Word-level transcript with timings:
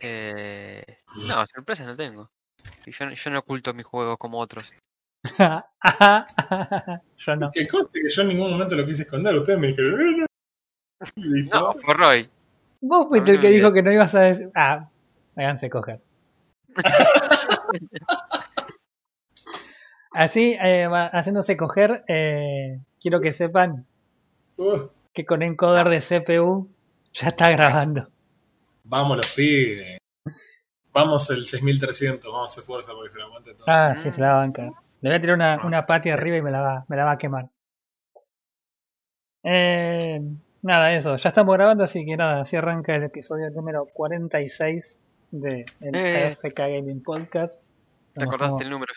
Eh, 0.00 0.84
no, 1.28 1.46
sorpresas 1.46 1.86
no 1.86 1.96
tengo. 1.96 2.30
Y 2.86 2.92
yo, 2.92 3.10
yo 3.10 3.30
no 3.30 3.38
oculto 3.40 3.72
mis 3.74 3.86
juegos 3.86 4.18
como 4.18 4.38
otros. 4.38 4.72
yo 7.18 7.36
no. 7.36 7.50
Que 7.52 7.68
conste 7.68 8.00
que 8.02 8.08
yo 8.08 8.22
en 8.22 8.28
ningún 8.28 8.50
momento 8.50 8.74
lo 8.74 8.86
quise 8.86 9.02
esconder. 9.02 9.34
Ustedes 9.36 9.58
me 9.58 9.68
dijeron. 9.68 10.00
"Eh, 10.00 10.26
no". 11.50 11.72
Fue 11.84 11.94
Roy. 11.94 12.30
Vos 12.82 13.08
fuiste 13.08 13.32
el 13.32 13.40
que 13.40 13.48
dijo 13.48 13.72
que 13.72 13.82
no 13.82 13.92
ibas 13.92 14.14
a 14.14 14.20
decir. 14.20 14.50
Ah, 14.54 14.88
háganse 15.36 15.68
coger. 15.68 16.00
Así, 20.12 20.56
eh, 20.60 20.88
haciéndose 21.12 21.56
coger, 21.56 22.04
eh, 22.08 22.80
quiero 23.00 23.20
que 23.20 23.32
sepan 23.32 23.86
Uh, 24.56 24.88
que 25.14 25.24
con 25.24 25.42
encoder 25.42 25.88
de 25.88 26.02
CPU 26.02 26.68
ya 27.14 27.28
está 27.28 27.48
grabando. 27.50 28.08
Vamos 28.90 29.16
los 29.16 29.34
pibes. 29.34 29.98
Vamos 30.92 31.30
el 31.30 31.44
6300. 31.44 32.30
Vamos 32.30 32.50
a 32.50 32.52
hacer 32.52 32.64
fuerza 32.64 32.92
porque 32.92 33.10
se 33.10 33.18
lo 33.18 33.24
aguante 33.26 33.54
todo. 33.54 33.64
Ah, 33.68 33.94
sí, 33.94 34.10
se 34.10 34.20
la 34.20 34.28
va 34.28 34.34
a 34.34 34.38
bancar. 34.38 34.70
Le 35.00 35.08
voy 35.08 35.16
a 35.16 35.20
tirar 35.20 35.36
una, 35.36 35.64
una 35.64 35.86
pati 35.86 36.10
arriba 36.10 36.36
y 36.36 36.42
me 36.42 36.50
la 36.50 36.60
va, 36.60 36.84
me 36.88 36.96
la 36.96 37.04
va 37.04 37.12
a 37.12 37.18
quemar. 37.18 37.48
Eh, 39.42 40.20
nada, 40.62 40.92
eso. 40.92 41.16
Ya 41.16 41.28
estamos 41.28 41.54
grabando, 41.56 41.84
así 41.84 42.04
que 42.04 42.16
nada, 42.16 42.42
así 42.42 42.56
arranca 42.56 42.94
el 42.94 43.04
episodio 43.04 43.50
número 43.50 43.86
46 43.92 45.02
de 45.30 45.64
el 45.80 45.94
Eh. 45.94 46.36
Gaming 46.54 47.02
Podcast. 47.02 47.62
¿Te 48.14 48.24
acordaste 48.24 48.48
como- 48.50 48.60
el 48.62 48.70
número? 48.70 48.92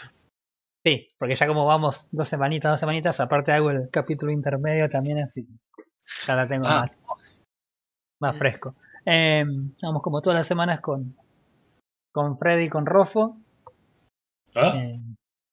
Sí, 0.86 1.08
porque 1.18 1.36
ya 1.36 1.48
como 1.48 1.66
vamos 1.66 2.08
dos 2.12 2.28
semanitas, 2.28 2.72
dos 2.72 2.80
semanitas, 2.80 3.20
aparte 3.22 3.54
hago 3.54 3.72
el 3.72 3.90
capítulo 3.90 4.32
intermedio 4.34 4.90
también, 4.90 5.20
así 5.20 5.46
que 5.46 5.84
ya 6.28 6.36
la 6.36 6.46
tengo 6.48 6.66
Ah. 6.68 6.82
más, 6.82 7.42
más 8.20 8.38
fresco. 8.38 8.76
Eh, 9.06 9.46
vamos 9.82 10.02
como 10.02 10.22
todas 10.22 10.38
las 10.40 10.48
semanas 10.48 10.80
con, 10.80 11.16
con 12.12 12.38
Freddy 12.38 12.66
y 12.66 12.70
con 12.70 12.86
Rofo. 12.86 13.38
Ah, 14.56 14.74
eh, 14.76 15.00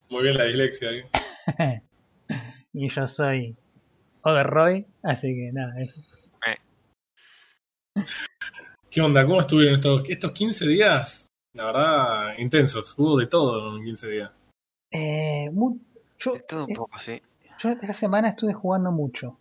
Muy 0.09 0.23
bien 0.23 0.37
la 0.37 0.45
dislexia 0.45 0.91
y 2.73 2.89
yo 2.89 3.07
soy 3.07 3.57
Roy, 4.23 4.87
así 5.03 5.35
que 5.35 5.51
nada, 5.53 5.73
eso. 5.81 6.01
¿Qué 8.91 9.01
onda? 9.01 9.25
¿Cómo 9.25 9.41
estuvieron 9.41 9.77
estos, 9.77 10.03
estos 10.09 10.33
15 10.33 10.67
días? 10.67 11.29
La 11.55 11.67
verdad, 11.67 12.39
intensos. 12.39 12.97
Hubo 12.99 13.19
de 13.19 13.27
todo 13.27 13.77
en 13.77 13.85
15 13.85 14.09
días. 14.09 14.31
Eh, 14.93 15.51
yo, 16.19 16.33
De 16.33 16.41
todo 16.41 16.65
un 16.65 16.73
eh, 16.73 16.75
poco, 16.77 16.99
sí. 17.01 17.23
yo 17.59 17.71
esta 17.71 17.93
semana 17.93 18.29
estuve 18.29 18.53
jugando 18.53 18.91
mucho. 18.91 19.39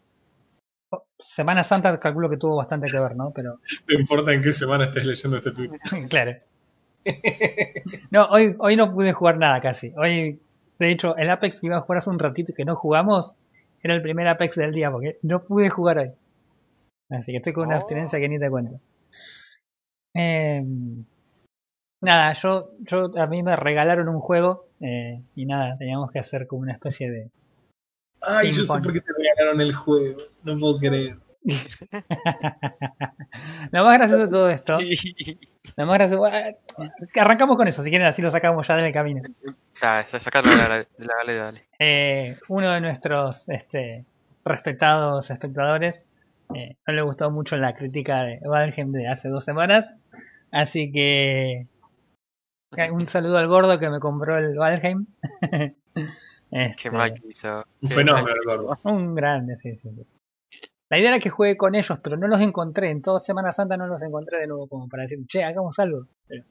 Semana 1.18 1.64
Santa 1.64 2.00
calculo 2.00 2.30
que 2.30 2.38
tuvo 2.38 2.56
bastante 2.58 2.88
que 2.88 3.00
ver, 3.00 3.16
¿no? 3.16 3.32
Pero 3.32 3.60
No 3.88 4.00
importa 4.00 4.34
en 4.34 4.42
qué 4.42 4.54
semana 4.54 4.86
estés 4.86 5.06
leyendo 5.06 5.38
este 5.38 5.52
tweet. 5.52 5.70
claro. 6.10 6.34
No, 8.12 8.26
hoy, 8.26 8.56
hoy 8.60 8.76
no 8.76 8.92
pude 8.94 9.14
jugar 9.14 9.38
nada 9.38 9.62
casi. 9.62 9.94
Hoy, 9.98 10.40
de 10.80 10.92
hecho, 10.92 11.16
el 11.18 11.30
Apex 11.30 11.60
que 11.60 11.68
iba 11.68 11.78
a 11.78 11.82
jugar 11.82 12.00
hace 12.00 12.10
un 12.10 12.20
ratito 12.20 12.52
y 12.52 12.56
que 12.56 12.66
no 12.66 12.76
jugamos 12.76 13.36
era 13.82 13.96
el 13.96 14.02
primer 14.02 14.28
Apex 14.28 14.56
del 14.56 14.74
día 14.74 14.92
porque 14.92 15.18
no 15.22 15.44
pude 15.44 15.70
jugar 15.70 15.98
hoy. 16.00 16.12
Así 17.10 17.32
que 17.32 17.38
estoy 17.38 17.54
con 17.54 17.68
una 17.68 17.76
Oh. 17.76 17.80
abstinencia 17.80 18.20
que 18.20 18.30
ni 18.30 18.40
te 18.40 18.50
cuento. 18.50 18.80
Eh, 20.16 20.64
nada, 22.02 22.34
yo, 22.34 22.72
yo 22.80 23.12
a 23.18 23.28
mí 23.28 23.44
me 23.44 23.56
regalaron 23.56 24.10
un 24.10 24.20
juego 24.20 24.68
eh, 24.80 25.22
y 25.36 25.46
nada, 25.46 25.78
teníamos 25.78 26.12
que 26.12 26.20
hacer 26.20 26.48
como 26.48 26.62
una 26.64 26.74
especie 26.74 27.10
de 27.12 27.30
Ay, 28.22 28.52
yo 28.52 28.64
sé 28.66 28.68
por 28.82 28.92
qué 28.94 29.00
te 29.02 29.14
regalaron 29.40 29.62
el 29.62 29.74
juego. 29.74 30.18
No 30.44 30.60
puedo 30.60 30.78
creer. 30.80 31.18
Lo 33.72 33.86
más 33.86 33.98
gracioso 33.98 34.24
de 34.26 34.30
todo 34.30 34.50
esto, 34.50 34.78
Sí. 34.78 35.40
lo 35.78 35.86
más 35.86 35.98
gracioso, 35.98 36.26
que 37.14 37.20
arrancamos 37.20 37.56
con 37.56 37.68
eso, 37.68 37.82
si 37.84 37.90
quieren 37.90 38.08
así 38.08 38.22
lo 38.22 38.30
sacamos 38.32 38.68
ya 38.68 38.76
del 38.76 38.92
camino. 38.94 39.22
Ya, 39.82 40.04
sacarlo 40.04 40.52
de 40.52 40.58
la, 40.58 40.68
la 40.98 41.16
galera, 41.22 41.46
dale. 41.46 41.68
Eh, 41.80 42.38
uno 42.50 42.72
de 42.72 42.82
nuestros 42.82 43.48
este, 43.48 44.06
respetados 44.44 45.30
espectadores 45.30 46.04
eh, 46.54 46.76
no 46.86 46.94
le 46.94 47.02
gustó 47.04 47.32
mucho 47.32 47.56
la 47.56 47.74
crítica 47.74 48.24
de 48.24 48.40
Valheim 48.46 48.92
de 48.92 49.08
hace 49.08 49.30
dos 49.30 49.46
semanas, 49.46 49.94
así 50.52 50.92
que 50.92 51.68
un 52.92 53.08
saludo 53.08 53.38
al 53.38 53.48
gordo 53.48 53.80
que 53.80 53.90
me 53.90 54.00
compró 54.00 54.38
el 54.38 54.58
Valheim. 54.58 55.06
Este, 56.52 56.84
Qué 56.84 56.92
mal 56.92 57.14
que 57.14 57.28
hizo. 57.28 57.64
Un 57.82 57.90
fenómeno, 57.90 58.36
gordo. 58.46 58.78
Un 58.86 59.16
grande, 59.16 59.58
sí, 59.58 59.76
sí, 59.76 59.90
sí. 59.96 60.06
La 60.90 60.98
idea 60.98 61.10
era 61.10 61.20
que 61.20 61.30
juegue 61.30 61.56
con 61.56 61.76
ellos, 61.76 62.00
pero 62.04 62.18
no 62.18 62.28
los 62.28 62.42
encontré. 62.42 62.90
En 62.90 63.02
toda 63.02 63.20
Semana 63.20 63.52
Santa 63.52 63.78
no 63.78 63.86
los 63.86 64.02
encontré 64.02 64.40
de 64.40 64.48
nuevo 64.48 64.68
como 64.68 64.90
para 64.90 65.04
decir, 65.04 65.20
che, 65.28 65.44
hagamos 65.44 65.78
algo. 65.78 66.08
Pero. 66.28 66.44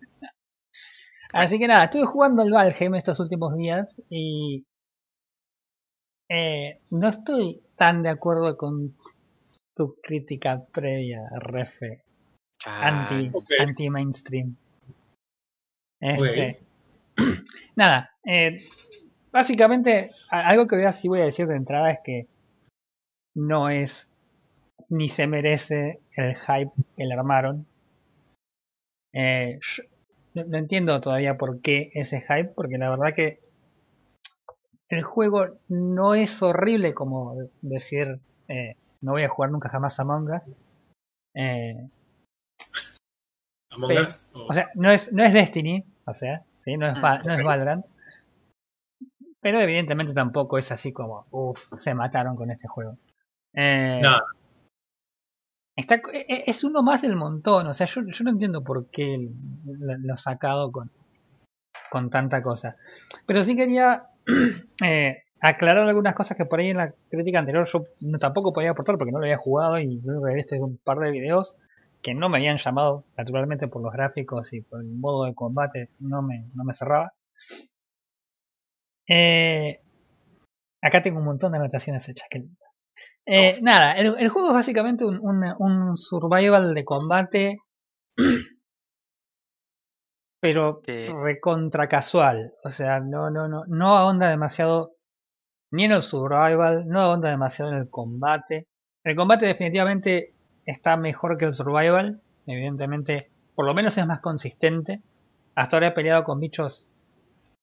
Así 1.33 1.59
que 1.59 1.67
nada, 1.67 1.85
estuve 1.85 2.07
jugando 2.07 2.43
al 2.43 2.51
Valheim 2.51 2.95
estos 2.95 3.21
últimos 3.21 3.55
días 3.57 4.01
y 4.09 4.65
eh, 6.31 6.81
no 6.91 7.09
estoy 7.09 7.61
tan 7.77 8.03
de 8.03 8.11
acuerdo 8.11 8.57
con 8.57 8.97
tu 9.75 9.97
crítica 10.03 10.65
previa, 10.73 11.21
Refe, 11.39 12.03
Ah, 12.65 12.89
anti, 12.89 13.31
ok. 13.33 13.51
anti 13.61 13.91
mainstream. 13.91 14.57
Este, 16.01 16.61
nada, 17.77 18.11
eh, 18.25 18.59
básicamente 19.33 20.13
algo 20.31 20.67
que 20.67 20.77
voy 20.77 20.85
a, 20.85 20.93
sí 20.93 21.09
voy 21.09 21.21
a 21.21 21.25
decir 21.25 21.47
de 21.47 21.57
entrada 21.57 21.91
es 21.91 21.99
que 22.05 22.27
no 23.35 23.69
es 23.71 24.11
ni 24.89 25.09
se 25.09 25.27
merece 25.27 26.01
el 26.17 26.35
hype 26.37 26.73
que 26.97 27.05
le 27.05 27.15
armaron. 27.15 27.67
Eh, 29.13 29.59
yo 30.35 30.45
no, 30.45 30.59
entiendo 30.59 31.01
todavía 31.01 31.37
por 31.37 31.61
qué 31.61 31.91
ese 31.95 32.21
hype, 32.21 32.51
porque 32.55 32.79
la 32.79 32.91
verdad 32.91 33.15
que 33.15 33.41
el 34.89 35.03
juego 35.03 35.59
no 35.69 36.15
es 36.15 36.43
horrible 36.43 36.95
como 36.95 37.35
decir 37.61 38.21
eh, 38.49 38.77
no 39.03 39.13
voy 39.13 39.25
a 39.25 39.29
jugar 39.29 39.51
nunca 39.51 39.69
jamás 39.69 39.99
Among 40.01 40.31
Us. 40.31 40.51
Eh, 41.35 41.89
Among 43.73 43.99
Us. 43.99 44.27
o- 44.33 44.47
o 44.49 44.53
sea, 44.53 44.71
no 44.75 44.91
es, 44.91 45.13
no 45.13 45.23
es 45.25 45.33
Destiny, 45.33 45.85
o 46.07 46.13
sea, 46.15 46.43
¿sí? 46.61 46.77
no, 46.77 46.89
es, 46.89 46.97
Va- 46.97 47.23
no 47.23 47.35
es. 47.35 47.45
Valorant. 47.45 47.85
Pero 49.41 49.61
evidentemente 49.61 50.13
tampoco 50.15 50.59
es 50.59 50.71
así 50.73 50.93
como, 50.93 51.27
uff, 51.31 51.73
se 51.79 51.95
mataron 51.95 52.37
con 52.37 52.51
este 52.51 52.69
juego. 52.69 52.99
Eh, 53.55 54.01
No. 54.03 54.19
está, 55.77 55.97
e- 56.13 56.27
e- 56.29 56.45
es 56.47 56.65
uno 56.65 56.83
más 56.83 57.03
del 57.03 57.17
montón, 57.17 57.67
o 57.69 57.75
sea, 57.75 57.87
yo, 57.87 58.03
yo 58.03 58.25
no 58.25 58.31
entiendo 58.31 58.65
por 58.65 58.91
qué 58.91 59.31
lo, 59.65 60.13
ha 60.15 60.17
sacado 60.17 60.73
con, 60.73 60.91
con 61.91 62.11
tanta 62.11 62.43
cosa. 62.43 62.77
Pero 63.27 63.43
sí 63.43 63.55
quería 63.57 64.05
eh, 64.85 65.23
aclarar 65.41 65.89
algunas 65.89 66.15
cosas 66.15 66.37
que 66.37 66.47
por 66.47 66.61
ahí 66.61 66.71
en 66.71 66.79
la 66.79 66.93
crítica 67.11 67.39
anterior 67.39 67.67
yo 67.67 67.85
no, 68.01 68.19
tampoco 68.19 68.53
podía 68.53 68.71
aportar 68.71 68.99
porque 68.99 69.13
no 69.13 69.19
lo 69.19 69.25
había 69.25 69.39
jugado 69.39 69.79
y 69.79 70.01
lo 70.01 70.21
que 70.21 70.27
había 70.27 70.37
visto 70.37 70.55
es 70.55 70.61
un 70.61 70.79
par 70.79 70.99
de 70.99 71.11
videos 71.11 71.57
que 72.03 72.15
no 72.15 72.29
me 72.29 72.39
habían 72.39 72.59
llamado 72.59 73.05
naturalmente 73.17 73.69
por 73.69 73.83
los 73.83 73.93
gráficos 73.93 74.53
y 74.53 74.63
por 74.63 74.81
el 74.81 74.89
modo 74.89 75.25
de 75.25 75.35
combate 75.35 75.91
no 75.99 76.23
me, 76.23 76.47
no 76.55 76.65
me 76.65 76.75
cerraba. 76.75 77.13
Eh, 79.09 79.81
acá 80.83 81.03
tengo 81.03 81.19
un 81.21 81.25
montón 81.27 81.53
de 81.53 81.59
anotaciones 81.59 82.09
hechas. 82.09 82.27
que 82.31 82.39
linda. 82.41 82.67
Eh, 83.27 83.59
Nada, 83.63 83.93
el, 83.95 84.15
el 84.19 84.29
juego 84.31 84.49
es 84.49 84.55
básicamente 84.55 85.05
un, 85.05 85.19
un, 85.21 85.45
un 85.59 85.97
survival 85.99 86.75
de 86.75 86.85
combate, 86.85 87.59
pero 90.41 90.81
Sí. 90.85 91.05
recontra 91.13 91.89
casual. 91.89 92.53
O 92.65 92.71
sea, 92.71 93.01
no, 93.01 93.31
no, 93.31 93.49
no, 93.49 93.65
no 93.67 93.97
ahonda 93.97 94.29
demasiado 94.29 94.93
ni 95.73 95.85
en 95.85 95.93
el 95.93 96.03
survival, 96.03 96.87
no 96.89 97.01
ahonda 97.01 97.31
demasiado 97.31 97.73
en 97.73 97.79
el 97.79 97.91
combate. 97.91 98.67
El 99.05 99.17
combate 99.17 99.47
definitivamente 99.47 100.35
está 100.67 100.97
mejor 100.97 101.37
que 101.39 101.47
el 101.47 101.55
survival. 101.55 102.21
Evidentemente, 102.47 103.31
por 103.55 103.67
lo 103.67 103.75
menos 103.75 103.97
es 103.99 104.07
más 104.07 104.21
consistente. 104.21 105.03
Hasta 105.55 105.77
ahora 105.77 105.89
he 105.89 105.93
peleado 105.93 106.25
con 106.25 106.41
bichos 106.41 106.91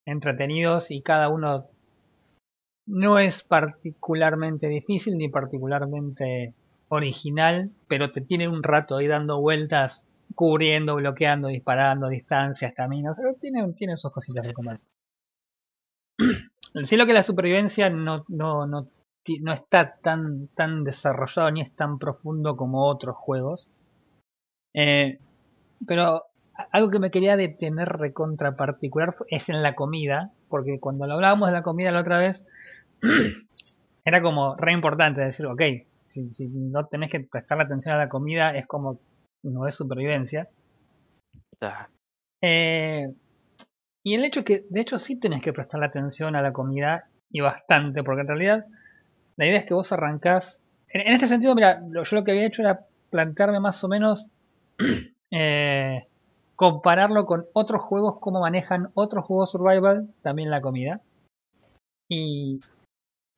entretenidos 0.06 0.92
y 0.92 1.02
cada 1.02 1.30
uno 1.30 1.68
no 2.88 3.20
es 3.20 3.44
particularmente 3.44 4.68
difícil 4.68 5.18
ni 5.18 5.28
particularmente 5.28 6.54
original, 6.90 7.72
pero 7.88 8.12
te 8.12 8.22
tiene 8.22 8.48
un 8.48 8.64
rato 8.64 8.98
ahí 8.98 9.08
dando 9.08 9.42
vueltas, 9.42 10.04
cubriendo, 10.36 10.96
bloqueando, 10.96 11.48
disparando, 11.48 12.10
distancias, 12.10 12.74
caminos. 12.74 13.20
Tiene, 13.42 13.74
tiene 13.74 13.98
sus 13.98 14.12
cositas 14.12 14.46
de 14.46 14.54
combate. 14.54 14.84
Sí 16.84 16.98
lo 16.98 17.06
que 17.06 17.14
la 17.14 17.24
supervivencia 17.24 17.90
no, 17.90 18.26
no, 18.28 18.68
no, 18.68 18.88
no 19.42 19.54
está 19.54 19.96
tan, 19.96 20.48
tan 20.50 20.84
desarrollado 20.84 21.50
ni 21.52 21.62
es 21.62 21.72
tan 21.72 21.98
profundo 21.98 22.56
como 22.56 22.86
otros 22.86 23.16
juegos. 23.16 23.72
Eh, 24.74 25.20
pero 25.88 26.24
algo 26.72 26.90
que 26.90 27.00
me 27.00 27.12
quería 27.12 27.36
detener 27.36 27.90
recontra 27.90 28.56
particular 28.56 29.16
es 29.30 29.50
en 29.50 29.62
la 29.62 29.76
comida, 29.76 30.32
porque 30.50 30.80
cuando 30.80 31.06
lo 31.08 31.14
hablábamos 31.14 31.50
de 31.50 31.54
la 31.54 31.64
comida 31.64 31.92
la 31.92 32.02
otra 32.02 32.18
vez, 32.18 32.44
era 34.06 34.22
como 34.22 34.56
re 34.56 34.74
importante 34.74 35.22
decir, 35.22 35.46
ok, 35.46 35.62
si, 36.06 36.30
si 36.32 36.48
no 36.48 36.86
tenés 36.86 37.10
que 37.12 37.20
prestarle 37.20 37.66
atención 37.66 37.96
a 37.96 37.98
la 37.98 38.10
comida 38.10 38.56
es 38.56 38.66
como 38.68 39.00
no 39.44 39.68
es 39.68 39.76
supervivencia. 39.76 40.50
Eh, 42.42 43.14
y 44.04 44.14
el 44.14 44.24
hecho 44.24 44.44
que, 44.44 44.66
de 44.70 44.82
hecho, 44.82 45.00
sí 45.00 45.20
tenés 45.20 45.42
que 45.42 45.54
prestarle 45.54 45.88
atención 45.88 46.36
a 46.36 46.42
la 46.42 46.54
comida 46.54 47.10
y 47.30 47.42
bastante, 47.42 48.04
porque 48.04 48.22
en 48.22 48.28
realidad 48.28 48.66
la 49.36 49.46
idea 49.46 49.58
es 49.58 49.66
que 49.66 49.74
vos 49.74 49.92
arrancás. 49.92 50.62
En, 50.90 51.02
en 51.02 51.14
este 51.14 51.28
sentido, 51.28 51.56
mira, 51.56 51.82
yo 51.92 52.16
lo 52.16 52.24
que 52.24 52.32
había 52.32 52.46
hecho 52.46 52.62
era 52.62 52.82
plantearme 53.10 53.60
más 53.60 53.84
o 53.84 53.88
menos 53.88 54.28
eh, 55.32 56.08
compararlo 56.56 57.26
con 57.26 57.46
otros 57.54 57.82
juegos, 57.82 58.20
cómo 58.20 58.40
manejan 58.42 58.90
otros 58.94 59.26
juegos 59.26 59.52
survival 59.52 60.10
también 60.22 60.50
la 60.50 60.62
comida. 60.62 61.02
Y 62.10 62.60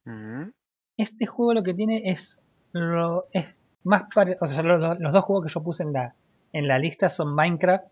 Mm, 0.06 0.52
este 0.98 1.25
juego 1.25 1.54
lo 1.54 1.64
que 1.64 1.74
tiene 1.74 2.10
es 2.10 2.38
lo 2.72 3.25
es 3.34 3.46
más 3.84 4.04
pare- 4.14 4.38
o 4.40 4.46
sea 4.46 4.64
los, 4.64 5.00
dos 5.00 5.24
juegos 5.25 5.46
que 5.46 5.54
yo 5.54 5.62
puse 5.62 5.84
en 5.84 5.92
la 5.94 6.16
en 6.54 6.68
la 6.68 6.80
lista 6.80 7.10
son 7.10 7.36
Minecraft 7.36 7.86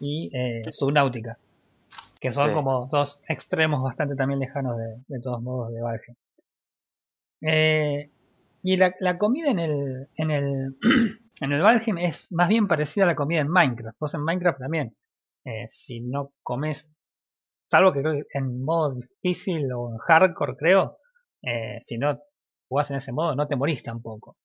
y 0.00 0.30
eh, 0.32 0.62
Subnautica 0.70 1.36
que 2.20 2.30
son 2.30 2.48
Sí. 2.50 2.54
como 2.54 2.86
dos 2.86 3.22
extremos 3.28 3.82
bastante 3.82 4.14
también 4.14 4.38
lejanos 4.40 4.76
de, 4.78 5.02
de 5.08 5.20
todos 5.20 5.42
modos 5.42 5.72
de 5.72 5.80
Valheim 5.80 6.14
Eh, 7.40 8.10
y 8.62 8.76
la, 8.76 8.94
la 9.00 9.18
comida 9.18 9.50
en 9.50 9.58
el 9.58 10.08
en 10.16 10.30
el 10.30 10.76
en 11.40 11.52
el 11.52 11.62
Valheim 11.62 11.98
es 11.98 12.30
más 12.32 12.48
bien 12.48 12.68
parecida 12.68 13.04
a 13.04 13.08
la 13.08 13.14
comida 13.14 13.40
en 13.40 13.48
Minecraft. 13.48 13.98
Vos 13.98 14.14
en 14.14 14.24
Minecraft 14.24 14.58
también. 14.58 14.96
Eh, 15.44 15.66
si 15.68 16.00
no 16.00 16.32
comes 16.42 16.90
salvo 17.70 17.92
que 17.92 18.02
en 18.32 18.64
modo 18.64 18.94
difícil 18.94 19.70
o 19.72 19.90
en 19.90 19.98
hardcore 19.98 20.56
creo 20.56 20.98
eh, 21.42 21.78
si 21.80 21.98
no 21.98 22.18
jugás 22.68 22.90
en 22.90 22.98
ese 22.98 23.12
modo, 23.12 23.34
no 23.34 23.46
te 23.46 23.56
morís 23.56 23.82
tampoco. 23.82 24.36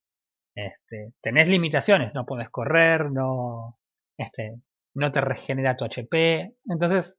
Este, 0.55 1.13
tenés 1.21 1.49
limitaciones, 1.49 2.13
no 2.13 2.25
puedes 2.25 2.49
correr, 2.49 3.11
no, 3.11 3.79
este, 4.17 4.61
no 4.93 5.11
te 5.11 5.21
regenera 5.21 5.75
tu 5.75 5.85
HP, 5.85 6.55
entonces, 6.69 7.17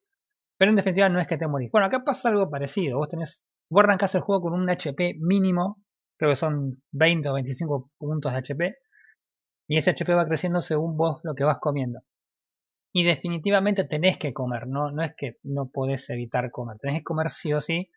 pero 0.56 0.70
en 0.70 0.76
definitiva 0.76 1.08
no 1.08 1.20
es 1.20 1.26
que 1.26 1.36
te 1.36 1.48
morís. 1.48 1.70
Bueno, 1.72 1.86
acá 1.86 2.04
pasa 2.04 2.28
algo 2.28 2.48
parecido, 2.48 2.98
vos 2.98 3.08
tenés, 3.08 3.44
vos 3.68 3.82
arrancás 3.82 4.14
el 4.14 4.22
juego 4.22 4.42
con 4.42 4.52
un 4.54 4.70
HP 4.70 5.16
mínimo, 5.20 5.82
creo 6.16 6.30
que 6.30 6.36
son 6.36 6.82
20 6.92 7.28
o 7.28 7.34
25 7.34 7.90
puntos 7.98 8.32
de 8.32 8.38
HP, 8.38 8.76
y 9.66 9.78
ese 9.78 9.90
HP 9.90 10.14
va 10.14 10.26
creciendo 10.26 10.62
según 10.62 10.96
vos 10.96 11.20
lo 11.22 11.34
que 11.34 11.44
vas 11.44 11.58
comiendo. 11.60 12.00
Y 12.92 13.04
definitivamente 13.04 13.84
tenés 13.84 14.18
que 14.18 14.32
comer, 14.32 14.66
no, 14.66 14.90
no 14.90 15.02
es 15.02 15.14
que 15.16 15.38
no 15.42 15.68
podés 15.68 16.08
evitar 16.10 16.50
comer, 16.50 16.78
tenés 16.78 16.98
que 16.98 17.04
comer 17.04 17.30
sí 17.30 17.52
o 17.52 17.60
sí, 17.60 17.90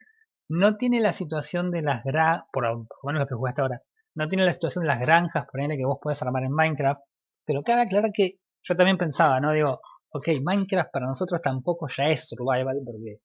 no 0.49 0.77
tiene 0.77 1.01
la 1.01 1.13
situación 1.13 1.71
de 1.71 1.81
las 1.81 2.03
granjas, 2.03 2.45
por, 2.51 2.63
por 2.65 2.97
lo 3.03 3.07
menos 3.07 3.21
lo 3.21 3.27
que 3.27 3.35
jugaste 3.35 3.61
ahora, 3.61 3.81
no 4.15 4.27
tiene 4.27 4.45
la 4.45 4.53
situación 4.53 4.83
de 4.83 4.87
las 4.87 4.99
granjas, 4.99 5.45
ponele 5.51 5.77
que 5.77 5.85
vos 5.85 5.99
podés 6.01 6.21
armar 6.23 6.43
en 6.43 6.51
Minecraft, 6.51 7.01
pero 7.45 7.63
cabe 7.63 7.81
aclarar 7.81 8.11
que 8.11 8.39
yo 8.63 8.75
también 8.75 8.97
pensaba, 8.97 9.39
¿no? 9.39 9.53
Digo, 9.53 9.79
ok, 10.09 10.29
Minecraft 10.43 10.91
para 10.91 11.05
nosotros 11.05 11.41
tampoco 11.41 11.87
ya 11.95 12.09
es 12.09 12.27
survival, 12.27 12.81
porque 12.83 13.19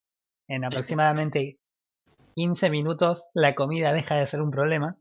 en 0.47 0.65
aproximadamente 0.65 1.57
15 2.35 2.69
minutos 2.69 3.29
la 3.33 3.55
comida 3.55 3.91
deja 3.93 4.15
de 4.15 4.27
ser 4.27 4.41
un 4.41 4.51
problema. 4.51 4.95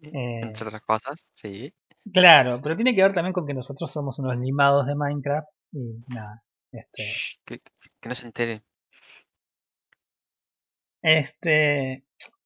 Eh, 0.00 0.40
Entre 0.42 0.66
otras 0.66 0.82
cosas, 0.82 1.20
sí. 1.34 1.72
Claro, 2.10 2.60
pero 2.62 2.76
tiene 2.76 2.94
que 2.94 3.02
ver 3.02 3.12
también 3.12 3.32
con 3.32 3.46
que 3.46 3.54
nosotros 3.54 3.90
somos 3.90 4.18
unos 4.18 4.36
limados 4.38 4.86
de 4.86 4.94
Minecraft 4.94 5.48
y 5.72 6.04
nada, 6.08 6.42
este... 6.72 7.02
Shh, 7.02 7.40
que, 7.44 7.60
que 8.00 8.08
no 8.08 8.14
se 8.14 8.26
entere. 8.26 8.62
Este, 11.02 12.04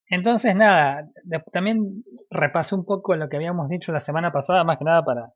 entonces 0.08 0.54
nada, 0.56 1.10
también 1.52 2.04
repasé 2.30 2.74
un 2.74 2.84
poco 2.84 3.14
lo 3.16 3.28
que 3.28 3.36
habíamos 3.36 3.68
dicho 3.68 3.92
la 3.92 4.00
semana 4.00 4.32
pasada, 4.32 4.64
más 4.64 4.78
que 4.78 4.84
nada 4.84 5.04
para, 5.04 5.32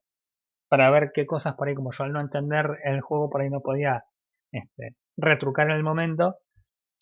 para 0.69 0.91
ver 0.91 1.11
qué 1.13 1.27
cosas 1.27 1.55
por 1.55 1.69
ahí, 1.69 1.75
como 1.75 1.93
yo 1.93 2.05
al 2.05 2.13
no 2.13 2.21
entender 2.21 2.79
el 2.85 3.01
juego 3.01 3.29
por 3.29 3.43
ahí 3.43 3.51
no 3.51 3.61
podía 3.61 4.05
este, 4.53 4.97
retrucar 5.17 5.69
en 5.71 5.77
el 5.77 5.83
momento. 5.83 6.37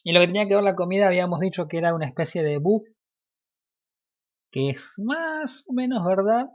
Y 0.03 0.12
lo 0.12 0.20
que 0.20 0.26
tenía 0.26 0.47
que 0.47 0.55
ver 0.55 0.65
la 0.65 0.75
comida 0.75 1.06
habíamos 1.06 1.41
dicho 1.41 1.69
que 1.69 1.79
era 1.79 1.94
una 1.94 2.06
especie 2.06 2.43
de 2.43 2.59
buff, 2.59 2.87
que 4.50 4.70
es 4.70 4.94
más 4.97 5.65
o 5.69 5.75
menos 5.75 6.03
verdad, 6.05 6.47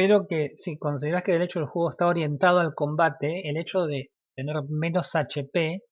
pero 0.00 0.26
que 0.26 0.54
si 0.56 0.78
consideras 0.78 1.22
que 1.22 1.36
el 1.36 1.42
hecho 1.42 1.58
del 1.58 1.68
juego 1.68 1.90
está 1.90 2.06
orientado 2.06 2.58
al 2.58 2.74
combate, 2.74 3.46
el 3.50 3.58
hecho 3.58 3.84
de 3.84 4.08
tener 4.34 4.56
menos 4.70 5.14
HP, 5.14 5.82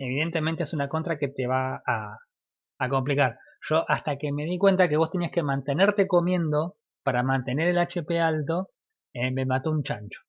evidentemente 0.00 0.64
es 0.64 0.72
una 0.72 0.88
contra 0.88 1.16
que 1.16 1.28
te 1.28 1.46
va 1.46 1.80
a, 1.86 2.16
a 2.80 2.88
complicar. 2.88 3.38
Yo 3.70 3.84
hasta 3.88 4.16
que 4.16 4.32
me 4.32 4.46
di 4.46 4.58
cuenta 4.58 4.88
que 4.88 4.96
vos 4.96 5.12
tenías 5.12 5.30
que 5.30 5.44
mantenerte 5.44 6.08
comiendo 6.08 6.74
para 7.04 7.22
mantener 7.22 7.68
el 7.68 7.78
HP 7.78 8.18
alto, 8.18 8.70
eh, 9.14 9.30
me 9.30 9.46
mató 9.46 9.70
un 9.70 9.84
chancho. 9.84 10.22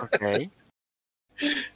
Ok. 0.00 0.22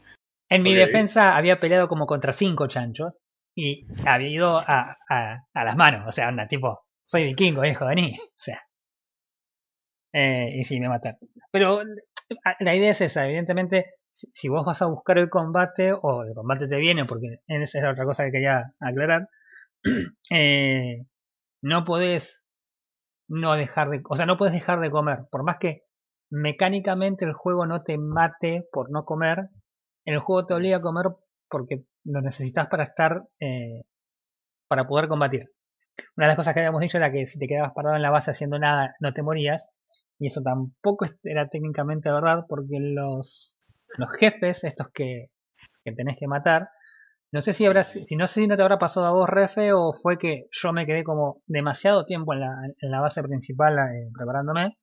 En 0.50 0.62
mi 0.62 0.74
defensa 0.74 1.36
había 1.36 1.58
peleado 1.58 1.88
como 1.88 2.06
contra 2.06 2.32
cinco 2.32 2.66
chanchos 2.68 3.18
y 3.56 3.86
había 4.06 4.28
ido 4.28 4.58
a, 4.58 4.96
a, 5.08 5.38
a 5.52 5.64
las 5.64 5.76
manos. 5.76 6.04
O 6.06 6.12
sea, 6.12 6.28
anda, 6.28 6.46
tipo, 6.46 6.84
soy 7.06 7.24
vikingo, 7.24 7.64
hijo, 7.64 7.86
vení. 7.86 8.16
O 8.20 8.38
sea. 8.38 8.60
Eh, 10.14 10.52
y 10.54 10.64
sí, 10.64 10.78
me 10.78 10.88
mataron. 10.88 11.18
Pero 11.50 11.80
la 12.60 12.74
idea 12.74 12.92
es 12.92 13.00
esa, 13.00 13.26
evidentemente, 13.26 13.96
si, 14.10 14.48
vos 14.48 14.64
vas 14.64 14.80
a 14.80 14.86
buscar 14.86 15.18
el 15.18 15.28
combate 15.28 15.92
o 15.92 16.22
el 16.22 16.34
combate 16.34 16.68
te 16.68 16.76
viene, 16.76 17.04
porque 17.04 17.40
esa 17.48 17.78
es 17.78 17.84
la 17.84 17.90
otra 17.90 18.04
cosa 18.04 18.24
que 18.24 18.30
quería 18.30 18.74
aclarar, 18.78 19.28
eh, 20.30 21.04
no 21.62 21.84
podés 21.84 22.44
no 23.28 23.54
dejar 23.54 23.90
de, 23.90 24.02
o 24.08 24.14
sea, 24.14 24.26
no 24.26 24.38
puedes 24.38 24.54
dejar 24.54 24.80
de 24.80 24.90
comer, 24.90 25.26
por 25.30 25.42
más 25.42 25.56
que 25.58 25.82
mecánicamente 26.30 27.24
el 27.24 27.32
juego 27.32 27.66
no 27.66 27.80
te 27.80 27.98
mate 27.98 28.68
por 28.70 28.90
no 28.92 29.04
comer, 29.04 29.48
el 30.04 30.18
juego 30.20 30.46
te 30.46 30.54
obliga 30.54 30.76
a 30.76 30.82
comer 30.82 31.06
porque 31.48 31.84
lo 32.04 32.20
necesitas 32.20 32.68
para 32.68 32.84
estar, 32.84 33.24
eh, 33.40 33.82
para 34.68 34.86
poder 34.86 35.08
combatir. 35.08 35.50
Una 36.16 36.26
de 36.26 36.28
las 36.28 36.36
cosas 36.36 36.54
que 36.54 36.60
habíamos 36.60 36.80
dicho 36.80 36.98
era 36.98 37.12
que 37.12 37.26
si 37.26 37.38
te 37.38 37.48
quedabas 37.48 37.72
parado 37.74 37.96
en 37.96 38.02
la 38.02 38.10
base 38.10 38.30
haciendo 38.30 38.58
nada, 38.58 38.94
no 39.00 39.12
te 39.12 39.22
morías, 39.22 39.70
y 40.18 40.26
eso 40.26 40.42
tampoco 40.42 41.06
era 41.22 41.48
técnicamente 41.48 42.10
verdad 42.10 42.44
porque 42.48 42.78
los, 42.80 43.58
los 43.96 44.10
jefes, 44.18 44.64
estos 44.64 44.88
que, 44.92 45.30
que 45.84 45.92
tenés 45.92 46.16
que 46.18 46.26
matar, 46.26 46.68
no 47.34 47.42
sé 47.42 47.52
si 47.52 47.66
habrá, 47.66 47.82
si 47.82 48.14
no 48.14 48.28
sé 48.28 48.42
si 48.42 48.46
no 48.46 48.56
te 48.56 48.62
habrá 48.62 48.78
pasado 48.78 49.06
a 49.06 49.10
vos, 49.12 49.28
Refe, 49.28 49.72
o 49.72 49.92
fue 49.92 50.18
que 50.18 50.46
yo 50.52 50.72
me 50.72 50.86
quedé 50.86 51.02
como 51.02 51.42
demasiado 51.46 52.04
tiempo 52.04 52.32
en 52.32 52.38
la, 52.38 52.54
en 52.80 52.90
la 52.92 53.00
base 53.00 53.24
principal 53.24 53.76
eh, 53.76 54.08
preparándome. 54.16 54.76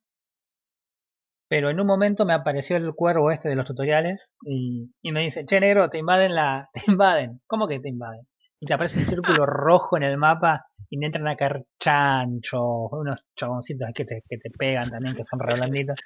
Pero 1.48 1.70
en 1.70 1.80
un 1.80 1.86
momento 1.86 2.26
me 2.26 2.34
apareció 2.34 2.76
el 2.76 2.92
cuervo 2.94 3.30
este 3.30 3.48
de 3.48 3.56
los 3.56 3.66
tutoriales 3.66 4.34
y, 4.42 4.90
y 5.00 5.12
me 5.12 5.22
dice, 5.22 5.46
che 5.46 5.60
negro, 5.60 5.88
te 5.88 5.96
invaden 5.98 6.34
la. 6.34 6.68
te 6.74 6.82
invaden. 6.88 7.40
¿Cómo 7.46 7.68
que 7.68 7.80
te 7.80 7.88
invaden? 7.88 8.26
Y 8.60 8.66
te 8.66 8.74
aparece 8.74 8.98
un 8.98 9.06
círculo 9.06 9.46
rojo 9.46 9.96
en 9.96 10.02
el 10.02 10.18
mapa 10.18 10.66
y 10.92 10.98
te 11.00 11.06
entran 11.06 11.26
a 11.26 11.36
caer 11.36 11.64
chanchos, 11.80 12.92
unos 12.92 13.24
chaboncitos 13.34 13.90
que 13.94 14.04
te, 14.04 14.22
que 14.28 14.36
te 14.36 14.50
pegan 14.50 14.90
también, 14.90 15.16
que 15.16 15.24
son 15.24 15.40
re 15.40 15.54
blanditos. 15.54 15.96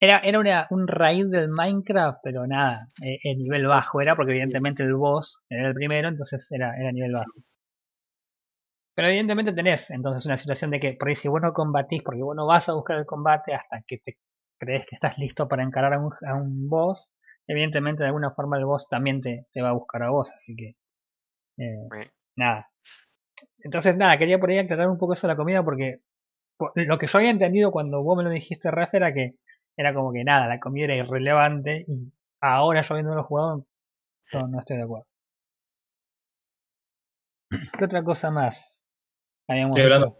Era, 0.00 0.18
era 0.18 0.40
una, 0.40 0.66
un 0.70 0.88
raíz 0.88 1.30
del 1.30 1.48
Minecraft, 1.48 2.18
pero 2.24 2.44
nada, 2.48 2.88
eh, 3.00 3.18
el 3.22 3.38
nivel 3.38 3.68
bajo 3.68 4.00
era, 4.00 4.16
porque 4.16 4.32
evidentemente 4.32 4.82
el 4.82 4.94
boss 4.94 5.44
era 5.48 5.68
el 5.68 5.74
primero, 5.74 6.08
entonces 6.08 6.50
era, 6.50 6.76
era 6.76 6.90
nivel 6.90 7.12
bajo. 7.12 7.30
Pero 8.96 9.06
evidentemente 9.08 9.52
tenés 9.52 9.90
entonces 9.90 10.26
una 10.26 10.36
situación 10.36 10.72
de 10.72 10.80
que 10.80 10.94
por 10.94 11.08
ahí 11.08 11.14
si 11.14 11.28
vos 11.28 11.40
no 11.40 11.52
combatís, 11.52 12.02
porque 12.02 12.22
vos 12.22 12.34
no 12.34 12.46
vas 12.48 12.68
a 12.68 12.74
buscar 12.74 12.98
el 12.98 13.06
combate 13.06 13.54
hasta 13.54 13.80
que 13.86 13.98
te 13.98 14.18
crees 14.58 14.86
que 14.86 14.96
estás 14.96 15.18
listo 15.18 15.46
para 15.46 15.62
encarar 15.62 15.94
a 15.94 16.00
un, 16.00 16.10
a 16.26 16.34
un 16.34 16.68
boss, 16.68 17.12
evidentemente 17.46 18.02
de 18.02 18.08
alguna 18.08 18.32
forma 18.32 18.58
el 18.58 18.64
boss 18.64 18.88
también 18.88 19.20
te, 19.20 19.46
te 19.52 19.62
va 19.62 19.68
a 19.68 19.72
buscar 19.74 20.02
a 20.02 20.10
vos, 20.10 20.32
así 20.32 20.56
que 20.56 20.74
eh, 21.58 22.10
nada. 22.36 22.68
Entonces 23.60 23.96
nada, 23.96 24.18
quería 24.18 24.38
por 24.38 24.50
ahí 24.50 24.58
aclarar 24.58 24.88
un 24.88 24.98
poco 24.98 25.12
eso 25.14 25.26
de 25.26 25.32
la 25.32 25.36
comida 25.36 25.62
porque 25.64 26.00
po- 26.56 26.72
lo 26.74 26.98
que 26.98 27.06
yo 27.06 27.18
había 27.18 27.30
entendido 27.30 27.70
cuando 27.70 28.02
vos 28.02 28.16
me 28.16 28.24
lo 28.24 28.30
dijiste, 28.30 28.70
Ref, 28.70 28.92
era 28.94 29.12
que 29.12 29.34
era 29.76 29.94
como 29.94 30.12
que 30.12 30.24
nada, 30.24 30.46
la 30.48 30.58
comida 30.60 30.86
era 30.86 30.96
irrelevante 30.96 31.84
y 31.86 32.12
ahora 32.40 32.80
yo 32.82 32.94
habiéndolo 32.94 33.24
jugado 33.24 33.66
no, 34.32 34.48
no 34.48 34.58
estoy 34.60 34.76
de 34.78 34.82
acuerdo. 34.84 35.06
¿Qué 37.78 37.84
otra 37.84 38.02
cosa 38.04 38.30
más? 38.30 38.84
Habíamos 39.48 39.78
Estoy 39.78 39.92
hablando 39.92 40.18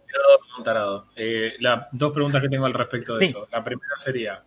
un 0.57 0.63
tarado. 0.63 1.07
Eh, 1.15 1.53
la- 1.59 1.87
dos 1.91 2.11
preguntas 2.11 2.41
que 2.41 2.49
tengo 2.49 2.65
al 2.65 2.73
respecto 2.73 3.15
de 3.15 3.25
Sí. 3.25 3.31
eso. 3.31 3.47
La 3.51 3.63
primera 3.63 3.95
sería, 3.95 4.43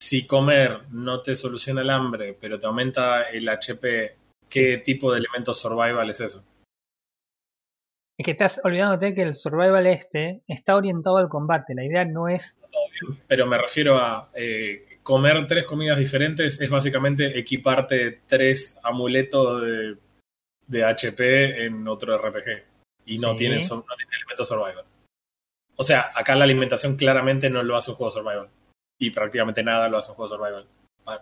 si 0.00 0.26
comer 0.26 0.82
no 0.90 1.20
te 1.22 1.34
soluciona 1.34 1.80
el 1.82 1.90
hambre, 1.90 2.36
pero 2.40 2.58
te 2.58 2.66
aumenta 2.66 3.22
el 3.24 3.48
HP, 3.48 4.16
¿qué 4.48 4.78
tipo 4.78 5.12
de 5.12 5.18
elemento 5.18 5.54
survival 5.54 6.10
es 6.10 6.20
eso? 6.20 6.44
Es 8.20 8.24
que 8.26 8.32
estás 8.32 8.60
olvidándote 8.64 9.14
que 9.14 9.22
el 9.22 9.32
survival 9.34 9.86
este 9.86 10.42
está 10.46 10.76
orientado 10.76 11.16
al 11.16 11.30
combate. 11.30 11.74
La 11.74 11.84
idea 11.84 12.04
no 12.04 12.28
es. 12.28 12.54
Pero 13.26 13.46
me 13.46 13.56
refiero 13.56 13.96
a 13.96 14.28
eh, 14.34 14.98
comer 15.02 15.46
tres 15.46 15.64
comidas 15.64 15.96
diferentes, 15.98 16.60
es 16.60 16.68
básicamente 16.68 17.38
equiparte 17.38 18.20
tres 18.26 18.78
amuletos 18.82 19.62
de, 19.62 19.96
de 20.66 20.84
HP 20.84 21.64
en 21.64 21.88
otro 21.88 22.18
RPG. 22.18 22.62
Y 23.06 23.16
no, 23.16 23.30
Sí. 23.32 23.38
tiene, 23.38 23.62
so- 23.62 23.76
no 23.76 23.96
tiene 23.96 24.12
elemento 24.16 24.44
survival. 24.44 24.84
O 25.76 25.82
sea, 25.82 26.10
acá 26.14 26.36
la 26.36 26.44
alimentación 26.44 26.96
claramente 26.96 27.48
no 27.48 27.62
lo 27.62 27.74
hace 27.74 27.92
un 27.92 27.96
juego 27.96 28.10
survival. 28.12 28.50
Y 28.98 29.12
prácticamente 29.12 29.62
nada 29.62 29.88
lo 29.88 29.96
hace 29.96 30.10
un 30.10 30.16
juego 30.16 30.36
survival. 30.36 30.66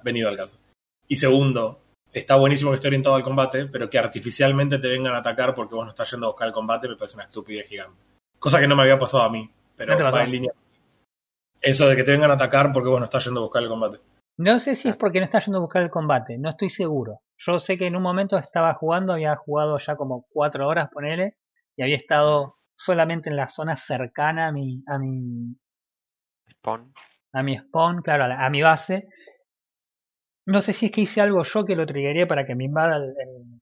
venido 0.03 0.29
al 0.29 0.37
caso. 0.37 0.59
Y 1.07 1.15
segundo, 1.15 1.81
está 2.13 2.37
buenísimo 2.37 2.71
que 2.71 2.77
esté 2.77 2.89
orientado 2.89 3.17
al 3.17 3.23
combate, 3.23 3.67
pero 3.67 3.89
que 3.91 3.99
artificialmente 3.99 4.79
te 4.79 4.89
vengan 4.89 5.15
a 5.15 5.19
atacar 5.19 5.55
porque 5.55 5.75
vos 5.75 5.85
no 5.85 5.91
estás 5.91 6.11
yendo 6.11 6.27
a 6.27 6.31
buscar 6.31 6.49
el 6.49 6.55
combate 6.55 6.89
me 6.89 6.97
parece 6.97 7.17
una 7.17 7.25
estupidez 7.25 7.69
gigante. 7.69 7.97
Cosa 8.39 8.61
que 8.61 8.67
no 8.67 8.77
me 8.77 8.83
había 8.83 8.99
pasado 8.99 9.25
a 9.25 9.31
mí, 9.31 9.49
pero 9.77 9.97
¿No 9.99 10.11
va 10.11 10.23
en 10.23 10.31
línea. 10.31 10.53
Eso 11.61 11.89
de 11.89 11.97
que 11.97 12.05
te 12.05 12.13
vengan 12.13 12.31
a 12.31 12.35
atacar 12.35 12.73
porque 12.73 12.89
vos 12.89 12.99
no 13.01 13.05
estás 13.05 13.25
yendo 13.25 13.41
a 13.41 13.45
buscar 13.45 13.63
el 13.63 13.69
combate. 13.69 13.99
No 14.39 14.59
sé 14.61 14.77
si 14.77 14.89
es 14.89 14.97
porque 14.97 15.19
no 15.19 15.25
está 15.25 15.41
yendo 15.41 15.59
a 15.59 15.63
buscar 15.63 15.83
el 15.83 15.91
combate, 15.91 16.39
no 16.39 16.51
estoy 16.51 16.71
seguro. 16.71 17.21
Yo 17.37 17.59
sé 17.59 17.77
que 17.77 17.87
en 17.87 17.97
un 17.97 18.03
momento 18.03 18.39
estaba 18.39 18.75
jugando, 18.75 19.13
había 19.13 19.35
jugado 19.37 19.79
ya 19.79 19.97
como 19.97 20.27
cuatro 20.31 20.69
horas, 20.69 20.89
ponele, 20.93 21.37
y 21.77 21.83
había 21.83 21.97
estado 21.97 22.57
solamente 22.77 23.31
en 23.31 23.37
la 23.37 23.49
zona 23.49 23.77
cercana 23.77 24.49
a 24.49 24.53
mi, 24.53 24.83
a 24.87 24.99
mi, 24.99 25.57
Spawn. 26.53 26.93
a 27.33 27.43
mi 27.43 27.57
spawn, 27.59 28.03
claro, 28.03 28.25
a, 28.25 28.29
la- 28.29 28.47
a 28.47 28.51
mi 28.51 28.63
base. 28.63 29.09
No 30.49 30.61
sé 30.63 30.73
si 30.73 30.87
es 30.87 30.93
que 30.93 31.03
hice 31.03 31.21
algo 31.21 31.43
yo 31.43 31.65
que 31.65 31.77
lo 31.77 31.85
triggeré 31.85 32.27
para 32.27 32.47
que 32.47 32.55
me 32.55 32.65
invada 32.65 32.97
el, 32.97 33.15
el, 33.21 33.61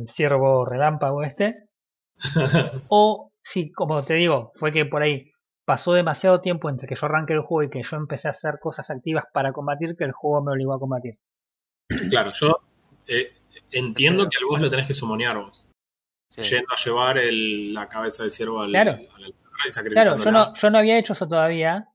el 0.00 0.08
ciervo 0.08 0.66
relámpago 0.66 1.22
este, 1.22 1.68
o 2.88 3.30
si, 3.38 3.72
como 3.72 4.04
te 4.04 4.14
digo, 4.14 4.52
fue 4.54 4.72
que 4.72 4.84
por 4.84 5.02
ahí 5.02 5.30
pasó 5.64 5.94
demasiado 5.94 6.40
tiempo 6.40 6.68
entre 6.68 6.86
que 6.86 6.96
yo 6.96 7.06
arranqué 7.06 7.32
el 7.32 7.40
juego 7.40 7.62
y 7.62 7.70
que 7.70 7.82
yo 7.82 7.96
empecé 7.96 8.28
a 8.28 8.32
hacer 8.32 8.58
cosas 8.60 8.90
activas 8.90 9.24
para 9.32 9.52
combatir 9.52 9.96
que 9.96 10.04
el 10.04 10.12
juego 10.12 10.42
me 10.44 10.52
obligó 10.52 10.74
a 10.74 10.78
combatir. 10.78 11.14
Claro, 12.10 12.30
yo 12.34 12.58
eh, 13.06 13.32
entiendo 13.70 14.28
que 14.28 14.36
al 14.38 14.44
boss 14.44 14.60
lo 14.60 14.70
tenés 14.70 14.86
que 14.86 14.94
sumonear 14.94 15.38
vos. 15.38 15.66
Sí. 16.28 16.42
Yendo 16.42 16.72
a 16.72 16.76
llevar 16.76 17.18
el- 17.18 17.72
la 17.74 17.88
cabeza 17.88 18.22
del 18.22 18.30
ciervo 18.30 18.60
al, 18.60 18.70
Claro. 18.70 18.92
al 18.92 19.24
altar 19.24 19.86
y 19.86 19.90
Claro, 19.90 20.16
yo 20.16 20.30
no, 20.30 20.54
yo 20.54 20.70
no 20.70 20.78
había 20.78 20.98
hecho 20.98 21.12
eso 21.14 21.26
todavía. 21.28 21.86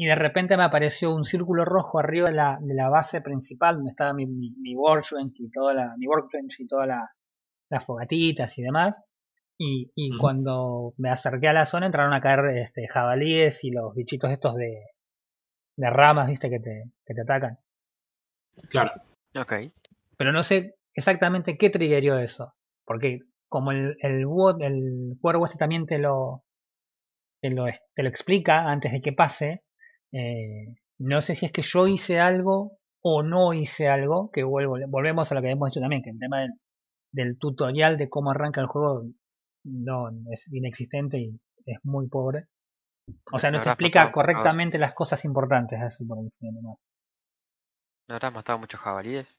Y 0.00 0.06
de 0.06 0.14
repente 0.14 0.56
me 0.56 0.62
apareció 0.62 1.12
un 1.12 1.24
círculo 1.24 1.64
rojo 1.64 1.98
arriba 1.98 2.28
de 2.28 2.36
la, 2.36 2.58
de 2.60 2.72
la 2.72 2.88
base 2.88 3.20
principal, 3.20 3.76
donde 3.76 3.90
estaba 3.90 4.12
mi, 4.12 4.26
mi, 4.26 4.52
mi 4.52 4.76
workbench 4.76 5.40
y 5.40 5.50
toda 5.50 5.74
la, 5.74 5.94
mi 5.98 6.06
workbench 6.06 6.60
y 6.60 6.68
todas 6.68 6.86
la, 6.86 7.10
las 7.68 7.84
fogatitas 7.84 8.56
y 8.58 8.62
demás. 8.62 9.02
Y, 9.58 9.90
y 9.96 10.16
cuando 10.16 10.94
me 10.98 11.10
acerqué 11.10 11.48
a 11.48 11.52
la 11.52 11.66
zona 11.66 11.86
entraron 11.86 12.12
a 12.12 12.20
caer 12.20 12.46
este, 12.56 12.86
jabalíes 12.86 13.64
y 13.64 13.72
los 13.72 13.92
bichitos 13.92 14.30
estos 14.30 14.54
de, 14.54 14.84
de 15.76 15.90
ramas, 15.90 16.28
viste, 16.28 16.48
que 16.48 16.60
te, 16.60 16.84
que 17.04 17.14
te 17.14 17.22
atacan. 17.22 17.58
Claro. 18.70 18.92
Ok. 19.34 19.52
Pero 20.16 20.30
no 20.32 20.44
sé 20.44 20.76
exactamente 20.94 21.58
qué 21.58 21.70
triggerió 21.70 22.18
eso. 22.18 22.54
Porque 22.84 23.18
como 23.48 23.72
el, 23.72 23.96
el 24.00 24.24
el 24.60 25.18
cuervo 25.20 25.46
este 25.46 25.58
también 25.58 25.86
te 25.86 25.98
lo, 25.98 26.44
te 27.42 27.50
lo, 27.50 27.64
te 27.94 28.02
lo 28.04 28.08
explica 28.08 28.70
antes 28.70 28.92
de 28.92 29.00
que 29.00 29.12
pase, 29.12 29.64
eh, 30.12 30.76
no 30.98 31.20
sé 31.20 31.34
si 31.34 31.46
es 31.46 31.52
que 31.52 31.62
yo 31.62 31.86
hice 31.86 32.20
algo 32.20 32.78
o 33.00 33.22
no 33.22 33.52
hice 33.52 33.88
algo, 33.88 34.30
que 34.30 34.44
vuelvo, 34.44 34.76
volvemos 34.88 35.30
a 35.30 35.34
lo 35.34 35.40
que 35.40 35.48
habíamos 35.48 35.70
dicho 35.70 35.80
también, 35.80 36.02
que 36.02 36.10
el 36.10 36.18
tema 36.18 36.40
del, 36.40 36.52
del 37.12 37.38
tutorial 37.38 37.96
de 37.96 38.08
cómo 38.08 38.30
arranca 38.30 38.60
el 38.60 38.66
juego 38.66 39.04
no 39.64 40.10
es 40.32 40.52
inexistente 40.52 41.18
y 41.18 41.40
es 41.66 41.78
muy 41.84 42.08
pobre. 42.08 42.46
O 43.32 43.38
sea, 43.38 43.50
no 43.50 43.58
¿No 43.58 43.62
te 43.62 43.70
explica 43.70 44.00
matado 44.00 44.12
correctamente 44.12 44.78
las 44.78 44.94
cosas 44.94 45.24
importantes, 45.24 45.80
así 45.80 46.04
por 46.04 46.22
decirlo 46.22 46.60
nomás. 46.60 46.78
¿No 48.08 48.14
habrás 48.14 48.32
matado 48.32 48.58
muchos 48.58 48.80
jabalíes? 48.80 49.38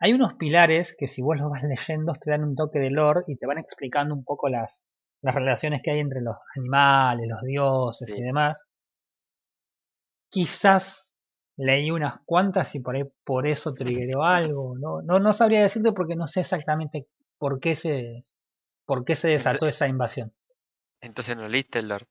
Hay 0.00 0.12
unos 0.12 0.34
pilares 0.34 0.94
que 0.96 1.08
si 1.08 1.22
vos 1.22 1.38
los 1.38 1.50
vas 1.50 1.62
leyendo 1.64 2.12
te 2.12 2.30
dan 2.30 2.44
un 2.44 2.54
toque 2.54 2.78
de 2.78 2.90
lore 2.90 3.22
y 3.26 3.36
te 3.36 3.46
van 3.46 3.58
explicando 3.58 4.14
un 4.14 4.24
poco 4.24 4.48
las, 4.48 4.84
las 5.22 5.34
relaciones 5.34 5.80
que 5.82 5.90
hay 5.90 5.98
entre 5.98 6.20
los 6.20 6.36
animales, 6.56 7.26
los 7.28 7.42
dioses 7.42 8.08
y 8.16 8.22
demás. 8.22 8.68
Quizás 10.30 11.14
leí 11.56 11.90
unas 11.90 12.20
cuantas 12.24 12.74
y 12.74 12.80
por 12.80 12.94
ahí 12.96 13.02
por 13.24 13.46
eso 13.46 13.74
triggeró 13.74 14.24
algo. 14.24 14.76
No, 14.78 15.02
no, 15.02 15.18
no 15.18 15.32
sabría 15.32 15.62
decirte 15.62 15.92
porque 15.92 16.16
no 16.16 16.26
sé 16.26 16.40
exactamente 16.40 17.06
por 17.38 17.60
qué 17.60 17.74
se, 17.74 18.24
por 18.84 19.04
qué 19.04 19.14
se 19.14 19.28
desató 19.28 19.66
esa 19.66 19.88
invasión. 19.88 20.32
Entonces 21.00 21.36
no 21.36 21.48
leíste 21.48 21.78
el 21.78 21.88
Lord. 21.88 22.06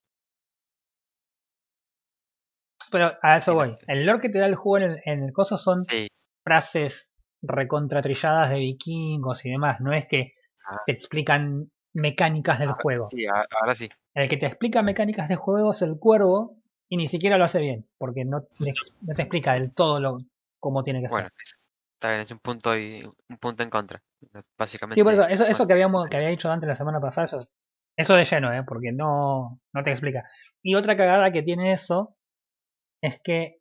Pero 2.91 3.11
a 3.21 3.37
eso 3.37 3.53
voy. 3.53 3.77
El 3.87 4.05
lore 4.05 4.21
que 4.21 4.29
te 4.29 4.39
da 4.39 4.45
el 4.45 4.55
juego 4.55 4.85
en 4.85 4.91
el, 4.91 5.01
en 5.05 5.23
el 5.23 5.33
coso 5.33 5.57
son 5.57 5.83
Sí. 5.89 6.07
frases 6.43 7.11
recontratrilladas 7.41 8.49
de 8.49 8.59
vikingos 8.59 9.45
y 9.45 9.51
demás. 9.51 9.79
No 9.81 9.93
es 9.93 10.07
que 10.07 10.33
Ah. 10.69 10.81
te 10.85 10.91
explican 10.93 11.69
mecánicas 11.93 12.59
del 12.59 12.69
Ah, 12.69 12.77
juego. 12.81 13.07
Sí, 13.09 13.25
ahora 13.27 13.75
sí. 13.75 13.89
El 14.13 14.29
que 14.29 14.37
te 14.37 14.45
explica 14.47 14.81
mecánicas 14.81 15.27
de 15.29 15.35
juego 15.35 15.71
es 15.71 15.81
el 15.81 15.97
cuervo 15.99 16.56
y 16.89 16.97
ni 16.97 17.07
siquiera 17.07 17.37
lo 17.37 17.45
hace 17.45 17.59
bien, 17.59 17.85
porque 17.97 18.25
no, 18.25 18.39
no 18.59 19.15
te 19.15 19.21
explica 19.21 19.53
del 19.53 19.73
todo 19.73 19.99
lo, 19.99 20.19
cómo 20.59 20.83
tiene 20.83 21.01
que 21.01 21.07
Bueno, 21.09 21.27
ser. 21.27 21.33
está 21.95 22.09
bien, 22.09 22.21
es 22.21 22.31
un 22.31 22.39
punto 22.39 22.77
y 22.77 23.03
un 23.03 23.37
punto 23.37 23.63
en 23.63 23.69
contra. 23.69 24.01
Básicamente. 24.57 24.99
Sí, 24.99 25.03
por 25.03 25.13
eso, 25.13 25.27
eso, 25.27 25.45
eso 25.45 25.67
que 25.67 25.73
habíamos, 25.73 26.07
que 26.09 26.17
había 26.17 26.29
dicho 26.29 26.49
antes 26.51 26.67
la 26.67 26.75
semana 26.75 26.99
pasada, 26.99 27.25
eso, 27.25 27.47
eso 27.95 28.15
de 28.15 28.25
lleno, 28.25 28.53
¿eh? 28.53 28.63
porque 28.67 28.91
no, 28.91 29.59
no 29.73 29.83
te 29.83 29.91
explica. 29.91 30.23
Y 30.61 30.75
otra 30.75 30.95
cagada 30.97 31.31
que 31.31 31.43
tiene 31.43 31.73
eso 31.73 32.15
es 33.01 33.19
que 33.21 33.57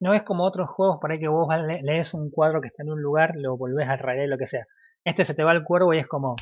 no 0.00 0.12
es 0.14 0.22
como 0.22 0.44
otros 0.44 0.68
juegos 0.70 0.98
por 1.00 1.12
ahí 1.12 1.18
que 1.18 1.28
vos 1.28 1.48
le- 1.56 1.82
lees 1.82 2.14
un 2.14 2.30
cuadro 2.30 2.60
que 2.60 2.68
está 2.68 2.82
en 2.82 2.90
un 2.90 3.00
lugar, 3.00 3.34
lo 3.36 3.56
volvés 3.56 3.88
al 3.88 3.98
revés, 3.98 4.28
lo 4.28 4.36
que 4.38 4.46
sea. 4.46 4.66
Este 5.04 5.24
se 5.24 5.34
te 5.34 5.44
va 5.44 5.52
el 5.52 5.64
cuervo 5.64 5.94
y 5.94 5.98
es 5.98 6.06
como, 6.06 6.36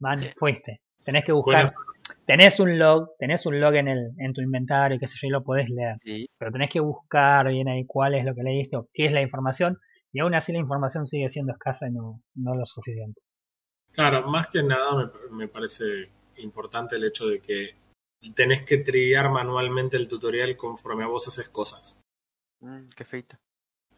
man, 0.00 0.18
Sí. 0.18 0.30
fuiste. 0.36 0.80
Tenés 1.02 1.24
que 1.24 1.32
buscar, 1.32 1.64
Bueno, 1.66 1.93
tenés 2.26 2.60
un 2.60 2.78
log, 2.78 3.10
tenés 3.18 3.44
un 3.46 3.60
log 3.60 3.74
en 3.76 3.88
el, 3.88 4.10
en 4.18 4.32
tu 4.32 4.40
inventario, 4.40 4.98
qué 4.98 5.06
sé 5.08 5.16
yo, 5.20 5.28
y 5.28 5.30
lo 5.30 5.42
podés 5.44 5.68
leer. 5.68 5.96
Sí, 6.02 6.26
pero 6.38 6.50
tenés 6.52 6.70
que 6.70 6.80
buscar 6.80 7.48
bien 7.48 7.68
ahí 7.68 7.84
cuál 7.86 8.14
es 8.14 8.24
lo 8.24 8.34
que 8.34 8.42
leíste 8.42 8.76
o 8.76 8.88
qué 8.92 9.06
es 9.06 9.12
la 9.12 9.22
información 9.22 9.76
y 10.12 10.20
aún 10.20 10.34
así 10.34 10.52
la 10.52 10.58
información 10.58 11.06
sigue 11.06 11.28
siendo 11.28 11.52
escasa 11.52 11.88
y 11.88 11.92
no, 11.92 12.20
no 12.34 12.54
lo 12.54 12.64
suficiente. 12.66 13.20
Claro, 13.92 14.26
más 14.28 14.48
que 14.48 14.62
nada 14.62 15.10
me, 15.30 15.36
me 15.36 15.48
parece 15.48 15.84
importante 16.36 16.96
el 16.96 17.04
hecho 17.04 17.26
de 17.26 17.40
que 17.40 17.70
tenés 18.34 18.62
que 18.62 18.78
triggear 18.78 19.30
manualmente 19.30 19.96
el 19.96 20.08
tutorial 20.08 20.56
conforme 20.56 21.04
a 21.04 21.08
vos 21.08 21.28
haces 21.28 21.48
cosas. 21.48 21.96
Mm, 22.60 22.86
qué 22.96 23.04
feito. 23.04 23.36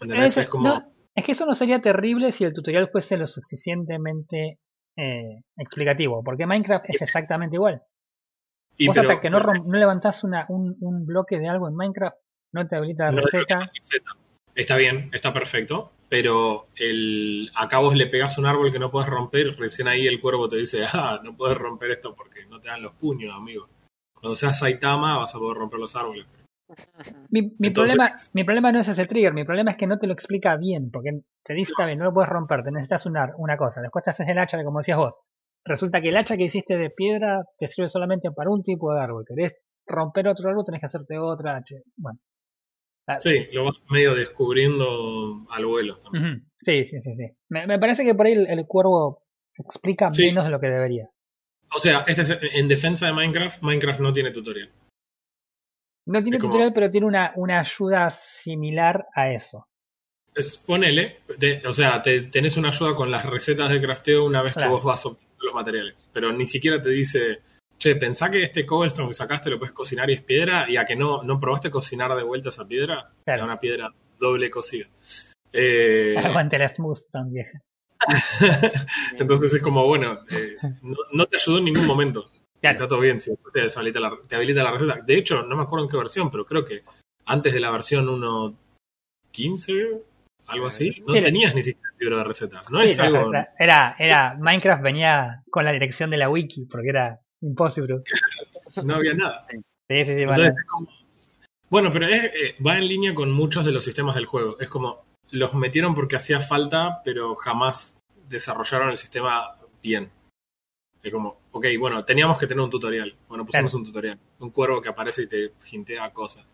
Ese- 0.01 0.43
Es 0.43 0.49
como, 0.49 0.69
no, 0.69 0.93
es 1.15 1.25
que 1.25 1.33
eso 1.33 1.47
no 1.47 1.55
sería 1.55 1.81
terrible 1.81 2.31
si 2.33 2.45
el 2.45 2.53
tutorial 2.53 2.89
fuese 2.91 3.17
lo 3.17 3.27
suficientemente 3.27 4.59
eh, 4.97 5.41
explicativo, 5.57 6.23
porque 6.25 6.47
Minecraft 6.47 6.85
es 6.89 7.03
exactamente 7.03 7.57
igual. 7.57 7.83
Y 8.77 8.87
Vos 8.89 8.97
pero- 8.97 9.09
hasta 9.11 9.21
que 9.21 9.31
no, 9.31 9.41
no 9.41 9.79
levantás 9.79 10.23
una, 10.25 10.47
un, 10.49 10.77
un 10.81 11.07
bloque 11.07 11.39
de 11.39 11.49
algo 11.49 11.69
en 11.69 11.77
Minecraft, 11.77 12.17
no 12.53 12.67
te 12.67 12.77
habilita 12.77 13.07
la 13.07 13.13
No 13.13 13.23
receta. 13.23 13.71
Está 14.55 14.77
bien, 14.77 15.11
está 15.13 15.33
perfecto, 15.35 15.93
pero 16.09 16.69
el, 16.77 17.51
acá 17.55 17.79
vos 17.79 17.95
le 17.95 18.07
pegás 18.07 18.39
un 18.39 18.47
árbol 18.47 18.73
que 18.73 18.79
no 18.79 18.91
puedes 18.91 19.09
romper, 19.09 19.55
recién 19.59 19.87
ahí 19.89 20.07
el 20.07 20.21
cuervo 20.21 20.49
te 20.49 20.57
dice, 20.57 20.85
ah, 20.93 21.21
no 21.23 21.37
puedes 21.37 21.59
romper 21.59 21.91
esto 21.91 22.15
porque 22.15 22.47
no 22.47 22.59
te 22.61 22.69
dan 22.69 22.83
los 22.83 22.93
puños, 22.95 23.35
amigo. 23.35 23.69
Cuando 24.19 24.35
seas 24.35 24.59
Saitama 24.59 25.19
vas 25.19 25.35
a 25.35 25.39
poder 25.39 25.59
romper 25.59 25.79
los 25.79 25.95
árboles. 25.95 26.27
Mi, 27.31 27.43
mi 27.59 27.69
Entonces- 27.69 27.97
problema, 27.97 28.17
mi 28.33 28.45
problema 28.45 28.73
no 28.73 28.81
es 28.81 28.89
ese 28.89 29.07
trigger, 29.07 29.35
mi 29.35 29.45
problema 29.45 29.71
es 29.73 29.77
que 29.77 29.87
no 29.87 29.99
te 29.99 30.07
lo 30.07 30.15
explica 30.15 30.57
bien, 30.57 30.91
porque 30.91 31.21
te 31.45 31.55
dice, 31.55 31.73
está 31.73 31.85
bien, 31.87 31.99
no 31.99 32.07
lo 32.07 32.15
puedes 32.15 32.31
romper, 32.31 32.63
te 32.65 32.73
necesitas 32.73 33.05
una, 33.07 33.33
una 33.37 33.57
cosa, 33.57 33.81
después 33.83 34.03
te 34.05 34.11
haces 34.11 34.27
el 34.29 34.39
hacha, 34.39 34.63
como 34.65 34.79
decías 34.79 34.99
vos. 34.99 35.21
Resulta 35.67 36.01
que 36.01 36.09
el 36.11 36.17
hacha 36.17 36.37
que 36.37 36.45
hiciste 36.45 36.77
de 36.79 36.91
piedra 36.91 37.43
te 37.59 37.67
sirve 37.67 37.89
solamente 37.89 38.31
para 38.31 38.51
un 38.51 38.63
tipo 38.63 38.95
de 38.95 39.01
árbol. 39.03 39.25
Querés 39.27 39.55
romper 39.87 40.29
otro 40.29 40.49
árbol, 40.49 40.65
tenés 40.65 40.81
que 40.81 40.87
hacerte 40.87 41.19
otra 41.19 41.57
hacha. 41.57 41.77
Bueno. 41.97 42.19
Ah, 43.09 43.21
Sí, 43.21 43.47
lo 43.53 43.65
vas 43.65 43.75
medio 43.91 44.15
descubriendo 44.15 45.45
al 45.51 45.67
vuelo. 45.67 45.99
también. 46.01 46.41
sí, 46.61 46.85
sí, 46.85 47.01
sí, 47.01 47.15
sí. 47.15 47.25
Me, 47.49 47.67
me 47.67 47.79
parece 47.79 48.05
que 48.05 48.15
por 48.15 48.27
ahí 48.27 48.33
el, 48.33 48.47
el 48.49 48.67
cuervo 48.67 49.23
explica 49.59 50.13
Sí. 50.13 50.27
menos 50.27 50.45
de 50.45 50.51
lo 50.51 50.61
que 50.61 50.69
debería. 50.69 51.09
O 51.75 51.79
sea, 51.79 52.05
este 52.07 52.23
es- 52.23 52.39
en 52.55 52.69
defensa 52.69 53.07
de 53.07 53.13
Minecraft, 53.13 53.63
Minecraft 53.63 54.01
no 54.01 54.13
tiene 54.13 54.31
tutorial. 54.33 54.71
No 56.07 56.23
tiene 56.23 56.37
Es 56.37 56.41
como- 56.41 56.53
tutorial, 56.53 56.73
pero 56.73 56.91
tiene 56.91 57.07
una, 57.07 57.33
una 57.37 57.61
ayuda 57.61 58.11
similar 58.11 59.07
a 59.15 59.31
eso. 59.33 59.67
Es, 60.35 60.59
ponele, 60.59 61.19
te- 61.39 61.67
o 61.67 61.73
sea, 61.75 62.03
te, 62.03 62.23
tenés 62.23 62.57
una 62.57 62.69
ayuda 62.69 62.95
con 62.95 63.11
las 63.11 63.25
recetas 63.25 63.71
de 63.71 63.81
crafteo 63.81 64.25
una 64.25 64.43
vez 64.43 64.53
Claro. 64.53 64.69
que 64.69 64.75
vos 64.75 64.85
vas 64.85 65.01
los 65.47 65.55
materiales. 65.55 66.09
Pero 66.13 66.33
ni 66.33 66.47
siquiera 66.47 66.81
te 66.81 66.91
dice, 66.91 67.41
che, 67.79 67.97
pensá 67.97 68.31
que 68.31 68.43
este 68.43 68.67
cobblestone 68.67 69.09
que 69.09 69.15
sacaste 69.15 69.51
lo 69.51 69.59
puedes 69.59 69.75
cocinar 69.75 70.11
y 70.11 70.15
es 70.15 70.23
piedra, 70.23 70.67
y 70.69 70.77
a 70.77 70.85
que 70.85 70.97
no, 70.97 71.23
no 71.23 71.41
probaste 71.41 71.71
cocinar 71.71 72.15
de 72.17 72.23
vuelta 72.23 72.51
esa 72.51 72.67
piedra, 72.67 73.11
Claro. 73.25 73.45
una 73.45 73.59
piedra 73.59 73.93
doble 74.19 74.51
cocida. 74.51 74.87
Eh, 75.59 76.15
Aguante 76.23 76.59
la 76.59 76.69
smooth 76.69 76.99
stone 76.99 77.31
vieja. 77.31 77.63
entonces 79.19 79.55
es 79.55 79.63
como, 79.63 79.87
bueno, 79.87 80.19
eh, 80.31 80.57
no, 80.83 80.97
no 81.13 81.27
te 81.27 81.37
ayudó 81.37 81.59
en 81.59 81.65
ningún 81.65 81.87
momento. 81.87 82.31
Claro. 82.61 82.75
Está 82.75 82.89
todo 82.89 83.01
bien, 83.01 83.21
si 83.23 83.31
te 83.55 83.61
deshabilita 83.63 84.01
la, 84.01 84.13
te 84.29 84.37
habilita 84.37 84.63
la 84.63 84.73
receta. 84.73 85.01
De 85.07 85.17
hecho, 85.17 85.43
no 85.45 85.57
me 85.57 85.63
acuerdo 85.63 85.87
en 85.87 85.91
qué 85.91 85.97
versión, 85.97 86.31
pero 86.31 86.45
creo 86.45 86.63
que 86.65 86.83
antes 87.25 87.55
de 87.55 87.61
la 87.61 87.71
versión 87.71 88.07
1.15, 88.07 90.03
algo 90.47 90.67
así, 90.67 91.03
no 91.07 91.13
Sí, 91.13 91.23
tenías 91.23 91.55
ni 91.55 91.63
siquiera 91.63 91.89
el 91.93 91.99
libro 91.99 92.19
de 92.19 92.25
recetas. 92.25 92.71
No 92.71 92.81
Sí, 92.81 92.87
es 92.87 92.99
la- 92.99 93.05
algo... 93.05 93.33
la- 93.33 93.49
era, 93.59 93.97
era, 93.99 94.35
Minecraft 94.39 94.83
venía 94.83 95.43
con 95.51 95.65
la 95.65 95.73
dirección 95.73 96.11
de 96.11 96.17
la 96.19 96.29
wiki, 96.31 96.67
porque 96.67 96.89
era 96.91 97.21
imposible. 97.43 98.03
no 98.85 98.95
había 98.95 99.15
nada. 99.15 99.47
Sí, 99.51 99.57
sí, 99.89 100.05
sí, 100.05 100.23
Entonces, 100.23 100.27
vale. 100.27 100.49
es 100.61 100.67
como- 100.67 100.89
Bueno, 101.69 101.91
pero 101.93 102.07
es, 102.09 102.25
eh, 102.25 102.57
va 102.65 102.75
en 102.75 102.87
línea 102.89 103.15
con 103.15 103.31
muchos 103.33 103.65
de 103.65 103.73
los 103.73 103.85
sistemas 103.85 104.15
del 104.15 104.27
juego. 104.27 104.59
Es 104.61 104.69
como, 104.69 105.05
los 105.31 105.55
metieron 105.55 105.95
porque 105.95 106.17
hacía 106.17 106.41
falta, 106.41 107.01
pero 107.05 107.35
jamás 107.35 107.99
desarrollaron 108.29 108.91
el 108.91 108.97
sistema 108.97 109.57
bien. 109.83 110.11
Es 111.03 111.13
como, 111.13 111.41
ok, 111.53 111.67
bueno, 111.79 112.05
teníamos 112.05 112.39
que 112.39 112.47
tener 112.47 112.63
un 112.63 112.71
tutorial. 112.71 113.15
Bueno, 113.29 113.45
pusimos 113.47 113.73
un 113.75 113.85
tutorial. 113.85 114.19
Un 114.41 114.51
cuervo 114.51 114.81
que 114.83 114.89
aparece 114.89 115.23
y 115.23 115.27
te 115.29 115.53
hintea 115.73 116.13
cosas. 116.13 116.47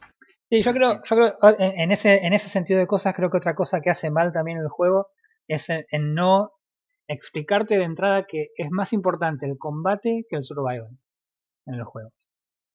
Sí, 0.53 0.61
yo 0.61 0.75
creo, 0.75 1.01
yo 1.03 1.17
creo 1.17 1.35
en, 1.59 1.81
en 1.81 1.93
ese, 1.93 2.27
en 2.27 2.35
ese 2.35 2.51
sentido 2.51 2.79
de 2.79 2.87
cosas, 2.87 3.15
creo 3.17 3.31
que 3.31 3.39
otra 3.39 3.55
cosa 3.55 3.81
que 3.81 3.89
hace 3.89 4.11
mal 4.11 4.35
también 4.35 4.59
el 4.59 4.69
juego 4.69 5.07
es 5.49 5.71
en, 5.71 5.87
en 5.91 6.13
no 6.13 6.51
explicarte 7.09 7.79
de 7.79 7.85
entrada 7.85 8.27
que 8.27 8.49
es 8.59 8.71
más 8.71 8.93
importante 8.93 9.47
el 9.47 9.57
combate 9.57 10.27
que 10.29 10.37
el 10.37 10.45
survival 10.45 10.91
en 11.65 11.75
el 11.75 11.85
juego. 11.85 12.11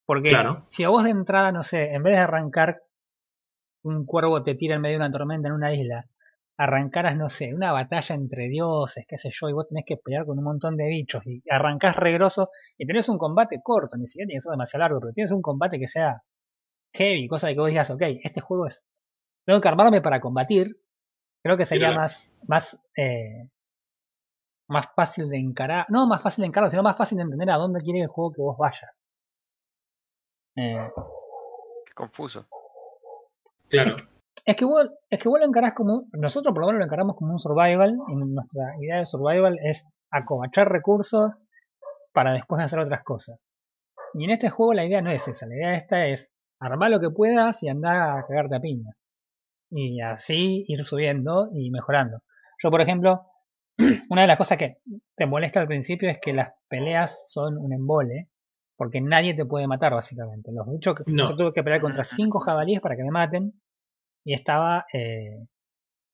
Porque 0.07 0.29
Claro. 0.29 0.63
si 0.65 0.85
a 0.85 0.89
vos 0.89 1.03
de 1.03 1.11
entrada, 1.11 1.51
no 1.51 1.61
sé, 1.61 1.93
en 1.93 2.01
vez 2.01 2.15
de 2.15 2.21
arrancar 2.21 2.81
un 3.83 4.07
cuervo 4.07 4.41
te 4.41 4.55
tira 4.55 4.77
en 4.77 4.81
medio 4.81 4.97
de 4.97 5.05
una 5.05 5.11
tormenta 5.11 5.47
en 5.47 5.53
una 5.53 5.71
isla, 5.71 6.09
arrancaras, 6.57 7.15
no 7.15 7.29
sé, 7.29 7.53
una 7.53 7.73
batalla 7.73 8.15
entre 8.15 8.47
dioses, 8.47 9.05
qué 9.07 9.19
sé 9.19 9.29
yo, 9.31 9.49
y 9.49 9.53
vos 9.53 9.67
tenés 9.67 9.85
que 9.85 9.97
pelear 9.97 10.25
con 10.25 10.39
un 10.39 10.45
montón 10.45 10.77
de 10.77 10.87
bichos 10.87 11.21
y 11.27 11.43
arrancás 11.47 11.95
regroso 11.95 12.49
y 12.75 12.87
tenés 12.87 13.07
un 13.07 13.19
combate 13.19 13.59
corto, 13.61 13.97
ni 13.97 14.07
siquiera 14.07 14.25
tiene 14.29 14.39
que 14.39 14.41
ser 14.45 14.51
demasiado 14.53 14.81
largo, 14.81 14.99
pero 14.99 15.13
tienes 15.13 15.31
un 15.31 15.43
combate 15.43 15.77
que 15.77 15.87
sea 15.87 16.23
heavy, 16.97 17.27
cosa 17.27 17.47
de 17.47 17.53
que 17.53 17.59
vos 17.59 17.69
digas, 17.69 17.89
ok, 17.89 18.01
este 18.23 18.41
juego 18.41 18.65
es... 18.67 18.83
Tengo 19.45 19.61
que 19.61 19.67
armarme 19.69 20.01
para 20.01 20.19
combatir, 20.19 20.75
creo 21.43 21.55
que 21.57 21.65
sería 21.65 21.91
más, 21.93 22.29
más, 22.47 22.77
eh, 22.97 23.49
más 24.67 24.87
fácil 24.95 25.29
de 25.29 25.37
encarar, 25.37 25.85
no 25.89 26.05
más 26.07 26.21
fácil 26.21 26.41
de 26.41 26.47
encarar, 26.47 26.69
sino 26.69 26.83
más 26.83 26.97
fácil 26.97 27.17
de 27.17 27.23
entender 27.23 27.49
a 27.51 27.55
dónde 27.57 27.79
quiere 27.81 28.01
el 28.01 28.07
juego 28.07 28.33
que 28.33 28.41
vos 28.41 28.57
vayas. 28.57 28.91
Eh, 30.57 30.89
Qué 31.85 31.93
confuso. 31.93 32.45
Claro. 33.69 33.95
es 34.45 34.55
que 34.55 34.65
vos, 34.65 34.89
es 35.09 35.21
que 35.21 35.29
vos 35.29 35.39
lo 35.39 35.45
encarás 35.45 35.73
como, 35.73 35.93
un- 35.93 36.09
nosotros 36.13 36.53
por 36.53 36.61
lo 36.61 36.67
menos 36.67 36.79
lo 36.79 36.85
encaramos 36.85 37.15
como 37.15 37.31
un 37.33 37.39
survival, 37.39 37.97
y 38.09 38.15
nuestra 38.15 38.75
idea 38.81 38.97
de 38.97 39.05
survival 39.05 39.57
es 39.63 39.85
acobachar 40.11 40.69
recursos 40.71 41.35
para 42.13 42.33
después 42.33 42.61
hacer 42.61 42.79
otras 42.79 43.03
cosas. 43.03 43.39
Y 44.13 44.23
en 44.25 44.31
este 44.31 44.49
juego 44.49 44.73
la 44.73 44.85
idea 44.85 45.01
no 45.01 45.11
es 45.11 45.27
esa, 45.27 45.45
la 45.45 45.55
idea 45.55 45.73
esta 45.75 46.05
es 46.07 46.31
armar 46.59 46.91
lo 46.91 46.99
que 46.99 47.09
puedas 47.09 47.61
y 47.63 47.69
andar 47.69 47.95
a 48.19 48.25
cagarte 48.27 48.55
a 48.55 48.59
piña. 48.59 48.91
Y 49.69 49.99
así 50.01 50.63
ir 50.67 50.83
subiendo 50.85 51.49
y 51.53 51.69
mejorando. 51.71 52.19
Yo, 52.63 52.71
por 52.71 52.81
ejemplo, 52.81 53.21
una 54.09 54.21
de 54.21 54.27
las 54.27 54.37
cosas 54.37 54.57
que 54.57 54.77
te 55.15 55.25
molesta 55.25 55.59
al 55.59 55.67
principio 55.67 56.09
es 56.09 56.17
que 56.21 56.33
las 56.33 56.53
peleas 56.69 57.23
son 57.31 57.57
un 57.57 57.73
embole, 57.73 58.29
porque 58.75 59.01
nadie 59.01 59.33
te 59.33 59.45
puede 59.45 59.67
matar 59.67 59.93
básicamente. 59.93 60.51
Los 60.51 60.67
bichos 60.71 60.95
que 60.95 61.03
No. 61.07 61.29
yo 61.29 61.35
tuve 61.35 61.53
que 61.53 61.63
pelear 61.63 61.81
contra 61.81 62.03
cinco 62.03 62.39
jabalíes 62.39 62.79
para 62.81 62.95
que 62.95 63.03
me 63.03 63.11
maten 63.11 63.53
y 64.23 64.33
estaba 64.33 64.85
eh, 64.93 65.45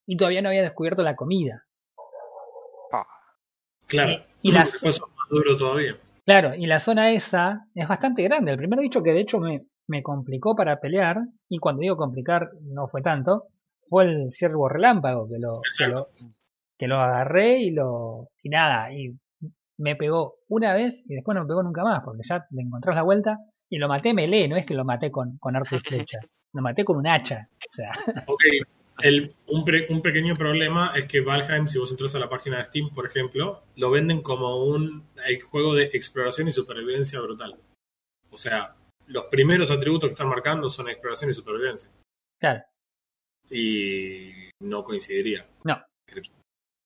y 0.06 0.18
todavía 0.18 0.42
no 0.42 0.50
había 0.50 0.62
descubierto 0.62 1.04
la 1.04 1.16
comida. 1.16 1.64
Claro. 3.88 4.24
Y 4.42 4.52
las- 4.52 4.72
Después 4.82 4.96
es 4.96 5.02
más 5.02 5.30
duro 5.30 5.58
todavía. 5.58 5.98
Claro, 6.26 6.56
y 6.56 6.66
la 6.68 6.80
zona 6.80 7.12
esa 7.12 7.68
es 7.76 7.88
bastante 7.88 8.24
grande. 8.24 8.52
El 8.52 8.58
primer 8.58 8.80
bicho 8.80 9.04
que 9.04 9.12
de 9.12 9.20
hecho 9.20 9.40
me, 9.40 9.66
me 9.88 10.02
complicó 10.04 10.56
para 10.56 10.80
pelear, 10.80 11.18
y 11.50 11.58
cuando 11.60 11.82
digo 11.82 11.98
complicar 11.98 12.50
no 12.62 12.88
fue 12.88 13.02
tanto, 13.02 13.48
fue 13.90 14.06
el 14.06 14.32
ciervo 14.32 14.70
relámpago, 14.70 15.28
que 15.28 15.40
lo, 15.40 15.62
que 15.78 15.88
lo, 15.88 16.08
que 16.78 16.88
lo 16.88 17.00
agarré 17.00 17.60
y 17.62 17.72
lo. 17.72 18.30
y 18.42 18.50
nada, 18.50 18.94
y 18.94 19.16
me 19.78 19.96
pegó 19.96 20.36
una 20.50 20.74
vez 20.74 21.04
y 21.08 21.16
después 21.16 21.36
no 21.36 21.42
me 21.42 21.48
pegó 21.48 21.64
nunca 21.64 21.84
más, 21.84 22.02
porque 22.04 22.22
ya 22.28 22.46
le 22.52 22.62
encontrás 22.62 22.96
la 22.96 23.02
vuelta 23.04 23.38
y 23.70 23.78
lo 23.78 23.88
maté 23.88 24.14
melee, 24.14 24.48
no 24.48 24.56
es 24.56 24.66
que 24.66 24.76
lo 24.76 24.86
maté 24.86 25.12
con, 25.12 25.38
con 25.40 25.56
arco 25.56 25.76
y 25.76 25.80
flecha, 25.80 26.20
lo 26.54 26.62
maté 26.62 26.86
con 26.86 26.98
un 26.98 27.08
hacha. 27.08 27.50
O 27.58 27.72
sea, 27.72 27.90
Ok. 28.28 28.42
El, 29.02 29.34
un, 29.48 29.66
pre- 29.66 29.88
un 29.90 30.04
pequeño 30.04 30.36
problema 30.36 30.94
es 30.96 31.06
que 31.06 31.20
Valheim, 31.22 31.66
si 31.68 31.80
vos 31.80 31.90
entras 31.92 32.14
a 32.14 32.20
la 32.20 32.30
página 32.30 32.60
de 32.60 32.66
Steam, 32.66 32.92
por 32.94 33.08
ejemplo, 33.08 33.64
lo 33.76 33.90
venden 33.90 34.22
como 34.22 34.64
un 34.66 35.04
juego 35.50 35.74
de 35.74 35.86
exploración 35.94 36.48
y 36.48 36.52
supervivencia 36.52 37.20
brutal. 37.20 37.58
O 38.30 38.38
sea, 38.38 38.76
los 39.08 39.26
primeros 39.26 39.70
atributos 39.72 40.10
que 40.10 40.14
están 40.14 40.30
marcando 40.30 40.70
son 40.70 40.90
exploración 40.90 41.32
y 41.32 41.34
supervivencia. 41.34 41.90
claro, 42.40 42.64
Y 43.50 44.32
no 44.62 44.84
coincidiría. 44.84 45.46
no. 45.64 45.82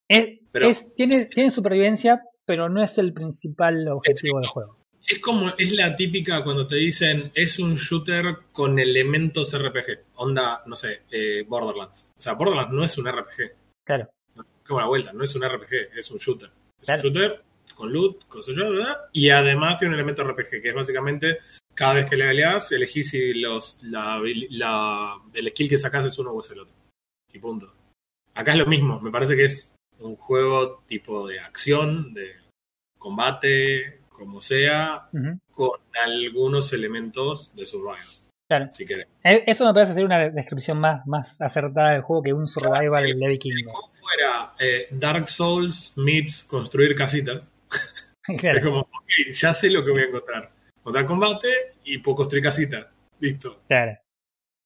Es, 0.09 0.39
Pero- 0.51 0.67
es- 0.69 0.95
tiene, 0.95 1.25
tiene 1.25 1.51
supervivencia, 1.51 2.21
pero 2.45 2.69
no 2.69 2.81
es 2.81 2.97
el 2.97 3.13
principal 3.13 3.87
objetivo 3.89 4.39
del 4.39 4.49
juego. 4.49 4.77
Es 5.05 5.19
como, 5.19 5.49
es 5.57 5.73
la 5.73 5.95
típica 5.95 6.43
cuando 6.43 6.65
te 6.67 6.75
dicen 6.77 7.31
es 7.33 7.59
un 7.59 7.75
shooter 7.75 8.25
con 8.51 8.77
elementos 8.79 9.53
RPG. 9.57 10.05
Onda, 10.15 10.63
no 10.65 10.75
sé, 10.75 11.03
eh, 11.11 11.43
Borderlands. 11.47 12.09
O 12.17 12.21
sea, 12.21 12.33
Borderlands 12.33 12.73
no 12.73 12.83
es 12.83 12.97
un 12.97 13.07
RPG. 13.07 13.51
Claro. 13.85 14.09
Como 14.65 14.79
la 14.81 14.87
vuelta, 14.87 15.13
no 15.13 15.23
es 15.23 15.33
un 15.35 15.43
RPG, 15.43 15.97
es 15.97 16.11
un 16.11 16.17
shooter. 16.17 16.49
Es 16.79 16.85
Claro. 16.85 17.01
un 17.01 17.03
shooter 17.13 17.41
con 17.75 17.91
loot, 17.93 18.25
cosas 18.27 18.55
yo, 18.55 18.69
¿verdad? 18.71 18.97
Y 19.13 19.29
además 19.29 19.77
tiene 19.77 19.93
un 19.93 19.99
elemento 19.99 20.23
RPG, 20.23 20.61
que 20.61 20.69
es 20.69 20.75
básicamente 20.75 21.37
cada 21.77 21.93
vez 21.93 22.09
que 22.09 22.15
le 22.17 22.25
peleas, 22.27 22.71
elegís 22.71 23.09
si 23.11 23.33
los, 23.35 23.81
la, 23.83 24.19
la- 24.49 25.21
el 25.33 25.49
skill 25.51 25.69
que 25.69 25.77
sacas 25.77 26.05
es 26.07 26.17
uno 26.19 26.31
o 26.31 26.41
es 26.41 26.51
el 26.51 26.59
otro. 26.61 26.75
Y 27.31 27.39
punto. 27.39 27.71
Acá 28.33 28.51
es 28.51 28.57
lo 28.57 28.65
mismo, 28.65 28.99
me 28.99 29.11
parece 29.11 29.35
que 29.35 29.45
es 29.45 29.73
un 29.99 30.15
juego 30.15 30.83
tipo 30.87 31.27
de 31.27 31.39
acción, 31.39 32.13
de 32.13 32.31
combate, 32.97 34.01
como 34.09 34.41
sea, 34.41 35.09
con 35.51 35.71
algunos 36.03 36.73
elementos 36.73 37.51
de 37.55 37.65
survival, 37.65 37.97
Claro. 38.49 38.67
si 38.71 38.85
querés. 38.85 39.07
Eh, 39.23 39.43
Eso 39.47 39.65
me 39.65 39.73
parece 39.73 39.93
ser 39.93 40.05
una 40.05 40.19
de- 40.19 40.31
descripción 40.31 40.79
más, 40.79 41.05
más 41.07 41.39
acertada 41.41 41.91
del 41.93 42.01
juego 42.01 42.23
que 42.23 42.33
un 42.33 42.47
survival 42.47 43.05
sí. 43.05 43.13
de 43.19 43.27
vikingo. 43.29 43.71
Como 43.73 43.93
fuera 43.99 44.53
eh, 44.59 44.87
Dark 44.91 45.27
Souls 45.27 45.93
meets 45.97 46.43
construir 46.43 46.95
casitas, 46.95 47.51
Es 48.27 48.41
Claro, 48.41 48.61
como, 48.61 48.79
ok, 48.81 49.31
ya 49.31 49.53
sé 49.53 49.69
lo 49.69 49.85
que 49.85 49.91
voy 49.91 50.01
a 50.01 50.05
encontrar. 50.05 50.51
Encontrar 50.87 51.05
combate 51.05 51.49
y 51.83 51.97
puedo 51.97 52.15
construir 52.15 52.45
casita. 52.45 52.89
Listo. 53.19 53.59
claro. 53.67 53.97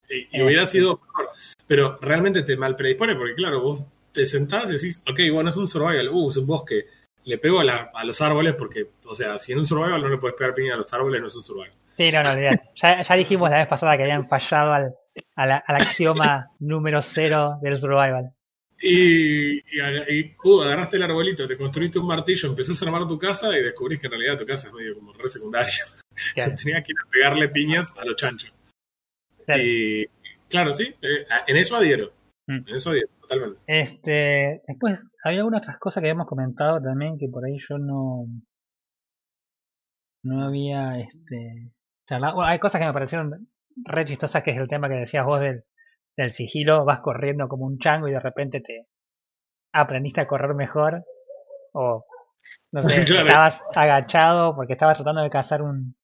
Y, 0.07 0.27
y 0.37 0.39
Eh, 0.39 0.43
hubiera 0.43 0.65
sí. 0.65 0.77
sido 0.77 0.99
mejor. 1.01 1.29
Pero 1.65 1.95
realmente 1.99 2.43
te 2.43 2.55
mal 2.57 2.75
predispone 2.75 3.15
porque, 3.15 3.33
claro, 3.33 3.59
vos 3.61 3.81
te 4.11 4.25
sentás 4.27 4.69
y 4.69 4.73
decís, 4.73 5.01
ok, 5.09 5.19
bueno, 5.33 5.49
es 5.49 5.57
un 5.57 5.65
survival. 5.65 6.09
Uh, 6.09 6.29
es 6.29 6.37
un 6.37 6.45
bosque. 6.45 6.85
Le 7.23 7.39
pego 7.39 7.59
a, 7.61 7.63
la- 7.63 7.89
a 7.91 8.03
los 8.03 8.21
árboles 8.21 8.53
porque, 8.55 8.87
o 9.05 9.15
sea, 9.15 9.39
si 9.39 9.53
en 9.53 9.57
un 9.59 9.65
survival 9.65 9.99
no 9.99 10.09
le 10.09 10.17
puedes 10.19 10.37
pegar 10.37 10.53
piña 10.53 10.75
a 10.75 10.77
los 10.77 10.93
árboles, 10.93 11.21
no 11.21 11.25
es 11.27 11.35
un 11.35 11.43
survival. 11.43 11.71
Sí, 11.97 12.11
no, 12.11 12.21
no. 12.21 12.39
Ya, 12.75 13.01
ya 13.01 13.15
dijimos 13.15 13.49
la 13.49 13.57
vez 13.57 13.67
pasada 13.67 13.97
que 13.97 14.03
habían 14.03 14.27
fallado 14.27 14.73
al, 14.73 14.93
axioma 15.67 16.49
número 16.59 17.01
cero 17.01 17.57
del 17.63 17.79
survival. 17.79 18.31
Y, 18.79 19.57
y, 19.57 19.61
y, 20.09 20.35
uh, 20.43 20.61
agarraste 20.61 20.97
el 20.97 21.03
arbolito, 21.03 21.47
te 21.47 21.55
construiste 21.57 21.97
un 21.99 22.07
martillo, 22.07 22.49
empezás 22.49 22.81
a 22.81 22.85
armar 22.85 23.07
tu 23.07 23.17
casa 23.17 23.55
y 23.57 23.61
descubrís 23.63 23.99
que 23.99 24.07
en 24.07 24.11
realidad 24.11 24.37
tu 24.37 24.45
casa 24.45 24.67
es 24.67 24.73
medio 24.73 24.95
como 24.95 25.13
re 25.13 25.29
secundario. 25.29 25.71
Claro, 26.35 26.51
Yo 26.51 26.57
tenía 26.57 26.83
que 26.83 26.91
ir 26.91 26.97
a 27.05 27.09
pegarle 27.09 27.49
piñas 27.49 27.93
a 27.97 28.05
los 28.05 28.15
chanchos. 28.15 28.53
claro. 29.45 29.63
Y 29.63 30.07
claro, 30.49 30.73
sí, 30.73 30.93
eh, 31.01 31.25
en 31.47 31.57
eso 31.57 31.75
adhiero. 31.75 32.11
Mm. 32.47 32.67
En 32.67 32.75
eso 32.75 32.91
adhiero, 32.91 33.09
totalmente. 33.21 33.59
Este, 33.67 34.61
después 34.67 34.99
había 35.23 35.39
algunas 35.39 35.61
otras 35.63 35.77
cosas 35.77 36.01
que 36.01 36.07
habíamos 36.07 36.27
comentado 36.27 36.81
también 36.81 37.17
que 37.17 37.27
por 37.27 37.45
ahí 37.45 37.57
yo 37.57 37.77
no 37.77 38.25
no 40.23 40.45
había 40.45 40.99
este 40.99 41.71
charlado. 42.07 42.35
Bueno, 42.35 42.49
hay 42.49 42.59
cosas 42.59 42.79
que 42.79 42.87
me 42.87 42.93
parecieron 42.93 43.47
re 43.85 44.05
chistosas 44.05 44.43
que 44.43 44.51
es 44.51 44.57
el 44.57 44.67
tema 44.67 44.89
que 44.89 44.95
decías 44.95 45.25
vos 45.25 45.39
del, 45.39 45.63
del 46.17 46.31
sigilo, 46.31 46.85
vas 46.85 46.99
corriendo 46.99 47.47
como 47.47 47.65
un 47.65 47.79
chango 47.79 48.07
y 48.07 48.11
de 48.11 48.19
repente 48.19 48.61
te 48.61 48.87
aprendiste 49.73 50.21
a 50.21 50.27
correr 50.27 50.53
mejor 50.53 51.03
o 51.73 52.05
no 52.71 52.83
sé, 52.83 53.01
estabas 53.01 53.63
agachado 53.73 54.55
porque 54.55 54.73
estabas 54.73 54.97
tratando 54.97 55.21
de 55.21 55.29
cazar 55.29 55.61
un 55.61 55.95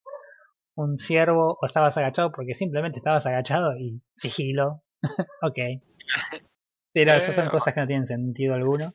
un 0.80 0.96
ciervo 0.96 1.58
o 1.60 1.66
estabas 1.66 1.96
agachado 1.96 2.30
porque 2.30 2.54
simplemente 2.54 2.98
estabas 2.98 3.26
agachado 3.26 3.76
y 3.76 4.00
sigilo. 4.14 4.82
ok. 5.42 5.58
Pero 6.92 7.14
esas 7.14 7.34
son 7.34 7.46
Eh, 7.46 7.50
cosas 7.50 7.74
que 7.74 7.80
no 7.80 7.86
tienen 7.86 8.06
sentido 8.06 8.54
alguno. 8.54 8.94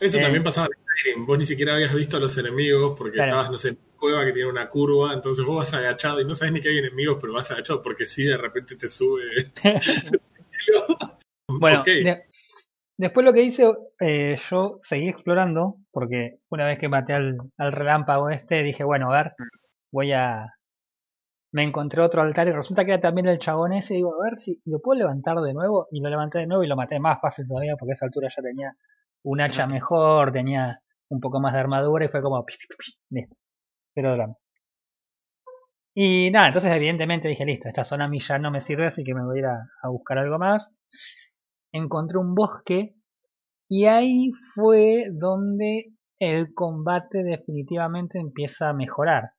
Eso 0.00 0.18
Eh. 0.18 0.22
también 0.22 0.42
pasaba 0.44 0.68
en 0.68 0.72
Skyrim. 0.82 1.26
Vos 1.26 1.38
ni 1.38 1.44
siquiera 1.44 1.74
habías 1.74 1.94
visto 1.94 2.16
a 2.16 2.20
los 2.20 2.36
enemigos 2.38 2.96
porque 2.96 3.14
Claro. 3.14 3.30
estabas, 3.32 3.50
no 3.50 3.58
sé, 3.58 3.68
en 3.70 3.78
una 3.78 3.96
cueva 3.98 4.24
que 4.24 4.32
tiene 4.32 4.48
una 4.48 4.68
curva, 4.70 5.12
entonces 5.12 5.44
vos 5.44 5.56
vas 5.56 5.74
agachado 5.74 6.20
y 6.20 6.24
no 6.24 6.34
sabes 6.34 6.52
ni 6.54 6.60
que 6.60 6.68
hay 6.70 6.78
enemigos, 6.78 7.18
pero 7.20 7.32
vas 7.32 7.50
agachado 7.50 7.82
porque 7.82 8.06
sí, 8.06 8.24
de 8.24 8.36
repente 8.38 8.76
te 8.76 8.88
sube. 8.88 9.22
Bueno, 11.48 11.80
Ok. 11.80 11.86
de- 11.86 12.22
después 12.96 13.26
lo 13.26 13.32
que 13.32 13.42
hice, 13.42 13.64
eh, 14.00 14.38
yo 14.48 14.76
seguí 14.78 15.08
explorando, 15.08 15.76
porque 15.90 16.38
una 16.48 16.64
vez 16.66 16.78
que 16.78 16.88
maté 16.88 17.12
al, 17.12 17.36
al 17.58 17.72
relámpago 17.72 18.30
este, 18.30 18.62
dije, 18.62 18.84
bueno, 18.84 19.12
a 19.12 19.16
ver, 19.22 19.32
voy 19.92 20.12
a... 20.12 20.46
Me 21.52 21.64
encontré 21.64 22.02
otro 22.02 22.22
altar 22.22 22.48
y 22.48 22.52
resulta 22.52 22.84
que 22.84 22.92
era 22.92 23.00
también 23.00 23.26
el 23.28 23.38
chabón 23.38 23.72
ese, 23.72 23.94
digo, 23.94 24.20
a 24.20 24.24
ver 24.24 24.38
si 24.38 24.60
lo 24.66 24.80
puedo 24.80 24.98
levantar 25.00 25.36
de 25.40 25.52
nuevo, 25.52 25.86
y 25.90 26.00
lo 26.00 26.08
levanté 26.08 26.38
de 26.38 26.46
nuevo 26.46 26.62
y 26.62 26.68
lo 26.68 26.76
maté 26.76 27.00
más 27.00 27.20
fácil 27.20 27.46
todavía, 27.46 27.76
porque 27.76 27.92
a 27.92 27.94
esa 27.94 28.06
altura 28.06 28.28
ya 28.34 28.42
tenía 28.42 28.76
un 29.24 29.40
hacha 29.40 29.66
mejor, 29.66 30.32
tenía 30.32 30.80
un 31.08 31.20
poco 31.20 31.40
más 31.40 31.52
de 31.52 31.60
armadura 31.60 32.04
y 32.04 32.08
fue 32.08 32.22
como... 32.22 32.44
pi, 32.44 32.54
pi, 32.54 32.66
pi, 32.68 32.76
pi, 32.78 32.92
listo, 33.10 33.36
cero 33.94 34.12
drama. 34.12 34.36
Y 35.94 36.30
nada, 36.30 36.48
entonces 36.48 36.72
evidentemente 36.72 37.28
dije, 37.28 37.44
listo, 37.44 37.68
esta 37.68 37.84
zona 37.84 38.04
a 38.04 38.08
mí 38.08 38.20
ya 38.20 38.38
no 38.38 38.50
me 38.50 38.60
sirve, 38.60 38.86
así 38.86 39.04
que 39.04 39.14
me 39.14 39.24
voy 39.24 39.38
a 39.38 39.40
ir 39.40 39.46
a, 39.46 39.68
a 39.82 39.88
buscar 39.88 40.18
algo 40.18 40.38
más. 40.38 40.72
Encontré 41.72 42.18
un 42.18 42.34
bosque 42.34 42.94
y 43.68 43.86
ahí 43.86 44.30
fue 44.54 45.06
donde 45.12 45.92
el 46.20 46.54
combate 46.54 47.22
definitivamente 47.22 48.18
empieza 48.18 48.68
a 48.68 48.72
mejorar. 48.72 49.32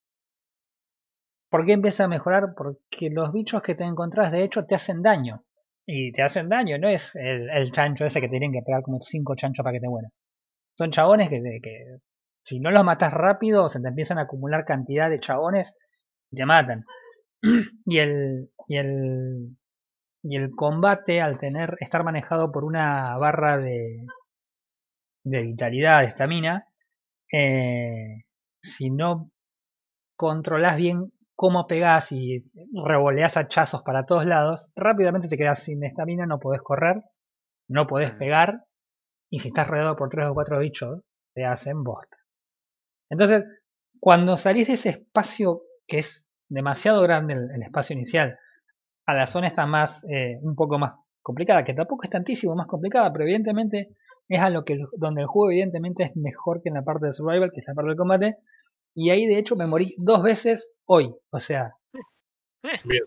¿Por 1.51 1.65
qué 1.65 1.73
empieza 1.73 2.05
a 2.05 2.07
mejorar? 2.07 2.53
Porque 2.55 3.09
los 3.11 3.33
bichos 3.33 3.61
que 3.61 3.75
te 3.75 3.83
encontrás 3.83 4.31
de 4.31 4.41
hecho 4.43 4.65
te 4.65 4.73
hacen 4.73 5.01
daño. 5.01 5.43
Y 5.85 6.13
te 6.13 6.21
hacen 6.23 6.47
daño, 6.47 6.77
no 6.77 6.87
es 6.87 7.13
el, 7.15 7.71
chancho 7.73 8.05
ese 8.05 8.21
que 8.21 8.29
tienen 8.29 8.53
que 8.53 8.61
pegar 8.61 8.81
como 8.83 9.01
cinco 9.01 9.35
chanchos 9.35 9.61
para 9.61 9.73
que 9.73 9.81
te 9.81 9.89
mueran. 9.89 10.11
Son 10.77 10.91
chabones 10.91 11.29
que, 11.29 11.41
que 11.61 11.97
si 12.45 12.61
no 12.61 12.71
los 12.71 12.85
matas 12.85 13.13
rápido 13.13 13.67
se 13.67 13.81
te 13.81 13.89
empiezan 13.89 14.17
a 14.17 14.23
acumular 14.23 14.63
cantidad 14.63 15.09
de 15.09 15.19
chabones 15.19 15.75
y 16.31 16.37
te 16.37 16.45
matan. 16.45 16.85
y 17.85 17.97
el, 17.97 18.49
y 18.69 18.77
el, 18.77 19.57
y 20.23 20.37
el 20.37 20.51
combate 20.51 21.19
al 21.19 21.37
tener, 21.37 21.75
estar 21.81 22.05
manejado 22.05 22.53
por 22.53 22.63
una 22.63 23.17
barra 23.17 23.57
de, 23.57 24.05
de 25.25 25.41
vitalidad, 25.41 25.99
de 25.99 26.07
estamina, 26.07 26.67
eh, 27.29 28.23
si 28.61 28.89
no 28.89 29.29
controlas 30.15 30.77
bien 30.77 31.11
cómo 31.41 31.65
pegás 31.65 32.11
y 32.11 32.37
revoleás 32.85 33.35
hachazos 33.35 33.81
para 33.81 34.05
todos 34.05 34.27
lados, 34.27 34.71
rápidamente 34.75 35.27
te 35.27 35.37
quedas 35.37 35.57
sin 35.63 35.83
estamina, 35.83 36.27
no 36.27 36.37
podés 36.37 36.61
correr, 36.61 37.01
no 37.67 37.87
podés 37.87 38.13
Mm. 38.13 38.17
pegar, 38.19 38.65
y 39.31 39.39
si 39.39 39.47
estás 39.47 39.67
rodeado 39.67 39.95
por 39.95 40.09
tres 40.09 40.27
o 40.27 40.35
cuatro 40.35 40.59
bichos, 40.59 41.01
te 41.33 41.43
hacen 41.43 41.83
bosta. 41.83 42.15
Entonces, 43.09 43.43
cuando 43.99 44.37
salís 44.37 44.67
de 44.67 44.75
ese 44.75 44.89
espacio 44.89 45.63
que 45.87 45.97
es 45.97 46.23
demasiado 46.47 47.01
grande, 47.01 47.33
el, 47.33 47.49
el 47.55 47.63
espacio 47.63 47.95
inicial, 47.95 48.37
a 49.07 49.15
la 49.15 49.25
zona 49.25 49.47
está 49.47 49.65
más, 49.65 50.03
eh, 50.11 50.37
un 50.43 50.55
poco 50.55 50.77
más 50.77 50.93
complicada, 51.23 51.63
que 51.63 51.73
tampoco 51.73 52.03
es 52.03 52.11
tantísimo 52.11 52.53
más 52.53 52.67
complicada, 52.67 53.11
pero 53.11 53.23
evidentemente 53.23 53.95
es 54.29 54.41
a 54.41 54.51
lo 54.51 54.63
que 54.63 54.77
donde 54.95 55.21
el 55.21 55.27
juego 55.27 55.49
evidentemente 55.49 56.03
es 56.03 56.15
mejor 56.15 56.61
que 56.61 56.69
en 56.69 56.75
la 56.75 56.83
parte 56.83 57.07
de 57.07 57.13
survival, 57.13 57.49
que 57.51 57.61
es 57.61 57.67
la 57.67 57.73
parte 57.73 57.87
del 57.89 57.97
combate, 57.97 58.37
y 58.95 59.09
ahí 59.09 59.25
de 59.25 59.37
hecho 59.37 59.55
me 59.55 59.67
morí 59.67 59.95
dos 59.97 60.21
veces 60.23 60.71
hoy, 60.85 61.13
o 61.31 61.39
sea, 61.39 61.73
Bien. 62.83 63.03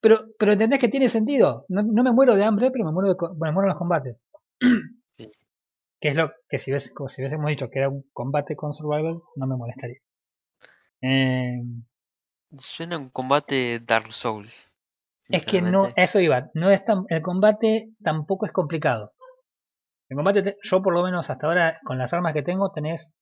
pero, 0.00 0.24
pero 0.38 0.52
entendés 0.52 0.80
que 0.80 0.88
tiene 0.88 1.08
sentido, 1.08 1.64
no, 1.68 1.82
no 1.82 2.02
me 2.02 2.12
muero 2.12 2.34
de 2.34 2.44
hambre, 2.44 2.70
pero 2.70 2.84
me 2.84 2.92
muero, 2.92 3.10
de, 3.14 3.16
me 3.38 3.52
muero 3.52 3.66
en 3.66 3.68
los 3.68 3.78
combates. 3.78 4.16
Sí. 5.16 5.30
Que 6.00 6.08
es 6.08 6.16
lo 6.16 6.32
que 6.48 6.58
si, 6.58 6.70
ves, 6.72 6.90
como 6.94 7.08
si 7.10 7.20
hubiésemos 7.20 7.48
dicho 7.50 7.68
que 7.68 7.80
era 7.80 7.90
un 7.90 8.04
combate 8.14 8.56
con 8.56 8.72
survival, 8.72 9.20
no 9.36 9.46
me 9.46 9.56
molestaría. 9.56 9.98
Eh, 11.02 11.60
Suena 12.58 12.96
un 12.98 13.10
combate 13.10 13.80
Dark 13.80 14.12
Souls. 14.12 14.52
Es 15.28 15.44
que 15.44 15.60
no, 15.62 15.92
eso 15.94 16.18
iba, 16.20 16.50
no 16.54 16.70
es 16.70 16.84
tan, 16.84 17.04
el 17.08 17.22
combate 17.22 17.90
tampoco 18.02 18.46
es 18.46 18.52
complicado. 18.52 19.12
El 20.08 20.16
combate, 20.16 20.42
te- 20.42 20.56
yo 20.62 20.82
por 20.82 20.92
lo 20.94 21.04
menos 21.04 21.30
hasta 21.30 21.46
ahora, 21.46 21.78
con 21.84 21.98
las 21.98 22.12
armas 22.12 22.32
que 22.34 22.42
tengo, 22.42 22.72
tenés 22.72 23.12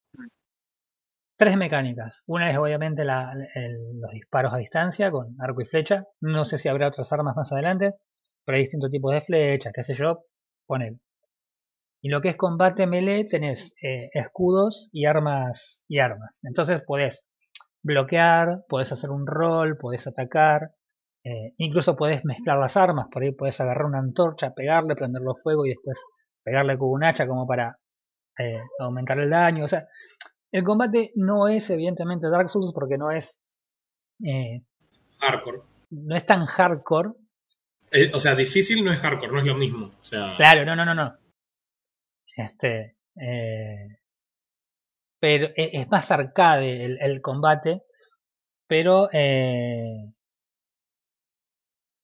tres 1.39 1.57
mecánicas. 1.57 2.23
Una 2.27 2.51
es 2.51 2.59
obviamente 2.59 3.05
los 3.05 4.11
disparos 4.13 4.53
a 4.53 4.59
distancia 4.59 5.11
con 5.11 5.37
arco 5.41 5.63
y 5.63 5.67
flecha. 5.67 6.05
No 6.21 6.45
sé 6.45 6.59
si 6.59 6.69
habrá 6.69 6.89
otras 6.89 7.13
armas 7.13 7.37
más 7.37 7.53
adelante, 7.53 7.95
pero 8.45 8.57
hay 8.57 8.65
distintos 8.65 8.91
tipos 8.91 9.15
de 9.15 9.23
flechas, 9.23 9.73
qué 9.73 9.85
sé 9.85 9.95
yo, 9.95 10.25
ponele. 10.67 10.99
Y 12.03 12.11
lo 12.11 12.21
que 12.21 12.29
es 12.29 12.37
combate 12.37 12.87
melee, 12.87 13.25
tenés 13.25 13.73
eh, 13.83 14.11
escudos 14.13 14.89
y 14.93 15.07
armas 15.07 15.85
y 15.89 16.01
armas. 16.01 16.41
Entonces 16.43 16.83
podés 16.87 17.25
bloquear, 17.83 18.65
podés 18.69 18.93
hacer 18.93 19.11
un 19.11 19.27
roll, 19.27 19.79
podés 19.79 20.07
atacar, 20.07 20.73
eh, 21.25 21.53
incluso 21.57 21.97
podés 21.97 22.25
mezclar 22.25 22.59
las 22.59 22.77
armas, 22.77 23.07
por 23.13 23.23
ahí 23.23 23.33
podés 23.33 23.61
agarrar 23.61 23.87
una 23.87 23.99
antorcha, 23.99 24.55
pegarle, 24.55 24.97
prenderlo 24.97 25.35
fuego 25.37 25.67
y 25.67 25.71
después 25.71 26.01
pegarle 26.43 26.79
con 26.79 26.91
un 26.91 27.05
hacha 27.05 27.27
como 27.27 27.47
para 27.47 27.79
eh, 28.39 28.61
aumentar 28.81 29.19
el 29.19 29.31
daño. 29.31 29.65
O 29.65 29.67
sea, 29.69 29.87
el 30.53 30.65
combate 30.65 31.13
no 31.15 31.49
es 31.49 31.69
evidentemente 31.71 32.29
Dark 32.31 32.51
Souls 32.51 32.73
porque 32.75 32.97
no 32.99 33.11
es 33.11 33.41
eh, 34.25 34.63
Hardcore. 35.21 35.61
no 35.91 36.17
es 36.17 36.25
tan 36.27 36.45
hardcore. 36.47 37.11
Eh, 37.91 38.11
o 38.15 38.21
sea, 38.21 38.35
difícil 38.35 38.85
no 38.85 38.93
es 38.93 38.99
hardcore, 39.01 39.33
no 39.33 39.39
es 39.41 39.47
lo 39.47 39.55
mismo. 39.55 39.87
O 40.01 40.05
sea, 40.05 40.35
Claro, 40.37 40.65
no, 40.65 40.77
no, 40.77 40.85
no, 40.85 40.95
no. 40.95 41.17
Este, 42.37 42.97
eh, 43.21 43.99
pero 45.21 45.47
e- 45.57 45.71
es 45.81 45.89
más 45.89 46.11
arcade 46.11 46.85
el, 46.85 46.99
el 47.01 47.21
combate, 47.21 47.83
pero 48.67 49.09
eh, 49.13 50.13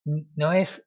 no 0.05 0.53
es 0.53 0.83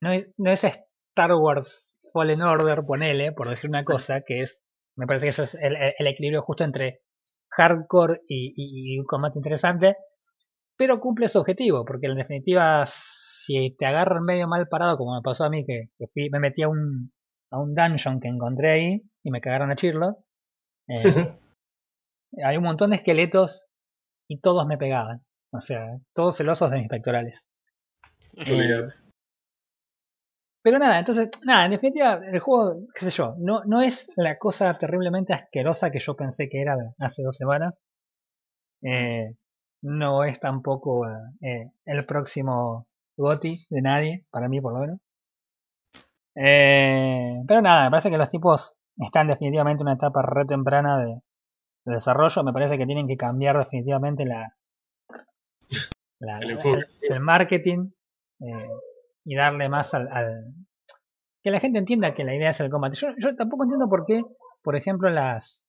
no 0.00 0.12
es, 0.12 0.26
no 0.36 0.50
es 0.52 0.64
Star 0.64 1.32
Wars 1.34 1.92
Fallen 2.12 2.42
Order, 2.42 2.82
ponele, 2.86 3.32
por 3.32 3.48
decir 3.48 3.70
una 3.70 3.84
cosa, 3.84 4.20
que 4.20 4.42
es, 4.42 4.62
me 4.96 5.06
parece 5.06 5.26
que 5.26 5.30
eso 5.30 5.42
es 5.44 5.54
el, 5.56 5.76
el 5.98 6.06
equilibrio 6.06 6.42
justo 6.42 6.64
entre 6.64 7.00
hardcore 7.50 8.22
y, 8.28 8.52
y- 8.56 8.94
y 8.96 8.98
un 8.98 9.06
combate 9.06 9.38
interesante, 9.38 9.96
pero 10.76 11.00
cumple 11.00 11.28
su 11.28 11.38
objetivo, 11.40 11.84
porque 11.84 12.06
en 12.08 12.16
definitiva, 12.16 12.84
si 12.86 13.74
te 13.76 13.86
agarran 13.86 14.24
medio 14.24 14.48
mal 14.48 14.68
parado, 14.68 14.96
como 14.98 15.14
me 15.16 15.22
pasó 15.22 15.44
a 15.44 15.50
mí, 15.50 15.64
que, 15.66 15.90
que 15.98 16.06
fui- 16.08 16.30
me 16.30 16.40
metí 16.40 16.62
a 16.62 16.68
un, 16.68 17.12
a 17.50 17.60
un 17.60 17.74
dungeon 17.74 18.20
que 18.20 18.28
encontré 18.28 18.70
ahí 18.72 19.02
y 19.22 19.30
me 19.30 19.40
cagaron 19.40 19.70
a 19.70 19.76
chirlo, 19.76 20.18
eh, 20.88 21.04
hay 22.44 22.56
un 22.56 22.64
montón 22.64 22.90
de 22.90 22.96
esqueletos 22.96 23.66
y 24.28 24.40
todos 24.40 24.66
me 24.66 24.78
pegaban, 24.78 25.24
o 25.52 25.60
sea, 25.60 25.98
todos 26.14 26.36
celosos 26.36 26.70
de 26.70 26.78
mis 26.80 26.88
pectorales. 26.88 27.46
Pero 30.64 30.80
nada, 30.80 30.98
entonces, 30.98 31.30
nada, 31.44 31.66
en 31.66 31.70
definitiva, 31.70 32.14
el 32.16 32.40
juego, 32.40 32.86
qué 32.92 33.04
sé 33.04 33.10
yo, 33.12 33.36
no, 33.38 33.62
no 33.66 33.82
es 33.82 34.10
la 34.16 34.36
cosa 34.36 34.76
terriblemente 34.76 35.32
asquerosa 35.32 35.92
que 35.92 36.00
yo 36.00 36.16
pensé 36.16 36.48
que 36.48 36.60
era 36.60 36.76
hace 36.98 37.22
dos 37.22 37.36
semanas. 37.36 37.78
Eh, 38.82 39.34
no 39.82 40.22
es 40.22 40.38
tampoco 40.38 41.04
eh, 41.40 41.72
el 41.84 42.06
próximo 42.06 42.86
GOTI 43.16 43.66
de 43.68 43.82
nadie, 43.82 44.26
para 44.30 44.48
mí 44.48 44.60
por 44.60 44.74
lo 44.74 44.78
menos. 44.80 45.00
Eh, 46.36 47.42
pero 47.46 47.60
nada, 47.62 47.84
me 47.84 47.90
parece 47.90 48.10
que 48.10 48.18
los 48.18 48.28
tipos 48.28 48.74
están 48.98 49.28
definitivamente 49.28 49.82
en 49.82 49.86
una 49.88 49.94
etapa 49.94 50.22
re 50.22 50.44
temprana 50.44 50.98
de, 50.98 51.20
de 51.86 51.94
desarrollo. 51.94 52.44
Me 52.44 52.52
parece 52.52 52.78
que 52.78 52.86
tienen 52.86 53.08
que 53.08 53.16
cambiar 53.16 53.58
definitivamente 53.58 54.24
la, 54.26 54.54
la- 56.20 56.38
El 56.38 56.46
la- 56.48 56.52
enfoque. 56.54 56.84
el- 57.02 57.12
el 57.12 57.20
marketing 57.20 57.90
eh, 58.40 58.68
y 59.24 59.34
darle 59.34 59.68
más 59.68 59.94
al, 59.94 60.08
al- 60.12 60.54
que 61.42 61.50
la 61.50 61.60
gente 61.60 61.78
entienda 61.78 62.14
que 62.14 62.24
la 62.24 62.34
idea 62.34 62.50
es 62.50 62.60
el 62.60 62.70
combate. 62.70 62.96
Yo, 62.96 63.08
yo 63.18 63.34
tampoco 63.36 63.64
entiendo 63.64 63.88
por 63.88 64.06
qué, 64.06 64.22
por 64.62 64.76
ejemplo, 64.76 65.10
las 65.10 65.62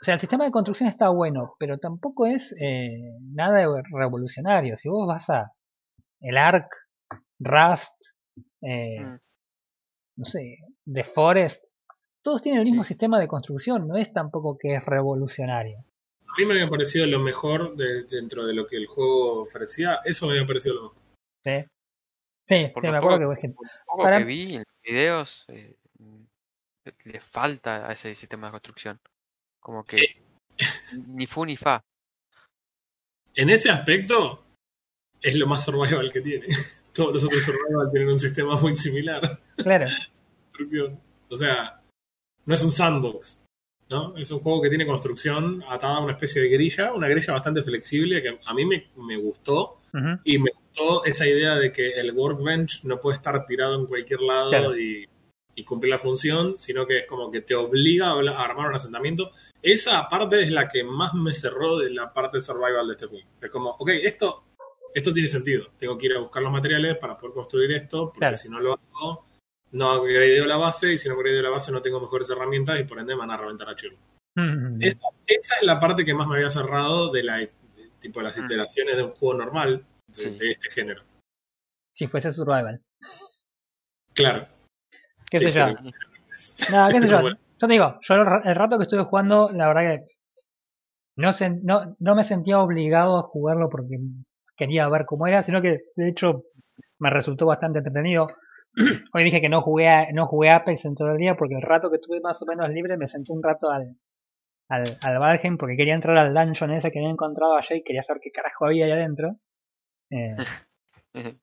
o 0.00 0.04
sea, 0.04 0.14
el 0.14 0.20
sistema 0.20 0.44
de 0.44 0.50
construcción 0.52 0.88
está 0.88 1.08
bueno, 1.08 1.54
pero 1.58 1.78
tampoco 1.78 2.26
es 2.26 2.54
eh, 2.60 3.00
nada 3.34 3.66
revolucionario. 3.92 4.76
Si 4.76 4.88
vos 4.88 5.08
vas 5.08 5.28
a 5.30 5.52
el 6.20 6.36
ARC, 6.38 6.70
Rust, 7.40 7.94
eh, 8.62 9.00
Mm. 9.00 9.18
no 10.18 10.24
sé, 10.24 10.58
The 10.92 11.04
Forest, 11.04 11.64
todos 12.22 12.42
tienen 12.42 12.60
el 12.60 12.66
mismo 12.66 12.84
Sí. 12.84 12.88
sistema 12.88 13.18
de 13.18 13.26
construcción, 13.28 13.88
no 13.88 13.96
es 13.96 14.12
tampoco 14.12 14.56
que 14.58 14.74
es 14.76 14.84
revolucionario. 14.84 15.78
A 16.26 16.32
mí 16.38 16.46
me 16.46 16.54
había 16.54 16.68
parecido 16.68 17.06
lo 17.06 17.18
mejor 17.20 17.74
de- 17.76 18.04
dentro 18.04 18.46
de 18.46 18.54
lo 18.54 18.66
que 18.66 18.76
el 18.76 18.86
juego 18.86 19.42
ofrecía. 19.42 19.98
Eso 20.04 20.26
me 20.26 20.34
había 20.34 20.46
parecido 20.46 20.74
lo 20.76 20.82
mejor. 20.82 20.98
¿sí? 21.44 21.64
Sí, 22.48 22.66
Por 22.72 22.82
sí, 22.82 22.86
lo 22.86 22.92
me 22.92 22.98
acuerdo 22.98 23.18
que 23.18 23.48
poco- 23.48 23.64
lo 23.64 23.84
poco 23.86 24.02
Para- 24.04 24.18
que 24.18 24.24
vi 24.24 24.54
en 24.54 24.58
los 24.60 24.82
videos, 24.82 25.44
eh, 25.48 25.76
le 27.04 27.20
falta 27.20 27.86
a 27.86 27.92
ese 27.92 28.14
sistema 28.14 28.46
de 28.46 28.52
construcción. 28.52 28.98
Como 29.60 29.84
que 29.84 29.98
ni 31.08 31.26
fu 31.26 31.44
ni 31.44 31.56
fa. 31.56 31.82
En 33.34 33.50
ese 33.50 33.70
aspecto, 33.70 34.44
es 35.20 35.36
lo 35.36 35.46
más 35.46 35.64
survival 35.64 36.10
que 36.12 36.20
tiene. 36.22 36.46
Todos 36.94 37.12
los 37.14 37.24
otros 37.24 37.42
survival 37.42 37.90
tienen 37.92 38.08
un 38.08 38.18
sistema 38.18 38.56
muy 38.58 38.72
similar. 38.74 39.40
Claro, 39.56 39.86
construcción. 40.52 40.98
O 41.28 41.36
sea, 41.36 41.82
no 42.46 42.54
es 42.54 42.62
un 42.64 42.72
sandbox, 42.72 43.42
¿no? 43.90 44.16
Es 44.16 44.30
un 44.30 44.40
juego 44.40 44.62
que 44.62 44.70
tiene 44.70 44.86
construcción 44.86 45.62
atada 45.68 45.96
a 45.96 46.00
una 46.00 46.12
especie 46.14 46.40
de 46.42 46.48
grilla, 46.48 46.94
una 46.94 47.08
grilla 47.08 47.34
bastante 47.34 47.62
flexible 47.62 48.22
que 48.22 48.40
a 48.42 48.54
mí 48.54 48.64
me, 48.64 48.88
me 48.96 49.18
gustó 49.18 49.77
y 50.24 50.38
me 50.38 50.50
gustó 50.52 51.04
esa 51.04 51.26
idea 51.26 51.56
de 51.56 51.72
que 51.72 51.92
el 51.92 52.12
workbench 52.12 52.84
no 52.84 53.00
puede 53.00 53.16
estar 53.16 53.44
tirado 53.46 53.74
en 53.78 53.86
cualquier 53.86 54.20
lado 54.20 54.50
Claro. 54.50 54.78
y, 54.78 55.08
y 55.54 55.64
cumplir 55.64 55.90
la 55.90 55.98
función, 55.98 56.56
sino 56.56 56.86
que 56.86 57.00
es 57.00 57.06
como 57.06 57.30
que 57.30 57.40
te 57.40 57.54
obliga 57.56 58.10
a 58.10 58.44
armar 58.44 58.68
un 58.68 58.74
asentamiento. 58.76 59.30
Esa 59.62 60.08
parte 60.08 60.42
es 60.42 60.50
la 60.50 60.68
que 60.68 60.84
más 60.84 61.14
me 61.14 61.32
cerró 61.32 61.78
de 61.78 61.90
la 61.90 62.12
parte 62.12 62.38
de 62.38 62.42
survival 62.42 62.86
de 62.86 62.92
este 62.94 63.06
juego. 63.06 63.28
Es 63.40 63.50
como, 63.50 63.70
ok, 63.70 63.88
esto, 64.02 64.44
esto 64.94 65.12
tiene 65.12 65.26
sentido. 65.28 65.66
Tengo 65.78 65.98
que 65.98 66.06
ir 66.06 66.12
a 66.14 66.20
buscar 66.20 66.42
los 66.42 66.52
materiales 66.52 66.96
para 66.98 67.18
poder 67.18 67.34
construir 67.34 67.72
esto, 67.72 68.04
porque 68.06 68.18
Claro. 68.20 68.36
si 68.36 68.48
no 68.48 68.60
lo 68.60 68.74
hago, 68.74 69.24
no 69.72 70.00
upgradeo 70.00 70.46
la 70.46 70.56
base, 70.56 70.92
y 70.92 70.98
si 70.98 71.08
no 71.08 71.16
upgradeo 71.16 71.42
la 71.42 71.50
base 71.50 71.72
no 71.72 71.82
tengo 71.82 72.00
mejores 72.00 72.30
herramientas 72.30 72.78
y 72.80 72.84
por 72.84 72.98
ende 73.00 73.14
me 73.14 73.20
van 73.20 73.30
a 73.32 73.36
reventar 73.36 73.68
a 73.68 73.74
chirro. 73.74 73.96
ujú, 74.36 74.76
Esa, 74.80 75.08
esa 75.26 75.56
es 75.56 75.62
la 75.64 75.80
parte 75.80 76.04
que 76.04 76.14
más 76.14 76.28
me 76.28 76.36
había 76.36 76.50
cerrado 76.50 77.10
de 77.10 77.22
la, 77.24 77.48
tipo 78.00 78.20
las 78.22 78.36
iteraciones 78.38 78.96
de 78.96 79.02
un 79.04 79.12
juego 79.12 79.34
normal 79.38 79.84
de, 80.08 80.14
Sí. 80.14 80.30
de 80.30 80.50
este 80.50 80.70
género. 80.70 81.02
Si 81.94 82.06
fuese 82.06 82.30
survival. 82.32 82.80
Claro. 84.14 84.46
¿Qué 85.30 85.38
Sí, 85.38 85.44
sé 85.46 85.52
yo? 85.52 85.64
pero- 85.66 85.82
No, 86.70 86.88
qué 86.90 87.00
sé 87.00 87.08
yo. 87.10 87.20
Bueno. 87.20 87.36
Yo 87.60 87.66
te 87.66 87.72
digo, 87.72 87.98
yo 88.02 88.14
el 88.14 88.24
ra- 88.26 88.42
el 88.44 88.54
rato 88.54 88.76
que 88.78 88.84
estuve 88.84 89.02
jugando, 89.04 89.50
la 89.52 89.66
verdad 89.68 89.82
que 89.82 90.04
no, 91.16 91.28
sen- 91.30 91.60
no, 91.64 91.96
no 91.98 92.14
me 92.14 92.22
sentía 92.22 92.60
obligado 92.60 93.18
a 93.18 93.22
jugarlo 93.22 93.68
porque 93.68 93.98
quería 94.56 94.88
ver 94.88 95.04
cómo 95.06 95.26
era, 95.26 95.42
sino 95.42 95.60
que 95.60 95.78
de 95.96 96.08
hecho 96.08 96.44
me 97.00 97.10
resultó 97.10 97.46
bastante 97.46 97.78
entretenido. 97.78 98.28
Hoy 99.12 99.24
dije 99.24 99.40
que 99.40 99.48
no 99.48 99.60
jugué, 99.62 99.88
a- 99.88 100.12
no 100.12 100.26
jugué 100.26 100.50
Apex 100.50 100.84
en 100.84 100.94
todo 100.94 101.10
el 101.10 101.18
día 101.18 101.36
porque 101.36 101.54
el 101.56 101.62
rato 101.62 101.90
que 101.90 101.98
tuve 101.98 102.20
más 102.20 102.40
o 102.42 102.46
menos 102.46 102.68
libre 102.70 102.96
me 102.96 103.08
senté 103.08 103.32
un 103.32 103.42
rato 103.42 103.70
al, 103.70 103.96
al, 104.68 104.98
al 105.00 105.18
Valheim 105.18 105.56
porque 105.56 105.76
quería 105.76 105.94
entrar 105.94 106.16
al 106.18 106.34
dungeon 106.34 106.72
ese 106.72 106.90
que 106.90 106.98
había 106.98 107.10
encontrado 107.10 107.56
allá 107.56 107.76
y 107.76 107.82
quería 107.82 108.02
saber 108.02 108.20
qué 108.22 108.30
carajo 108.30 108.66
había 108.66 108.86
ahí 108.86 108.92
adentro. 108.92 109.36
Eh, 110.10 110.36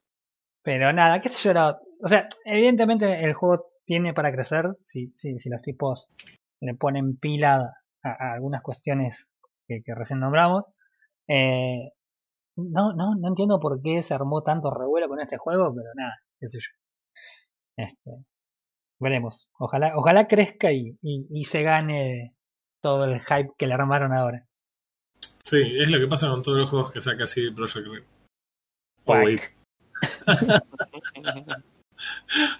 pero 0.63 0.93
nada, 0.93 1.19
qué 1.19 1.29
sé 1.29 1.53
yo, 1.53 1.79
o 2.01 2.07
sea, 2.07 2.27
evidentemente 2.45 3.23
el 3.23 3.33
juego 3.33 3.67
tiene 3.85 4.13
para 4.13 4.31
crecer 4.31 4.75
si, 4.83 5.11
si, 5.15 5.37
si 5.37 5.49
los 5.49 5.61
tipos 5.61 6.11
le 6.59 6.73
ponen 6.75 7.17
pila 7.17 7.73
a, 8.03 8.09
a 8.09 8.33
algunas 8.33 8.61
cuestiones 8.61 9.27
que, 9.67 9.81
que 9.83 9.95
recién 9.95 10.19
nombramos. 10.19 10.65
Eh, 11.27 11.91
no, 12.57 12.93
no, 12.93 13.15
no 13.15 13.27
entiendo 13.27 13.59
por 13.59 13.81
qué 13.81 14.01
se 14.03 14.13
armó 14.13 14.43
tanto 14.43 14.71
revuelo 14.71 15.07
con 15.07 15.19
este 15.19 15.37
juego, 15.37 15.73
pero 15.75 15.89
nada, 15.95 16.15
qué 16.39 16.47
sé 16.47 16.59
yo. 16.59 16.69
Este, 17.77 18.11
veremos. 18.99 19.49
Ojalá, 19.59 19.97
ojalá 19.97 20.27
crezca 20.27 20.71
y, 20.71 20.97
y, 21.01 21.27
y 21.29 21.45
se 21.45 21.63
gane 21.63 22.34
todo 22.85 23.05
el 23.05 23.19
hype 23.21 23.49
que 23.57 23.65
le 23.65 23.73
armaron 23.73 24.13
ahora. 24.13 24.45
Sí, 25.43 25.57
es 25.59 25.89
lo 25.89 25.97
que 25.97 26.05
pasa 26.05 26.29
con 26.29 26.43
todos 26.43 26.59
los 26.59 26.69
juegos 26.69 26.91
que 26.91 27.01
saca 27.01 27.23
así 27.23 27.49
Project 27.49 27.87
Red. 27.87 28.03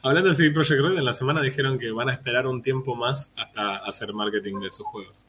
Hablando 0.01 0.29
de 0.29 0.33
CD 0.33 0.49
Projekt 0.49 0.81
Red, 0.81 0.97
en 0.97 1.05
la 1.05 1.13
semana 1.13 1.43
dijeron 1.43 1.77
que 1.77 1.91
van 1.91 2.09
a 2.09 2.13
esperar 2.13 2.47
un 2.47 2.63
tiempo 2.63 2.95
más 2.95 3.35
hasta 3.37 3.77
hacer 3.85 4.13
marketing 4.13 4.61
de 4.61 4.71
sus 4.71 4.87
juegos. 4.87 5.27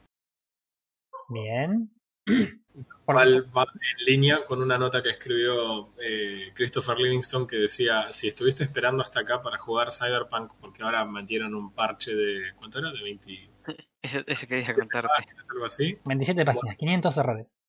Bien. 1.29 1.91
Va, 3.09 3.23
va 3.23 3.63
en 3.63 4.05
línea 4.05 4.43
con 4.43 4.61
una 4.61 4.77
nota 4.77 5.01
que 5.01 5.09
escribió 5.11 5.93
eh, 5.97 6.51
Christopher 6.53 6.99
Livingston 6.99 7.47
que 7.47 7.55
decía, 7.55 8.11
si 8.11 8.27
estuviste 8.27 8.65
esperando 8.65 9.01
hasta 9.01 9.21
acá 9.21 9.41
para 9.41 9.57
jugar 9.57 9.91
Cyberpunk, 9.91 10.51
porque 10.59 10.83
ahora 10.83 11.05
metieron 11.05 11.55
un 11.55 11.73
parche 11.73 12.13
de, 12.13 12.53
¿cuánto 12.57 12.79
era? 12.79 12.91
De 12.91 13.01
20, 13.01 13.49
Eso, 14.01 14.19
eso 14.25 14.47
quería 14.47 14.73
contarte. 14.73 15.09
páginas, 15.17 15.49
algo 15.49 15.65
así. 15.65 15.97
27 16.05 16.45
páginas, 16.45 16.75
500 16.75 17.17
errores. 17.17 17.59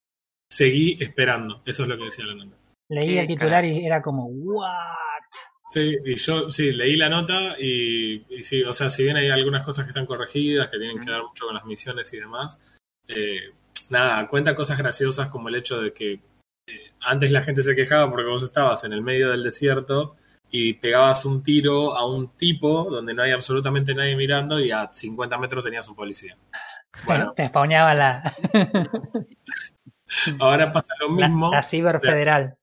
Seguí 0.51 0.97
esperando, 1.01 1.63
eso 1.65 1.83
es 1.83 1.89
lo 1.89 1.99
que 1.99 2.05
decía 2.05 2.25
la 2.27 2.35
nota. 2.35 2.57
Leí 2.91 3.19
el 3.19 3.27
titular 3.27 3.65
y 3.65 3.85
era 3.85 4.01
como, 4.01 4.27
¿what? 4.27 4.97
Sí, 5.71 5.97
y 6.05 6.17
yo 6.17 6.51
sí, 6.51 6.73
leí 6.73 6.97
la 6.97 7.11
nota 7.11 7.61
y, 7.61 8.25
y 8.35 8.43
sí, 8.43 8.63
o 8.63 8.73
sea, 8.73 8.89
si 8.89 9.05
bien 9.05 9.17
hay 9.17 9.29
algunas 9.29 9.65
cosas 9.65 9.85
que 9.85 9.91
están 9.91 10.07
corregidas, 10.07 10.69
que 10.69 10.79
tienen 10.79 10.99
que 10.99 11.11
ver 11.11 11.23
mucho 11.23 11.45
con 11.45 11.55
las 11.55 11.67
misiones 11.67 12.13
y 12.15 12.19
demás, 12.19 12.59
eh, 13.07 13.53
nada, 13.91 14.27
cuenta 14.29 14.55
cosas 14.55 14.79
graciosas 14.79 15.29
como 15.29 15.49
el 15.49 15.57
hecho 15.57 15.81
de 15.81 15.93
que 15.93 16.13
eh, 16.13 16.93
antes 17.01 17.31
la 17.31 17.43
gente 17.43 17.63
se 17.63 17.75
quejaba 17.75 18.11
porque 18.11 18.29
vos 18.29 18.43
estabas 18.43 18.85
en 18.85 18.95
el 18.95 19.03
medio 19.03 19.31
del 19.31 19.43
desierto 19.43 20.17
y 20.51 20.75
pegabas 20.75 21.25
un 21.25 21.43
tiro 21.43 21.97
a 21.97 22.07
un 22.07 22.29
tipo 22.37 22.89
donde 22.91 23.13
no 23.15 23.23
hay 23.23 23.33
absolutamente 23.33 23.95
nadie 23.95 24.17
mirando 24.17 24.59
y 24.61 24.71
a 24.71 24.89
50 24.93 25.37
metros 25.39 25.65
tenías 25.65 25.87
un 25.89 25.95
policía. 25.95 26.37
Bueno, 27.05 27.33
Te 27.35 27.47
spawneaba 27.49 27.95
la, 27.95 28.33
ahora 30.41 30.73
pasa 30.73 30.95
lo 31.01 31.15
la, 31.17 31.29
mismo. 31.29 31.51
la 31.53 31.63
Ciber 31.63 32.01
Federal. 32.01 32.57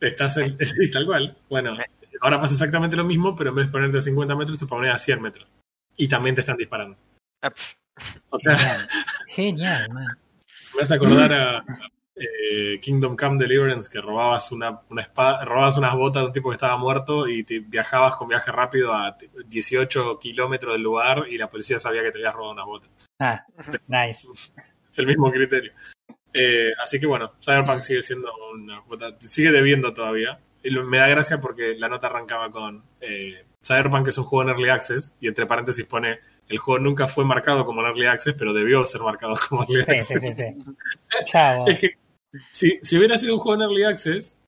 Estás 0.00 0.36
en, 0.36 0.56
sí, 0.64 0.90
tal 0.90 1.06
cual. 1.06 1.36
Bueno, 1.48 1.76
ahora 2.20 2.40
pasa 2.40 2.54
exactamente 2.54 2.96
lo 2.96 3.04
mismo, 3.04 3.34
pero 3.34 3.50
en 3.50 3.56
vez 3.56 3.66
de 3.66 3.72
ponerte 3.72 3.98
a 3.98 4.02
50 4.02 4.36
metros, 4.36 4.58
te 4.58 4.66
pones 4.66 4.92
a 4.94 4.98
100 4.98 5.22
metros. 5.22 5.48
Y 5.96 6.08
también 6.08 6.34
te 6.34 6.42
están 6.42 6.56
disparando. 6.58 6.96
Ah, 7.42 7.52
O 8.30 8.38
sea, 8.38 8.56
Genial, 8.58 8.88
Genial, 9.28 9.88
man. 9.90 10.06
me 10.76 10.82
hace 10.82 10.94
acordar 10.94 11.32
a 11.32 11.64
eh, 12.16 12.80
Kingdom 12.80 13.16
Come 13.16 13.38
Deliverance, 13.38 13.90
que 13.92 14.00
robabas 14.00 14.50
una, 14.52 14.80
una 14.88 15.02
espada, 15.02 15.44
robabas 15.44 15.76
unas 15.78 15.94
botas 15.94 16.22
de 16.22 16.26
un 16.28 16.32
tipo 16.32 16.48
que 16.50 16.54
estaba 16.54 16.76
muerto 16.76 17.28
y 17.28 17.44
te 17.44 17.58
viajabas 17.60 18.16
con 18.16 18.28
viaje 18.28 18.50
rápido 18.50 18.92
a 18.94 19.16
t- 19.16 19.28
18 19.46 20.18
kilómetros 20.18 20.72
del 20.72 20.82
lugar 20.82 21.24
y 21.30 21.36
la 21.38 21.50
policía 21.50 21.78
sabía 21.78 22.02
que 22.02 22.10
te 22.12 22.18
habías 22.18 22.34
robado 22.34 22.52
unas 22.52 22.66
botas. 22.66 22.90
Ah, 23.20 23.44
nice. 23.88 24.28
El 24.96 25.06
mismo 25.06 25.30
criterio. 25.30 25.72
Eh, 26.32 26.72
así 26.82 26.98
que 26.98 27.06
bueno, 27.06 27.32
Cyberpunk 27.44 27.80
sigue 27.80 28.02
siendo 28.02 28.30
una 28.54 28.82
sigue 29.20 29.52
debiendo 29.52 29.92
todavía. 29.92 30.38
Y 30.62 30.70
me 30.70 30.98
da 30.98 31.06
gracia 31.08 31.40
porque 31.40 31.74
la 31.76 31.88
nota 31.88 32.06
arrancaba 32.08 32.50
con 32.50 32.82
eh, 33.00 33.44
Cyberpunk 33.62 34.08
es 34.08 34.18
un 34.18 34.24
juego 34.24 34.42
en 34.42 34.48
Early 34.56 34.70
Access 34.70 35.16
y 35.20 35.28
entre 35.28 35.46
paréntesis 35.46 35.84
pone 35.84 36.18
el 36.48 36.58
juego 36.58 36.78
nunca 36.78 37.06
fue 37.08 37.24
marcado 37.24 37.64
como 37.66 37.80
en 37.82 37.88
Early 37.88 38.06
Access, 38.06 38.34
pero 38.38 38.52
debió 38.52 38.84
ser 38.86 39.02
marcado 39.02 39.34
como 39.48 39.62
Early 39.64 39.84
Sí, 39.84 39.90
Access. 39.92 40.06
sí, 40.20 40.34
sí, 40.34 40.54
sí. 40.64 40.74
Chavo. 41.26 41.66
Es 41.68 41.78
que 41.78 41.90
si, 42.50 42.78
si 42.82 42.98
hubiera 42.98 43.16
sido 43.18 43.34
un 43.34 43.40
juego 43.40 43.54
en 43.62 43.68
Early 43.70 43.84
Access, 43.84 44.38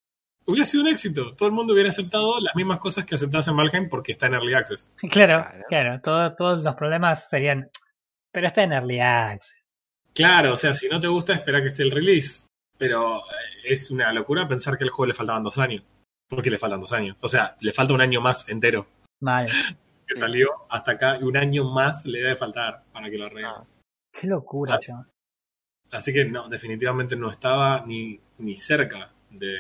hubiera 0.46 0.64
sido 0.64 0.82
un 0.84 0.88
éxito. 0.90 1.34
Todo 1.34 1.48
el 1.48 1.54
mundo 1.54 1.72
hubiera 1.74 1.88
aceptado 1.90 2.40
las 2.40 2.54
mismas 2.56 2.78
cosas 2.80 3.04
que 3.04 3.14
aceptas 3.14 3.48
en 3.48 3.56
Valheim 3.56 3.88
porque 3.88 4.12
está 4.12 4.26
en 4.26 4.34
Early 4.34 4.54
Access. 4.54 4.90
Claro, 4.96 5.44
Claro. 5.44 5.64
claro. 5.68 6.00
todo- 6.00 6.34
todos 6.34 6.64
los 6.64 6.74
problemas 6.74 7.28
serían. 7.28 7.68
Pero 8.32 8.46
está 8.46 8.62
en 8.62 8.72
Early 8.72 9.00
Access. 9.00 9.56
Claro, 10.14 10.52
o 10.54 10.56
sea, 10.56 10.74
si 10.74 10.88
no 10.88 10.98
te 11.00 11.06
gusta, 11.08 11.34
espera 11.34 11.60
que 11.62 11.68
esté 11.68 11.82
el 11.84 11.90
release. 11.92 12.46
Pero 12.76 13.18
eh, 13.18 13.22
es 13.64 13.90
una 13.90 14.12
locura 14.12 14.46
pensar 14.46 14.76
que 14.78 14.84
al 14.84 14.90
juego 14.90 15.06
le 15.08 15.14
faltaban 15.14 15.42
dos 15.42 15.58
años. 15.58 15.82
Porque 16.28 16.50
le 16.50 16.58
faltan 16.58 16.80
dos 16.80 16.92
años. 16.92 17.16
O 17.20 17.28
sea, 17.28 17.56
le 17.60 17.72
falta 17.72 17.94
un 17.94 18.00
año 18.00 18.20
más 18.20 18.48
entero 18.48 18.86
Mal. 19.20 19.48
que 20.06 20.14
salió 20.14 20.48
hasta 20.70 20.92
acá 20.92 21.18
y 21.18 21.22
un 21.24 21.36
año 21.36 21.64
más 21.64 22.04
le 22.06 22.18
debe 22.18 22.36
faltar 22.36 22.82
para 22.92 23.10
que 23.10 23.18
lo 23.18 23.26
arreglen. 23.26 23.46
Ah. 23.46 23.64
Qué 24.12 24.26
locura, 24.26 24.78
Ah. 24.92 25.06
Así 25.90 26.12
que 26.12 26.24
no, 26.24 26.48
definitivamente 26.48 27.16
no 27.16 27.30
estaba 27.30 27.84
ni, 27.86 28.20
ni 28.38 28.56
cerca 28.56 29.10
de, 29.30 29.56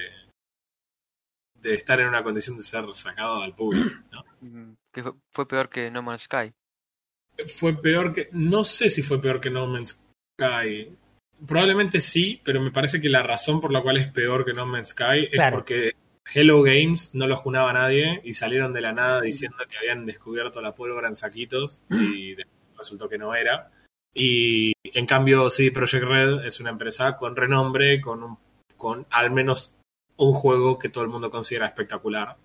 de 1.54 1.74
estar 1.74 2.00
en 2.00 2.08
una 2.08 2.22
condición 2.22 2.56
de 2.56 2.62
ser 2.62 2.84
sacado 2.94 3.42
al 3.42 3.54
público. 3.54 3.88
¿no? 4.12 4.24
mm, 4.40 4.74
que 4.92 5.02
fue, 5.02 5.12
fue 5.32 5.48
peor 5.48 5.68
que 5.68 5.90
No 5.90 6.02
Man's 6.02 6.22
Sky. 6.22 6.52
Fue 7.54 7.80
peor 7.80 8.12
que. 8.12 8.28
No 8.32 8.64
sé 8.64 8.90
si 8.90 9.02
fue 9.02 9.20
peor 9.20 9.40
que 9.40 9.50
No 9.50 9.66
Man's 9.66 10.04
Sky. 10.40 10.96
Probablemente 11.46 12.00
sí, 12.00 12.40
pero 12.44 12.60
me 12.60 12.72
parece 12.72 13.00
que 13.00 13.08
la 13.08 13.22
razón 13.22 13.60
por 13.60 13.72
la 13.72 13.80
cual 13.80 13.96
es 13.96 14.08
peor 14.08 14.44
que 14.44 14.52
No 14.52 14.66
Man's 14.66 14.88
Sky 14.88 15.24
es 15.26 15.30
Claro. 15.32 15.58
porque 15.58 15.92
Hello 16.34 16.62
Games 16.62 17.14
no 17.14 17.26
lo 17.28 17.36
junaba 17.36 17.72
nadie 17.72 18.20
y 18.24 18.34
salieron 18.34 18.72
de 18.72 18.80
la 18.80 18.92
nada 18.92 19.20
diciendo 19.20 19.58
que 19.68 19.78
habían 19.78 20.04
descubierto 20.04 20.60
la 20.60 20.74
pólvora 20.74 21.08
en 21.08 21.16
saquitos 21.16 21.80
y 21.88 22.34
después 22.34 22.58
resultó 22.76 23.08
que 23.08 23.18
no 23.18 23.34
era. 23.34 23.70
Y 24.14 24.72
en 24.84 25.06
cambio, 25.06 25.48
sí, 25.50 25.70
Project 25.70 26.04
Red 26.04 26.44
es 26.44 26.60
una 26.60 26.70
empresa 26.70 27.16
con 27.16 27.36
renombre, 27.36 28.00
con, 28.00 28.22
un, 28.22 28.38
con 28.76 29.06
al 29.10 29.30
menos 29.30 29.76
un 30.16 30.32
juego 30.34 30.78
que 30.78 30.88
todo 30.88 31.04
el 31.04 31.10
mundo 31.10 31.30
considera 31.30 31.66
espectacular, 31.66 32.36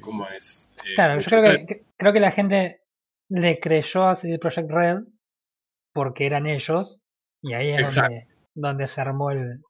como 0.00 0.26
es. 0.28 0.70
eh, 0.84 0.94
Claro, 0.94 1.18
yo 1.20 1.26
creo 1.30 1.42
3. 1.42 1.58
que, 1.58 1.66
que- 1.66 1.84
creo 1.96 2.12
que 2.12 2.20
la 2.20 2.30
gente 2.32 2.82
le 3.30 3.58
creyó 3.60 4.04
a 4.04 4.16
CD 4.16 4.38
Projekt 4.38 4.70
Red 4.70 4.98
porque 5.94 6.26
eran 6.26 6.46
ellos 6.46 7.00
y 7.42 7.54
ahí 7.54 7.70
es 7.70 7.94
donde, 7.94 8.26
donde 8.54 8.86
se 8.88 9.00
armó 9.00 9.30
el, 9.30 9.60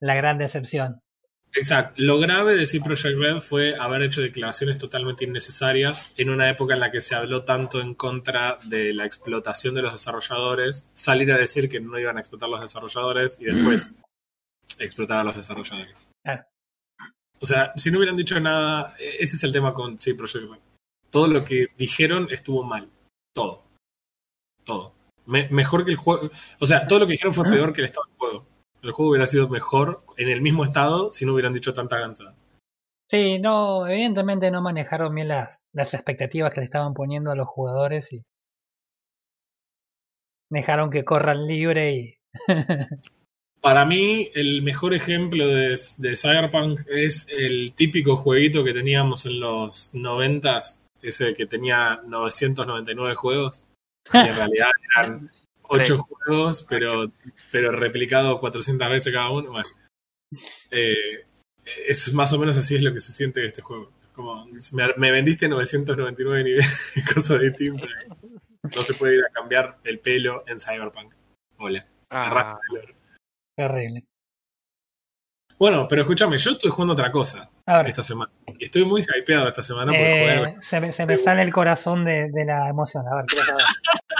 la 0.00 0.14
gran 0.16 0.38
decepción. 0.38 1.00
Exacto. 1.56 1.94
Lo 1.98 2.18
grave 2.18 2.56
de 2.56 2.66
CD 2.66 2.82
Projekt 2.84 3.16
Red 3.16 3.40
fue 3.40 3.76
haber 3.76 4.02
hecho 4.02 4.20
declaraciones 4.20 4.76
totalmente 4.76 5.24
innecesarias 5.24 6.12
en 6.16 6.30
una 6.30 6.50
época 6.50 6.74
en 6.74 6.80
la 6.80 6.90
que 6.90 7.00
se 7.00 7.14
habló 7.14 7.44
tanto 7.44 7.80
en 7.80 7.94
contra 7.94 8.58
de 8.64 8.92
la 8.92 9.04
explotación 9.06 9.74
de 9.74 9.82
los 9.82 9.92
desarrolladores, 9.92 10.90
salir 10.94 11.30
a 11.32 11.38
decir 11.38 11.68
que 11.68 11.78
no 11.80 11.98
iban 11.98 12.16
a 12.16 12.20
explotar 12.20 12.48
los 12.48 12.60
desarrolladores 12.60 13.38
y 13.40 13.44
después 13.44 13.94
explotar 14.78 15.20
a 15.20 15.24
los 15.24 15.36
desarrolladores. 15.36 15.94
Claro. 16.24 16.44
O 17.40 17.46
sea, 17.46 17.72
si 17.76 17.90
no 17.90 17.98
hubieran 17.98 18.16
dicho 18.16 18.38
nada, 18.40 18.96
e- 18.98 19.16
ese 19.20 19.36
es 19.36 19.44
el 19.44 19.52
tema 19.52 19.72
con 19.74 19.96
CD 19.98 20.16
Projekt 20.16 20.50
Red. 20.50 20.58
Todo 21.10 21.28
lo 21.28 21.44
que 21.44 21.68
dijeron 21.78 22.26
estuvo 22.32 22.64
mal. 22.64 22.88
Todo. 23.32 23.62
Todo. 24.64 24.92
Me- 25.26 25.48
mejor 25.50 25.84
que 25.84 25.92
el 25.92 25.96
juego. 25.98 26.30
O 26.58 26.66
sea, 26.66 26.86
todo 26.88 26.98
lo 27.00 27.06
que 27.06 27.12
dijeron 27.12 27.32
fue 27.32 27.44
peor 27.44 27.72
que 27.72 27.80
el 27.82 27.84
estado 27.86 28.06
del 28.08 28.16
juego. 28.16 28.46
El 28.84 28.92
juego 28.92 29.10
hubiera 29.10 29.26
sido 29.26 29.48
mejor 29.48 30.04
en 30.18 30.28
el 30.28 30.42
mismo 30.42 30.64
estado 30.64 31.10
si 31.10 31.24
no 31.24 31.32
hubieran 31.32 31.54
dicho 31.54 31.72
tanta 31.72 31.98
ganzada. 31.98 32.36
Sí, 33.10 33.38
no, 33.38 33.86
evidentemente 33.86 34.50
no 34.50 34.60
manejaron 34.60 35.14
bien 35.14 35.28
las, 35.28 35.62
las 35.72 35.94
expectativas 35.94 36.52
que 36.52 36.60
le 36.60 36.66
estaban 36.66 36.92
poniendo 36.92 37.30
a 37.30 37.34
los 37.34 37.48
jugadores 37.48 38.12
y 38.12 38.22
dejaron 40.50 40.90
que 40.90 41.04
corran 41.04 41.46
libre 41.46 41.92
y 41.92 42.14
Para 43.64 43.86
mí, 43.86 44.30
el 44.34 44.60
mejor 44.60 44.92
ejemplo 44.92 45.46
de, 45.48 45.68
de 45.70 46.16
Cyberpunk 46.16 46.80
es 46.86 47.26
el 47.30 47.72
típico 47.74 48.14
jueguito 48.18 48.62
que 48.62 48.74
teníamos 48.74 49.24
en 49.24 49.40
los 49.40 49.94
90s, 49.94 50.82
ese 51.00 51.32
que 51.32 51.46
tenía 51.46 52.02
999 52.04 53.14
juegos, 53.14 53.66
y 54.12 54.18
en 54.18 54.34
realidad 54.36 54.68
eran 54.94 55.30
8 55.82 55.98
juegos, 55.98 56.66
pero, 56.68 57.10
pero 57.52 57.72
replicado 57.72 58.40
400 58.40 58.88
veces 58.90 59.12
cada 59.12 59.30
uno. 59.30 59.50
Bueno, 59.52 59.68
Eh, 60.70 61.26
es 61.88 62.12
más 62.12 62.32
o 62.32 62.38
menos 62.38 62.56
así 62.58 62.76
es 62.76 62.82
lo 62.82 62.92
que 62.92 63.00
se 63.00 63.12
siente 63.12 63.44
este 63.46 63.62
juego. 63.62 63.92
Como, 64.14 64.46
me, 64.72 64.88
me 64.96 65.10
vendiste 65.10 65.48
999 65.48 66.44
niveles, 66.44 66.92
cosas 67.14 67.40
distintas. 67.40 67.88
No 68.62 68.82
se 68.82 68.94
puede 68.94 69.16
ir 69.16 69.24
a 69.24 69.32
cambiar 69.32 69.78
el 69.84 69.98
pelo 69.98 70.44
en 70.46 70.58
Cyberpunk. 70.60 71.14
Hola. 71.58 71.86
Ah, 72.10 72.58
Terrible. 73.56 74.04
Bueno, 75.58 75.86
pero 75.88 76.02
escúchame, 76.02 76.36
yo 76.38 76.50
estoy 76.52 76.70
jugando 76.70 76.94
otra 76.94 77.12
cosa 77.12 77.48
esta 77.86 78.02
semana. 78.02 78.32
Y 78.58 78.64
estoy 78.64 78.84
muy 78.84 79.02
hypeado 79.02 79.46
esta 79.48 79.62
semana 79.62 79.92
por 79.92 80.00
jugar. 80.00 80.48
eh, 80.48 80.56
se, 80.60 80.80
me, 80.80 80.92
se 80.92 81.06
me 81.06 81.16
sale 81.16 81.42
el 81.42 81.52
corazón 81.52 82.04
de, 82.04 82.28
de 82.30 82.44
la 82.44 82.68
emoción. 82.68 83.04
A 83.06 83.16
ver, 83.16 83.24
quiero 83.26 83.44
saber. 83.44 83.64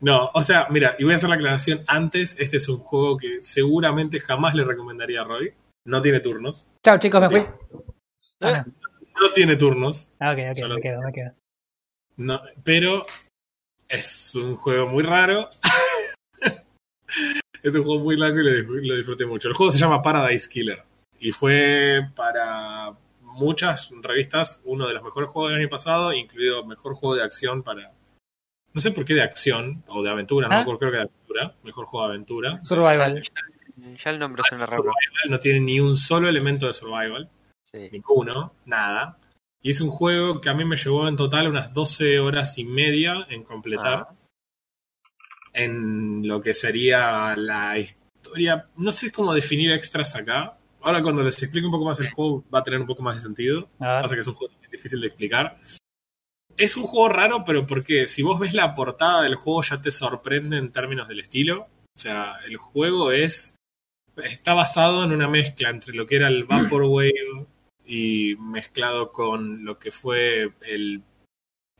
No, 0.00 0.30
o 0.34 0.42
sea, 0.42 0.66
mira, 0.70 0.96
y 0.98 1.04
voy 1.04 1.12
a 1.12 1.16
hacer 1.16 1.28
la 1.28 1.36
aclaración 1.36 1.84
antes. 1.86 2.36
Este 2.38 2.56
es 2.56 2.68
un 2.68 2.78
juego 2.78 3.16
que 3.16 3.38
seguramente 3.42 4.20
jamás 4.20 4.54
le 4.54 4.64
recomendaría 4.64 5.22
a 5.22 5.24
Roy. 5.24 5.52
No 5.86 6.02
tiene 6.02 6.20
turnos. 6.20 6.68
Chao, 6.84 6.98
chicos, 6.98 7.20
me 7.20 7.30
fui. 7.30 7.44
Ah, 8.40 8.64
No 8.66 9.30
tiene 9.32 9.56
turnos. 9.56 10.12
ah, 10.18 10.32
ok, 10.32 10.38
ok, 10.50 10.68
me 10.74 10.80
quedo, 10.80 11.00
me 11.02 11.12
quedo. 11.12 11.32
No, 12.16 12.40
pero 12.64 13.04
es 13.88 14.34
un 14.34 14.56
juego 14.56 14.88
muy 14.88 15.04
raro. 15.04 15.48
es 17.62 17.74
un 17.74 17.84
juego 17.84 18.02
muy 18.02 18.16
largo 18.16 18.40
y 18.40 18.88
lo 18.88 18.96
disfruté 18.96 19.26
mucho. 19.26 19.48
El 19.48 19.54
juego 19.54 19.72
se 19.72 19.78
llama 19.78 20.02
Paradise 20.02 20.48
Killer 20.48 20.82
y 21.20 21.30
fue 21.32 22.00
para 22.16 22.92
muchas 23.20 23.90
revistas 24.02 24.60
uno 24.64 24.86
de 24.88 24.94
los 24.94 25.02
mejores 25.02 25.30
juegos 25.30 25.52
del 25.52 25.60
año 25.60 25.68
pasado, 25.70 26.12
incluido 26.12 26.64
mejor 26.66 26.94
juego 26.94 27.16
de 27.16 27.22
acción 27.22 27.62
para. 27.62 27.92
No 28.74 28.80
sé 28.80 28.92
por 28.92 29.04
qué 29.04 29.14
de 29.14 29.22
acción 29.22 29.84
o 29.88 30.02
de 30.02 30.10
aventura, 30.10 30.48
no 30.48 30.54
¿Ah? 30.54 30.64
me 30.64 30.78
creo 30.78 30.90
que 30.90 30.96
de 30.96 31.02
aventura. 31.02 31.54
Mejor 31.62 31.86
juego 31.86 32.06
de 32.06 32.14
aventura. 32.14 32.64
Survival. 32.64 33.22
ya 33.76 34.10
el 34.10 34.18
nombre 34.18 34.42
suena 34.48 34.66
raro. 34.66 34.82
Survival 34.82 35.30
no 35.30 35.40
tiene 35.40 35.60
ni 35.60 35.80
un 35.80 35.96
solo 35.96 36.28
elemento 36.28 36.66
de 36.66 36.74
survival. 36.74 37.28
Sí. 37.64 37.88
ninguno, 37.90 38.54
nada. 38.66 39.18
Y 39.62 39.70
es 39.70 39.80
un 39.80 39.90
juego 39.90 40.40
que 40.40 40.50
a 40.50 40.54
mí 40.54 40.64
me 40.64 40.76
llevó 40.76 41.08
en 41.08 41.16
total 41.16 41.48
unas 41.48 41.72
12 41.72 42.18
horas 42.18 42.58
y 42.58 42.64
media 42.64 43.26
en 43.30 43.44
completar. 43.44 44.08
Ah. 44.08 44.14
En 45.54 46.26
lo 46.26 46.40
que 46.40 46.54
sería 46.54 47.36
la 47.36 47.78
historia. 47.78 48.68
No 48.76 48.90
sé 48.90 49.12
cómo 49.12 49.32
definir 49.32 49.72
extras 49.72 50.16
acá. 50.16 50.56
Ahora 50.80 51.02
cuando 51.02 51.22
les 51.22 51.40
explique 51.42 51.64
un 51.64 51.72
poco 51.72 51.84
más 51.84 52.00
el 52.00 52.10
juego 52.10 52.44
va 52.52 52.60
a 52.60 52.64
tener 52.64 52.80
un 52.80 52.86
poco 52.86 53.02
más 53.02 53.16
de 53.16 53.22
sentido. 53.22 53.68
Pasa 53.78 54.14
que 54.14 54.20
es 54.20 54.26
un 54.26 54.34
juego 54.34 54.52
difícil 54.70 55.00
de 55.00 55.06
explicar. 55.06 55.56
Es 56.56 56.76
un 56.76 56.84
juego 56.84 57.08
raro, 57.08 57.44
pero 57.44 57.66
porque 57.66 58.08
si 58.08 58.22
vos 58.22 58.38
ves 58.38 58.54
la 58.54 58.74
portada 58.74 59.22
del 59.22 59.36
juego 59.36 59.62
ya 59.62 59.80
te 59.80 59.90
sorprende 59.90 60.58
en 60.58 60.72
términos 60.72 61.08
del 61.08 61.20
estilo. 61.20 61.62
O 61.94 61.98
sea, 61.98 62.36
el 62.46 62.56
juego 62.56 63.12
es. 63.12 63.56
Está 64.16 64.52
basado 64.54 65.04
en 65.04 65.12
una 65.12 65.28
mezcla 65.28 65.70
entre 65.70 65.94
lo 65.94 66.06
que 66.06 66.16
era 66.16 66.28
el 66.28 66.44
Vaporwave 66.44 67.46
y 67.86 68.36
mezclado 68.36 69.10
con 69.10 69.64
lo 69.64 69.78
que 69.78 69.90
fue 69.90 70.52
el 70.62 71.02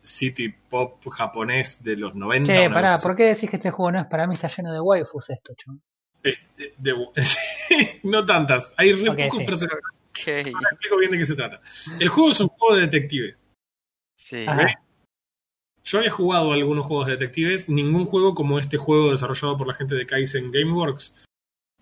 city 0.02 0.48
pop 0.48 1.02
japonés 1.11 1.85
de 1.85 1.96
los 1.96 2.14
90. 2.14 2.52
Che, 2.52 2.70
pará, 2.70 2.98
¿por 2.98 3.14
qué 3.14 3.24
decís 3.24 3.50
que 3.50 3.56
este 3.56 3.70
juego 3.70 3.92
no 3.92 4.00
es 4.00 4.06
para 4.06 4.26
mí? 4.26 4.35
Está 4.35 4.48
lleno 4.48 4.72
de 4.72 4.80
waifus 4.80 5.30
esto, 5.30 5.52
chon. 5.56 5.80
así. 6.24 6.32
De- 6.56 6.72
de- 6.78 7.12
no 8.04 8.24
tantas. 8.24 8.72
Hay 8.76 8.92
re 8.92 9.14
pocos 9.14 9.38
sí. 9.38 9.44
personajes. 9.44 9.82
Ok. 10.11 10.54
Ahora 10.54 10.68
explico 10.72 10.98
bien 10.98 11.11
de 11.12 11.18
qué 11.18 11.26
se 11.26 11.37
trata. 11.37 11.61
El 11.98 12.08
juego 12.08 12.30
es 12.30 12.40
un 12.40 12.48
juego 12.48 12.76
de 12.76 12.82
detectives. 12.82 13.38
Sí. 14.22 14.46
Yo 15.85 15.98
había 15.98 16.11
jugado 16.11 16.52
algunos 16.52 16.87
juegos 16.87 17.06
de 17.06 17.12
detectives, 17.14 17.68
ningún 17.68 18.06
juego 18.06 18.35
como 18.35 18.58
este 18.58 18.76
juego 18.76 19.11
desarrollado 19.11 19.56
por 19.56 19.66
la 19.66 19.74
gente 19.74 19.96
de 19.96 20.06
Kaizen 20.06 20.52
Gameworks. 20.52 21.24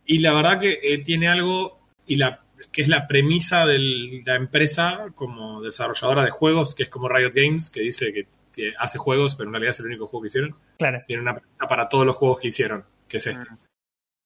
Y 0.06 0.20
la 0.20 0.32
verdad 0.32 0.58
que 0.58 0.80
eh, 0.82 0.98
tiene 0.98 1.28
algo, 1.28 1.86
y 2.06 2.16
la 2.16 2.42
que 2.72 2.82
es 2.82 2.88
la 2.88 3.06
premisa 3.06 3.66
de 3.66 4.22
la 4.24 4.36
empresa 4.36 5.06
como 5.14 5.60
desarrolladora 5.60 6.24
de 6.24 6.30
juegos, 6.30 6.74
que 6.74 6.84
es 6.84 6.88
como 6.88 7.08
Riot 7.08 7.32
Games, 7.34 7.70
que 7.70 7.80
dice 7.80 8.12
que, 8.12 8.26
que 8.52 8.74
hace 8.78 8.98
juegos, 8.98 9.34
pero 9.34 9.48
en 9.48 9.54
realidad 9.54 9.70
es 9.70 9.80
el 9.80 9.86
único 9.86 10.06
juego 10.06 10.22
que 10.22 10.28
hicieron. 10.28 10.56
Claro. 10.78 11.02
Tiene 11.06 11.22
una 11.22 11.34
premisa 11.34 11.68
para 11.68 11.88
todos 11.88 12.06
los 12.06 12.16
juegos 12.16 12.40
que 12.40 12.48
hicieron, 12.48 12.84
que 13.08 13.18
es 13.18 13.26
este. 13.26 13.50
Mm. 13.50 13.58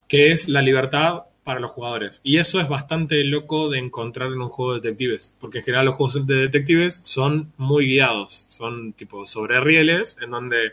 Que 0.07 0.33
es 0.33 0.49
la 0.49 0.63
libertad 0.63 1.25
para 1.45 1.61
los 1.61 1.71
jugadores. 1.71 2.21
Y 2.25 2.39
eso 2.39 2.61
es 2.61 2.69
bastante 2.69 3.23
loco 3.23 3.69
de 3.69 3.79
encontrar 3.79 4.33
en 4.33 4.41
un 4.41 4.49
juego 4.49 4.73
de 4.75 4.81
detectives, 4.81 5.37
porque 5.39 5.59
en 5.59 5.65
general 5.65 5.87
los 5.87 5.95
juegos 5.97 6.27
de 6.27 6.35
detectives 6.37 7.01
son 7.03 7.53
muy 7.59 7.87
guiados, 7.87 8.47
son 8.49 8.95
tipo 8.95 9.27
sobre 9.27 9.61
rieles, 9.61 10.17
en 10.23 10.31
donde 10.31 10.73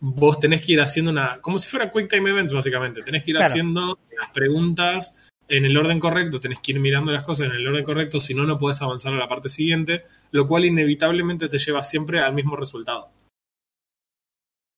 vos 0.00 0.38
tenés 0.38 0.62
que 0.62 0.72
ir 0.72 0.80
haciendo 0.80 1.10
una, 1.10 1.40
como 1.40 1.58
si 1.58 1.68
fuera 1.68 1.92
Quick 1.92 2.08
Time 2.10 2.30
Events 2.30 2.52
básicamente, 2.52 3.02
tenés 3.02 3.24
que 3.24 3.30
ir 3.30 3.36
Claro. 3.36 3.48
haciendo 3.48 3.98
las 4.16 4.30
preguntas 4.30 5.16
en 5.48 5.64
el 5.64 5.76
orden 5.76 5.98
correcto, 5.98 6.40
tenés 6.40 6.60
que 6.60 6.72
ir 6.72 6.80
mirando 6.80 7.10
las 7.10 7.24
cosas 7.24 7.46
en 7.46 7.52
el 7.54 7.66
orden 7.66 7.84
correcto, 7.84 8.20
si 8.20 8.34
no, 8.34 8.44
no 8.44 8.58
puedes 8.58 8.82
avanzar 8.82 9.14
a 9.14 9.18
la 9.18 9.28
parte 9.28 9.48
siguiente, 9.48 10.04
lo 10.30 10.46
cual 10.46 10.66
inevitablemente 10.66 11.48
te 11.48 11.58
lleva 11.58 11.82
siempre 11.82 12.20
al 12.20 12.34
mismo 12.34 12.54
resultado. 12.54 13.08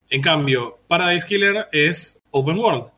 En 0.09 0.21
cambio, 0.21 0.79
Paradise 0.87 1.25
Killer 1.25 1.67
es 1.71 2.19
open 2.31 2.57
world. 2.57 2.91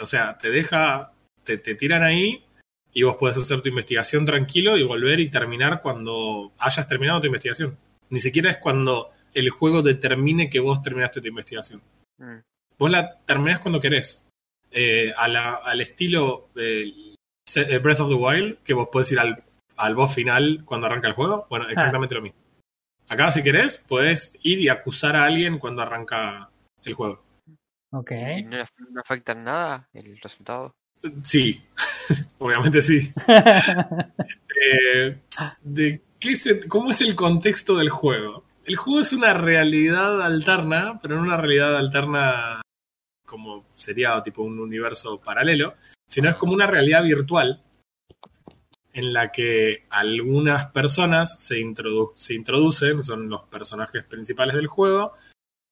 O 0.00 0.06
sea, 0.06 0.38
te 0.38 0.50
deja, 0.50 1.12
te, 1.56 1.58
te 1.58 1.74
tiran 1.74 2.02
ahí 2.02 2.44
y 2.92 3.02
vos 3.02 3.16
puedes 3.18 3.36
hacer 3.36 3.60
tu 3.62 3.68
investigación 3.68 4.24
tranquilo 4.24 4.76
y 4.76 4.82
volver 4.82 5.20
y 5.20 5.30
terminar 5.30 5.80
cuando 5.82 6.52
hayas 6.58 6.86
terminado 6.88 7.20
tu 7.20 7.26
investigación. 7.26 7.76
Ni 8.10 8.20
siquiera 8.20 8.50
es 8.50 8.56
cuando 8.58 9.10
el 9.34 9.50
juego 9.50 9.82
determine 9.82 10.50
que 10.50 10.58
vos 10.60 10.82
terminaste 10.82 11.20
tu 11.20 11.28
investigación. 11.28 11.80
Mm. 12.18 12.38
Vos 12.78 12.90
la 12.90 13.18
terminás 13.24 13.60
cuando 13.60 13.80
querés. 13.80 14.24
Eh, 14.72 15.12
a 15.16 15.26
la- 15.28 15.56
al 15.56 15.80
estilo 15.80 16.48
eh, 16.56 17.14
eh, 17.56 17.78
Breath 17.78 18.00
of 18.00 18.08
the 18.08 18.14
Wild, 18.14 18.58
que 18.62 18.74
vos 18.74 18.88
podés 18.90 19.12
ir 19.12 19.18
al, 19.20 19.42
al 19.76 19.94
boss 19.94 20.14
final 20.14 20.62
cuando 20.64 20.86
arranca 20.86 21.08
el 21.08 21.14
juego. 21.14 21.46
Bueno, 21.50 21.68
exactamente 21.68 22.14
lo 22.14 22.22
mismo. 22.22 22.38
Acá, 23.08 23.32
si 23.32 23.42
querés, 23.42 23.78
podés 23.78 24.36
ir 24.42 24.60
y 24.60 24.68
acusar 24.68 25.16
a 25.16 25.24
alguien 25.24 25.58
cuando 25.58 25.82
arranca 25.82 26.50
el 26.84 26.94
juego. 26.94 27.22
Ok. 27.92 28.12
¿Y 28.38 28.42
no, 28.44 28.58
no 28.58 29.00
afecta 29.00 29.32
en 29.32 29.42
nada 29.44 29.88
el 29.92 30.16
resultado? 30.20 30.72
Sí, 31.22 31.62
obviamente 32.38 32.82
sí. 32.82 33.12
Eh, 34.62 35.18
de 35.62 36.02
qué 36.18 36.36
se- 36.36 36.68
¿Cómo 36.68 36.90
es 36.90 37.00
el 37.00 37.14
contexto 37.16 37.76
del 37.78 37.88
juego? 37.88 38.44
El 38.66 38.76
juego 38.76 39.00
es 39.00 39.12
una 39.14 39.32
realidad 39.32 40.20
alterna, 40.20 40.98
pero 41.00 41.16
no 41.16 41.22
una 41.22 41.38
realidad 41.38 41.76
alterna 41.78 42.60
como 43.26 43.64
sería 43.74 44.22
tipo 44.22 44.42
un 44.42 44.58
universo 44.58 45.18
paralelo, 45.18 45.74
sino 46.06 46.28
es 46.28 46.36
como 46.36 46.52
una 46.52 46.66
realidad 46.66 47.02
virtual 47.02 47.62
en 48.92 49.12
la 49.14 49.32
que 49.32 49.84
algunas 49.88 50.66
personas 50.72 51.40
se, 51.42 51.56
introdu- 51.58 52.12
se 52.16 52.34
introducen, 52.34 53.02
son 53.02 53.30
los 53.30 53.44
personajes 53.44 54.04
principales 54.04 54.56
del 54.56 54.66
juego, 54.66 55.14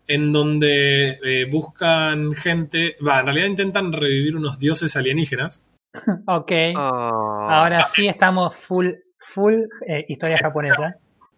en 0.09 0.33
donde 0.33 1.21
eh, 1.23 1.45
buscan 1.51 2.33
gente, 2.35 2.97
va, 3.07 3.21
en 3.21 3.27
realidad 3.27 3.47
intentan 3.47 3.93
revivir 3.93 4.35
unos 4.37 4.59
dioses 4.59 4.97
alienígenas. 4.97 5.65
ok. 6.27 6.53
Oh. 6.77 7.47
Ahora 7.51 7.85
sí 7.85 8.09
estamos 8.09 8.57
full, 8.57 8.89
full 9.19 9.55
eh, 9.87 10.05
historia 10.09 10.39
japonesa. 10.39 10.97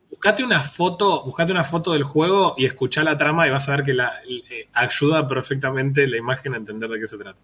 Buscate 0.08 0.44
una 0.44 0.60
foto, 0.60 1.24
buscate 1.24 1.52
una 1.52 1.64
foto 1.64 1.92
del 1.92 2.02
juego 2.04 2.54
y 2.56 2.64
escuchá 2.66 3.02
la 3.02 3.16
trama 3.16 3.46
y 3.46 3.50
vas 3.50 3.68
a 3.68 3.76
ver 3.76 3.84
que 3.84 3.94
la, 3.94 4.20
eh, 4.28 4.68
ayuda 4.72 5.26
perfectamente 5.26 6.06
la 6.06 6.16
imagen 6.16 6.54
a 6.54 6.58
entender 6.58 6.90
de 6.90 7.00
qué 7.00 7.06
se 7.08 7.18
trata. 7.18 7.38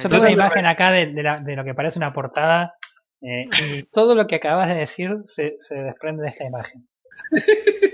Yo 0.00 0.08
tengo 0.08 0.22
una 0.22 0.32
imagen 0.32 0.66
acá 0.66 0.90
de, 0.90 1.06
de 1.06 1.22
la- 1.22 1.38
de 1.38 1.56
lo 1.56 1.64
que 1.64 1.72
parece 1.74 1.98
una 1.98 2.12
portada 2.12 2.74
eh, 3.22 3.48
y 3.76 3.82
todo 3.84 4.14
lo 4.14 4.26
que 4.26 4.34
acabas 4.36 4.68
de 4.68 4.74
decir 4.74 5.10
se, 5.24 5.56
se 5.60 5.82
desprende 5.82 6.22
de 6.24 6.28
esta 6.30 6.44
imagen. 6.44 6.86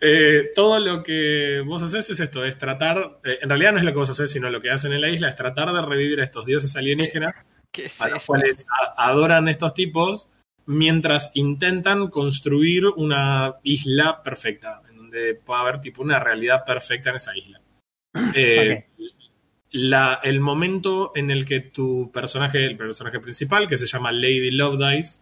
Eh, 0.00 0.50
todo 0.54 0.78
lo 0.78 1.02
que 1.02 1.60
vos 1.66 1.82
haces 1.82 2.08
es 2.10 2.20
esto, 2.20 2.44
es 2.44 2.56
tratar, 2.56 3.18
eh, 3.24 3.38
en 3.42 3.48
realidad 3.48 3.72
no 3.72 3.78
es 3.78 3.84
lo 3.84 3.90
que 3.90 3.98
vos 3.98 4.10
haces, 4.10 4.30
sino 4.30 4.48
lo 4.48 4.60
que 4.60 4.70
hacen 4.70 4.92
en 4.92 5.00
la 5.00 5.08
isla, 5.08 5.28
es 5.28 5.34
tratar 5.36 5.72
de 5.72 5.82
revivir 5.82 6.20
a 6.20 6.24
estos 6.24 6.44
dioses 6.46 6.76
alienígenas 6.76 7.34
¿Qué 7.72 7.86
es 7.86 8.00
a 8.00 8.08
los 8.08 8.24
cuales 8.24 8.64
a- 8.80 9.08
adoran 9.08 9.48
estos 9.48 9.74
tipos, 9.74 10.28
mientras 10.66 11.32
intentan 11.34 12.08
construir 12.08 12.86
una 12.86 13.56
isla 13.64 14.22
perfecta, 14.22 14.82
en 14.88 14.96
donde 14.98 15.34
pueda 15.34 15.60
haber 15.62 15.80
tipo 15.80 16.02
una 16.02 16.20
realidad 16.20 16.64
perfecta 16.64 17.10
en 17.10 17.16
esa 17.16 17.36
isla. 17.36 17.60
Eh, 18.34 18.86
la- 19.70 20.20
el 20.22 20.40
momento 20.40 21.12
en 21.14 21.30
el 21.30 21.44
que 21.44 21.60
tu 21.60 22.10
personaje, 22.12 22.64
el 22.64 22.76
personaje 22.76 23.20
principal, 23.20 23.66
que 23.68 23.76
se 23.78 23.86
llama 23.86 24.12
Lady 24.12 24.50
Love 24.50 24.78
Dice, 24.78 25.20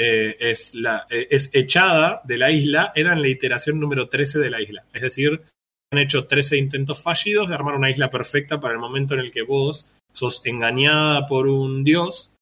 eh, 0.00 0.36
es, 0.38 0.76
la, 0.76 1.06
eh, 1.10 1.26
es 1.28 1.50
echada 1.52 2.20
de 2.22 2.38
la 2.38 2.52
isla, 2.52 2.92
era 2.94 3.14
en 3.14 3.20
la 3.20 3.26
iteración 3.26 3.80
número 3.80 4.08
13 4.08 4.38
de 4.38 4.48
la 4.48 4.62
isla. 4.62 4.84
Es 4.92 5.02
decir, 5.02 5.42
han 5.90 5.98
hecho 5.98 6.28
13 6.28 6.56
intentos 6.56 7.02
fallidos 7.02 7.48
de 7.48 7.56
armar 7.56 7.74
una 7.74 7.90
isla 7.90 8.08
perfecta 8.08 8.60
para 8.60 8.74
el 8.74 8.78
momento 8.78 9.14
en 9.14 9.20
el 9.20 9.32
que 9.32 9.42
vos 9.42 9.90
sos 10.12 10.46
engañada 10.46 11.26
por 11.26 11.48
un 11.48 11.82
dios, 11.82 12.32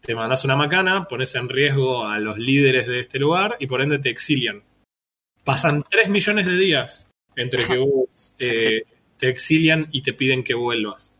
te 0.00 0.16
mandas 0.16 0.44
una 0.44 0.56
macana, 0.56 1.06
pones 1.06 1.36
en 1.36 1.48
riesgo 1.48 2.04
a 2.04 2.18
los 2.18 2.36
líderes 2.36 2.88
de 2.88 2.98
este 2.98 3.20
lugar 3.20 3.58
y 3.60 3.68
por 3.68 3.80
ende 3.80 4.00
te 4.00 4.10
exilian. 4.10 4.64
Pasan 5.44 5.84
3 5.88 6.08
millones 6.08 6.46
de 6.46 6.56
días 6.56 7.08
entre 7.36 7.64
que 7.64 7.78
vos 7.78 8.34
eh, 8.40 8.82
te 9.18 9.28
exilian 9.28 9.86
y 9.92 10.02
te 10.02 10.14
piden 10.14 10.42
que 10.42 10.54
vuelvas. 10.54 11.13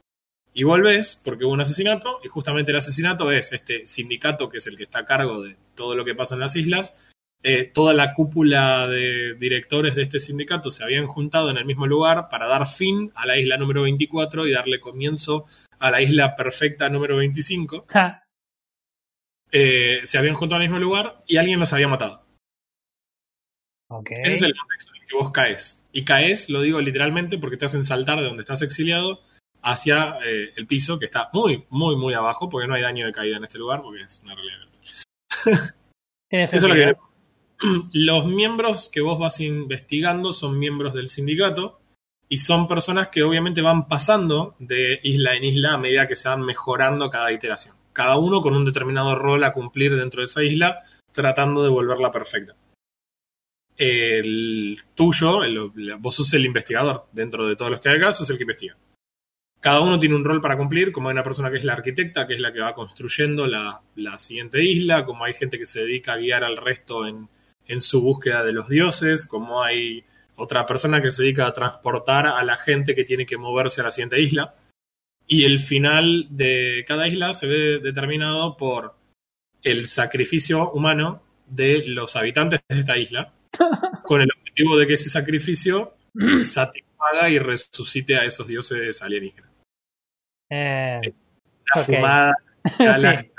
Y 0.56 0.62
volvés 0.62 1.20
porque 1.22 1.44
hubo 1.44 1.52
un 1.52 1.60
asesinato 1.60 2.20
y 2.24 2.28
justamente 2.28 2.70
el 2.70 2.78
asesinato 2.78 3.30
es 3.32 3.52
este 3.52 3.86
sindicato 3.88 4.48
que 4.48 4.58
es 4.58 4.66
el 4.68 4.76
que 4.76 4.84
está 4.84 5.00
a 5.00 5.04
cargo 5.04 5.42
de 5.42 5.56
todo 5.74 5.96
lo 5.96 6.04
que 6.04 6.14
pasa 6.14 6.36
en 6.36 6.40
las 6.40 6.54
islas. 6.54 6.94
Eh, 7.42 7.64
toda 7.64 7.92
la 7.92 8.14
cúpula 8.14 8.86
de 8.86 9.34
directores 9.34 9.96
de 9.96 10.02
este 10.02 10.20
sindicato 10.20 10.70
se 10.70 10.84
habían 10.84 11.06
juntado 11.06 11.50
en 11.50 11.58
el 11.58 11.66
mismo 11.66 11.86
lugar 11.86 12.28
para 12.30 12.46
dar 12.46 12.66
fin 12.68 13.10
a 13.16 13.26
la 13.26 13.36
isla 13.36 13.58
número 13.58 13.82
24 13.82 14.46
y 14.46 14.52
darle 14.52 14.80
comienzo 14.80 15.44
a 15.78 15.90
la 15.90 16.00
isla 16.00 16.36
perfecta 16.36 16.88
número 16.88 17.16
25. 17.16 17.86
Eh, 19.50 20.00
se 20.04 20.18
habían 20.18 20.36
juntado 20.36 20.60
en 20.60 20.66
el 20.66 20.70
mismo 20.70 20.82
lugar 20.82 21.22
y 21.26 21.36
alguien 21.36 21.58
los 21.58 21.72
había 21.72 21.88
matado. 21.88 22.24
Okay. 23.88 24.18
Ese 24.22 24.36
es 24.36 24.42
el 24.44 24.54
contexto 24.56 24.92
en 24.94 25.02
el 25.02 25.08
que 25.08 25.16
vos 25.16 25.30
caes. 25.32 25.82
Y 25.92 26.04
caes, 26.04 26.48
lo 26.48 26.62
digo 26.62 26.80
literalmente, 26.80 27.38
porque 27.38 27.56
te 27.56 27.66
hacen 27.66 27.84
saltar 27.84 28.20
de 28.20 28.24
donde 28.24 28.42
estás 28.42 28.62
exiliado 28.62 29.20
hacia 29.64 30.18
eh, 30.24 30.52
el 30.56 30.66
piso, 30.66 30.98
que 30.98 31.06
está 31.06 31.30
muy, 31.32 31.64
muy, 31.70 31.96
muy 31.96 32.14
abajo, 32.14 32.48
porque 32.48 32.68
no 32.68 32.74
hay 32.74 32.82
daño 32.82 33.06
de 33.06 33.12
caída 33.12 33.38
en 33.38 33.44
este 33.44 33.58
lugar, 33.58 33.82
porque 33.82 34.02
es 34.02 34.20
una 34.22 34.34
realidad 34.34 34.58
Eso 36.30 36.56
es 36.56 36.62
lo 36.62 36.74
que 36.74 36.96
Los 37.92 38.26
miembros 38.26 38.88
que 38.88 39.00
vos 39.00 39.18
vas 39.18 39.40
investigando 39.40 40.32
son 40.32 40.58
miembros 40.58 40.92
del 40.92 41.08
sindicato 41.08 41.80
y 42.28 42.38
son 42.38 42.66
personas 42.66 43.08
que 43.08 43.22
obviamente 43.22 43.62
van 43.62 43.86
pasando 43.88 44.56
de 44.58 45.00
isla 45.02 45.34
en 45.34 45.44
isla 45.44 45.74
a 45.74 45.78
medida 45.78 46.08
que 46.08 46.16
se 46.16 46.28
van 46.28 46.42
mejorando 46.42 47.08
cada 47.08 47.32
iteración. 47.32 47.76
Cada 47.92 48.18
uno 48.18 48.42
con 48.42 48.56
un 48.56 48.64
determinado 48.64 49.14
rol 49.14 49.44
a 49.44 49.52
cumplir 49.52 49.94
dentro 49.94 50.20
de 50.20 50.26
esa 50.26 50.42
isla, 50.42 50.80
tratando 51.12 51.62
de 51.62 51.70
volverla 51.70 52.10
perfecta. 52.10 52.56
El 53.76 54.78
tuyo, 54.94 55.44
el, 55.44 55.70
vos 55.98 56.16
sos 56.16 56.32
el 56.34 56.44
investigador. 56.44 57.06
Dentro 57.12 57.46
de 57.46 57.56
todos 57.56 57.70
los 57.70 57.80
que 57.80 57.88
hay 57.88 57.96
acá, 57.96 58.12
sos 58.12 58.28
el 58.30 58.36
que 58.36 58.44
investiga. 58.44 58.76
Cada 59.64 59.80
uno 59.80 59.98
tiene 59.98 60.14
un 60.14 60.26
rol 60.26 60.42
para 60.42 60.58
cumplir, 60.58 60.92
como 60.92 61.08
hay 61.08 61.14
una 61.14 61.22
persona 61.22 61.50
que 61.50 61.56
es 61.56 61.64
la 61.64 61.72
arquitecta, 61.72 62.26
que 62.26 62.34
es 62.34 62.38
la 62.38 62.52
que 62.52 62.60
va 62.60 62.74
construyendo 62.74 63.46
la, 63.46 63.80
la 63.96 64.18
siguiente 64.18 64.62
isla, 64.62 65.06
como 65.06 65.24
hay 65.24 65.32
gente 65.32 65.58
que 65.58 65.64
se 65.64 65.80
dedica 65.80 66.12
a 66.12 66.16
guiar 66.18 66.44
al 66.44 66.58
resto 66.58 67.06
en, 67.06 67.30
en 67.66 67.80
su 67.80 68.02
búsqueda 68.02 68.44
de 68.44 68.52
los 68.52 68.68
dioses, 68.68 69.24
como 69.26 69.62
hay 69.62 70.04
otra 70.36 70.66
persona 70.66 71.00
que 71.00 71.08
se 71.08 71.22
dedica 71.22 71.46
a 71.46 71.54
transportar 71.54 72.26
a 72.26 72.44
la 72.44 72.58
gente 72.58 72.94
que 72.94 73.04
tiene 73.04 73.24
que 73.24 73.38
moverse 73.38 73.80
a 73.80 73.84
la 73.84 73.90
siguiente 73.90 74.20
isla. 74.20 74.54
Y 75.26 75.44
el 75.44 75.62
final 75.62 76.26
de 76.28 76.84
cada 76.86 77.08
isla 77.08 77.32
se 77.32 77.46
ve 77.46 77.78
determinado 77.78 78.58
por 78.58 78.94
el 79.62 79.86
sacrificio 79.86 80.72
humano 80.72 81.22
de 81.46 81.84
los 81.86 82.16
habitantes 82.16 82.60
de 82.68 82.80
esta 82.80 82.98
isla, 82.98 83.32
con 84.04 84.20
el 84.20 84.28
objetivo 84.30 84.76
de 84.76 84.86
que 84.86 84.92
ese 84.92 85.08
sacrificio 85.08 85.94
satisfaga 86.44 87.30
y 87.30 87.38
resucite 87.38 88.18
a 88.18 88.26
esos 88.26 88.46
dioses 88.46 89.00
alienígenas. 89.00 89.53
Eh, 90.50 91.00
la 91.74 91.82
fumada. 91.82 92.34
ya 92.78 92.98
la- 92.98 93.20
Sí. 93.20 93.30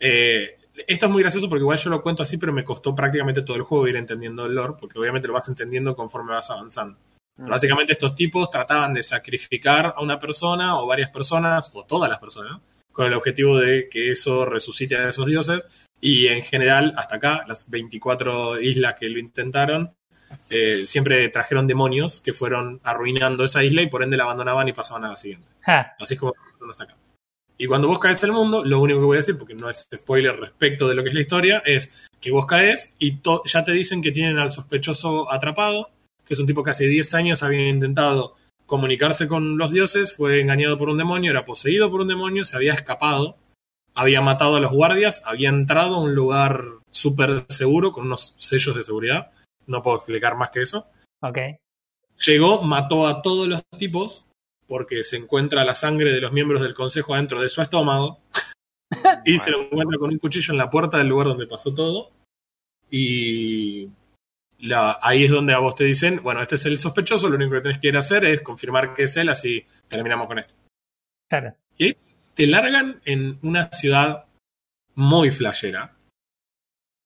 Eh, 0.00 0.56
esto 0.86 1.06
es 1.06 1.12
muy 1.12 1.22
gracioso 1.22 1.48
porque 1.48 1.62
igual 1.62 1.78
yo 1.78 1.90
lo 1.90 2.02
cuento 2.02 2.22
así, 2.22 2.38
pero 2.38 2.52
me 2.52 2.64
costó 2.64 2.94
prácticamente 2.94 3.42
todo 3.42 3.56
el 3.56 3.62
juego 3.62 3.86
ir 3.88 3.96
entendiendo 3.96 4.46
el 4.46 4.54
lore, 4.54 4.74
porque 4.78 4.98
obviamente 4.98 5.28
lo 5.28 5.34
vas 5.34 5.48
entendiendo 5.48 5.94
conforme 5.94 6.32
vas 6.32 6.50
avanzando. 6.50 6.98
Mm. 7.36 7.48
Básicamente 7.48 7.92
estos 7.92 8.14
tipos 8.14 8.50
trataban 8.50 8.94
de 8.94 9.02
sacrificar 9.02 9.94
a 9.96 10.02
una 10.02 10.18
persona 10.18 10.78
o 10.78 10.86
varias 10.86 11.10
personas, 11.10 11.70
o 11.74 11.84
todas 11.84 12.10
las 12.10 12.18
personas, 12.18 12.60
con 12.90 13.06
el 13.06 13.14
objetivo 13.14 13.58
de 13.58 13.88
que 13.88 14.10
eso 14.10 14.44
resucite 14.44 14.96
a 14.96 15.08
esos 15.08 15.26
dioses. 15.26 15.64
Y 16.00 16.26
en 16.26 16.42
general, 16.42 16.92
hasta 16.96 17.16
acá, 17.16 17.44
las 17.46 17.70
24 17.70 18.60
islas 18.60 18.96
que 18.98 19.08
lo 19.08 19.18
intentaron, 19.20 19.94
eh, 20.50 20.86
siempre 20.86 21.28
trajeron 21.28 21.66
demonios 21.66 22.20
que 22.20 22.32
fueron 22.32 22.80
arruinando 22.82 23.44
esa 23.44 23.62
isla 23.64 23.82
y 23.82 23.88
por 23.88 24.02
ende 24.02 24.16
la 24.16 24.24
abandonaban 24.24 24.68
y 24.68 24.72
pasaban 24.72 25.04
a 25.04 25.08
la 25.08 25.16
siguiente. 25.16 25.48
Ja, 25.60 25.94
Así 25.98 26.14
es 26.14 26.20
como 26.20 26.34
funciona 26.34 26.72
hasta 26.72 26.84
acá. 26.84 26.96
Y 27.58 27.66
cuando 27.66 27.86
vos 27.86 28.00
caes 28.00 28.24
al 28.24 28.32
mundo, 28.32 28.64
lo 28.64 28.80
único 28.80 28.98
que 28.98 29.06
voy 29.06 29.16
a 29.16 29.20
decir, 29.20 29.38
porque 29.38 29.54
no 29.54 29.70
es 29.70 29.88
spoiler 29.94 30.34
respecto 30.36 30.88
de 30.88 30.94
lo 30.94 31.02
que 31.02 31.10
es 31.10 31.14
la 31.14 31.20
historia, 31.20 31.62
es 31.64 31.92
que 32.20 32.32
vos 32.32 32.46
caes 32.46 32.92
y 32.98 33.20
ya 33.44 33.64
te 33.64 33.72
dicen 33.72 34.02
que 34.02 34.10
tienen 34.10 34.38
al 34.38 34.50
sospechoso 34.50 35.30
atrapado, 35.32 35.90
que 36.24 36.34
es 36.34 36.40
un 36.40 36.46
tipo 36.46 36.64
que 36.64 36.70
hace 36.70 36.86
10 36.86 37.14
años 37.14 37.42
había 37.42 37.68
intentado 37.68 38.34
comunicarse 38.66 39.28
con 39.28 39.58
los 39.58 39.72
dioses, 39.72 40.16
fue 40.16 40.40
engañado 40.40 40.78
por 40.78 40.88
un 40.88 40.98
demonio, 40.98 41.30
era 41.30 41.44
poseído 41.44 41.90
por 41.90 42.00
un 42.00 42.08
demonio, 42.08 42.44
se 42.44 42.56
había 42.56 42.72
escapado, 42.72 43.36
había 43.94 44.20
matado 44.22 44.56
a 44.56 44.60
los 44.60 44.72
guardias, 44.72 45.22
había 45.26 45.50
entrado 45.50 45.96
a 45.96 46.00
un 46.00 46.14
lugar 46.14 46.64
súper 46.90 47.44
seguro 47.48 47.92
con 47.92 48.06
unos 48.06 48.34
sellos 48.38 48.74
de 48.74 48.84
seguridad, 48.84 49.30
no 49.66 49.82
puedo 49.82 49.96
explicar 49.98 50.36
más 50.36 50.50
que 50.50 50.62
eso, 50.62 50.86
ok. 51.20 51.38
Llegó, 52.26 52.62
mató 52.62 53.06
a 53.06 53.22
todos 53.22 53.48
los 53.48 53.62
tipos 53.78 54.26
porque 54.66 55.02
se 55.02 55.16
encuentra 55.16 55.64
la 55.64 55.74
sangre 55.74 56.12
de 56.12 56.20
los 56.20 56.32
miembros 56.32 56.62
del 56.62 56.74
consejo 56.74 57.16
dentro 57.16 57.40
de 57.40 57.48
su 57.48 57.60
estómago 57.62 58.20
y 59.24 59.38
se 59.38 59.50
lo 59.50 59.62
encuentra 59.62 59.98
con 59.98 60.10
un 60.10 60.18
cuchillo 60.18 60.52
en 60.52 60.58
la 60.58 60.70
puerta 60.70 60.98
del 60.98 61.08
lugar 61.08 61.26
donde 61.28 61.46
pasó 61.46 61.74
todo 61.74 62.10
y 62.90 63.88
la- 64.60 64.98
ahí 65.02 65.24
es 65.24 65.30
donde 65.30 65.54
a 65.54 65.58
vos 65.58 65.74
te 65.74 65.84
dicen, 65.84 66.22
bueno, 66.22 66.42
este 66.42 66.54
es 66.56 66.66
el 66.66 66.78
sospechoso, 66.78 67.28
lo 67.28 67.36
único 67.36 67.52
que 67.54 67.60
tenés 67.62 67.78
que 67.78 67.88
ir 67.88 67.96
a 67.96 68.00
hacer 68.00 68.24
es 68.24 68.40
confirmar 68.42 68.94
que 68.94 69.04
es 69.04 69.16
él, 69.16 69.28
así 69.28 69.66
terminamos 69.88 70.26
con 70.28 70.38
esto. 70.38 70.54
Claro. 71.28 71.54
Y 71.76 71.84
ahí 71.84 71.96
te 72.34 72.46
largan 72.46 73.00
en 73.04 73.38
una 73.42 73.70
ciudad 73.72 74.26
muy 74.94 75.30
flashera, 75.30 75.96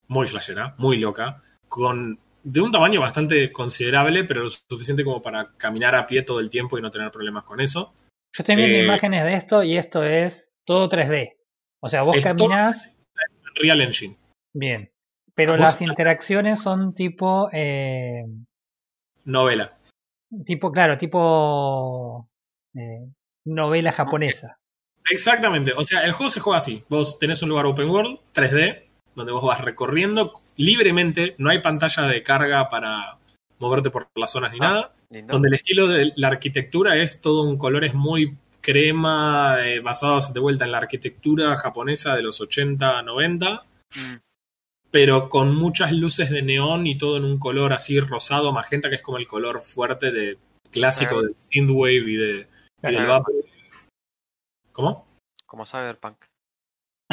muy 0.09 0.27
flashera, 0.27 0.75
muy 0.79 0.99
loca, 0.99 1.43
con 1.69 2.19
de 2.49 2.61
un 2.61 2.71
tamaño 2.71 3.01
bastante 3.01 3.51
considerable, 3.51 4.23
pero 4.23 4.45
lo 4.45 4.51
suficiente 4.51 5.03
como 5.03 5.21
para 5.21 5.51
caminar 5.57 5.97
a 5.97 6.07
pie 6.07 6.23
todo 6.23 6.39
el 6.39 6.49
tiempo 6.49 6.79
y 6.79 6.83
no 6.83 6.91
tener 6.91 7.11
problemas 7.11 7.43
con 7.43 7.61
eso. 7.61 7.93
Yo 8.33 8.43
estoy 8.43 8.55
viendo 8.55 8.79
Eh, 8.79 8.85
imágenes 8.85 9.25
de 9.25 9.35
esto 9.35 9.63
y 9.65 9.77
esto 9.77 10.05
es 10.05 10.49
todo 10.65 10.89
3D. 10.89 11.35
O 11.81 11.89
sea, 11.89 12.03
vos 12.03 12.17
caminás 12.23 12.95
Real 13.57 13.81
Engine. 13.81 14.17
bien, 14.55 14.91
pero 15.35 15.57
las 15.57 15.81
interacciones 15.83 16.61
son 16.63 16.95
tipo, 16.95 17.49
eh, 17.53 18.25
Novela. 19.25 19.77
tipo, 20.45 20.71
claro, 20.71 20.97
tipo 20.97 22.29
eh, 22.75 23.09
novela 23.45 23.91
japonesa. 23.91 24.59
Exactamente. 25.11 25.73
O 25.77 25.83
sea, 25.83 26.05
el 26.05 26.13
juego 26.13 26.31
se 26.31 26.41
juega 26.41 26.59
así. 26.59 26.85
Vos 26.89 27.19
tenés 27.19 27.43
un 27.43 27.49
lugar 27.49 27.67
open 27.67 27.89
world, 27.91 28.21
3D, 28.35 28.85
donde 29.17 29.33
vos 29.33 29.43
vas 29.45 29.61
recorriendo 29.61 30.35
libremente. 30.57 31.35
No 31.39 31.51
hay 31.51 31.59
pantalla 31.61 32.05
de 32.05 32.23
carga 32.23 32.69
para 32.69 33.19
moverte 33.59 33.91
por 33.91 34.09
las 34.15 34.31
zonas 34.33 34.53
ni 34.53 34.59
Ah. 34.61 34.69
nada. 34.69 34.93
Lindo. 35.09 35.35
donde 35.35 35.49
el 35.49 35.55
estilo 35.55 35.87
de 35.87 36.13
la 36.17 36.27
arquitectura 36.27 36.97
es 36.97 37.21
todo 37.21 37.45
un 37.45 37.57
colores 37.59 37.95
muy 37.95 38.37
crema, 38.61 39.59
eh, 39.65 39.79
basados 39.79 40.35
de 40.35 40.41
vuelta 40.41 40.65
en 40.65 40.73
la 40.73 40.79
arquitectura 40.79 41.57
japonesa 41.57 42.17
de 42.17 42.23
los 42.23 42.41
80, 42.41 43.01
90, 43.03 43.61
Mm. 43.97 44.17
pero 44.91 45.29
con 45.31 45.55
muchas 45.55 45.93
luces 45.93 46.29
de 46.31 46.43
neón 46.43 46.89
y 46.89 46.99
todo 46.99 47.19
en 47.19 47.25
un 47.25 47.39
color 47.39 47.73
así 47.73 48.01
rosado, 48.01 48.53
magenta, 48.53 48.89
que 48.89 48.97
es 48.97 49.03
como 49.03 49.19
el 49.19 49.29
color 49.29 49.61
fuerte 49.63 50.11
de 50.11 50.39
clásico 50.73 51.23
del 51.23 51.37
synthwave 51.37 52.11
y 52.11 52.17
de 52.17 52.49
y 52.83 52.93
del 52.93 53.07
vapor. 53.07 53.35
¿Cómo? 54.73 55.07
Como 55.47 55.65
Cyberpunk. 55.67 56.17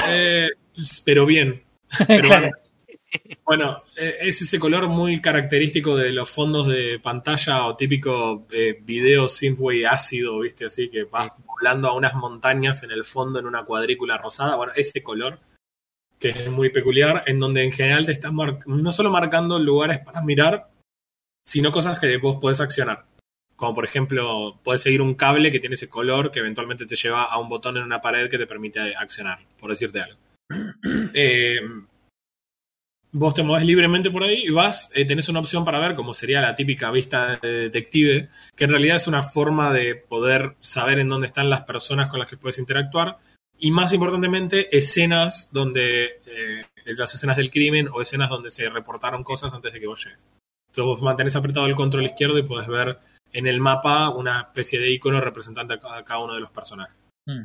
Eh, 0.07 0.49
pero 1.05 1.27
bien. 1.27 1.63
Pero 2.07 2.27
Claro. 2.27 2.41
bueno, 2.41 2.57
Bueno, 3.45 3.83
eh, 3.97 4.17
es 4.21 4.41
ese 4.41 4.59
color 4.59 4.87
muy 4.87 5.21
característico 5.21 5.97
de 5.97 6.11
los 6.11 6.31
fondos 6.31 6.67
de 6.67 6.99
pantalla 6.99 7.65
o 7.65 7.75
típico 7.75 8.47
eh, 8.51 8.79
video 8.81 9.27
synthwave 9.27 9.85
ácido, 9.85 10.39
¿viste? 10.39 10.65
Así 10.65 10.89
que 10.89 11.03
vas 11.03 11.31
volando 11.45 11.89
a 11.89 11.93
unas 11.93 12.15
montañas 12.15 12.83
en 12.83 12.91
el 12.91 13.05
fondo 13.05 13.39
en 13.39 13.45
una 13.45 13.65
cuadrícula 13.65 14.17
rosada. 14.17 14.55
Bueno, 14.55 14.73
ese 14.75 15.03
color 15.03 15.39
que 16.19 16.29
es 16.29 16.49
muy 16.49 16.69
peculiar, 16.69 17.23
en 17.27 17.39
donde 17.39 17.63
en 17.63 17.73
general 17.73 18.05
te 18.05 18.13
estás 18.13 18.31
no 18.65 18.91
solo 18.93 19.11
marcando 19.11 19.59
lugares 19.59 19.99
para 19.99 20.21
mirar, 20.21 20.69
sino 21.43 21.71
cosas 21.71 21.99
que 21.99 22.15
vos 22.17 22.37
podés 22.39 22.61
accionar. 22.61 23.05
Como 23.57 23.75
por 23.75 23.85
ejemplo, 23.85 24.57
podés 24.63 24.81
seguir 24.81 25.01
un 25.01 25.15
cable 25.15 25.51
que 25.51 25.59
tiene 25.59 25.75
ese 25.75 25.89
color 25.89 26.31
que 26.31 26.39
eventualmente 26.39 26.85
te 26.85 26.95
lleva 26.95 27.25
a 27.25 27.37
un 27.39 27.49
botón 27.49 27.75
en 27.77 27.83
una 27.83 28.01
pared 28.01 28.29
que 28.29 28.37
te 28.37 28.47
permite 28.47 28.95
accionar, 28.95 29.39
por 29.59 29.69
decirte 29.69 30.01
algo. 30.01 30.19
Eh, 31.15 31.59
vos 33.13 33.33
te 33.33 33.43
movés 33.43 33.63
libremente 33.63 34.11
por 34.11 34.23
ahí 34.23 34.43
y 34.43 34.49
vas, 34.49 34.89
eh, 34.93 35.05
tenés 35.05 35.29
una 35.29 35.39
opción 35.39 35.63
para 35.63 35.79
ver 35.79 35.95
como 35.95 36.13
sería 36.13 36.41
la 36.41 36.55
típica 36.55 36.91
vista 36.91 37.37
de 37.37 37.69
detective, 37.69 38.29
que 38.55 38.63
en 38.63 38.71
realidad 38.71 38.97
es 38.97 39.07
una 39.07 39.23
forma 39.23 39.71
de 39.71 39.95
poder 39.95 40.55
saber 40.59 40.99
en 40.99 41.09
dónde 41.09 41.27
están 41.27 41.49
las 41.49 41.61
personas 41.61 42.09
con 42.09 42.19
las 42.19 42.27
que 42.27 42.37
puedes 42.37 42.59
interactuar 42.59 43.17
y 43.57 43.71
más 43.71 43.93
importantemente 43.93 44.75
escenas 44.75 45.49
donde 45.53 46.21
eh, 46.25 46.65
las 46.85 47.13
escenas 47.13 47.37
del 47.37 47.51
crimen 47.51 47.87
o 47.93 48.01
escenas 48.01 48.29
donde 48.29 48.51
se 48.51 48.69
reportaron 48.69 49.23
cosas 49.23 49.53
antes 49.53 49.71
de 49.71 49.79
que 49.79 49.87
vos 49.87 50.03
llegues. 50.03 50.27
Entonces 50.67 50.85
vos 50.85 51.01
mantenés 51.03 51.35
apretado 51.35 51.67
el 51.67 51.75
control 51.75 52.05
izquierdo 52.05 52.37
y 52.39 52.43
podés 52.43 52.67
ver 52.67 52.97
en 53.31 53.47
el 53.47 53.61
mapa 53.61 54.09
una 54.09 54.41
especie 54.41 54.79
de 54.79 54.91
icono 54.91 55.21
representante 55.21 55.75
a 55.75 56.03
cada, 56.03 56.19
uno 56.19 56.33
de 56.33 56.41
los 56.41 56.51
personajes. 56.51 56.97
Mm. 57.25 57.43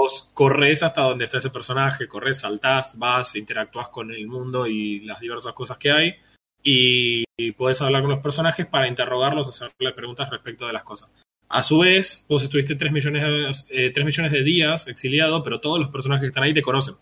Vos 0.00 0.30
corres 0.32 0.82
hasta 0.82 1.02
donde 1.02 1.26
está 1.26 1.36
ese 1.36 1.50
personaje, 1.50 2.08
corres, 2.08 2.40
saltás, 2.40 2.96
vas, 2.96 3.36
interactúas 3.36 3.88
con 3.88 4.10
el 4.10 4.26
mundo 4.26 4.66
y 4.66 5.00
las 5.00 5.20
diversas 5.20 5.52
cosas 5.52 5.76
que 5.76 5.92
hay 5.92 6.14
y, 6.62 7.24
y 7.36 7.52
podés 7.52 7.82
hablar 7.82 8.00
con 8.00 8.10
los 8.10 8.20
personajes 8.20 8.64
para 8.66 8.88
interrogarlos, 8.88 9.48
hacerles 9.48 9.92
preguntas 9.92 10.30
respecto 10.30 10.66
de 10.66 10.72
las 10.72 10.84
cosas. 10.84 11.12
A 11.50 11.62
su 11.62 11.80
vez, 11.80 12.24
vos 12.30 12.42
estuviste 12.42 12.76
3 12.76 12.90
millones, 12.92 13.66
de, 13.68 13.88
eh, 13.88 13.90
3 13.90 14.06
millones 14.06 14.32
de 14.32 14.42
días 14.42 14.86
exiliado, 14.86 15.42
pero 15.42 15.60
todos 15.60 15.78
los 15.78 15.90
personajes 15.90 16.22
que 16.22 16.28
están 16.28 16.44
ahí 16.44 16.54
te 16.54 16.62
conocen. 16.62 16.94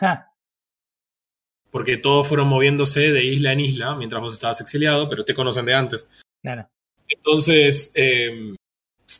Ah, 0.00 0.32
Porque 1.70 1.98
todos 1.98 2.26
fueron 2.26 2.48
moviéndose 2.48 3.12
de 3.12 3.24
isla 3.24 3.52
en 3.52 3.60
isla 3.60 3.94
mientras 3.94 4.22
vos 4.22 4.32
estabas 4.32 4.62
exiliado, 4.62 5.06
pero 5.10 5.22
te 5.22 5.34
conocen 5.34 5.66
de 5.66 5.74
antes. 5.74 6.08
claro. 6.42 6.66
Entonces, 7.08 7.92
eh, 7.94 8.54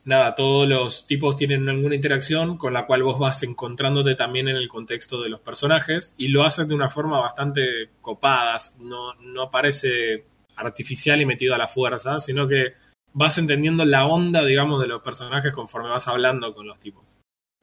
nada, 0.05 0.35
todos 0.35 0.69
los 0.69 1.07
tipos 1.07 1.37
tienen 1.37 1.69
alguna 1.69 1.95
interacción 1.95 2.57
con 2.59 2.73
la 2.73 2.87
cual 2.87 3.03
vos 3.03 3.19
vas 3.19 3.43
encontrándote 3.43 4.15
también 4.15 4.49
en 4.49 4.57
el 4.57 4.69
contexto 4.69 5.23
de 5.23 5.29
los 5.29 5.41
personajes 5.41 6.15
y 6.17 6.29
lo 6.29 6.45
haces 6.45 6.69
de 6.69 6.75
una 6.75 6.91
forma 6.91 7.21
bastante 7.21 7.91
copada, 8.01 8.57
no, 8.81 9.15
no 9.15 9.51
parece 9.51 10.25
artificial 10.57 11.21
y 11.21 11.27
metido 11.27 11.55
a 11.55 11.59
la 11.59 11.69
fuerza, 11.69 12.21
sino 12.21 12.49
que 12.49 12.75
vas 13.13 13.39
entendiendo 13.39 13.85
la 13.85 14.07
onda, 14.07 14.45
digamos, 14.45 14.81
de 14.81 14.89
los 14.89 15.03
personajes 15.03 15.53
conforme 15.53 15.89
vas 15.89 16.09
hablando 16.09 16.55
con 16.55 16.67
los 16.67 16.79
tipos. 16.79 17.05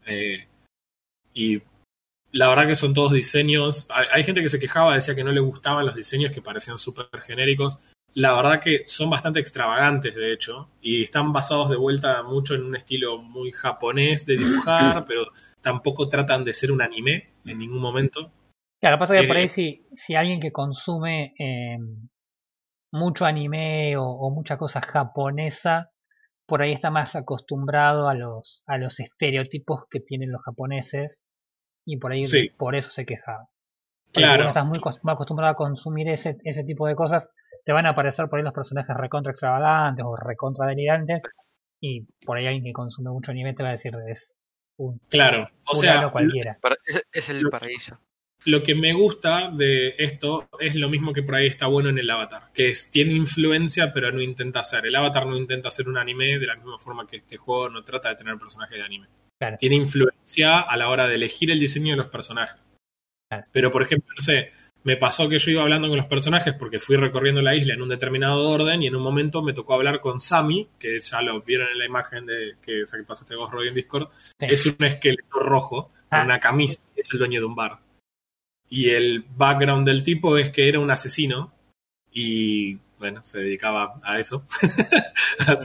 Eh, 0.05 0.47
y 1.34 1.61
la 2.32 2.49
verdad 2.49 2.67
que 2.67 2.76
son 2.76 2.93
todos 2.93 3.13
diseños. 3.13 3.88
Hay, 3.89 4.07
hay 4.11 4.24
gente 4.24 4.41
que 4.41 4.49
se 4.49 4.59
quejaba, 4.59 4.95
decía 4.95 5.15
que 5.15 5.24
no 5.24 5.32
le 5.32 5.39
gustaban 5.39 5.86
los 5.86 5.95
diseños 5.95 6.32
que 6.32 6.41
parecían 6.41 6.78
súper 6.78 7.07
genéricos. 7.21 7.80
La 8.16 8.36
verdad 8.36 8.61
que 8.61 8.84
son 8.86 9.09
bastante 9.09 9.39
extravagantes, 9.39 10.14
de 10.14 10.34
hecho, 10.34 10.70
y 10.82 11.03
están 11.03 11.34
basados 11.34 11.70
de 11.70 11.78
vuelta 11.78 12.22
mucho 12.24 12.53
en 12.53 12.64
un 12.64 12.76
estilo 12.76 13.18
muy 13.18 13.51
japonés 13.51 14.26
de 14.26 14.38
dibujar, 14.38 15.05
pero 15.07 15.26
tampoco 15.61 16.07
tratan 16.09 16.43
de 16.45 16.53
ser 16.53 16.72
un 16.72 16.82
anime 16.82 17.30
en 17.45 17.57
ningún 17.57 17.80
momento. 17.82 18.32
Claro, 18.80 18.99
pasa 18.99 19.20
que 19.20 19.28
por 19.28 19.38
Eh, 19.38 19.39
ahí 19.41 19.47
si, 19.47 19.88
si 19.93 20.14
alguien 20.16 20.39
que 20.39 20.51
consume 20.51 21.34
eh, 21.39 21.78
mucho 22.91 23.26
anime 23.26 23.97
o, 23.97 24.03
o 24.03 24.30
mucha 24.30 24.57
cosa 24.57 24.82
japonesa, 24.82 25.89
por 26.45 26.61
ahí 26.61 26.74
está 26.74 26.91
más 26.91 27.16
acostumbrado 27.16 28.07
a 28.09 28.14
los, 28.14 28.64
a 28.68 28.78
los 28.78 28.99
estereotipos 28.99 29.86
que 29.89 30.01
tienen 30.01 30.32
los 30.32 30.41
japoneses 30.43 31.24
y 31.86 31.97
por 31.97 32.11
ahí 32.11 32.26
Sí. 32.26 32.49
por 32.57 32.76
eso 32.76 32.91
se 32.91 33.05
quejaba. 33.05 33.47
Claro. 34.14 34.43
Si 34.43 34.47
estás 34.49 34.66
muy 34.66 34.80
muy 35.01 35.14
acostumbrado 35.14 35.51
a 35.51 35.55
consumir 35.55 36.07
ese, 36.09 36.38
ese 36.43 36.64
tipo 36.64 36.88
de 36.88 36.95
cosas, 36.95 37.30
te 37.66 37.74
van 37.74 37.86
a 37.86 37.89
aparecer 37.89 38.28
por 38.28 38.39
ahí 38.39 38.43
los 38.43 38.53
personajes 38.53 38.95
recontra 38.95 39.32
extravagantes 39.32 40.05
o 40.05 40.16
recontra 40.16 40.68
delirantes 40.68 41.22
y 41.80 42.05
por 42.26 42.38
ahí 42.38 42.45
alguien 42.45 42.64
que 42.64 42.74
consume 42.74 43.09
mucho 43.11 43.32
anime 43.32 43.53
te 43.53 43.64
va 43.64 43.70
a 43.70 43.74
decir 43.74 43.93
es 44.07 44.36
un 44.78 44.99
Claro, 45.09 45.49
o 45.66 45.76
sea, 45.76 46.09
cualquiera. 46.09 46.57
Es, 46.86 47.03
es 47.11 47.30
el 47.30 47.49
paraíso. 47.49 47.99
lo 48.45 48.64
que 48.64 48.76
me 48.76 48.93
gusta 48.93 49.51
de 49.51 49.95
esto 49.97 50.47
es 50.59 50.76
lo 50.76 50.89
mismo 50.89 51.14
que 51.14 51.24
por 51.24 51.36
ahí 51.36 51.47
está 51.47 51.68
bueno 51.68 51.89
en 51.89 51.97
el 51.97 52.09
Avatar, 52.09 52.51
que 52.53 52.70
es, 52.70 52.91
tiene 52.91 53.14
influencia 53.14 53.91
pero 53.93 54.11
no 54.11 54.22
intenta 54.22 54.59
hacer. 54.59 54.86
El 54.86 54.95
Avatar 54.95 55.26
no 55.26 55.36
intenta 55.38 55.70
hacer 55.70 55.88
un 55.88 55.97
anime 55.97 56.38
de 56.38 56.47
la 56.47 56.55
misma 56.55 56.78
forma 56.78 57.07
que 57.07 57.18
este 57.18 57.38
juego 57.38 57.70
no 57.70 57.84
trata 57.84 58.09
de 58.09 58.16
tener 58.16 58.38
personajes 58.38 58.78
de 58.78 58.84
anime. 58.84 59.07
Claro. 59.39 59.57
Tiene 59.59 59.76
influencia 59.76 60.61
a 60.61 60.78
la 60.78 60.89
hora 60.89 61.07
de 61.07 61.16
elegir 61.16 61.51
el 61.51 61.59
diseño 61.59 61.91
de 61.91 61.97
los 61.97 62.07
personajes. 62.07 62.72
Pero, 63.52 63.72
por 63.72 63.84
ejemplo, 63.84 64.14
no 64.16 64.22
sé, 64.22 64.52
me 64.84 64.98
pasó 64.98 65.30
que 65.30 65.40
yo 65.40 65.52
iba 65.52 65.64
hablando 65.64 65.88
con 65.88 65.98
los 65.98 66.08
personajes 66.08 66.54
porque 66.60 66.80
fui 66.80 66.98
recorriendo 66.98 67.42
la 67.42 67.56
isla 67.56 67.74
en 67.74 67.82
un 67.82 67.90
determinado 67.90 68.50
orden 68.50 68.84
y 68.84 68.88
en 68.88 68.96
un 68.96 69.04
momento 69.04 69.42
me 69.42 69.54
tocó 69.54 69.76
hablar 69.76 70.02
con 70.02 70.20
Sammy, 70.20 70.68
que 70.78 71.00
ya 71.00 71.22
lo 71.22 71.42
vieron 71.42 71.70
en 71.72 71.80
la 71.80 71.86
imagen 71.86 72.26
de 72.26 72.56
que, 72.62 72.82
esa 72.82 72.98
que 72.98 73.04
pasaste 73.04 73.36
vos, 73.36 73.52
Roy, 73.52 73.70
en 73.70 73.76
Discord. 73.76 74.10
Sí. 74.40 74.48
Es 74.50 74.66
un 74.66 74.76
esqueleto 74.80 75.40
rojo 75.40 75.92
con 76.10 76.20
Ah. 76.20 76.24
una 76.26 76.40
camisa 76.40 76.82
es 76.96 77.12
el 77.14 77.20
dueño 77.20 77.40
de 77.40 77.46
un 77.46 77.56
bar. 77.56 77.80
Y 78.70 78.90
el 78.90 79.24
background 79.38 79.88
del 79.88 80.04
tipo 80.04 80.38
es 80.38 80.50
que 80.52 80.68
era 80.68 80.80
un 80.80 80.92
asesino 80.92 81.54
y, 82.12 82.78
bueno, 83.04 83.22
se 83.24 83.39
dedicaba 83.39 83.99
a 84.01 84.18
eso, 84.20 84.45
a. 85.47 85.56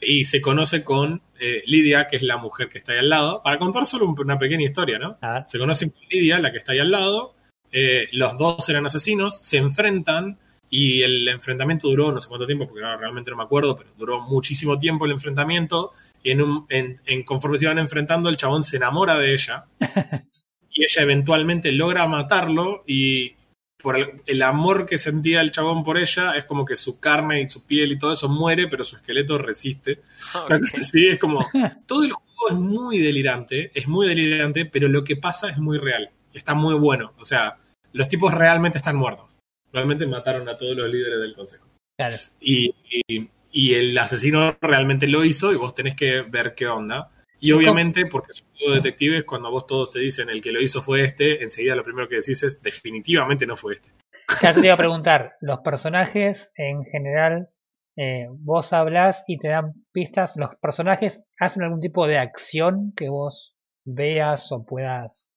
Y 0.00 0.24
se 0.24 0.40
conoce 0.40 0.82
con 0.84 1.20
eh, 1.38 1.62
Lidia, 1.66 2.06
que 2.08 2.16
es 2.16 2.22
la 2.22 2.36
mujer 2.38 2.68
que 2.68 2.78
está 2.78 2.92
ahí 2.92 2.98
al 2.98 3.08
lado, 3.10 3.42
para 3.42 3.58
contar 3.58 3.84
solo 3.84 4.06
un- 4.06 4.18
una 4.18 4.38
pequeña 4.38 4.64
historia, 4.64 4.98
¿no? 4.98 5.18
Se 5.46 5.58
conocen 5.58 5.90
con 5.90 6.00
Lidia, 6.10 6.38
la 6.38 6.50
que 6.52 6.58
está 6.58 6.72
ahí 6.72 6.78
al 6.78 6.90
lado. 6.90 7.34
eh, 7.72 8.08
los 8.12 8.38
dos 8.38 8.66
eran 8.70 8.86
asesinos, 8.86 9.38
se 9.42 9.58
enfrentan 9.58 10.38
y 10.70 11.02
el 11.02 11.28
enfrentamiento 11.28 11.88
duró 11.88 12.10
no 12.10 12.20
sé 12.22 12.28
cuánto 12.28 12.46
tiempo, 12.46 12.66
porque 12.66 12.80
no, 12.80 12.96
realmente 12.96 13.30
no 13.30 13.36
me 13.36 13.42
acuerdo, 13.42 13.76
pero 13.76 13.90
duró 13.98 14.20
muchísimo 14.22 14.78
tiempo 14.78 15.04
el 15.04 15.12
enfrentamiento. 15.12 15.90
Y 16.22 16.30
en, 16.30 16.40
un, 16.42 16.66
en, 16.70 17.00
en 17.04 17.22
conforme 17.24 17.58
se 17.58 17.66
iban 17.66 17.78
enfrentando, 17.78 18.30
el 18.30 18.36
chabón 18.38 18.62
se 18.62 18.78
enamora 18.78 19.18
de 19.18 19.34
ella. 19.34 19.66
y 20.70 20.84
ella 20.84 21.02
eventualmente 21.02 21.70
logra 21.72 22.06
matarlo 22.06 22.82
y 22.86 23.35
por 23.82 23.96
el, 23.96 24.22
el 24.26 24.42
amor 24.42 24.86
que 24.86 24.98
sentía 24.98 25.40
el 25.40 25.52
chabón 25.52 25.82
por 25.84 25.98
ella, 25.98 26.32
es 26.36 26.44
como 26.44 26.64
que 26.64 26.76
su 26.76 26.98
carne 26.98 27.42
y 27.42 27.48
su 27.48 27.64
piel 27.64 27.92
y 27.92 27.98
todo 27.98 28.12
eso 28.14 28.28
muere, 28.28 28.68
pero 28.68 28.84
su 28.84 28.96
esqueleto 28.96 29.38
resiste. 29.38 30.00
Cosa 30.32 30.78
así, 30.78 31.06
es 31.08 31.18
como. 31.20 31.46
Todo 31.86 32.04
el 32.04 32.12
juego 32.12 32.48
es 32.50 32.54
muy 32.54 32.98
delirante, 32.98 33.70
es 33.74 33.86
muy 33.86 34.08
delirante, 34.08 34.66
pero 34.66 34.88
lo 34.88 35.04
que 35.04 35.16
pasa 35.16 35.50
es 35.50 35.58
muy 35.58 35.78
real. 35.78 36.10
Está 36.32 36.54
muy 36.54 36.74
bueno. 36.74 37.12
O 37.18 37.24
sea, 37.24 37.56
los 37.92 38.08
tipos 38.08 38.32
realmente 38.34 38.78
están 38.78 38.96
muertos. 38.96 39.38
Realmente 39.72 40.06
mataron 40.06 40.48
a 40.48 40.56
todos 40.56 40.76
los 40.76 40.90
líderes 40.90 41.20
del 41.20 41.34
consejo. 41.34 41.66
Claro. 41.98 42.16
Y, 42.40 42.74
y- 43.08 43.28
y 43.52 43.72
el 43.74 43.96
asesino 43.96 44.54
realmente 44.60 45.06
lo 45.06 45.24
hizo 45.24 45.50
y 45.50 45.56
vos 45.56 45.74
tenés 45.74 45.96
que 45.96 46.20
ver 46.20 46.54
qué 46.54 46.66
onda. 46.66 47.10
Y 47.46 47.52
obviamente, 47.52 48.06
porque 48.06 48.32
es 48.32 48.42
un 48.42 48.48
juego 48.56 48.72
de 48.72 48.80
detectives, 48.80 49.24
cuando 49.24 49.50
vos 49.50 49.66
todos 49.66 49.92
te 49.92 50.00
dicen 50.00 50.28
el 50.28 50.42
que 50.42 50.50
lo 50.50 50.60
hizo 50.60 50.82
fue 50.82 51.04
este, 51.04 51.44
enseguida 51.44 51.76
lo 51.76 51.84
primero 51.84 52.08
que 52.08 52.16
decís 52.16 52.42
es 52.42 52.60
definitivamente 52.60 53.46
no 53.46 53.56
fue 53.56 53.74
este. 53.74 53.92
Claro, 54.40 54.60
te 54.60 54.66
iba 54.66 54.74
a 54.74 54.78
preguntar, 54.78 55.36
los 55.40 55.60
personajes 55.60 56.50
en 56.56 56.82
general, 56.84 57.48
eh, 57.96 58.26
vos 58.30 58.72
hablas 58.72 59.22
y 59.28 59.38
te 59.38 59.48
dan 59.48 59.74
pistas, 59.92 60.34
¿los 60.36 60.56
personajes 60.56 61.22
hacen 61.38 61.62
algún 61.62 61.78
tipo 61.78 62.08
de 62.08 62.18
acción 62.18 62.92
que 62.96 63.08
vos 63.08 63.54
veas 63.84 64.50
o 64.50 64.64
puedas... 64.64 65.30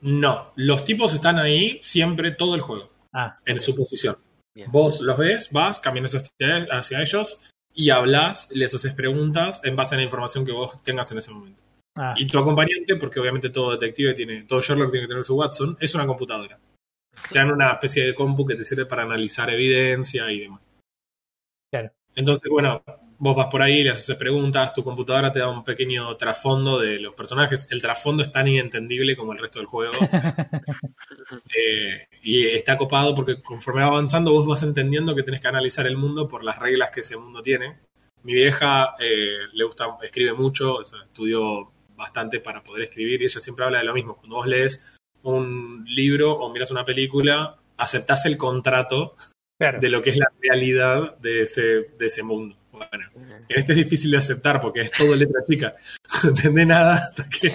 No, 0.00 0.52
los 0.56 0.84
tipos 0.84 1.14
están 1.14 1.38
ahí 1.38 1.78
siempre 1.80 2.32
todo 2.32 2.56
el 2.56 2.60
juego. 2.60 2.90
Ah, 3.12 3.38
en 3.46 3.60
su 3.60 3.76
posición. 3.76 4.16
Bien. 4.52 4.70
Vos 4.72 5.00
los 5.00 5.16
ves, 5.16 5.50
vas, 5.52 5.78
caminas 5.78 6.14
hacia, 6.14 6.66
hacia 6.72 7.00
ellos 7.00 7.40
y 7.78 7.90
hablas, 7.90 8.48
les 8.50 8.74
haces 8.74 8.92
preguntas 8.92 9.60
en 9.62 9.76
base 9.76 9.94
a 9.94 9.98
la 9.98 10.02
información 10.02 10.44
que 10.44 10.50
vos 10.50 10.82
tengas 10.82 11.12
en 11.12 11.18
ese 11.18 11.30
momento. 11.30 11.62
ah, 11.96 12.12
Y 12.16 12.26
tu 12.26 12.36
acompañante, 12.36 12.96
porque 12.96 13.20
obviamente 13.20 13.50
todo 13.50 13.70
detective 13.70 14.14
tiene, 14.14 14.42
todo 14.42 14.60
Sherlock 14.60 14.90
tiene 14.90 15.06
que 15.06 15.10
tener 15.10 15.22
su 15.22 15.36
Watson, 15.36 15.76
es 15.78 15.94
una 15.94 16.04
computadora. 16.04 16.58
Te 17.30 17.38
dan 17.38 17.52
una 17.52 17.70
especie 17.70 18.04
de 18.04 18.16
compu 18.16 18.44
que 18.44 18.56
te 18.56 18.64
sirve 18.64 18.86
para 18.86 19.04
analizar 19.04 19.48
evidencia 19.50 20.28
y 20.32 20.40
demás. 20.40 20.68
Claro. 21.70 21.92
Entonces, 22.16 22.50
bueno, 22.50 22.82
vos 23.18 23.36
vas 23.36 23.48
por 23.48 23.62
ahí, 23.62 23.82
le 23.82 23.90
haces 23.90 24.16
preguntas, 24.16 24.72
tu 24.72 24.84
computadora 24.84 25.32
te 25.32 25.40
da 25.40 25.48
un 25.48 25.64
pequeño 25.64 26.16
trasfondo 26.16 26.78
de 26.78 27.00
los 27.00 27.14
personajes. 27.14 27.66
El 27.70 27.82
trasfondo 27.82 28.22
es 28.22 28.32
tan 28.32 28.46
inentendible 28.46 29.16
como 29.16 29.32
el 29.32 29.38
resto 29.38 29.58
del 29.58 29.66
juego. 29.66 29.92
eh, 31.54 32.08
y 32.22 32.46
está 32.46 32.78
copado 32.78 33.14
porque 33.14 33.42
conforme 33.42 33.82
va 33.82 33.88
avanzando 33.88 34.32
vos 34.32 34.46
vas 34.46 34.62
entendiendo 34.62 35.14
que 35.14 35.22
tenés 35.22 35.40
que 35.40 35.48
analizar 35.48 35.86
el 35.86 35.96
mundo 35.96 36.28
por 36.28 36.44
las 36.44 36.58
reglas 36.58 36.90
que 36.90 37.00
ese 37.00 37.16
mundo 37.16 37.42
tiene. 37.42 37.78
Mi 38.22 38.34
vieja 38.34 38.94
eh, 38.98 39.38
le 39.52 39.64
gusta, 39.64 39.86
escribe 40.02 40.32
mucho, 40.32 40.82
estudió 40.82 41.72
bastante 41.96 42.40
para 42.40 42.62
poder 42.62 42.84
escribir 42.84 43.20
y 43.22 43.24
ella 43.24 43.40
siempre 43.40 43.64
habla 43.64 43.78
de 43.78 43.84
lo 43.84 43.94
mismo. 43.94 44.16
Cuando 44.16 44.36
vos 44.36 44.46
lees 44.46 44.96
un 45.22 45.84
libro 45.88 46.32
o 46.32 46.52
miras 46.52 46.70
una 46.70 46.84
película, 46.84 47.56
aceptás 47.76 48.26
el 48.26 48.36
contrato 48.36 49.14
claro. 49.58 49.80
de 49.80 49.88
lo 49.88 50.02
que 50.02 50.10
es 50.10 50.16
la 50.16 50.30
realidad 50.40 51.16
de 51.18 51.42
ese, 51.42 51.90
de 51.98 52.06
ese 52.06 52.22
mundo. 52.22 52.56
Bueno, 52.78 53.04
en 53.48 53.58
este 53.58 53.72
es 53.72 53.78
difícil 53.78 54.10
de 54.10 54.18
aceptar 54.18 54.60
porque 54.60 54.82
es 54.82 54.92
todo 54.92 55.14
letra 55.14 55.42
chica. 55.46 55.74
No 56.22 56.30
entendés 56.30 56.66
nada 56.66 56.94
hasta 56.94 57.28
que, 57.28 57.52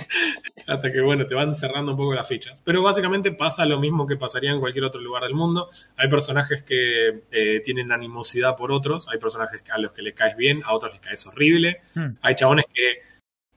hasta 0.67 0.91
que, 0.91 1.01
bueno, 1.01 1.25
te 1.25 1.35
van 1.35 1.53
cerrando 1.53 1.91
un 1.91 1.97
poco 1.97 2.13
las 2.13 2.27
fichas. 2.27 2.61
Pero 2.63 2.81
básicamente 2.81 3.31
pasa 3.31 3.65
lo 3.65 3.79
mismo 3.79 4.05
que 4.07 4.15
pasaría 4.15 4.51
en 4.51 4.59
cualquier 4.59 4.85
otro 4.85 5.01
lugar 5.01 5.23
del 5.23 5.33
mundo. 5.33 5.67
Hay 5.97 6.07
personajes 6.07 6.63
que 6.63 7.23
eh, 7.31 7.61
tienen 7.61 7.91
animosidad 7.91 8.55
por 8.55 8.71
otros, 8.71 9.07
hay 9.09 9.17
personajes 9.17 9.63
a 9.69 9.79
los 9.79 9.91
que 9.91 10.01
le 10.01 10.13
caes 10.13 10.37
bien, 10.37 10.61
a 10.63 10.73
otros 10.73 10.93
les 10.93 11.01
caes 11.01 11.25
horrible. 11.25 11.81
Hmm. 11.95 12.11
Hay 12.21 12.35
chabones 12.35 12.65
que 12.73 13.01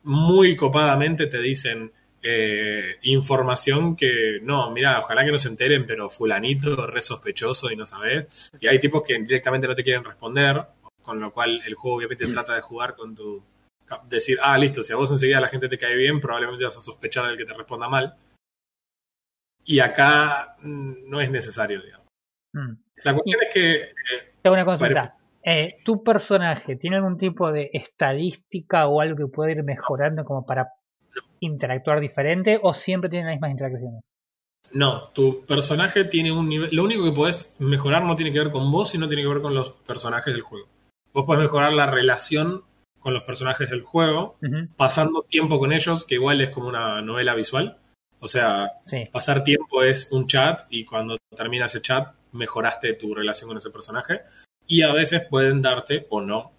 muy 0.02 0.56
copadamente 0.56 1.26
te 1.26 1.40
dicen 1.40 1.92
eh, 2.28 2.96
información 3.02 3.94
que 3.94 4.40
no, 4.42 4.72
mira, 4.72 4.98
ojalá 4.98 5.24
que 5.24 5.30
no 5.30 5.38
se 5.38 5.48
enteren, 5.48 5.86
pero 5.86 6.10
fulanito, 6.10 6.86
re 6.86 7.00
sospechoso 7.00 7.70
y 7.70 7.76
no 7.76 7.86
sabes. 7.86 8.50
Y 8.60 8.66
hay 8.66 8.80
tipos 8.80 9.04
que 9.06 9.16
directamente 9.20 9.68
no 9.68 9.74
te 9.76 9.84
quieren 9.84 10.02
responder, 10.02 10.60
con 11.06 11.20
lo 11.20 11.32
cual 11.32 11.62
el 11.64 11.74
juego 11.74 11.96
obviamente 11.96 12.26
trata 12.26 12.54
de 12.54 12.60
jugar 12.60 12.94
con 12.96 13.14
tu... 13.14 13.42
Decir, 14.08 14.38
ah, 14.42 14.58
listo, 14.58 14.82
si 14.82 14.92
a 14.92 14.96
vos 14.96 15.10
enseguida 15.12 15.40
la 15.40 15.48
gente 15.48 15.68
te 15.68 15.78
cae 15.78 15.96
bien, 15.96 16.20
probablemente 16.20 16.64
vas 16.64 16.76
a 16.76 16.80
sospechar 16.80 17.26
del 17.26 17.36
que 17.38 17.44
te 17.44 17.54
responda 17.54 17.88
mal. 17.88 18.16
Y 19.64 19.78
acá 19.78 20.56
mm, 20.60 21.08
no 21.08 21.20
es 21.20 21.30
necesario, 21.30 21.80
digamos. 21.80 22.06
Mm. 22.52 22.72
La 23.04 23.14
cuestión 23.14 23.40
es 23.42 23.54
que 23.54 23.74
eh, 23.82 24.32
Tengo 24.42 24.54
una 24.54 24.64
consulta. 24.64 25.16
Eh, 25.42 25.76
¿Tu 25.84 26.02
personaje 26.02 26.74
tiene 26.74 26.96
algún 26.96 27.16
tipo 27.16 27.52
de 27.52 27.70
estadística 27.72 28.88
o 28.88 29.00
algo 29.00 29.16
que 29.16 29.32
puede 29.32 29.52
ir 29.52 29.62
mejorando 29.62 30.24
como 30.24 30.44
para 30.44 30.72
interactuar 31.38 32.00
diferente 32.00 32.58
o 32.60 32.74
siempre 32.74 33.08
tiene 33.08 33.26
las 33.26 33.34
mismas 33.34 33.52
interacciones? 33.52 34.10
No, 34.72 35.08
tu 35.10 35.46
personaje 35.46 36.04
tiene 36.04 36.32
un 36.32 36.48
nivel. 36.48 36.70
Lo 36.72 36.82
único 36.82 37.04
que 37.04 37.12
podés 37.12 37.54
mejorar 37.60 38.04
no 38.04 38.16
tiene 38.16 38.32
que 38.32 38.40
ver 38.40 38.50
con 38.50 38.70
vos, 38.72 38.90
sino 38.90 39.06
tiene 39.06 39.22
que 39.22 39.28
ver 39.28 39.40
con 39.40 39.54
los 39.54 39.70
personajes 39.86 40.34
del 40.34 40.42
juego. 40.42 40.66
Vos 41.16 41.24
podés 41.24 41.44
mejorar 41.44 41.72
la 41.72 41.86
relación 41.86 42.62
con 43.00 43.14
los 43.14 43.22
personajes 43.22 43.70
del 43.70 43.80
juego, 43.80 44.36
pasando 44.76 45.22
tiempo 45.22 45.58
con 45.58 45.72
ellos, 45.72 46.04
que 46.04 46.16
igual 46.16 46.42
es 46.42 46.50
como 46.50 46.68
una 46.68 47.00
novela 47.00 47.34
visual. 47.34 47.78
O 48.20 48.28
sea, 48.28 48.72
Sí, 48.84 49.08
pasar 49.10 49.42
tiempo 49.42 49.82
es 49.82 50.12
un 50.12 50.26
chat 50.26 50.66
y 50.68 50.84
cuando 50.84 51.16
termina 51.34 51.66
ese 51.66 51.80
chat 51.80 52.14
mejoraste 52.32 52.92
tu 52.94 53.14
relación 53.14 53.48
con 53.48 53.56
ese 53.56 53.70
personaje. 53.70 54.20
Y 54.66 54.82
a 54.82 54.92
veces 54.92 55.24
pueden 55.24 55.62
darte 55.62 56.06
o 56.10 56.20
no 56.20 56.52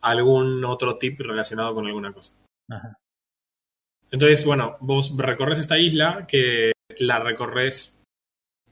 algún 0.00 0.64
otro 0.64 0.96
tip 0.96 1.20
relacionado 1.20 1.74
con 1.74 1.86
alguna 1.86 2.12
cosa. 2.12 2.32
ajá. 2.70 2.96
Entonces, 4.10 4.46
bueno, 4.46 4.78
vos 4.80 5.14
recorres 5.18 5.58
esta 5.58 5.76
isla 5.76 6.26
que 6.26 6.72
la 6.98 7.18
recorres 7.18 8.00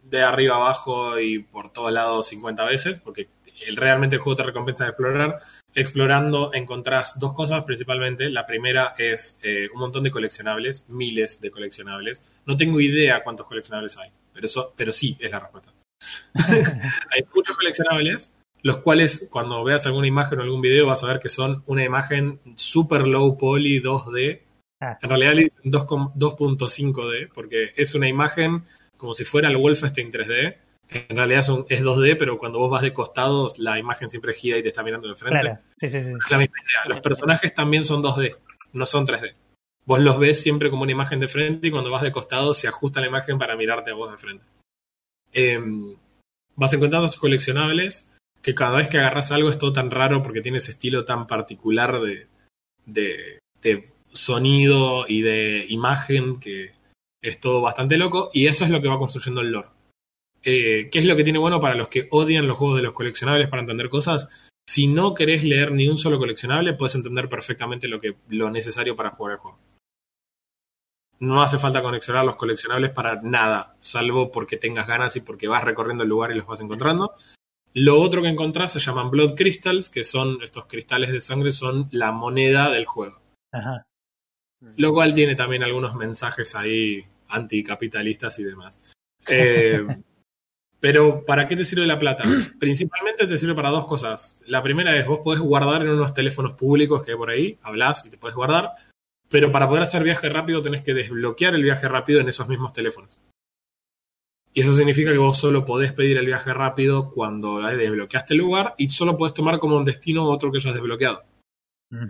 de 0.03 0.22
arriba 0.22 0.55
abajo 0.57 1.18
y 1.20 1.41
por 1.41 1.74
todos 1.74 1.93
lados 1.93 2.28
50 2.28 2.64
veces, 2.64 2.99
porque 3.01 3.28
realmente 3.75 4.17
el 4.17 4.23
juego 4.23 4.37
te 4.37 4.43
recompensa 4.45 4.85
de 4.85 4.91
explorar. 4.91 5.39
Explorando 5.75 6.51
encontrás 6.55 7.19
dos 7.19 7.35
cosas 7.35 7.65
principalmente. 7.65 8.31
La 8.31 8.47
primera 8.47 8.95
es 8.99 9.39
eh, 9.43 9.69
un 9.73 9.81
montón 9.81 10.05
de 10.05 10.11
coleccionables, 10.11 10.89
miles 10.89 11.41
de 11.41 11.51
coleccionables. 11.51 12.23
No 12.47 12.57
tengo 12.57 12.81
idea 12.81 13.23
cuántos 13.23 13.47
coleccionables 13.47 13.97
hay, 13.99 14.11
pero, 14.33 14.47
eso, 14.47 14.73
pero 14.77 14.93
sí 14.93 15.17
es 15.21 15.31
la 15.31 15.41
respuesta. 15.41 15.73
hay 17.11 17.25
muchos 17.35 17.57
coleccionables, 17.57 18.33
los 18.63 18.79
cuales 18.79 19.29
cuando 19.31 19.63
veas 19.65 19.87
alguna 19.87 20.07
imagen 20.07 20.39
o 20.39 20.43
algún 20.43 20.61
video 20.61 20.87
vas 20.87 21.05
a 21.05 21.09
ver 21.09 21.19
que 21.19 21.29
son 21.29 21.63
una 21.67 21.85
imagen 21.85 22.41
super 22.57 23.07
low 23.07 23.37
poly 23.37 23.83
2D 23.83 24.47
Ah, 24.81 24.99
en 25.01 25.09
realidad 25.09 25.35
le 25.35 25.45
dicen 25.45 25.73
2,- 25.73 26.13
2.5D, 26.15 27.31
porque 27.33 27.73
es 27.77 27.95
una 27.95 28.09
imagen 28.09 28.65
como 28.97 29.15
si 29.15 29.25
fuera 29.25 29.49
el 29.49 29.57
Wolfenstein 29.57 30.11
3D. 30.11 30.57
En 30.89 31.16
realidad 31.16 31.43
son- 31.43 31.66
es 31.68 31.82
2D, 31.82 32.16
pero 32.16 32.39
cuando 32.39 32.59
vos 32.59 32.70
vas 32.70 32.82
de 32.82 32.93
costados, 32.93 33.59
la 33.59 33.78
imagen 33.78 34.09
siempre 34.09 34.32
gira 34.34 34.57
y 34.59 34.62
te 34.62 34.68
está 34.68 34.82
mirando 34.82 35.09
de 35.09 35.16
frente. 35.16 35.41
claro, 35.41 35.59
sí, 35.76 35.89
sí, 35.89 36.03
sí. 36.05 36.11
Es 36.24 36.30
la 36.30 36.39
misma 36.39 36.57
idea. 36.62 36.95
Los 36.95 37.01
personajes 37.01 37.55
también 37.55 37.84
son 37.84 38.03
2D, 38.03 38.37
no 38.72 38.87
son 38.87 39.05
3D. 39.07 39.34
Vos 39.84 40.01
los 40.01 40.18
ves 40.18 40.41
siempre 40.43 40.70
como 40.70 40.82
una 40.82 40.93
imagen 40.93 41.20
de 41.20 41.28
frente 41.28 41.68
y 41.68 41.70
cuando 41.70 41.91
vas 41.91 42.03
de 42.03 42.12
costado 42.12 42.55
se 42.55 42.68
ajusta 42.68 43.01
la 43.01 43.07
imagen 43.09 43.39
para 43.39 43.57
mirarte 43.57 43.91
a 43.91 43.95
vos 43.95 44.11
de 44.12 44.18
frente. 44.18 44.45
Em, 45.32 45.97
vas 46.55 46.72
encontrando 46.72 47.07
estos 47.07 47.20
coleccionables 47.20 48.11
que 48.43 48.55
cada 48.55 48.78
vez 48.78 48.89
que 48.89 48.99
agarras 48.99 49.32
algo 49.32 49.51
es 49.51 49.59
todo 49.59 49.72
tan 49.72 49.91
raro 49.91 50.22
porque 50.22 50.41
tiene 50.41 50.59
ese 50.59 50.70
estilo 50.70 51.05
tan 51.05 51.26
particular 51.26 52.01
de, 52.01 52.26
de, 52.84 53.39
de 53.61 53.91
sonido 54.12 55.05
y 55.09 55.22
de 55.22 55.66
imagen 55.68 56.39
que 56.41 56.72
es 57.22 57.41
todo 57.41 57.61
bastante 57.61 57.97
loco 57.99 58.30
y 58.32 58.47
eso 58.47 58.64
es 58.64 58.70
lo 58.70 58.80
que 58.80 58.89
va 58.89 58.99
construyendo 58.99 59.41
el 59.41 59.51
lore. 59.51 59.68
Eh, 60.49 60.91
¿Qué 60.93 61.01
es 61.01 61.05
lo 61.05 61.17
que 61.17 61.25
tiene 61.25 61.41
bueno 61.41 61.61
para 61.61 61.75
los 61.75 61.89
que 61.89 62.07
odian 62.13 62.47
los 62.47 62.57
juegos 62.57 62.77
de 62.77 62.85
los 62.85 62.93
coleccionables 62.93 63.49
para 63.49 63.63
entender 63.63 63.89
cosas? 63.89 64.29
Si 64.65 64.87
no 64.87 65.13
querés 65.13 65.43
leer 65.43 65.73
ni 65.73 65.89
un 65.89 65.99
solo 65.99 66.19
coleccionable, 66.19 66.75
puedes 66.75 66.95
entender 66.95 67.29
perfectamente 67.29 67.89
lo, 67.89 68.01
que, 68.01 68.15
lo 68.29 68.49
necesario 68.49 68.95
para 68.95 69.11
jugar 69.11 69.33
el 69.33 69.39
juego. 69.41 69.59
No 71.19 71.43
hace 71.43 71.59
falta 71.59 71.83
coleccionar 71.83 72.25
los 72.25 72.37
coleccionables 72.37 72.93
para 72.93 73.21
nada, 73.23 73.75
salvo 73.81 74.31
porque 74.31 74.57
tengas 74.57 74.87
ganas 74.87 75.17
y 75.17 75.21
porque 75.21 75.49
vas 75.49 75.65
recorriendo 75.65 76.05
el 76.05 76.11
lugar 76.11 76.31
y 76.31 76.37
los 76.37 76.47
vas 76.47 76.61
encontrando. 76.61 77.13
Lo 77.75 78.01
otro 78.01 78.23
que 78.23 78.29
encontrás 78.29 78.73
se 78.73 78.79
llaman 78.79 79.11
Blood 79.11 79.35
Crystals, 79.35 79.91
que 79.91 80.05
son 80.05 80.41
estos 80.45 80.67
cristales 80.67 81.11
de 81.11 81.21
sangre, 81.21 81.51
son 81.51 81.89
la 81.91 82.13
moneda 82.13 82.71
del 82.71 82.87
juego. 82.87 83.21
Ajá. 83.51 83.85
Lo 84.77 84.93
cual 84.93 85.13
tiene 85.13 85.35
también 85.35 85.65
algunos 85.65 85.97
mensajes 85.97 86.55
ahí 86.55 87.05
anticapitalistas 87.29 88.39
y 88.39 88.45
demás. 88.45 88.81
Eh, 89.27 89.85
pero, 90.81 91.24
¿para 91.24 91.49
qué 91.49 91.57
te 91.57 91.64
sirve 91.64 91.87
la 91.87 91.99
plata? 91.99 92.24
Principalmente 92.61 93.27
te 93.27 93.39
sirve 93.39 93.55
para 93.55 93.70
dos 93.70 93.87
cosas. 93.87 94.39
La 94.47 94.62
primera 94.62 94.97
es, 94.97 95.07
vos 95.07 95.20
podés 95.24 95.41
guardar 95.41 95.83
en 95.83 95.89
unos 95.89 96.14
teléfonos 96.14 96.53
públicos 96.53 97.03
que 97.03 97.12
hay 97.12 97.16
por 97.16 97.31
ahí, 97.31 97.59
hablas 97.62 98.05
y 98.07 98.11
te 98.11 98.18
puedes 98.18 98.37
guardar, 98.37 98.72
pero 99.29 99.51
para 99.51 99.68
poder 99.68 99.83
hacer 99.83 100.03
viaje 100.05 100.29
rápido 100.29 100.62
tenés 100.62 100.83
que 100.83 100.95
desbloquear 100.95 101.55
el 101.55 101.62
viaje 101.62 101.89
rápido 101.89 102.20
en 102.20 102.29
esos 102.29 102.49
mismos 102.49 102.72
teléfonos. 102.72 103.20
Y 104.53 104.62
eso 104.62 104.74
significa 104.74 105.12
que 105.12 105.18
vos 105.18 105.39
solo 105.39 105.66
podés 105.66 105.93
pedir 105.93 106.16
el 106.16 106.24
viaje 106.24 106.55
rápido 106.55 107.11
cuando 107.11 107.59
desbloqueaste 107.59 108.33
el 108.33 108.39
lugar 108.39 108.74
y 108.79 108.89
solo 108.89 109.16
podés 109.16 109.35
tomar 109.35 109.59
como 109.59 109.77
un 109.77 109.85
destino 109.85 110.24
otro 110.24 110.51
que 110.51 110.59
hayas 110.59 110.72
desbloqueado. 110.72 111.24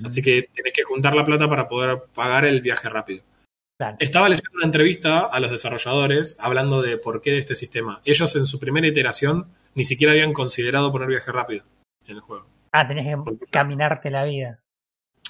Así 0.05 0.23
que 0.23 0.49
tenés 0.55 0.73
que 0.73 0.85
juntar 0.85 1.15
la 1.15 1.25
plata 1.25 1.49
para 1.49 1.69
poder 1.69 2.05
pagar 2.15 2.45
el 2.45 2.61
viaje 2.61 2.89
rápido. 2.89 3.25
Claro. 3.79 3.97
Estaba 4.01 4.29
leyendo 4.29 4.51
una 4.55 4.65
entrevista 4.65 5.21
a 5.21 5.39
los 5.39 5.51
desarrolladores 5.51 6.37
hablando 6.41 6.81
de 6.81 6.97
por 6.97 7.21
qué 7.21 7.33
de 7.33 7.39
este 7.39 7.55
sistema. 7.55 8.01
Ellos 8.05 8.35
en 8.37 8.47
su 8.47 8.59
primera 8.59 8.87
iteración 8.87 9.49
ni 9.75 9.85
siquiera 9.85 10.13
habían 10.13 10.33
considerado 10.33 10.91
poner 10.91 11.09
viaje 11.09 11.31
rápido 11.31 11.65
en 12.07 12.17
el 12.17 12.21
juego. 12.21 12.47
Ah, 12.73 12.87
tenés 12.87 13.07
que 13.07 13.47
caminarte 13.51 14.11
la 14.11 14.25
vida. 14.25 14.61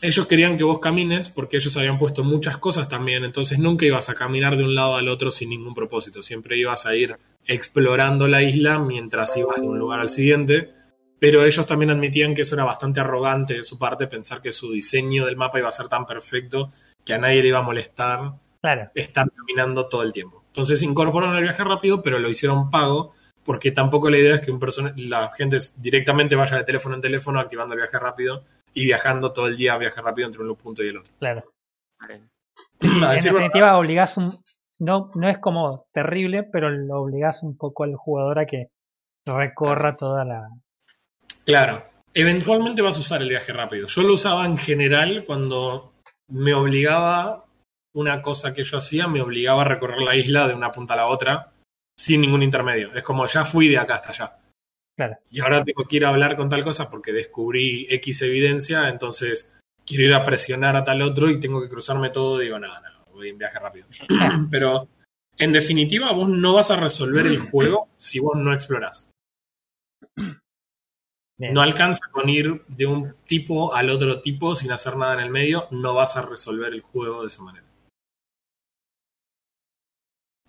Ellos 0.03 0.27
querían 0.27 0.59
que 0.59 0.65
vos 0.65 0.79
camines 0.79 1.31
porque 1.31 1.57
ellos 1.57 1.77
habían 1.77 1.99
puesto 1.99 2.23
muchas 2.23 2.59
cosas 2.59 2.87
también, 2.89 3.25
entonces 3.25 3.59
nunca 3.59 3.87
ibas 3.87 4.11
a 4.11 4.15
caminar 4.15 4.57
de 4.57 4.65
un 4.65 4.75
lado 4.75 4.97
al 4.97 5.09
otro 5.09 5.31
sin 5.31 5.51
ningún 5.51 5.75
propósito. 5.75 6.23
Siempre 6.23 6.59
ibas 6.59 6.87
a 6.87 6.95
ir 6.95 7.17
explorando 7.47 8.29
la 8.29 8.43
isla 8.43 8.79
mientras 8.79 9.37
ibas 9.37 9.57
de 9.57 9.67
un 9.67 9.79
lugar 9.79 10.01
al 10.01 10.11
siguiente. 10.11 10.71
Pero 11.19 11.47
ellos 11.47 11.67
también 11.67 11.91
admitían 11.91 12.35
que 12.35 12.43
eso 12.43 12.55
era 12.55 12.65
bastante 12.65 13.01
arrogante 13.01 13.55
de 13.55 13.63
su 13.63 13.79
parte, 13.79 14.07
pensar 14.07 14.43
que 14.43 14.53
su 14.53 14.71
diseño 14.71 15.25
del 15.25 15.37
mapa 15.37 15.59
iba 15.59 15.69
a 15.71 15.73
ser 15.73 15.89
tan 15.89 16.05
perfecto 16.05 16.71
que 17.07 17.15
a 17.15 17.19
nadie 17.19 17.41
le 17.41 17.49
iba 17.49 17.61
a 17.61 17.63
molestar 17.63 18.33
Claro. 18.61 18.91
estar 18.95 19.31
caminando 19.31 19.89
todo 19.89 20.03
el 20.03 20.13
tiempo. 20.13 20.43
Entonces 20.49 20.83
incorporaron 20.83 21.37
el 21.37 21.45
viaje 21.45 21.63
rápido, 21.63 22.03
pero 22.03 22.19
lo 22.19 22.29
hicieron 22.29 22.69
pago, 22.69 23.13
porque 23.45 23.71
tampoco 23.71 24.11
la 24.11 24.19
idea 24.19 24.35
es 24.35 24.41
que 24.41 24.51
un 24.51 24.59
persona, 24.59 24.93
la 24.97 25.33
gente 25.37 25.59
directamente 25.79 26.35
vaya 26.35 26.57
de 26.57 26.65
teléfono 26.65 26.97
en 26.97 27.01
teléfono 27.01 27.39
activando 27.39 27.75
el 27.75 27.81
viaje 27.81 27.99
rápido 27.99 28.43
y 28.75 28.85
viajando 28.85 29.33
todo 29.33 29.47
el 29.47 29.57
día 29.57 29.79
viaje 29.79 30.03
rápido 30.03 30.27
entre 30.27 30.43
un 30.43 30.57
punto 30.57 30.83
y 30.83 30.89
el 30.89 30.99
otro. 30.99 31.13
Claro. 31.21 31.45
Sí, 32.81 32.89
en 32.89 33.23
definitiva 33.23 33.79
obligás 33.79 34.17
un... 34.17 34.43
No, 34.79 35.11
no 35.15 35.29
es 35.29 35.39
como 35.39 35.87
terrible, 35.93 36.43
pero 36.43 36.69
lo 36.69 37.03
obligás 37.03 37.43
un 37.43 37.57
poco 37.57 37.85
al 37.85 37.95
jugador 37.95 38.41
a 38.41 38.47
que 38.47 38.69
recorra 39.25 39.97
toda 39.97 40.25
la... 40.25 40.49
Claro. 41.45 41.85
Eventualmente 42.13 42.83
vas 42.83 42.97
a 42.97 43.01
usar 43.01 43.23
el 43.23 43.29
viaje 43.29 43.53
rápido. 43.53 43.87
Yo 43.87 44.03
lo 44.03 44.15
usaba 44.15 44.45
en 44.45 44.57
general 44.57 45.25
cuando 45.27 45.93
me 46.29 46.55
obligaba, 46.55 47.45
una 47.95 48.21
cosa 48.21 48.53
que 48.53 48.65
yo 48.65 48.79
hacía, 48.79 49.09
me 49.09 49.23
obligaba 49.23 49.63
a 49.63 49.67
recorrer 49.67 50.03
la 50.03 50.17
isla 50.17 50.47
de 50.47 50.55
una 50.55 50.73
punta 50.73 50.95
a 50.95 50.99
la 50.99 51.07
otra 51.07 51.53
sin 51.99 52.21
ningún 52.21 52.43
intermedio. 52.43 52.95
Es 52.95 53.03
como 53.03 53.27
ya 53.27 53.45
fui 53.45 53.69
de 53.69 53.79
acá 53.79 53.97
hasta 53.97 54.11
allá. 54.11 54.39
Claro. 54.97 55.19
Y 55.31 55.41
ahora 55.41 55.65
tengo 55.65 55.85
que 55.85 55.97
ir 55.97 56.05
a 56.05 56.11
hablar 56.11 56.37
con 56.37 56.49
tal 56.49 56.65
cosa 56.65 56.91
porque 56.91 57.13
descubrí 57.13 57.87
X 57.91 58.23
evidencia, 58.23 58.89
entonces 58.89 59.53
quiero 59.85 60.05
ir 60.05 60.15
a 60.15 60.25
presionar 60.25 60.77
a 60.77 60.85
tal 60.85 61.03
otro 61.03 61.31
y 61.31 61.41
tengo 61.41 61.63
que 61.63 61.69
cruzarme 61.69 62.11
todo. 62.11 62.39
Digo, 62.39 62.59
nada, 62.59 62.81
no, 62.81 63.13
voy 63.13 63.31
en 63.31 63.39
viaje 63.39 63.59
rápido. 63.59 63.87
Pero 64.51 64.89
en 65.39 65.53
definitiva, 65.53 66.13
vos 66.13 66.29
no 66.29 66.55
vas 66.55 66.71
a 66.71 66.77
resolver 66.77 67.27
el 67.27 67.39
juego 67.39 67.89
si 67.97 68.19
vos 68.19 68.37
no 68.37 68.53
explorás. 68.53 69.11
Bien. 71.39 71.53
No 71.53 71.61
alcanza 71.61 72.01
con 72.13 72.29
ir 72.31 72.65
de 72.67 72.87
un 72.87 73.15
tipo 73.27 73.75
al 73.75 73.91
otro 73.91 74.21
tipo 74.23 74.57
sin 74.57 74.73
hacer 74.73 74.97
nada 74.97 75.15
en 75.15 75.21
el 75.21 75.31
medio, 75.31 75.69
no 75.71 75.95
vas 75.95 76.17
a 76.17 76.23
resolver 76.23 76.73
el 76.73 76.81
juego 76.81 77.23
de 77.23 77.29
esa 77.29 77.43
manera. 77.43 77.67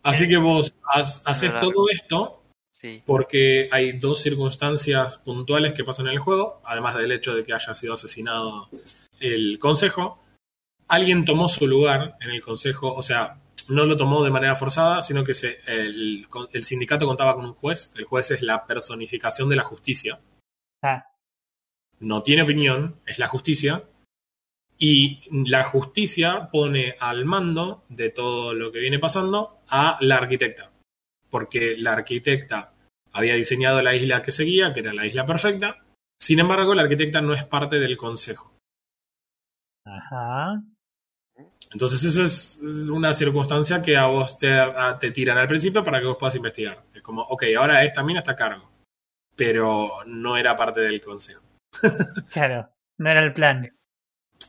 Así 0.03 0.27
que 0.27 0.38
vos 0.38 0.73
has- 0.93 1.21
haces 1.25 1.53
todo 1.59 1.89
esto 1.89 2.41
Sí. 2.71 3.01
porque 3.05 3.67
hay 3.71 3.93
dos 3.93 4.21
circunstancias 4.21 5.17
puntuales 5.17 5.73
que 5.73 5.83
pasan 5.83 6.07
en 6.07 6.13
el 6.13 6.19
juego, 6.19 6.61
además 6.63 6.95
del 6.95 7.11
hecho 7.11 7.33
de 7.35 7.43
que 7.43 7.53
haya 7.53 7.73
sido 7.73 7.95
asesinado 7.95 8.69
el 9.19 9.57
consejo. 9.59 10.23
Alguien 10.88 11.25
tomó 11.25 11.49
su 11.49 11.67
lugar 11.67 12.15
en 12.21 12.29
el 12.29 12.41
consejo, 12.41 12.93
o 12.93 13.03
sea, 13.03 13.41
no 13.67 13.85
lo 13.85 13.97
tomó 13.97 14.23
de 14.23 14.31
manera 14.31 14.55
forzada, 14.55 15.01
sino 15.01 15.25
que 15.25 15.33
se, 15.33 15.59
el, 15.67 16.25
el 16.53 16.63
sindicato 16.63 17.05
contaba 17.05 17.35
con 17.35 17.45
un 17.45 17.53
juez. 17.55 17.91
El 17.97 18.05
juez 18.05 18.31
es 18.31 18.41
la 18.41 18.65
personificación 18.65 19.49
de 19.49 19.55
la 19.57 19.63
justicia. 19.63 20.21
Ah, 20.84 21.05
no 21.99 22.21
tiene 22.23 22.43
opinión, 22.43 22.99
es 23.05 23.19
la 23.19 23.28
justicia, 23.28 23.84
y 24.78 25.21
la 25.49 25.63
justicia 25.63 26.49
pone 26.51 26.95
al 26.99 27.25
mando 27.25 27.84
de 27.89 28.09
todo 28.11 28.53
lo 28.53 28.71
que 28.71 28.80
viene 28.80 28.99
pasando 28.99 29.61
a 29.69 29.97
la 30.01 30.17
arquitecta, 30.17 30.71
porque 31.32 31.75
la 31.78 31.93
arquitecta 31.93 32.73
había 33.11 33.34
diseñado 33.36 33.82
la 33.82 33.95
isla 33.95 34.21
que 34.21 34.32
seguía, 34.32 34.73
que 34.73 34.82
era 34.82 34.93
la 34.93 35.07
isla 35.07 35.25
perfecta, 35.25 35.84
sin 36.19 36.39
embargo 36.39 36.75
la 36.75 36.84
arquitecta 36.84 37.21
no 37.21 37.34
es 37.34 37.43
parte 37.45 37.78
del 37.80 37.97
consejo. 37.97 38.53
ajá. 39.86 40.61
Entonces 41.71 42.03
esa 42.03 42.23
es 42.23 42.59
una 42.89 43.13
circunstancia 43.13 43.82
que 43.82 43.97
a 43.97 44.05
vos 44.07 44.38
te, 44.38 44.53
a- 44.53 44.97
te 44.97 45.11
tiran 45.11 45.38
al 45.38 45.47
principio 45.47 45.84
para 45.84 45.99
que 45.99 46.05
vos 46.05 46.17
puedas 46.19 46.36
investigar. 46.36 46.84
Es 46.93 47.01
como, 47.01 47.21
ok, 47.23 47.43
ahora 47.57 47.84
esta 47.84 48.03
mina 48.03 48.19
está 48.19 48.32
a 48.34 48.36
cargo, 48.36 48.69
pero 49.38 50.03
no 50.05 50.35
era 50.35 50.57
parte 50.57 50.81
del 50.81 51.01
consejo. 51.01 51.41
Claro. 52.31 52.69
No 52.97 53.09
era 53.09 53.23
el 53.23 53.33
plan. 53.33 53.71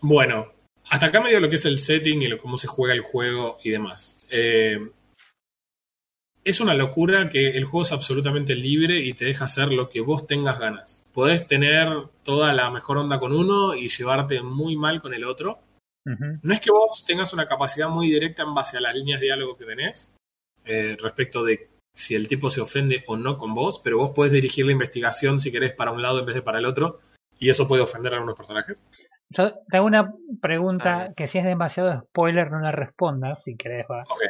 Bueno, 0.01 0.53
hasta 0.89 1.07
acá 1.07 1.21
medio 1.21 1.39
lo 1.39 1.51
que 1.51 1.57
es 1.57 1.67
el 1.67 1.77
setting 1.77 2.23
y 2.23 2.29
lo, 2.29 2.39
cómo 2.39 2.57
se 2.57 2.67
juega 2.67 2.95
el 2.95 3.03
juego 3.03 3.59
y 3.63 3.71
demás. 3.71 4.25
Eh, 4.31 4.79
es 6.45 6.61
una 6.61 6.73
locura 6.73 7.29
que 7.29 7.51
el 7.51 7.65
juego 7.65 7.83
es 7.83 7.93
absolutamente 7.93 8.55
libre 8.55 9.01
y 9.01 9.13
te 9.13 9.27
deja 9.27 9.45
hacer 9.45 9.69
lo 9.69 9.91
que 9.91 10.01
vos 10.01 10.27
tengas 10.27 10.59
ganas. 10.59 11.05
Podés 11.13 11.47
tener 11.47 11.89
toda 12.23 12.55
la 12.55 12.71
mejor 12.71 12.97
onda 12.97 13.21
con 13.21 13.33
uno 13.33 13.75
y 13.75 13.89
llevarte 13.89 14.41
muy 14.41 14.77
mal 14.77 15.03
con 15.03 15.13
el 15.13 15.25
otro. 15.25 15.59
No 16.41 16.55
es 16.55 16.61
que 16.63 16.71
vos 16.71 17.05
tengas 17.05 17.35
una 17.35 17.45
capacidad 17.45 17.91
muy 17.91 18.09
directa 18.09 18.43
en 18.43 18.55
base 18.55 18.79
a 18.79 18.81
las 18.81 18.95
líneas 18.95 19.21
de 19.21 19.27
diálogo 19.27 19.59
que 19.59 19.67
tenés 19.67 20.17
eh, 20.65 20.97
respecto 20.99 21.45
de 21.45 21.69
si 21.93 22.15
el 22.15 22.29
tipo 22.29 22.51
se 22.51 22.61
ofende 22.61 23.05
o 23.07 23.17
no 23.17 23.39
con 23.39 23.55
vos, 23.55 23.81
pero 23.83 23.99
vos 23.99 24.13
podés 24.15 24.33
dirigir 24.33 24.67
la 24.67 24.73
investigación 24.73 25.41
si 25.41 25.51
querés 25.51 25.75
para 25.75 25.91
un 25.93 26.03
lado 26.03 26.21
en 26.21 26.27
vez 26.27 26.35
de 26.35 26.43
para 26.43 26.59
el 26.59 26.67
otro 26.67 26.99
y 27.39 27.51
eso 27.51 27.69
puede 27.69 27.83
ofender 27.83 28.13
a 28.13 28.17
algunos 28.17 28.37
personajes. 28.37 28.83
Yo 29.31 29.55
te 29.69 29.77
hago 29.77 29.87
una 29.87 30.15
pregunta 30.41 31.13
que 31.17 31.27
si 31.27 31.39
es 31.39 31.45
demasiado 31.45 32.01
spoiler 32.03 32.51
no 32.51 32.61
la 32.61 32.73
respondas, 32.73 33.43
si 33.43 33.57
querés 33.57 33.87
va. 33.91 34.03
Ok. 34.05 34.23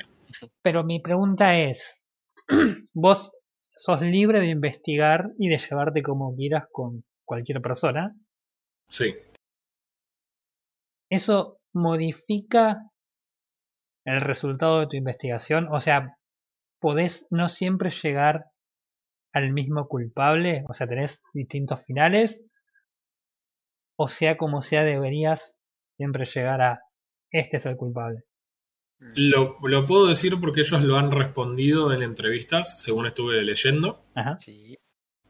Pero 0.63 0.85
mi 0.85 1.01
pregunta 1.01 1.57
es, 1.57 2.03
vos 2.93 3.33
sos 3.71 4.01
libre 4.01 4.41
de 4.41 4.49
investigar 4.49 5.31
y 5.39 5.49
de 5.49 5.59
llevarte 5.59 6.03
como 6.03 6.35
quieras 6.35 6.65
con 6.73 7.05
cualquier 7.25 7.63
persona. 7.63 8.15
Sí. 8.89 9.15
¿Eso 11.11 11.59
modifica 11.73 12.83
el 14.05 14.21
resultado 14.21 14.81
de 14.81 14.89
tu 14.89 14.97
investigación? 14.97 15.69
O 15.71 15.81
sea, 15.81 16.18
¿podés 16.81 17.27
no 17.31 17.49
siempre 17.49 17.91
llegar 17.91 18.47
al 19.33 19.53
mismo 19.53 19.89
culpable? 19.89 20.65
O 20.69 20.75
sea, 20.75 20.87
¿tenés 20.87 21.21
distintos 21.33 21.85
finales? 21.85 22.43
O 23.97 24.09
sea, 24.09 24.37
como 24.37 24.63
sea, 24.63 24.85
deberías 24.85 25.55
siempre 25.97 26.25
llegar 26.25 26.63
a 26.63 26.81
este 27.31 27.57
es 27.57 27.67
el 27.67 27.77
culpable. 27.77 28.21
Mm. 29.01 29.13
Lo, 29.15 29.59
lo 29.63 29.87
puedo 29.87 30.07
decir 30.07 30.35
porque 30.41 30.61
ellos 30.61 30.83
lo 30.83 30.97
han 30.97 31.11
respondido 31.11 31.93
en 31.93 32.03
entrevistas, 32.03 32.81
según 32.83 33.07
estuve 33.07 33.43
leyendo. 33.43 34.05
Ajá. 34.15 34.39
Sí. 34.39 34.79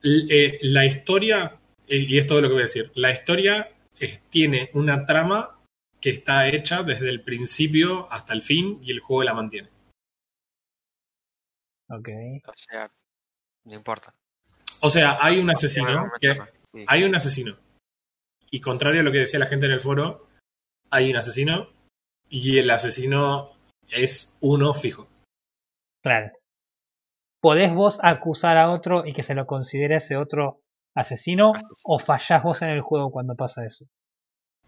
L- 0.02 0.26
eh, 0.30 0.58
la 0.62 0.84
historia, 0.86 1.58
eh, 1.86 2.04
y 2.08 2.18
es 2.18 2.26
todo 2.26 2.40
lo 2.40 2.48
que 2.48 2.54
voy 2.54 2.62
a 2.62 2.66
decir, 2.66 2.92
la 2.94 3.10
historia 3.10 3.68
eh, 3.98 4.20
tiene 4.30 4.70
una 4.74 5.04
trama 5.04 5.58
que 6.00 6.10
está 6.10 6.46
hecha 6.48 6.82
desde 6.84 7.08
el 7.08 7.22
principio 7.22 8.06
hasta 8.12 8.32
el 8.32 8.42
fin 8.42 8.78
y 8.82 8.92
el 8.92 9.00
juego 9.00 9.24
la 9.24 9.34
mantiene. 9.34 9.68
Ok. 11.88 12.08
O 12.46 12.52
sea, 12.56 12.90
no 13.64 13.74
importa. 13.74 14.14
O 14.80 14.90
sea, 14.90 15.18
hay 15.20 15.38
un 15.38 15.50
asesino, 15.50 16.10
que. 16.20 16.34
Sí. 16.74 16.84
hay 16.86 17.04
un 17.04 17.14
asesino. 17.14 17.56
Y 18.50 18.60
contrario 18.60 19.00
a 19.00 19.04
lo 19.04 19.12
que 19.12 19.18
decía 19.18 19.38
la 19.38 19.46
gente 19.46 19.66
en 19.66 19.72
el 19.72 19.80
foro, 19.80 20.28
hay 20.90 21.10
un 21.10 21.16
asesino 21.16 21.68
y 22.28 22.58
el 22.58 22.70
asesino 22.70 23.52
es 23.88 24.36
uno 24.40 24.74
fijo. 24.74 25.08
Claro. 26.02 26.30
¿Podés 27.40 27.72
vos 27.72 27.98
acusar 28.02 28.56
a 28.56 28.70
otro 28.70 29.06
y 29.06 29.12
que 29.12 29.22
se 29.22 29.34
lo 29.34 29.46
considere 29.46 29.96
ese 29.96 30.16
otro 30.16 30.60
asesino? 30.94 31.52
¿O 31.84 31.98
fallás 31.98 32.42
vos 32.42 32.62
en 32.62 32.70
el 32.70 32.80
juego 32.80 33.10
cuando 33.10 33.34
pasa 33.34 33.64
eso? 33.64 33.86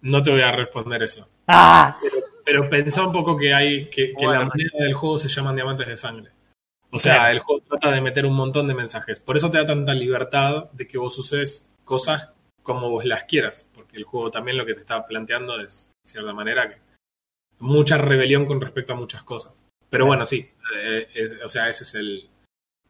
No 0.03 0.23
te 0.23 0.31
voy 0.31 0.41
a 0.43 0.53
responder 0.53 1.03
eso. 1.03 1.29
¡Ah! 1.49 1.99
Pero 2.45 2.69
pensá 2.69 3.07
un 3.07 3.13
poco 3.13 3.37
que 3.37 3.53
hay 3.53 3.91
que, 3.91 4.15
que 4.15 4.25
Bueno. 4.25 4.33
la 4.33 4.47
moneda 4.47 4.79
del 4.79 4.95
juego 4.95 5.19
se 5.19 5.29
llaman 5.29 5.55
diamantes 5.57 5.87
de 5.87 5.97
sangre. 5.97 6.31
O 6.93 6.99
sea, 6.99 7.15
Claro. 7.15 7.33
el 7.33 7.39
juego 7.41 7.63
trata 7.69 7.93
de 7.93 8.01
meter 8.01 8.27
un 8.27 8.35
montón 8.35 8.67
de 8.67 8.75
mensajes. 8.75 9.21
Por 9.21 9.37
eso 9.37 9.51
te 9.51 9.59
da 9.59 9.67
tanta 9.67 9.95
libertad 9.95 10.71
de 10.73 10.87
que 10.87 10.99
vos 10.99 11.17
uses 11.19 11.71
cosas 11.85 12.31
como 12.63 12.91
vos 12.91 13.05
las 13.05 13.25
quieras. 13.25 13.69
Porque 13.75 13.97
el 13.97 14.05
juego 14.05 14.31
también 14.31 14.57
lo 14.57 14.67
que 14.67 14.75
te 14.75 14.81
está 14.81 15.07
planteando 15.07 15.61
es, 15.61 15.93
de 16.05 16.11
cierta 16.11 16.33
manera, 16.33 16.69
que 16.69 16.77
mucha 17.59 17.97
rebelión 17.99 18.45
con 18.47 18.61
respecto 18.61 18.93
a 18.93 18.97
muchas 18.97 19.23
cosas. 19.23 19.53
Pero 19.89 20.07
bueno, 20.07 20.25
sí. 20.27 20.49
eh, 20.77 21.09
es- 21.15 21.37
o 21.45 21.49
sea, 21.49 21.69
ese 21.69 21.83
es 21.85 21.95
el. 21.95 22.29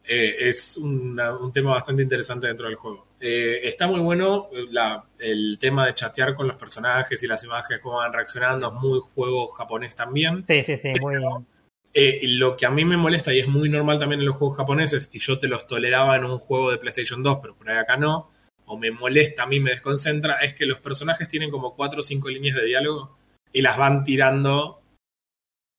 eh, 0.03 0.49
es 0.49 0.77
una- 0.77 1.37
un 1.37 1.53
tema 1.53 1.71
bastante 1.71 2.01
interesante 2.01 2.47
dentro 2.47 2.65
del 2.67 2.75
juego. 2.75 3.07
Eh, 3.19 3.61
está 3.63 3.85
muy 3.87 3.99
bueno 3.99 4.49
la- 4.71 5.05
el 5.19 5.57
tema 5.59 5.85
de 5.85 5.93
chatear 5.93 6.33
con 6.35 6.47
los 6.47 6.57
personajes 6.57 7.21
y 7.21 7.27
las 7.27 7.43
imágenes, 7.43 7.81
cómo 7.83 7.97
van 7.97 8.11
reaccionando. 8.11 8.67
Es 8.67 8.73
muy 8.73 8.99
juego 8.99 9.47
japonés 9.49 9.95
también. 9.95 10.43
Sí, 10.47 10.63
sí, 10.63 10.75
sí, 10.77 10.93
muy 10.99 11.15
Eh, 11.93 12.19
lo 12.23 12.55
que 12.55 12.65
a 12.65 12.71
mí 12.71 12.85
me 12.85 12.95
molesta, 12.97 13.33
y 13.33 13.39
es 13.39 13.47
muy 13.47 13.67
normal 13.69 13.99
también 13.99 14.21
en 14.21 14.27
los 14.27 14.37
juegos 14.37 14.57
japoneses, 14.57 15.09
y 15.11 15.19
yo 15.19 15.37
te 15.37 15.47
los 15.47 15.67
toleraba 15.67 16.15
en 16.15 16.23
un 16.25 16.39
juego 16.39 16.71
de 16.71 16.77
PlayStation 16.77 17.21
2, 17.21 17.39
pero 17.41 17.55
por 17.55 17.69
ahí 17.69 17.77
acá 17.77 17.97
no, 17.97 18.31
o 18.65 18.77
me 18.77 18.91
molesta, 18.91 19.43
a 19.43 19.47
mí 19.47 19.59
me 19.59 19.71
desconcentra, 19.71 20.39
es 20.39 20.53
que 20.53 20.65
los 20.65 20.79
personajes 20.79 21.27
tienen 21.27 21.51
como 21.51 21.75
cuatro 21.75 21.99
o 21.99 22.03
cinco 22.03 22.29
líneas 22.29 22.55
de 22.55 22.65
diálogo 22.65 23.17
y 23.51 23.61
las 23.61 23.77
van 23.77 24.03
tirando 24.05 24.77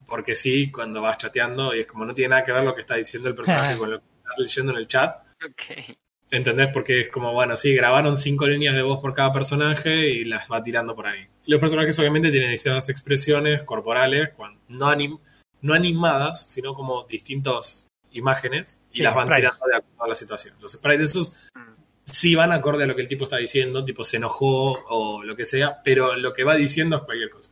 porque 0.07 0.35
sí, 0.35 0.71
cuando 0.71 1.01
vas 1.01 1.17
chateando, 1.17 1.75
y 1.75 1.81
es 1.81 1.87
como 1.87 2.05
no 2.05 2.13
tiene 2.13 2.31
nada 2.31 2.45
que 2.45 2.53
ver 2.53 2.65
lo 2.65 2.75
que 2.75 2.83
está 2.83 2.97
diciendo 2.97 3.29
el 3.31 3.35
personaje 3.35 3.77
con 3.79 3.91
lo 3.91 3.99
que 4.01 4.05
estás 4.19 4.39
leyendo 4.39 4.73
en 4.73 4.79
el 4.79 4.87
chat. 4.89 5.17
Ok. 5.45 5.97
¿Entendés? 6.31 6.69
Porque 6.73 7.01
es 7.01 7.09
como, 7.09 7.33
bueno, 7.33 7.57
sí, 7.57 7.75
grabaron 7.75 8.17
cinco 8.17 8.47
líneas 8.47 8.75
de 8.75 8.83
voz 8.83 9.01
por 9.01 9.15
cada 9.15 9.33
personaje 9.33 10.09
y 10.09 10.25
las 10.25 10.51
va 10.51 10.63
tirando 10.63 10.95
por 10.95 11.07
ahí. 11.07 11.27
Los 11.47 11.61
personajes 11.61 11.99
obviamente 11.99 12.31
tienen 12.31 12.51
distintas 12.51 12.89
expresiones 12.89 13.63
corporales, 13.65 14.31
no, 14.69 14.87
anim- 14.91 15.21
no 15.63 15.75
animadas, 15.75 16.47
sino 16.51 16.75
como 16.75 17.05
distintas 17.05 17.89
imágenes 18.11 18.81
y 18.93 18.99
Sí, 18.99 19.03
las 19.05 19.15
van 19.15 19.27
tirando 19.29 19.67
de 19.67 19.77
acuerdo 19.77 20.05
a 20.05 20.09
la 20.09 20.15
situación. 20.15 20.55
Los 20.61 20.73
sprites 20.73 21.11
esos 21.11 21.49
Mm. 21.55 21.75
sí 22.05 22.35
van 22.35 22.53
acorde 22.53 22.85
a 22.85 22.87
lo 22.87 22.95
que 22.95 23.03
el 23.03 23.09
tipo 23.09 23.25
está 23.25 23.37
diciendo, 23.39 23.85
tipo 23.85 24.05
se 24.05 24.19
enojó 24.19 24.73
o 24.89 25.23
lo 25.25 25.35
que 25.37 25.47
sea, 25.47 25.81
pero 25.83 26.17
lo 26.17 26.33
que 26.33 26.45
va 26.45 26.55
diciendo 26.57 26.97
es 26.97 27.03
cualquier 27.03 27.31
cosa. 27.31 27.51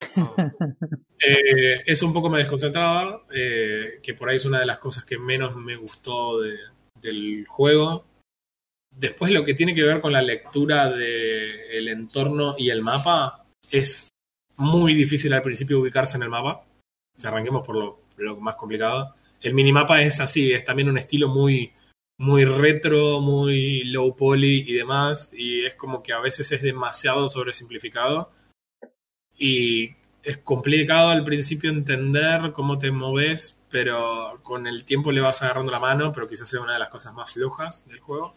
Eh, 1.22 1.82
eso 1.84 2.06
un 2.06 2.14
poco 2.14 2.30
me 2.30 2.38
desconcentraba, 2.38 3.24
eh, 3.30 4.00
que 4.02 4.14
por 4.14 4.30
ahí 4.30 4.36
es 4.36 4.46
una 4.46 4.58
de 4.60 4.64
las 4.64 4.78
cosas 4.78 5.04
que 5.04 5.18
menos 5.18 5.54
me 5.54 5.76
gustó 5.76 6.40
de- 6.40 6.56
del 6.98 7.46
juego. 7.46 8.06
Después 8.96 9.30
lo 9.30 9.44
que 9.44 9.52
tiene 9.52 9.74
que 9.74 9.82
ver 9.82 10.00
con 10.00 10.12
la 10.12 10.22
lectura 10.22 10.90
del 10.90 11.88
entorno 11.88 12.54
y 12.56 12.70
el 12.70 12.80
mapa, 12.80 13.44
es 13.70 14.08
muy 14.56 14.94
difícil 14.94 15.32
al 15.34 15.42
principio 15.42 15.78
ubicarse 15.80 16.16
en 16.16 16.22
el 16.22 16.30
mapa. 16.30 16.64
Arranquemos 17.24 17.66
por 17.66 17.76
lo, 17.76 18.36
más 18.40 18.56
complicado. 18.56 19.14
El 19.40 19.54
minimapa 19.54 20.02
es 20.02 20.20
así, 20.20 20.52
es 20.52 20.64
también 20.64 20.88
un 20.88 20.98
estilo 20.98 21.28
muy, 21.28 21.72
muy 22.18 22.44
retro, 22.44 23.20
muy 23.20 23.84
low 23.84 24.14
poly 24.14 24.64
y 24.66 24.74
demás, 24.74 25.32
y 25.32 25.64
es 25.64 25.74
como 25.74 26.02
que 26.02 26.12
a 26.12 26.20
veces 26.20 26.52
es 26.52 26.62
demasiado 26.62 27.28
sobresimplificado. 27.28 28.30
Y 29.34 29.96
es 30.22 30.38
complicado 30.38 31.08
al 31.08 31.24
principio 31.24 31.70
entender 31.70 32.52
cómo 32.52 32.78
te 32.78 32.90
moves, 32.90 33.58
pero 33.70 34.40
con 34.42 34.66
el 34.66 34.84
tiempo 34.84 35.12
le 35.12 35.22
vas 35.22 35.42
agarrando 35.42 35.72
la 35.72 35.80
mano, 35.80 36.12
pero 36.12 36.28
quizás 36.28 36.48
sea 36.48 36.60
una 36.60 36.74
de 36.74 36.78
las 36.78 36.90
cosas 36.90 37.14
más 37.14 37.32
flojas 37.32 37.86
del 37.88 38.00
juego. 38.00 38.34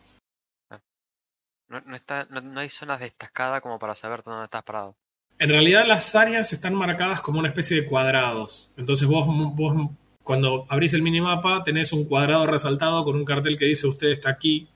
no, 1.67 1.81
no, 1.81 1.95
está, 1.95 2.25
no 2.25 2.59
hay 2.59 2.69
zonas 2.69 2.99
destacadas 3.01 3.61
como 3.61 3.79
para 3.79 3.95
saber 3.95 4.23
dónde 4.23 4.45
estás 4.45 4.63
parado. 4.63 4.95
En 5.39 5.49
realidad 5.49 5.85
las 5.87 6.15
áreas 6.15 6.53
están 6.53 6.75
marcadas 6.75 7.21
como 7.21 7.39
una 7.39 7.49
especie 7.49 7.81
de 7.81 7.85
cuadrados. 7.85 8.71
Entonces 8.77 9.07
vos, 9.07 9.25
vos 9.55 9.89
cuando 10.23 10.65
abrís 10.69 10.93
el 10.93 11.01
minimapa 11.01 11.63
tenés 11.63 11.91
un 11.91 12.05
cuadrado 12.05 12.45
resaltado 12.47 13.03
con 13.03 13.15
un 13.15 13.25
cartel 13.25 13.57
que 13.57 13.65
dice 13.65 13.87
usted 13.87 14.07
está 14.07 14.29
aquí 14.29 14.69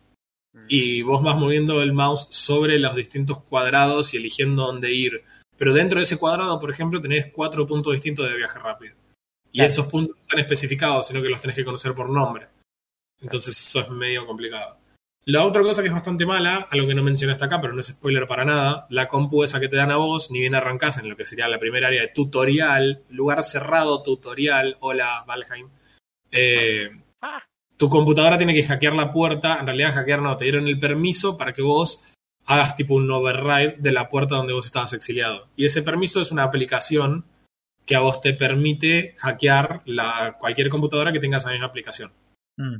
Mm. 0.53 0.65
y 0.69 1.01
vos 1.03 1.21
vas 1.23 1.37
moviendo 1.37 1.81
el 1.81 1.93
mouse 1.93 2.27
sobre 2.31 2.79
los 2.79 2.95
distintos 2.95 3.43
cuadrados 3.43 4.13
y 4.13 4.17
eligiendo 4.17 4.65
dónde 4.65 4.91
ir. 4.93 5.23
Pero 5.57 5.73
dentro 5.73 5.99
de 5.99 6.03
ese 6.03 6.17
cuadrado, 6.17 6.59
por 6.59 6.71
ejemplo, 6.71 7.01
tenés 7.01 7.31
cuatro 7.33 7.65
puntos 7.65 7.93
distintos 7.93 8.27
de 8.29 8.37
viaje 8.37 8.57
rápido. 8.59 8.95
Y 9.51 9.59
Claro. 9.59 9.67
esos 9.67 9.87
puntos 9.87 10.15
no 10.15 10.21
están 10.21 10.39
especificados, 10.39 11.07
sino 11.07 11.21
que 11.21 11.29
los 11.29 11.41
tenés 11.41 11.55
que 11.55 11.65
conocer 11.65 11.93
por 11.93 12.09
nombre. 12.09 12.47
Entonces 13.21 13.57
eso 13.57 13.81
es 13.81 13.89
medio 13.89 14.25
complicado. 14.25 14.77
La 15.27 15.43
otra 15.43 15.61
cosa 15.61 15.81
que 15.81 15.89
es 15.89 15.93
bastante 15.93 16.25
mala, 16.25 16.69
algo 16.71 16.87
que 16.87 16.95
no 16.95 17.03
mencioné 17.03 17.33
hasta 17.33 17.47
acá, 17.47 17.59
pero 17.59 17.73
no 17.73 17.81
es 17.81 17.87
spoiler 17.87 18.25
para 18.25 18.45
nada, 18.45 18.87
la 18.89 19.09
compu 19.09 19.43
esa 19.43 19.59
que 19.59 19.67
te 19.67 19.75
dan 19.75 19.91
a 19.91 19.97
vos, 19.97 20.31
ni 20.31 20.39
bien 20.39 20.55
arrancás 20.55 20.99
en 20.99 21.09
lo 21.09 21.17
que 21.17 21.25
sería 21.25 21.49
la 21.49 21.59
primera 21.59 21.87
área 21.89 22.01
de 22.01 22.07
tutorial, 22.07 23.03
lugar 23.09 23.43
cerrado 23.43 24.01
tutorial, 24.01 24.77
hola 24.79 25.25
Valheim, 25.27 25.67
eh, 26.31 26.89
tu 27.75 27.89
computadora 27.89 28.37
tiene 28.37 28.53
que 28.53 28.63
hackear 28.63 28.93
la 28.93 29.11
puerta, 29.11 29.57
en 29.59 29.65
realidad 29.65 29.95
hackear 29.95 30.21
no, 30.21 30.37
te 30.37 30.45
dieron 30.45 30.65
el 30.65 30.79
permiso 30.79 31.37
para 31.37 31.51
que 31.51 31.61
vos 31.61 32.01
hagas 32.45 32.77
tipo 32.77 32.95
un 32.95 33.11
override 33.11 33.75
de 33.79 33.91
la 33.91 34.07
puerta 34.07 34.37
donde 34.37 34.53
vos 34.53 34.65
estabas 34.65 34.93
exiliado. 34.93 35.49
Y 35.57 35.65
ese 35.65 35.83
permiso 35.83 36.21
es 36.21 36.31
una 36.31 36.43
aplicación 36.43 37.25
que 37.85 37.97
a 37.97 37.99
vos 37.99 38.21
te 38.21 38.33
permite 38.33 39.13
hackear 39.17 39.81
la, 39.83 40.37
cualquier 40.39 40.69
computadora 40.69 41.11
que 41.11 41.19
tenga 41.19 41.35
esa 41.35 41.51
misma 41.51 41.65
aplicación. 41.65 42.13
Mm. 42.55 42.77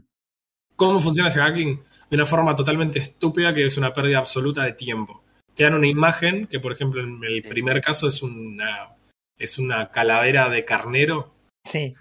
¿Cómo 0.78 1.02
funciona 1.02 1.30
ese 1.30 1.42
hacking? 1.42 1.82
De 2.10 2.16
una 2.16 2.26
forma 2.26 2.56
totalmente 2.56 3.00
estúpida 3.00 3.54
que 3.54 3.66
es 3.66 3.78
una 3.78 3.94
pérdida 3.94 4.20
absoluta 4.20 4.64
de 4.64 4.74
tiempo. 4.74 5.24
Te 5.54 5.64
dan 5.64 5.74
una 5.74 5.88
imagen, 5.88 6.46
que 6.46 6.60
por 6.60 6.72
ejemplo 6.72 7.04
en 7.04 7.20
el 7.24 7.42
primer 7.44 7.82
caso 7.82 8.08
es 8.08 8.22
una, 8.22 8.96
es 9.38 9.58
una 9.58 9.90
calavera 9.92 10.50
de 10.50 10.64
carnero. 10.64 11.34
Sí, 11.66 11.96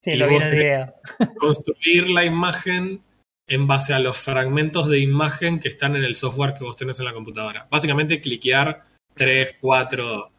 sí, 0.00 0.12
Y 0.12 0.16
lo 0.18 0.28
vi 0.28 0.36
en 0.36 0.42
el 0.42 0.50
video. 0.56 0.94
Construir 1.38 2.10
la 2.10 2.24
imagen 2.24 3.02
en 3.48 3.66
base 3.66 3.94
a 3.94 3.98
los 3.98 4.18
fragmentos 4.18 4.88
de 4.88 5.00
imagen 5.00 5.58
que 5.58 5.68
están 5.68 5.96
en 5.96 6.04
el 6.04 6.14
software 6.14 6.54
que 6.54 6.64
vos 6.64 6.76
tenés 6.76 7.00
en 7.00 7.06
la 7.06 7.14
computadora. 7.14 7.66
Básicamente 7.70 8.20
cliquear 8.20 8.82
3, 9.14 9.56
4 9.60 10.29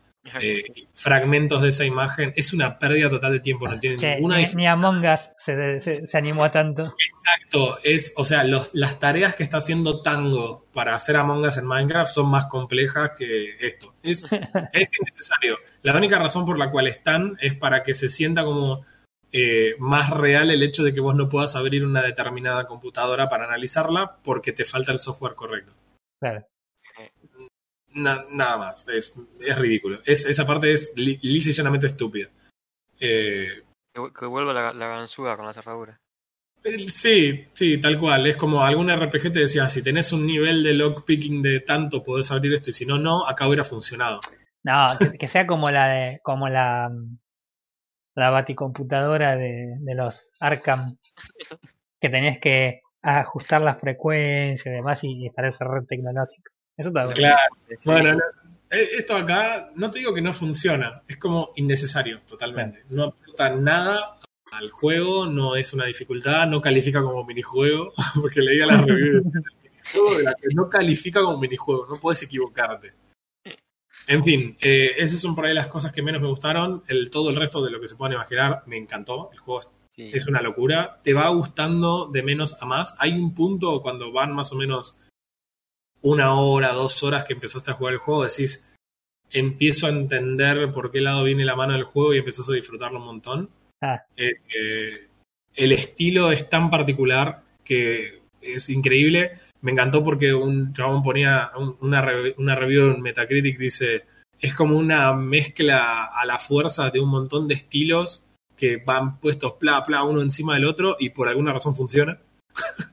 eh, 0.41 0.63
fragmentos 0.93 1.61
de 1.61 1.69
esa 1.69 1.83
imagen. 1.85 2.33
Es 2.35 2.53
una 2.53 2.77
pérdida 2.77 3.09
total 3.09 3.33
de 3.33 3.39
tiempo, 3.39 3.67
no 3.67 3.79
tiene 3.79 3.97
Che, 3.97 4.15
ninguna 4.15 4.37
ni, 4.37 4.45
ni 4.55 4.67
Among 4.67 5.05
Us 5.05 5.31
se, 5.37 5.79
se- 5.79 6.05
se 6.07 6.17
animó 6.17 6.43
a 6.43 6.51
tanto. 6.51 6.95
Exacto, 6.97 7.77
es, 7.83 8.13
o 8.17 8.23
sea, 8.25 8.43
los- 8.43 8.69
las 8.73 8.99
tareas 8.99 9.35
que 9.35 9.43
está 9.43 9.57
haciendo 9.57 10.01
Tango 10.01 10.65
para 10.73 10.95
hacer 10.95 11.15
Among 11.15 11.45
Us 11.45 11.57
en 11.57 11.65
Minecraft 11.65 12.11
son 12.11 12.29
más 12.29 12.45
complejas 12.45 13.11
que 13.17 13.55
esto. 13.59 13.93
Es, 14.03 14.23
es 14.73 14.89
innecesario. 14.99 15.57
La 15.81 15.95
única 15.95 16.19
razón 16.19 16.45
por 16.45 16.57
la 16.57 16.69
cual 16.71 16.87
están 16.87 17.37
es 17.41 17.55
para 17.55 17.83
que 17.83 17.95
se 17.95 18.07
sienta 18.09 18.43
como 18.43 18.85
eh, 19.33 19.75
más 19.79 20.09
real 20.09 20.51
el 20.51 20.61
hecho 20.61 20.83
de 20.83 20.93
que 20.93 20.99
vos 20.99 21.15
no 21.15 21.29
puedas 21.29 21.55
abrir 21.55 21.85
una 21.85 22.01
determinada 22.01 22.67
computadora 22.67 23.29
para 23.29 23.45
analizarla 23.45 24.17
porque 24.23 24.51
te 24.51 24.65
falta 24.65 24.91
el 24.91 24.99
software 24.99 25.35
correcto. 25.35 25.71
Claro. 26.19 26.45
Na- 27.93 28.23
nada 28.31 28.57
más, 28.57 28.85
es, 28.87 29.13
es 29.39 29.57
ridículo. 29.57 29.99
Es, 30.05 30.25
esa 30.25 30.45
parte 30.45 30.71
es 30.73 30.93
li- 30.95 31.19
lisa 31.21 31.49
y 31.49 31.53
llanamente 31.53 31.87
estúpida. 31.87 32.29
Eh, 32.99 33.63
Que, 33.93 34.01
que 34.17 34.25
vuelva 34.25 34.53
la, 34.53 34.73
la 34.73 34.87
ganzúa 34.87 35.35
con 35.35 35.45
la 35.45 35.53
cerradura. 35.53 35.99
Sí, 36.87 37.47
sí, 37.53 37.79
tal 37.81 37.99
cual. 37.99 38.27
Es 38.27 38.37
como 38.37 38.63
algún 38.63 38.89
RPG 38.91 39.31
te 39.33 39.39
decía, 39.41 39.67
si 39.67 39.81
tenés 39.81 40.13
un 40.13 40.25
nivel 40.27 40.63
de 40.63 40.73
lockpicking 40.73 41.41
de 41.41 41.59
tanto, 41.61 42.03
podés 42.03 42.31
abrir 42.31 42.53
esto 42.53 42.69
y 42.69 42.73
si 42.73 42.85
no, 42.85 42.99
no, 42.99 43.25
acá 43.25 43.47
hubiera 43.47 43.63
funcionado. 43.63 44.19
No, 44.63 44.87
que, 44.99 45.17
que 45.17 45.27
sea 45.27 45.47
como 45.47 45.71
la 45.71 45.87
de, 45.91 46.19
como 46.23 46.47
la 46.49 46.89
la 48.13 48.29
baticomputadora 48.29 49.37
de, 49.37 49.77
de 49.79 49.95
los 49.95 50.31
Arkham 50.39 50.97
que 51.99 52.09
tenés 52.09 52.39
que 52.39 52.81
ajustar 53.01 53.61
la 53.61 53.75
frecuencia 53.75 54.69
y 54.71 54.75
demás 54.75 55.03
y, 55.03 55.25
y 55.25 55.29
parece 55.29 55.63
re 55.63 55.81
tecnológico. 55.87 56.50
Eso 56.81 56.89
está 56.89 57.05
bueno. 57.05 57.15
Claro. 57.15 57.37
Bueno, 57.85 58.13
no, 58.13 58.19
eh, 58.71 58.89
esto 58.97 59.15
acá, 59.15 59.69
no 59.75 59.91
te 59.91 59.99
digo 59.99 60.13
que 60.13 60.21
no 60.21 60.33
funciona, 60.33 61.03
es 61.07 61.17
como 61.17 61.51
innecesario 61.55 62.21
totalmente. 62.27 62.83
No 62.89 63.05
aporta 63.05 63.49
nada 63.55 64.15
al 64.51 64.71
juego, 64.71 65.27
no 65.27 65.55
es 65.55 65.73
una 65.73 65.85
dificultad, 65.85 66.47
no 66.47 66.59
califica 66.59 67.01
como 67.01 67.23
minijuego, 67.23 67.93
porque 68.21 68.41
leía 68.41 68.65
la 68.65 68.81
review 68.81 69.23
de 70.17 70.23
la 70.23 70.33
que 70.35 70.47
no 70.53 70.69
califica 70.69 71.21
como 71.21 71.37
minijuego, 71.37 71.85
no 71.87 71.99
puedes 71.99 72.23
equivocarte. 72.23 72.89
En 74.07 74.23
fin, 74.23 74.57
eh, 74.59 74.93
esas 74.97 75.19
son 75.19 75.35
por 75.35 75.45
ahí 75.45 75.53
las 75.53 75.67
cosas 75.67 75.91
que 75.91 76.01
menos 76.01 76.21
me 76.21 76.27
gustaron. 76.27 76.83
El, 76.87 77.09
todo 77.11 77.29
el 77.29 77.35
resto 77.35 77.63
de 77.63 77.69
lo 77.69 77.79
que 77.79 77.87
se 77.87 77.95
puedan 77.95 78.13
imaginar 78.13 78.63
me 78.65 78.77
encantó. 78.77 79.29
El 79.31 79.39
juego 79.39 79.61
Sí. 79.93 80.09
es 80.13 80.25
una 80.25 80.41
locura. 80.41 81.01
Te 81.03 81.13
va 81.13 81.27
gustando 81.29 82.07
de 82.07 82.23
menos 82.23 82.55
a 82.61 82.65
más. 82.65 82.95
Hay 82.97 83.11
un 83.11 83.33
punto 83.33 83.81
cuando 83.81 84.11
van 84.11 84.33
más 84.33 84.51
o 84.53 84.55
menos 84.55 84.97
una 86.03 86.33
hora, 86.35 86.73
dos 86.73 87.03
horas 87.03 87.25
que 87.25 87.33
empezaste 87.33 87.71
a 87.71 87.75
jugar 87.75 87.93
el 87.93 87.99
juego, 87.99 88.23
decís, 88.23 88.67
empiezo 89.29 89.85
a 89.87 89.91
entender 89.91 90.71
por 90.71 90.91
qué 90.91 90.99
lado 91.01 91.23
viene 91.23 91.45
la 91.45 91.55
mano 91.55 91.73
del 91.73 91.83
juego 91.83 92.13
y 92.13 92.17
empezás 92.17 92.49
a 92.49 92.53
disfrutarlo 92.53 92.99
un 92.99 93.05
montón. 93.05 93.49
Ah. 93.81 94.03
Eh, 94.17 94.33
eh, 94.55 95.07
el 95.55 95.71
estilo 95.71 96.31
es 96.31 96.49
tan 96.49 96.69
particular 96.69 97.43
que 97.63 98.21
es 98.41 98.69
increíble. 98.69 99.31
Me 99.61 99.71
encantó 99.71 100.03
porque 100.03 100.33
un 100.33 100.73
chabón 100.73 101.01
ponía 101.03 101.51
un- 101.57 101.77
una, 101.81 102.01
re- 102.01 102.35
una 102.37 102.55
review 102.55 102.91
en 102.91 103.01
Metacritic, 103.01 103.57
dice, 103.57 104.05
es 104.39 104.53
como 104.55 104.77
una 104.77 105.13
mezcla 105.13 106.05
a 106.05 106.25
la 106.25 106.39
fuerza 106.39 106.89
de 106.89 106.99
un 106.99 107.09
montón 107.09 107.47
de 107.47 107.53
estilos 107.55 108.25
que 108.57 108.77
van 108.77 109.19
puestos 109.19 109.53
pla, 109.53 109.83
pla, 109.83 110.03
uno 110.03 110.21
encima 110.21 110.55
del 110.55 110.65
otro 110.65 110.95
y 110.99 111.09
por 111.11 111.27
alguna 111.29 111.53
razón 111.53 111.75
funciona. 111.75 112.19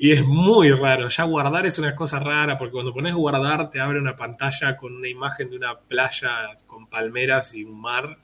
y 0.00 0.12
es 0.12 0.24
muy 0.24 0.70
raro. 0.72 1.08
Ya 1.08 1.24
guardar 1.24 1.66
es 1.66 1.78
una 1.78 1.94
cosa 1.94 2.18
rara 2.18 2.56
porque 2.56 2.72
cuando 2.72 2.92
pones 2.94 3.14
guardar 3.14 3.70
te 3.70 3.80
abre 3.80 3.98
una 4.00 4.16
pantalla 4.16 4.76
con 4.76 4.94
una 4.96 5.08
imagen 5.08 5.50
de 5.50 5.56
una 5.56 5.78
playa 5.78 6.56
con 6.66 6.88
palmeras 6.88 7.54
y 7.54 7.64
un 7.64 7.80
mar 7.80 8.18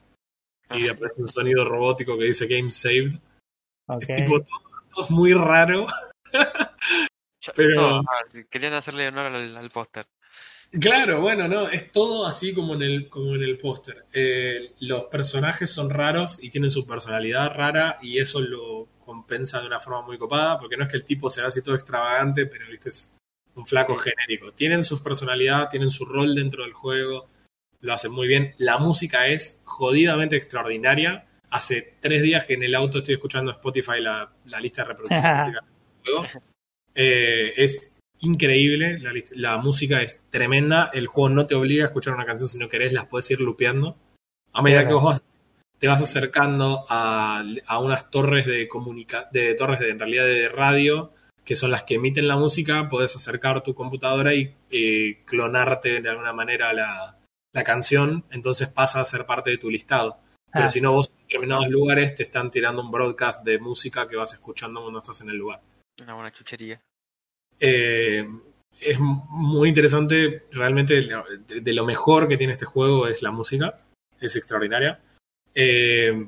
y 0.71 0.87
aparece 0.87 1.21
un 1.21 1.27
sonido 1.29 1.63
robótico 1.65 2.17
que 2.17 2.25
dice 2.25 2.47
Game 2.47 2.71
Saved. 2.71 3.19
Es 3.99 4.07
tipo 4.15 4.39
todo, 4.41 4.59
todo 4.93 5.03
es 5.05 5.11
muy 5.11 5.33
raro. 5.33 5.85
Pero- 7.55 7.97
ah, 7.99 8.23
sí, 8.27 8.45
querían 8.49 8.73
hacerle 8.73 9.07
honor 9.07 9.27
al, 9.27 9.55
al 9.57 9.69
póster. 9.69 10.07
Claro, 10.71 11.21
bueno, 11.21 11.47
no, 11.47 11.69
es 11.69 11.91
todo 11.91 12.25
así 12.25 12.53
como 12.53 12.73
en 12.73 12.81
el, 12.81 13.09
como 13.09 13.35
en 13.35 13.43
el 13.43 13.57
póster. 13.57 14.05
Eh, 14.13 14.73
los 14.79 15.05
personajes 15.05 15.69
son 15.69 15.89
raros 15.89 16.43
y 16.43 16.49
tienen 16.49 16.69
su 16.69 16.85
personalidad 16.85 17.53
rara 17.53 17.97
y 18.01 18.19
eso 18.19 18.41
lo 18.41 18.87
compensa 19.05 19.61
de 19.61 19.67
una 19.67 19.79
forma 19.79 20.01
muy 20.01 20.17
copada, 20.17 20.59
porque 20.59 20.75
no 20.75 20.83
es 20.83 20.89
que 20.89 20.97
el 20.97 21.05
tipo 21.05 21.29
sea 21.29 21.47
así 21.47 21.61
todo 21.61 21.75
extravagante, 21.75 22.45
pero 22.45 22.69
viste 22.69 22.89
es 22.89 23.15
un 23.55 23.65
flaco 23.65 23.95
genérico. 23.95 24.51
Tienen 24.51 24.83
su 24.83 25.01
personalidad, 25.01 25.69
tienen 25.69 25.91
su 25.91 26.05
rol 26.05 26.35
dentro 26.35 26.63
del 26.63 26.73
juego, 26.73 27.29
lo 27.79 27.93
hacen 27.93 28.11
muy 28.11 28.27
bien. 28.27 28.53
La 28.57 28.77
música 28.77 29.27
es 29.27 29.61
jodidamente 29.63 30.35
extraordinaria. 30.35 31.25
Hace 31.49 31.95
tres 32.01 32.21
días 32.21 32.45
que 32.45 32.55
en 32.55 32.63
el 32.63 32.75
auto 32.75 32.97
estoy 32.97 33.15
escuchando 33.15 33.51
Spotify 33.51 34.01
la, 34.01 34.29
la 34.45 34.59
lista 34.59 34.81
de 34.81 34.87
reproducción 34.89 35.23
de 35.23 35.33
música 35.35 35.61
del 35.61 36.13
juego. 36.13 36.41
Eh, 36.95 37.53
es 37.57 37.94
increíble, 38.19 38.99
la, 39.33 39.57
música 39.57 40.01
es 40.01 40.21
tremenda, 40.29 40.89
el 40.93 41.07
juego 41.07 41.29
no 41.29 41.45
te 41.45 41.55
obliga 41.55 41.83
a 41.85 41.87
escuchar 41.87 42.13
una 42.13 42.25
canción 42.25 42.49
si 42.49 42.57
no 42.57 42.69
querés, 42.69 42.93
las 42.93 43.07
puedes 43.07 43.29
ir 43.31 43.39
lupeando. 43.41 43.95
A 44.53 44.61
medida 44.61 44.79
Bueno. 44.81 44.89
que 44.89 44.93
vos 44.95 45.03
vas, 45.05 45.23
te 45.79 45.87
vas 45.87 46.01
acercando 46.01 46.85
a, 46.89 47.43
a 47.67 47.79
unas 47.79 48.09
torres 48.09 48.45
de 48.45 48.67
comunica 48.67 49.27
de 49.31 49.53
torres 49.55 49.79
de 49.79 49.89
en 49.89 49.99
realidad 49.99 50.25
de 50.25 50.49
radio, 50.49 51.11
que 51.43 51.55
son 51.55 51.71
las 51.71 51.83
que 51.83 51.95
emiten 51.95 52.27
la 52.27 52.37
música, 52.37 52.89
podés 52.89 53.15
acercar 53.15 53.61
tu 53.61 53.75
computadora 53.75 54.33
y 54.33 54.53
eh, 54.71 55.21
clonarte 55.25 56.01
de 56.01 56.09
alguna 56.09 56.33
manera 56.33 56.73
la, 56.73 57.17
la 57.53 57.63
canción, 57.63 58.23
entonces 58.31 58.67
pasa 58.69 59.01
a 59.01 59.05
ser 59.05 59.25
parte 59.25 59.51
de 59.51 59.57
tu 59.57 59.69
listado. 59.69 60.17
Pero 60.51 60.65
Ah. 60.65 60.69
si 60.69 60.79
no, 60.79 60.93
vos 60.93 61.09
en 61.11 61.27
determinados 61.27 61.67
lugares 61.67 62.15
te 62.15 62.23
están 62.23 62.49
tirando 62.49 62.81
un 62.81 62.89
broadcast 62.89 63.43
de 63.43 63.59
música 63.59 64.07
que 64.07 64.15
vas 64.15 64.33
escuchando 64.33 64.81
cuando 64.81 64.99
estás 64.99 65.19
en 65.21 65.29
el 65.29 65.35
lugar. 65.37 65.59
Una 66.01 66.13
buena 66.13 66.31
chuchería. 66.31 66.81
Eh, 67.59 68.27
es 68.79 68.99
muy 68.99 69.69
interesante, 69.69 70.43
realmente 70.51 71.01
de, 71.61 71.73
lo 71.73 71.85
mejor 71.85 72.27
que 72.27 72.37
tiene 72.37 72.53
este 72.53 72.65
juego 72.65 73.07
es 73.07 73.21
la 73.21 73.31
música, 73.31 73.81
es 74.19 74.35
extraordinaria. 74.35 74.99
Eh, 75.53 76.27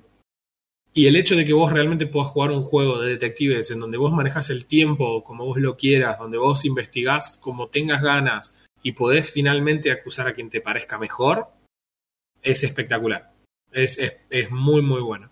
y 0.94 1.06
el 1.06 1.16
hecho 1.16 1.36
de 1.36 1.46
que 1.46 1.54
vos 1.54 1.72
realmente 1.72 2.08
puedas 2.08 2.30
jugar 2.30 2.52
un 2.52 2.64
juego 2.64 3.00
de 3.00 3.10
detectives 3.10 3.70
en 3.70 3.80
donde 3.80 3.98
vos 3.98 4.14
manejas 4.14 4.50
el 4.50 4.66
tiempo 4.66 5.24
como 5.24 5.46
vos 5.46 5.58
lo 5.60 5.78
quieras, 5.78 6.18
donde 6.18 6.40
vos 6.40 6.66
investigás 6.66 7.38
como 7.40 7.68
tengas 7.68 8.02
ganas 8.02 8.66
y 8.82 8.94
podés 8.94 9.32
finalmente 9.32 9.92
acusar 9.92 10.28
a 10.28 10.34
quien 10.34 10.50
te 10.50 10.62
parezca 10.62 10.98
mejor, 10.98 11.50
es 12.42 12.64
espectacular. 12.64 13.32
Es, 13.72 13.98
es, 14.00 14.16
es 14.30 14.50
muy, 14.50 14.82
muy 14.82 15.02
bueno. 15.02 15.30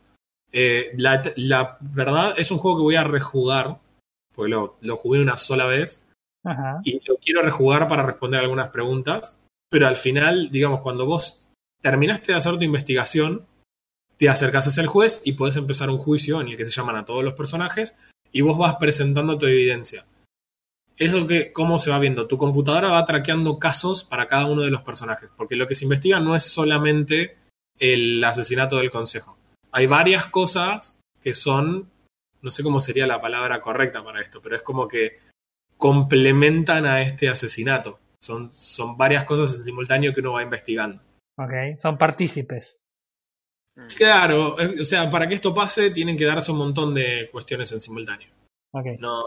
Eh, 0.52 0.92
la, 0.98 1.24
la 1.36 1.78
verdad 1.82 2.36
es 2.38 2.52
un 2.52 2.60
juego 2.60 2.78
que 2.78 2.84
voy 2.84 2.96
a 2.96 3.04
rejugar, 3.04 3.78
porque 4.36 4.52
lo, 4.52 4.78
lo 4.82 4.98
jugué 4.98 5.22
una 5.22 5.38
sola 5.38 5.66
vez 5.66 6.04
Ajá. 6.44 6.82
y 6.84 7.00
lo 7.08 7.18
quiero 7.18 7.42
rejugar 7.42 7.88
para 7.88 8.04
responder 8.04 8.42
algunas 8.42 8.70
preguntas, 8.70 9.38
pero 9.70 9.88
al 9.88 9.98
final, 9.98 10.50
digamos, 10.52 10.82
cuando 10.82 11.06
vos 11.06 11.46
terminaste 11.82 12.32
de 12.32 12.38
hacer 12.38 12.58
tu 12.58 12.66
investigación, 12.66 13.46
te 14.18 14.30
acercas 14.30 14.68
hacia 14.68 14.82
el 14.82 14.88
juez 14.88 15.22
y 15.26 15.34
podés 15.34 15.58
empezar 15.58 15.90
un 15.90 15.98
juicio 15.98 16.40
en 16.42 16.48
el 16.48 16.58
que 16.58 16.66
se 16.66 16.72
llaman 16.72 16.96
a 16.96 17.06
todos 17.06 17.24
los 17.24 17.34
personajes 17.34 17.96
y 18.32 18.42
vos 18.42 18.58
vas 18.58 18.76
presentando 18.76 19.38
tu 19.38 19.46
evidencia. 19.46 20.06
Eso 20.98 21.28
que, 21.28 21.52
¿cómo 21.52 21.78
se 21.78 21.92
va 21.92 22.00
viendo? 22.00 22.28
Tu 22.28 22.38
computadora 22.38 22.90
va 22.90 23.06
traqueando 23.06 23.60
casos 23.60 24.04
para 24.04 24.28
cada 24.28 24.46
uno 24.46 24.62
de 24.62 24.72
los 24.72 24.82
personajes, 24.82 25.30
porque 25.36 25.58
lo 25.58 25.68
que 25.68 25.76
se 25.76 25.84
investiga 25.84 26.20
no 26.20 26.36
es 26.36 26.46
solamente 26.46 27.38
el 27.78 28.24
asesinato 28.24 28.78
del 28.78 28.92
consejo. 28.92 29.38
Hay 29.72 29.88
varias 29.88 30.28
cosas 30.28 31.00
que 31.22 31.34
son, 31.34 31.90
no 32.46 32.52
sé 32.52 32.62
cómo 32.62 32.80
sería 32.80 33.08
la 33.08 33.20
palabra 33.20 33.60
correcta 33.60 34.04
para 34.04 34.22
esto, 34.22 34.40
pero 34.40 34.56
es 34.56 34.62
como 34.62 34.88
que 34.88 35.18
complementan 35.78 36.86
a 36.86 37.02
este 37.02 37.28
asesinato. 37.28 38.00
Son, 38.20 38.52
son 38.54 38.96
varias 38.96 39.24
cosas 39.24 39.58
en 39.58 39.64
simultáneo 39.64 40.14
que 40.14 40.22
uno 40.22 40.34
va 40.34 40.44
investigando. 40.44 41.02
Ok. 41.40 41.80
Son 41.80 41.98
partícipes. 41.98 42.84
Mm. 43.76 43.88
Claro, 43.98 44.56
o 44.56 44.86
sea, 44.86 45.10
para 45.10 45.28
que 45.28 45.34
esto 45.34 45.56
pase 45.56 45.90
tienen 45.90 46.16
que 46.16 46.26
darse 46.26 46.52
un 46.52 46.60
montón 46.60 46.94
de 46.94 47.30
cuestiones 47.32 47.72
en 47.72 47.82
simultáneo. 47.82 48.30
Ok. 48.74 49.00
No, 49.00 49.26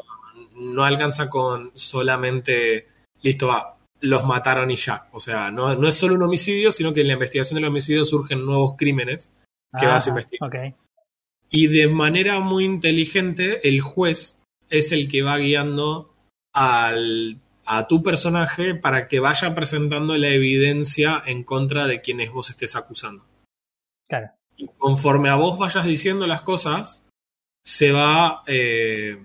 no 0.54 0.84
alcanza 0.84 1.28
con 1.28 1.72
solamente, 1.74 2.86
listo, 3.20 3.48
va, 3.48 3.78
los 4.00 4.24
mataron 4.24 4.70
y 4.70 4.76
ya. 4.76 5.08
O 5.10 5.18
sea, 5.18 5.50
no, 5.50 5.74
no 5.74 5.88
es 5.88 5.96
solo 5.96 6.14
un 6.14 6.22
homicidio, 6.22 6.70
sino 6.70 6.94
que 6.94 7.00
en 7.00 7.08
la 7.08 7.14
investigación 7.14 7.56
del 7.56 7.68
homicidio 7.68 8.04
surgen 8.04 8.46
nuevos 8.46 8.76
crímenes 8.78 9.28
que 9.76 9.86
vas 9.86 10.06
a 10.06 10.10
Ajá, 10.10 10.20
investigar. 10.20 10.48
Ok. 10.48 10.76
Y 11.51 11.68
de 11.68 11.88
manera 11.88 12.40
muy 12.40 12.64
inteligente, 12.64 13.66
el 13.68 13.80
juez 13.80 14.40
es 14.68 14.92
el 14.92 15.09
que 15.09 15.22
va 15.22 15.38
guiando 15.38 16.14
al, 16.53 17.40
a 17.64 17.86
tu 17.86 18.03
personaje 18.03 18.74
para 18.74 19.09
que 19.09 19.20
vaya 19.20 19.55
presentando 19.55 20.16
la 20.16 20.28
evidencia 20.28 21.22
en 21.26 21.44
contra 21.44 21.86
de 21.86 22.01
quienes 22.01 22.30
vos 22.30 22.51
estés 22.51 22.76
acusando. 22.76 23.24
Claro. 24.07 24.30
Y 24.57 24.66
conforme 24.78 25.28
a 25.28 25.36
vos 25.36 25.59
vayas 25.59 25.84
diciendo 25.84 26.26
las 26.26 26.42
cosas, 26.42 27.05
se 27.64 27.92
va. 27.92 28.42
eh, 28.46 29.18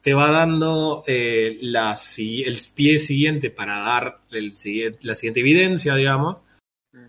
te 0.00 0.14
va 0.14 0.30
dando 0.30 1.02
eh, 1.06 1.58
la 1.60 1.94
el 2.18 2.58
pie 2.74 2.98
siguiente 2.98 3.50
para 3.50 3.78
dar 3.80 4.20
el 4.30 4.52
la 5.02 5.14
siguiente 5.14 5.40
evidencia, 5.40 5.94
digamos. 5.96 6.42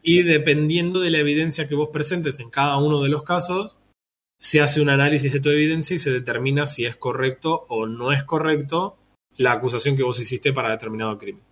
Y 0.01 0.23
dependiendo 0.23 0.99
de 0.99 1.11
la 1.11 1.19
evidencia 1.19 1.67
que 1.67 1.75
vos 1.75 1.89
presentes 1.91 2.39
en 2.39 2.49
cada 2.49 2.77
uno 2.77 3.01
de 3.01 3.09
los 3.09 3.23
casos, 3.23 3.79
se 4.39 4.61
hace 4.61 4.81
un 4.81 4.89
análisis 4.89 5.33
de 5.33 5.39
tu 5.39 5.49
evidencia 5.49 5.95
y 5.95 5.99
se 5.99 6.11
determina 6.11 6.65
si 6.65 6.85
es 6.85 6.95
correcto 6.95 7.65
o 7.67 7.85
no 7.85 8.11
es 8.11 8.23
correcto 8.23 8.97
la 9.37 9.53
acusación 9.53 9.97
que 9.97 10.03
vos 10.03 10.19
hiciste 10.19 10.53
para 10.53 10.71
determinado 10.71 11.17
crimen. 11.17 11.43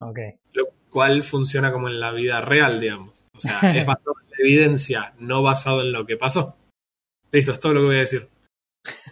Ok. 0.00 0.18
Lo 0.52 0.68
cual 0.90 1.22
funciona 1.22 1.72
como 1.72 1.88
en 1.88 2.00
la 2.00 2.12
vida 2.12 2.40
real, 2.40 2.80
digamos. 2.80 3.24
O 3.34 3.40
sea, 3.40 3.60
es 3.74 3.86
basado 3.86 4.14
en 4.22 4.30
la 4.30 4.36
evidencia, 4.38 5.14
no 5.18 5.42
basado 5.42 5.82
en 5.82 5.92
lo 5.92 6.06
que 6.06 6.16
pasó. 6.16 6.56
Listo, 7.30 7.52
es 7.52 7.60
todo 7.60 7.74
lo 7.74 7.80
que 7.80 7.86
voy 7.86 7.96
a 7.96 8.00
decir. 8.00 8.28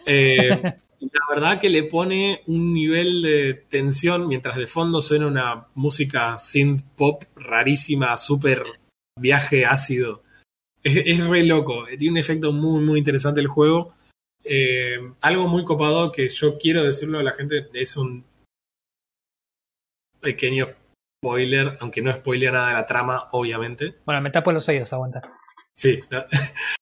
Eh, 0.05 0.49
la 1.01 1.21
verdad 1.29 1.59
que 1.59 1.69
le 1.69 1.83
pone 1.83 2.41
un 2.47 2.73
nivel 2.73 3.21
de 3.21 3.53
tensión 3.69 4.27
mientras 4.27 4.57
de 4.57 4.67
fondo 4.67 5.01
suena 5.01 5.27
una 5.27 5.67
música 5.73 6.37
synth 6.37 6.83
pop 6.95 7.23
rarísima, 7.35 8.15
súper 8.17 8.63
viaje 9.19 9.65
ácido. 9.65 10.23
Es, 10.83 10.97
es, 11.05 11.27
re 11.27 11.43
loco, 11.43 11.85
tiene 11.97 12.11
un 12.11 12.17
efecto 12.17 12.51
muy, 12.51 12.83
muy 12.83 12.99
interesante 12.99 13.41
el 13.41 13.47
juego. 13.47 13.93
Eh, 14.43 14.97
algo 15.21 15.47
muy 15.47 15.63
copado 15.63 16.11
que 16.11 16.27
yo 16.29 16.57
quiero 16.57 16.83
decirlo 16.83 17.19
a 17.19 17.23
la 17.23 17.33
gente 17.33 17.67
es 17.73 17.97
un 17.97 18.25
pequeño 20.19 20.67
spoiler, 21.23 21.77
aunque 21.79 22.01
no 22.01 22.11
spoilea 22.11 22.51
nada 22.51 22.69
de 22.69 22.73
la 22.73 22.85
trama, 22.85 23.27
obviamente. 23.31 23.95
Bueno, 24.05 24.21
me 24.21 24.31
tapo 24.31 24.51
los 24.51 24.67
oídos, 24.69 24.91
aguanta. 24.93 25.21
Sí, 25.75 25.99
no. 26.09 26.25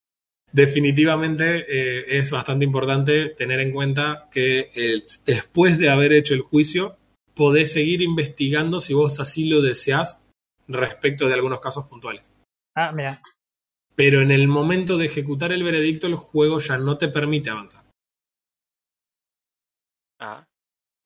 definitivamente 0.52 1.64
eh, 1.68 2.18
es 2.18 2.30
bastante 2.30 2.64
importante 2.64 3.30
tener 3.30 3.60
en 3.60 3.72
cuenta 3.72 4.28
que 4.30 4.70
eh, 4.74 5.02
después 5.24 5.78
de 5.78 5.90
haber 5.90 6.12
hecho 6.12 6.34
el 6.34 6.42
juicio, 6.42 6.96
podés 7.34 7.72
seguir 7.72 8.02
investigando 8.02 8.80
si 8.80 8.94
vos 8.94 9.20
así 9.20 9.48
lo 9.48 9.62
deseás 9.62 10.24
respecto 10.68 11.28
de 11.28 11.34
algunos 11.34 11.60
casos 11.60 11.86
puntuales. 11.86 12.32
Ah, 12.74 12.92
mira. 12.92 13.22
Pero 13.94 14.22
en 14.22 14.30
el 14.30 14.48
momento 14.48 14.96
de 14.96 15.06
ejecutar 15.06 15.52
el 15.52 15.62
veredicto, 15.62 16.06
el 16.06 16.16
juego 16.16 16.58
ya 16.58 16.78
no 16.78 16.96
te 16.96 17.08
permite 17.08 17.50
avanzar. 17.50 17.84
Ah, 20.18 20.46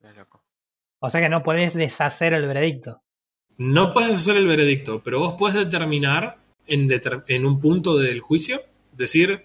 es 0.02 0.16
loco. 0.16 0.42
O 1.00 1.08
sea 1.08 1.20
que 1.20 1.28
no 1.28 1.42
podés 1.42 1.74
deshacer 1.74 2.34
el 2.34 2.46
veredicto. 2.46 3.00
No 3.56 3.92
puedes 3.92 4.16
hacer 4.16 4.36
el 4.36 4.46
veredicto, 4.46 5.02
pero 5.02 5.20
vos 5.20 5.34
puedes 5.38 5.56
determinar 5.56 6.38
en, 6.66 6.86
deter 6.86 7.24
en 7.28 7.46
un 7.46 7.60
punto 7.60 7.96
del 7.96 8.20
juicio 8.20 8.60
decir, 8.96 9.44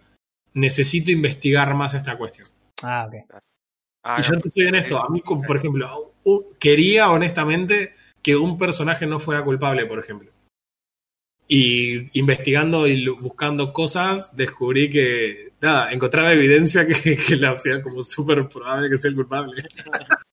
necesito 0.53 1.11
investigar 1.11 1.73
más 1.75 1.93
esta 1.93 2.17
cuestión. 2.17 2.47
Ah, 2.81 3.07
ok. 3.07 3.41
Ah, 4.03 4.17
y 4.19 4.23
yo 4.23 4.39
te 4.39 4.49
soy 4.49 4.65
honesto, 4.65 5.03
a 5.03 5.09
mí, 5.09 5.21
por 5.21 5.57
ejemplo, 5.57 6.13
quería 6.59 7.11
honestamente 7.11 7.93
que 8.21 8.35
un 8.35 8.57
personaje 8.57 9.05
no 9.05 9.19
fuera 9.19 9.43
culpable, 9.43 9.85
por 9.85 9.99
ejemplo. 9.99 10.31
Y 11.47 12.17
investigando 12.19 12.87
y 12.87 13.07
buscando 13.07 13.73
cosas, 13.73 14.35
descubrí 14.35 14.89
que, 14.89 15.53
nada, 15.59 15.91
encontraba 15.91 16.31
evidencia 16.31 16.85
que, 16.87 17.17
que 17.17 17.35
la 17.35 17.51
hacía 17.51 17.81
como 17.81 18.03
súper 18.03 18.47
probable 18.47 18.89
que 18.89 18.97
sea 18.97 19.09
el 19.09 19.15
culpable. 19.15 19.63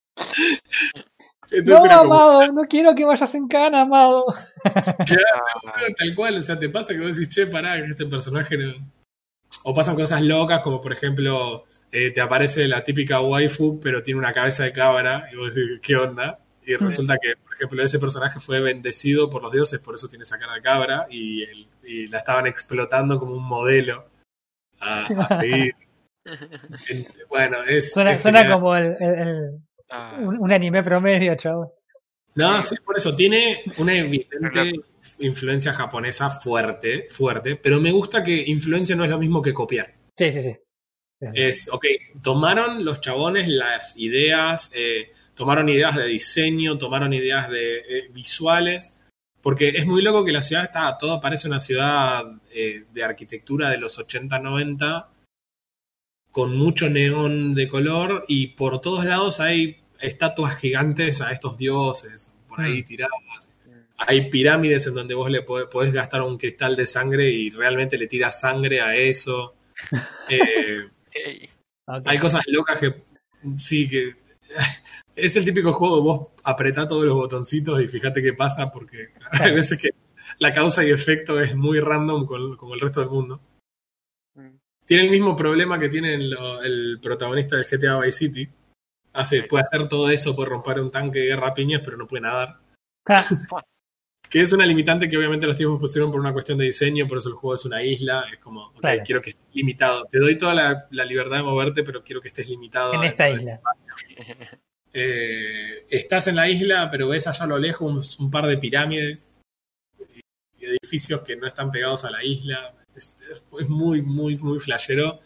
Entonces 1.50 1.90
no, 1.90 1.98
como... 1.98 2.14
Amado, 2.14 2.52
no 2.52 2.62
quiero 2.62 2.94
que 2.94 3.04
vayas 3.04 3.34
en 3.34 3.48
cana, 3.48 3.82
Amado. 3.82 4.26
Claro, 4.62 5.94
tal 5.96 6.14
cual, 6.14 6.36
o 6.36 6.42
sea, 6.42 6.58
te 6.58 6.68
pasa 6.68 6.92
que 6.92 7.00
vos 7.00 7.16
decís, 7.16 7.34
che, 7.34 7.46
pará, 7.46 7.76
que 7.76 7.92
este 7.92 8.06
personaje 8.06 8.56
no... 8.56 8.74
O 9.68 9.74
pasan 9.74 9.96
cosas 9.96 10.22
locas, 10.22 10.60
como 10.62 10.80
por 10.80 10.92
ejemplo, 10.92 11.64
eh, 11.90 12.12
te 12.12 12.20
aparece 12.20 12.68
la 12.68 12.84
típica 12.84 13.20
waifu, 13.20 13.80
pero 13.80 14.02
tiene 14.02 14.20
una 14.20 14.32
cabeza 14.32 14.62
de 14.62 14.72
cabra, 14.72 15.28
y 15.32 15.36
vos 15.36 15.54
decís, 15.54 15.80
¿qué 15.82 15.96
onda? 15.96 16.38
Y 16.64 16.76
resulta 16.76 17.18
que, 17.18 17.34
por 17.36 17.54
ejemplo, 17.54 17.82
ese 17.82 17.98
personaje 17.98 18.38
fue 18.38 18.60
bendecido 18.60 19.28
por 19.28 19.42
los 19.42 19.52
dioses, 19.52 19.80
por 19.80 19.96
eso 19.96 20.08
tiene 20.08 20.22
esa 20.22 20.38
cara 20.38 20.54
de 20.54 20.62
cabra, 20.62 21.06
y, 21.10 21.42
el, 21.42 21.68
y 21.84 22.06
la 22.06 22.18
estaban 22.18 22.46
explotando 22.46 23.18
como 23.18 23.34
un 23.34 23.44
modelo 23.44 24.08
a, 24.80 25.06
a 25.06 25.40
seguir. 25.40 25.74
bueno, 27.28 27.64
es. 27.64 27.92
Suena, 27.92 28.12
es 28.12 28.22
suena 28.22 28.50
como 28.50 28.76
el, 28.76 28.96
el, 29.00 29.14
el 29.14 29.60
Ah, 29.88 30.16
un, 30.18 30.38
un 30.38 30.52
anime 30.52 30.82
promedio, 30.82 31.34
chavo. 31.36 31.74
No, 32.36 32.62
sí, 32.62 32.76
por 32.84 32.96
eso. 32.96 33.16
Tiene 33.16 33.62
una 33.78 33.94
evidente 33.94 34.80
influencia 35.18 35.72
japonesa 35.72 36.30
fuerte, 36.30 37.08
fuerte, 37.10 37.56
pero 37.56 37.80
me 37.80 37.90
gusta 37.90 38.22
que 38.22 38.44
influencia 38.46 38.94
no 38.94 39.04
es 39.04 39.10
lo 39.10 39.18
mismo 39.18 39.42
que 39.42 39.54
copiar. 39.54 39.94
Sí, 40.16 40.30
sí, 40.30 40.42
sí. 40.42 40.56
sí. 41.20 41.26
Es, 41.34 41.68
ok, 41.72 41.84
tomaron 42.22 42.84
los 42.84 43.00
chabones 43.00 43.48
las 43.48 43.96
ideas, 43.96 44.70
eh, 44.74 45.10
tomaron 45.34 45.68
ideas 45.68 45.96
de 45.96 46.06
diseño, 46.06 46.76
tomaron 46.76 47.14
ideas 47.14 47.48
de 47.48 47.78
eh, 47.78 48.08
visuales, 48.12 48.94
porque 49.40 49.68
es 49.68 49.86
muy 49.86 50.02
loco 50.02 50.24
que 50.24 50.32
la 50.32 50.42
ciudad 50.42 50.64
está, 50.64 50.98
todo 50.98 51.20
parece 51.20 51.48
una 51.48 51.60
ciudad 51.60 52.22
eh, 52.52 52.84
de 52.92 53.04
arquitectura 53.04 53.70
de 53.70 53.78
los 53.78 53.98
80, 53.98 54.38
90, 54.38 55.08
con 56.30 56.54
mucho 56.54 56.90
neón 56.90 57.54
de 57.54 57.66
color 57.66 58.26
y 58.28 58.48
por 58.48 58.80
todos 58.82 59.06
lados 59.06 59.40
hay 59.40 59.78
estatuas 60.00 60.56
gigantes 60.56 61.20
a 61.20 61.32
estos 61.32 61.56
dioses 61.56 62.32
por 62.48 62.60
ahí 62.60 62.82
tiradas. 62.82 63.12
Hay 63.98 64.30
pirámides 64.30 64.86
en 64.86 64.94
donde 64.94 65.14
vos 65.14 65.30
le 65.30 65.42
podés, 65.42 65.68
podés, 65.68 65.92
gastar 65.92 66.22
un 66.22 66.36
cristal 66.36 66.76
de 66.76 66.86
sangre 66.86 67.30
y 67.30 67.50
realmente 67.50 67.96
le 67.96 68.06
tiras 68.06 68.40
sangre 68.40 68.80
a 68.80 68.94
eso. 68.96 69.54
Eh, 71.18 71.48
hay 72.04 72.18
cosas 72.18 72.44
locas 72.48 72.78
que 72.78 72.94
sí 73.56 73.88
que 73.88 74.16
es 75.16 75.36
el 75.36 75.44
típico 75.44 75.72
juego 75.72 76.02
vos 76.02 76.28
apretá 76.44 76.86
todos 76.86 77.04
los 77.04 77.14
botoncitos 77.14 77.80
y 77.80 77.88
fíjate 77.88 78.22
qué 78.22 78.32
pasa 78.32 78.70
porque 78.70 79.08
hay 79.30 79.54
veces 79.54 79.80
que 79.80 79.90
la 80.38 80.52
causa 80.52 80.84
y 80.84 80.90
efecto 80.90 81.40
es 81.40 81.54
muy 81.54 81.80
random 81.80 82.26
con, 82.26 82.56
como 82.56 82.74
el 82.74 82.80
resto 82.80 83.00
del 83.00 83.10
mundo. 83.10 83.40
Mm. 84.34 84.56
Tiene 84.84 85.04
el 85.04 85.10
mismo 85.10 85.34
problema 85.36 85.78
que 85.78 85.88
tiene 85.88 86.14
el, 86.14 86.36
el 86.64 86.98
protagonista 87.00 87.56
del 87.56 87.64
GTA 87.64 88.00
Vice 88.00 88.18
City. 88.18 88.48
Hace, 89.16 89.44
puede 89.44 89.62
hacer 89.62 89.88
todo 89.88 90.10
eso, 90.10 90.36
puede 90.36 90.50
romper 90.50 90.80
un 90.80 90.90
tanque 90.90 91.20
de 91.20 91.26
guerra 91.26 91.48
a 91.48 91.54
piñas, 91.54 91.82
pero 91.84 91.96
no 91.96 92.06
puede 92.06 92.22
nadar. 92.22 92.58
que 94.28 94.40
es 94.40 94.52
una 94.52 94.66
limitante 94.66 95.08
que 95.08 95.16
obviamente 95.16 95.46
los 95.46 95.56
tipos 95.56 95.78
pusieron 95.78 96.10
por 96.10 96.20
una 96.20 96.32
cuestión 96.32 96.58
de 96.58 96.64
diseño, 96.64 97.06
por 97.06 97.18
eso 97.18 97.28
el 97.28 97.36
juego 97.36 97.54
es 97.54 97.64
una 97.64 97.82
isla. 97.82 98.26
Es 98.32 98.38
como, 98.38 98.66
okay, 98.68 98.80
Claro. 98.80 99.02
quiero 99.04 99.22
que 99.22 99.30
estés 99.30 99.54
limitado. 99.54 100.04
Te 100.10 100.18
doy 100.18 100.36
toda 100.36 100.54
la, 100.54 100.86
la 100.90 101.04
libertad 101.04 101.36
de 101.38 101.42
moverte, 101.44 101.82
pero 101.82 102.02
quiero 102.02 102.20
que 102.20 102.28
estés 102.28 102.48
limitado. 102.48 102.94
En 102.94 103.04
esta 103.04 103.30
isla. 103.30 103.60
Eh, 104.98 105.84
estás 105.90 106.26
en 106.26 106.36
la 106.36 106.48
isla, 106.48 106.88
pero 106.90 107.08
ves 107.08 107.26
allá 107.26 107.44
a 107.44 107.48
lo 107.48 107.58
lejos 107.58 108.18
un, 108.18 108.24
un 108.24 108.30
par 108.30 108.46
de 108.46 108.56
pirámides 108.56 109.34
y 110.58 110.64
edificios 110.64 111.20
que 111.20 111.36
no 111.36 111.46
están 111.46 111.70
pegados 111.70 112.06
a 112.06 112.10
la 112.10 112.24
isla. 112.24 112.74
Es, 112.94 113.18
es 113.60 113.68
muy, 113.68 114.00
muy, 114.00 114.38
muy 114.38 114.58
flashero. 114.58 115.20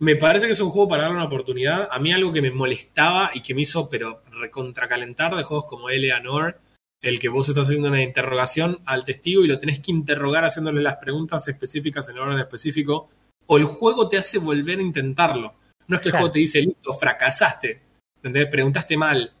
Me 0.00 0.14
parece 0.16 0.46
que 0.46 0.52
es 0.52 0.60
un 0.60 0.70
juego 0.70 0.88
para 0.88 1.02
darle 1.04 1.16
una 1.16 1.26
oportunidad. 1.26 1.88
A 1.90 1.98
mí 1.98 2.12
algo 2.12 2.32
que 2.32 2.42
me 2.42 2.50
molestaba 2.52 3.30
y 3.34 3.40
que 3.42 3.54
me 3.54 3.62
hizo, 3.62 3.88
pero 3.88 4.22
recontracalentar 4.30 5.34
de 5.34 5.42
juegos 5.42 5.66
como 5.66 5.90
Eleanor, 5.90 6.60
el 7.02 7.18
que 7.18 7.28
vos 7.28 7.48
estás 7.48 7.66
haciendo 7.68 7.88
una 7.88 8.02
interrogación 8.02 8.80
al 8.86 9.04
testigo 9.04 9.44
y 9.44 9.48
lo 9.48 9.58
tenés 9.58 9.80
que 9.80 9.90
interrogar 9.90 10.44
haciéndole 10.44 10.82
las 10.82 10.96
preguntas 10.96 11.46
específicas 11.48 12.08
en 12.08 12.16
el 12.16 12.22
orden 12.22 12.38
específico, 12.38 13.08
o 13.46 13.56
el 13.56 13.64
juego 13.64 14.08
te 14.08 14.18
hace 14.18 14.38
volver 14.38 14.78
a 14.78 14.82
intentarlo. 14.82 15.54
No 15.88 15.96
es 15.96 16.02
que 16.02 16.08
el 16.08 16.12
Claro. 16.12 16.22
juego 16.24 16.32
te 16.32 16.38
dice, 16.40 16.60
listo, 16.60 16.92
fracasaste. 16.94 17.80
¿Entendés? 18.16 18.46
Preguntaste 18.50 18.96
mal. 18.96 19.32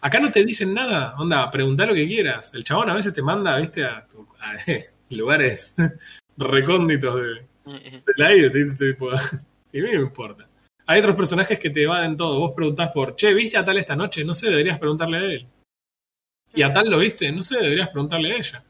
Acá 0.00 0.20
no 0.20 0.30
te 0.30 0.44
dicen 0.44 0.72
nada. 0.74 1.14
Onda, 1.18 1.50
preguntá 1.50 1.84
lo 1.86 1.94
que 1.94 2.06
quieras. 2.06 2.52
El 2.54 2.64
chabón 2.64 2.88
a 2.90 2.94
veces 2.94 3.12
te 3.12 3.22
manda, 3.22 3.56
viste, 3.58 3.84
a, 3.84 4.06
tu- 4.06 4.26
a, 4.40 4.54
lugares 5.14 5.76
recónditos 6.36 7.16
de, 7.20 7.46
del 7.72 8.26
aire. 8.26 8.50
Te 8.50 8.58
dice, 8.58 8.76
tipo, 8.92 9.10
y 9.72 9.80
a 9.80 9.82
mí 9.82 9.90
no 9.92 9.98
me 10.00 10.04
importa. 10.06 10.48
Hay 10.86 11.00
otros 11.00 11.16
personajes 11.16 11.58
que 11.58 11.70
te 11.70 11.82
evaden 11.82 12.16
todo. 12.16 12.38
Vos 12.40 12.52
preguntás 12.56 12.90
por, 12.92 13.14
che, 13.16 13.34
¿viste 13.34 13.58
a 13.58 13.64
tal 13.64 13.76
esta 13.78 13.94
noche? 13.96 14.24
No 14.24 14.32
sé, 14.34 14.48
deberías 14.48 14.78
preguntarle 14.78 15.16
a 15.18 15.20
él. 15.20 15.46
Y 16.54 16.62
a 16.62 16.72
tal 16.72 16.88
lo 16.90 16.98
viste, 16.98 17.30
no 17.30 17.42
sé, 17.42 17.60
deberías 17.60 17.90
preguntarle 17.90 18.32
a 18.32 18.36
ella. 18.36 18.64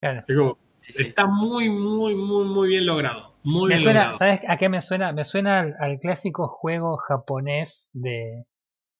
Claro. 0.00 0.24
Es 0.26 0.36
como, 0.36 0.58
Sí, 0.82 0.92
sí. 0.94 1.02
está 1.02 1.26
muy, 1.26 1.68
muy, 1.68 2.14
muy, 2.14 2.44
muy 2.46 2.68
bien 2.68 2.86
logrado. 2.86 3.36
Muy 3.44 3.68
Me 3.68 3.74
bien 3.74 3.84
suena, 3.84 4.00
logrado. 4.00 4.18
¿sabes 4.18 4.40
a 4.48 4.56
qué 4.56 4.68
me 4.70 4.80
suena? 4.82 5.12
Me 5.12 5.24
suena 5.24 5.60
al, 5.60 5.74
al 5.78 5.98
clásico 5.98 6.48
juego 6.48 6.96
japonés 6.96 7.88
de 7.92 8.44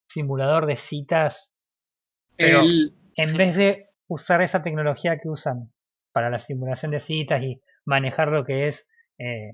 simulador 0.09 0.67
de 0.67 0.77
citas. 0.77 1.51
Pero 2.37 2.61
El- 2.61 2.95
en 3.17 3.37
vez 3.37 3.57
de 3.57 3.87
usar 4.07 4.43
esa 4.43 4.63
tecnología 4.63 5.19
que 5.19 5.29
usan 5.29 5.73
para 6.13 6.31
la 6.31 6.39
simulación 6.39 6.93
de 6.93 7.01
citas 7.01 7.43
y 7.43 7.61
manejar 7.87 8.29
lo 8.29 8.45
que 8.45 8.69
es 8.69 8.87
eh, 9.19 9.53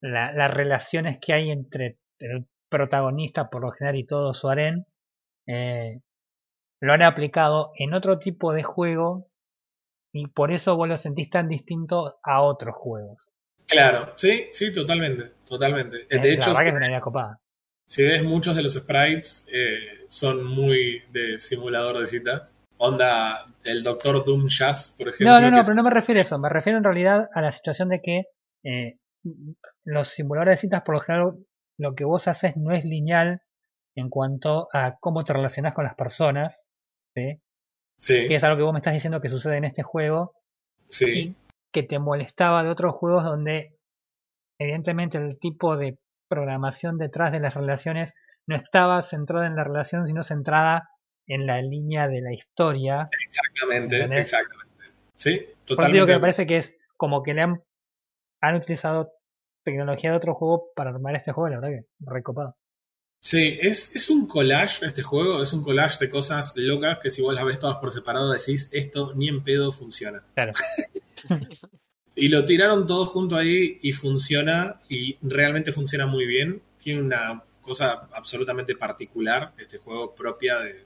la- 0.00 0.32
las 0.32 0.52
relaciones 0.54 1.18
que 1.20 1.32
hay 1.34 1.50
entre 1.50 1.98
el 2.18 2.46
protagonista 2.68 3.50
por 3.50 3.62
lo 3.62 3.70
general 3.72 3.96
y 3.96 4.06
todo 4.06 4.34
su 4.34 4.48
harén, 4.48 4.86
eh, 5.46 6.00
lo 6.80 6.92
han 6.92 7.02
aplicado 7.02 7.72
en 7.76 7.94
otro 7.94 8.18
tipo 8.18 8.52
de 8.52 8.62
juego 8.62 9.28
y 10.12 10.26
por 10.28 10.52
eso 10.52 10.76
vos 10.76 10.88
lo 10.88 10.96
sentís 10.96 11.30
tan 11.30 11.48
distinto 11.48 12.18
a 12.22 12.42
otros 12.42 12.74
juegos. 12.76 13.30
Claro, 13.66 14.12
sí, 14.16 14.46
sí, 14.52 14.72
totalmente, 14.72 15.32
totalmente. 15.48 16.02
Eh, 16.02 16.06
De 16.10 16.16
la 16.18 16.24
hecho, 16.26 16.50
verdad 16.50 16.62
que 16.62 16.68
es 16.68 16.74
una 16.74 16.88
idea 16.88 17.00
copada. 17.00 17.38
si 17.86 18.02
ves 18.04 18.22
muchos 18.22 18.56
de 18.56 18.62
los 18.62 18.74
sprites 18.74 19.46
eh, 19.52 20.04
son 20.08 20.44
muy 20.44 21.02
de 21.12 21.38
simulador 21.38 22.00
de 22.00 22.06
citas. 22.06 22.52
Onda, 22.78 23.46
el 23.64 23.82
Doctor 23.82 24.24
Doom 24.24 24.48
Jazz, 24.48 24.94
por 24.98 25.08
ejemplo. 25.08 25.26
No, 25.28 25.40
no, 25.40 25.50
no, 25.56 25.62
pero 25.62 25.74
no 25.74 25.82
me 25.84 25.90
refiero 25.90 26.18
a 26.18 26.22
eso. 26.22 26.38
Me 26.38 26.48
refiero 26.48 26.78
en 26.78 26.84
realidad 26.84 27.28
a 27.32 27.40
la 27.40 27.52
situación 27.52 27.88
de 27.88 28.00
que 28.02 28.24
eh, 28.64 28.98
los 29.84 30.08
simuladores 30.08 30.58
de 30.58 30.60
citas, 30.60 30.82
por 30.82 30.94
lo 30.94 31.00
general, 31.00 31.34
lo 31.78 31.94
que 31.94 32.04
vos 32.04 32.28
haces 32.28 32.56
no 32.56 32.74
es 32.74 32.84
lineal 32.84 33.42
en 33.94 34.08
cuanto 34.08 34.68
a 34.72 34.96
cómo 35.00 35.24
te 35.24 35.32
relacionas 35.32 35.74
con 35.74 35.84
las 35.84 35.94
personas, 35.94 36.64
¿sí? 37.14 37.40
Sí, 37.96 38.26
que 38.26 38.34
es 38.34 38.44
algo 38.44 38.56
que 38.56 38.62
vos 38.64 38.72
me 38.72 38.78
estás 38.80 38.94
diciendo 38.94 39.20
que 39.20 39.28
sucede 39.28 39.58
en 39.58 39.64
este 39.64 39.82
juego, 39.82 40.34
sí. 40.88 41.06
y 41.06 41.36
que 41.72 41.82
te 41.82 41.98
molestaba 41.98 42.64
de 42.64 42.70
otros 42.70 42.94
juegos 42.94 43.24
donde 43.24 43.76
evidentemente 44.58 45.18
el 45.18 45.38
tipo 45.38 45.76
de 45.76 45.98
programación 46.28 46.98
detrás 46.98 47.32
de 47.32 47.40
las 47.40 47.54
relaciones 47.54 48.12
no 48.46 48.56
estaba 48.56 49.02
centrada 49.02 49.46
en 49.46 49.56
la 49.56 49.64
relación, 49.64 50.06
sino 50.06 50.22
centrada 50.22 50.88
en 51.26 51.46
la 51.46 51.60
línea 51.62 52.08
de 52.08 52.20
la 52.20 52.32
historia. 52.32 53.08
Exactamente, 53.26 53.96
¿Entendés? 53.96 54.20
exactamente. 54.20 54.84
Sí, 55.14 55.38
Por 55.38 55.44
eso 55.44 55.56
totalmente. 55.66 55.96
digo 55.96 56.06
que 56.06 56.14
me 56.14 56.20
parece 56.20 56.46
que 56.46 56.56
es 56.56 56.76
como 56.96 57.22
que 57.22 57.34
le 57.34 57.42
han, 57.42 57.62
han 58.42 58.56
utilizado 58.56 59.12
tecnología 59.64 60.10
de 60.10 60.16
otro 60.16 60.34
juego 60.34 60.72
para 60.76 60.90
armar 60.90 61.16
este 61.16 61.32
juego, 61.32 61.48
la 61.48 61.60
verdad 61.60 61.78
que 61.78 61.86
recopado. 62.00 62.56
Sí, 63.20 63.58
es, 63.62 63.94
es 63.94 64.10
un 64.10 64.26
collage 64.26 64.84
este 64.84 65.02
juego, 65.02 65.42
es 65.42 65.52
un 65.52 65.62
collage 65.62 65.98
de 66.00 66.10
cosas 66.10 66.54
locas 66.56 66.98
que 67.00 67.08
si 67.08 67.22
vos 67.22 67.34
las 67.34 67.44
ves 67.44 67.60
todas 67.60 67.76
por 67.76 67.92
separado 67.92 68.32
decís, 68.32 68.68
esto 68.72 69.14
ni 69.14 69.28
en 69.28 69.44
pedo 69.44 69.72
funciona. 69.72 70.24
Claro. 70.34 70.52
Y 72.14 72.28
lo 72.28 72.44
tiraron 72.44 72.86
todo 72.86 73.06
junto 73.06 73.36
ahí 73.36 73.78
y 73.80 73.92
funciona, 73.92 74.80
y 74.88 75.16
realmente 75.22 75.72
funciona 75.72 76.06
muy 76.06 76.26
bien. 76.26 76.60
Tiene 76.76 77.00
una 77.00 77.42
cosa 77.62 78.08
absolutamente 78.12 78.76
particular, 78.76 79.52
este 79.56 79.78
juego 79.78 80.14
propia 80.14 80.58
de 80.58 80.84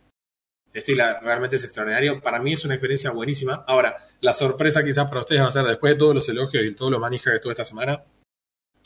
esto 0.78 0.92
y 0.92 0.94
la, 0.96 1.18
realmente 1.20 1.56
es 1.56 1.64
extraordinario. 1.64 2.20
Para 2.20 2.38
mí 2.40 2.52
es 2.52 2.64
una 2.64 2.74
experiencia 2.74 3.10
buenísima. 3.10 3.64
Ahora, 3.66 3.96
la 4.20 4.32
sorpresa 4.32 4.84
quizás 4.84 5.08
para 5.08 5.20
ustedes 5.20 5.42
va 5.42 5.46
a 5.48 5.52
ser, 5.52 5.64
después 5.64 5.94
de 5.94 5.98
todos 5.98 6.14
los 6.14 6.28
elogios 6.28 6.64
y 6.64 6.74
todos 6.74 6.90
los 6.90 7.00
manijas 7.00 7.32
que 7.34 7.40
tuve 7.40 7.52
esta 7.52 7.64
semana, 7.64 8.02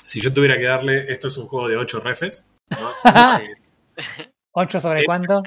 si 0.05 0.21
yo 0.21 0.33
tuviera 0.33 0.57
que 0.57 0.65
darle, 0.65 1.11
esto 1.13 1.29
es 1.29 1.37
un 1.37 1.47
juego 1.47 1.69
de 1.69 1.77
8 1.77 2.01
refes. 2.01 2.47
¿no? 2.71 2.91
Es 3.47 3.67
¿8 4.55 4.81
sobre 4.81 5.01
Es- 5.01 5.07
cuánto? 5.07 5.43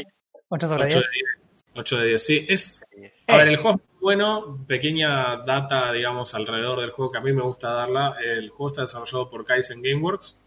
¿8 0.50 0.68
sobre 0.68 0.84
8 0.86 0.88
10? 0.88 0.94
de 0.94 1.00
10. 1.00 1.66
8 1.76 1.98
de 1.98 2.08
10, 2.08 2.26
sí. 2.26 2.46
Es, 2.48 2.82
a 3.28 3.38
ver, 3.38 3.48
el 3.48 3.58
juego 3.58 3.78
es 3.78 3.84
muy 3.92 4.00
bueno. 4.02 4.64
Pequeña 4.68 5.38
data, 5.38 5.92
digamos, 5.92 6.34
alrededor 6.36 6.80
del 6.82 6.92
juego 6.92 7.12
que 7.12 7.18
a 7.18 7.22
mí 7.22 7.34
me 7.34 7.42
gusta 7.42 7.74
darla. 7.74 8.16
El 8.24 8.50
juego 8.50 8.68
está 8.72 8.82
desarrollado 8.84 9.30
por 9.30 9.44
Kaizen 9.44 9.82
Gameworks. 9.82 10.40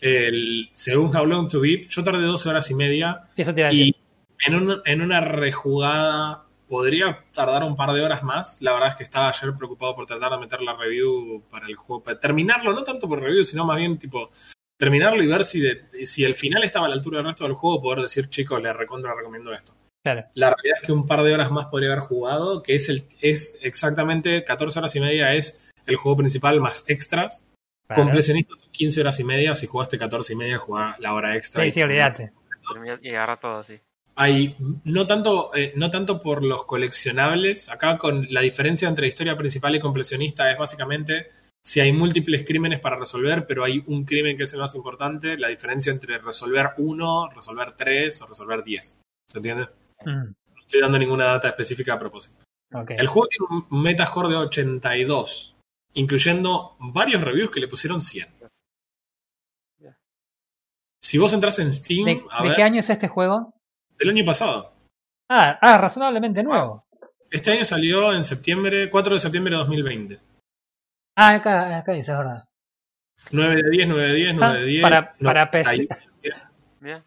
El, 0.00 0.70
según 0.74 1.14
How 1.14 1.26
Long 1.26 1.48
to 1.48 1.60
Beat, 1.60 1.86
yo 1.88 2.02
tardé 2.02 2.22
12 2.24 2.48
horas 2.48 2.70
y 2.70 2.74
media. 2.74 3.28
Sí, 3.34 3.42
eso 3.42 3.54
te 3.54 3.60
iba 3.60 3.68
a 3.68 3.72
decir. 3.72 3.94
En, 4.46 4.54
un- 4.54 4.82
en 4.84 5.02
una 5.02 5.20
rejugada 5.20 6.44
podría 6.68 7.24
tardar 7.32 7.62
un 7.64 7.76
par 7.76 7.92
de 7.92 8.02
horas 8.02 8.22
más. 8.22 8.58
La 8.60 8.72
verdad 8.72 8.90
es 8.90 8.96
que 8.96 9.04
estaba 9.04 9.28
ayer 9.28 9.52
preocupado 9.56 9.94
por 9.94 10.06
tratar 10.06 10.30
de 10.32 10.38
meter 10.38 10.62
la 10.62 10.74
review 10.76 11.42
para 11.50 11.66
el 11.66 11.76
juego. 11.76 12.02
Para 12.02 12.18
terminarlo, 12.18 12.72
no 12.72 12.82
tanto 12.82 13.08
por 13.08 13.20
review, 13.20 13.44
sino 13.44 13.64
más 13.64 13.76
bien 13.76 13.98
tipo 13.98 14.30
terminarlo 14.78 15.22
y 15.22 15.26
ver 15.28 15.44
si, 15.44 15.60
de- 15.60 15.84
si 16.06 16.24
el 16.24 16.34
final 16.34 16.64
estaba 16.64 16.86
a 16.86 16.88
la 16.88 16.94
altura 16.94 17.18
del 17.18 17.26
resto 17.26 17.44
del 17.44 17.52
juego, 17.54 17.80
poder 17.80 18.00
decir, 18.00 18.28
chicos, 18.30 18.60
les 18.62 18.74
recontra 18.74 19.14
recomiendo 19.14 19.52
esto. 19.52 19.74
Claro. 20.04 20.24
La 20.34 20.50
realidad 20.50 20.78
es 20.80 20.86
que 20.86 20.92
un 20.92 21.06
par 21.06 21.22
de 21.22 21.32
horas 21.32 21.52
más 21.52 21.66
podría 21.66 21.92
haber 21.92 22.00
jugado, 22.04 22.62
que 22.64 22.74
es 22.74 22.88
el 22.88 23.04
es 23.20 23.56
exactamente 23.62 24.42
14 24.44 24.80
horas 24.80 24.96
y 24.96 25.00
media 25.00 25.32
es 25.34 25.70
el 25.86 25.96
juego 25.96 26.16
principal 26.18 26.60
más 26.60 26.84
extras. 26.88 27.44
claro. 27.86 28.02
Completionistas 28.04 28.60
son 28.60 28.70
15 28.72 29.00
horas 29.02 29.20
y 29.20 29.24
media, 29.24 29.54
si 29.54 29.66
jugaste 29.68 29.98
14 29.98 30.32
y 30.32 30.36
media, 30.36 30.58
jugá 30.58 30.96
la 30.98 31.12
hora 31.14 31.36
extra. 31.36 31.62
Sí, 31.62 31.68
y- 31.68 31.72
sí, 31.72 31.82
olvídate. 31.82 32.32
Y 33.02 33.10
agarra 33.10 33.36
todo, 33.38 33.62
sí. 33.62 33.78
Hay 34.14 34.56
no 34.84 35.06
tanto, 35.06 35.54
eh, 35.54 35.72
no 35.76 35.90
tanto 35.90 36.20
por 36.20 36.42
los 36.42 36.64
coleccionables, 36.64 37.68
acá 37.70 37.96
con 37.96 38.26
la 38.30 38.42
diferencia 38.42 38.88
entre 38.88 39.08
historia 39.08 39.36
principal 39.36 39.74
y 39.74 39.80
completionista 39.80 40.50
es 40.50 40.58
básicamente 40.58 41.28
si 41.64 41.80
hay 41.80 41.92
múltiples 41.92 42.44
crímenes 42.44 42.80
para 42.80 42.98
resolver, 42.98 43.46
pero 43.46 43.64
hay 43.64 43.82
un 43.86 44.04
crimen 44.04 44.36
que 44.36 44.42
es 44.42 44.52
el 44.52 44.60
más 44.60 44.74
importante, 44.74 45.38
la 45.38 45.48
diferencia 45.48 45.92
entre 45.92 46.18
resolver 46.18 46.70
uno, 46.78 47.30
resolver 47.30 47.72
tres 47.72 48.20
o 48.20 48.26
resolver 48.26 48.62
diez. 48.64 48.98
¿Se 49.26 49.38
entiende? 49.38 49.68
Mm, 50.04 50.24
No 50.54 50.60
estoy 50.60 50.80
dando 50.80 50.98
ninguna 50.98 51.26
data 51.26 51.48
específica 51.48 51.94
a 51.94 51.98
propósito. 51.98 52.36
ok. 52.74 52.90
El 52.90 53.06
juego 53.06 53.28
tiene 53.28 53.64
un 53.70 53.82
metascore 53.82 54.28
de 54.28 54.36
82, 54.36 55.56
incluyendo 55.94 56.76
varios 56.80 57.22
reviews 57.22 57.50
que 57.50 57.60
le 57.60 57.68
pusieron 57.68 58.02
100. 58.02 58.28
Si 61.00 61.18
vos 61.18 61.32
entras 61.34 61.58
en 61.58 61.72
Steam, 61.72 62.06
¿De, 62.06 62.22
a 62.30 62.42
de 62.42 62.48
ver, 62.48 62.56
qué 62.56 62.62
año 62.62 62.80
es 62.80 62.88
este 62.88 63.08
juego? 63.08 63.52
Del 64.02 64.10
año 64.16 64.24
pasado. 64.24 64.72
Ah, 65.30 65.58
ah, 65.60 65.78
razonablemente 65.78 66.42
nuevo. 66.42 66.86
Este 67.30 67.52
año 67.52 67.64
salió 67.64 68.12
en 68.12 68.24
septiembre, 68.24 68.90
4 68.90 69.14
de 69.14 69.20
septiembre 69.20 69.52
de 69.52 69.58
2020. 69.58 70.18
Ah, 71.16 71.34
acá, 71.36 71.78
acá 71.78 71.92
dice, 71.92 72.12
es 72.12 72.18
verdad. 72.18 72.44
9 73.30 73.62
de 73.62 73.70
10, 73.70 73.88
9 73.88 74.08
de 74.08 74.14
10, 74.14 74.34
9 74.34 74.58
de 74.60 74.66
10. 74.66 74.82
para- 74.82 75.14
no, 75.20 75.28
para 75.28 75.50
PC. 75.50 75.88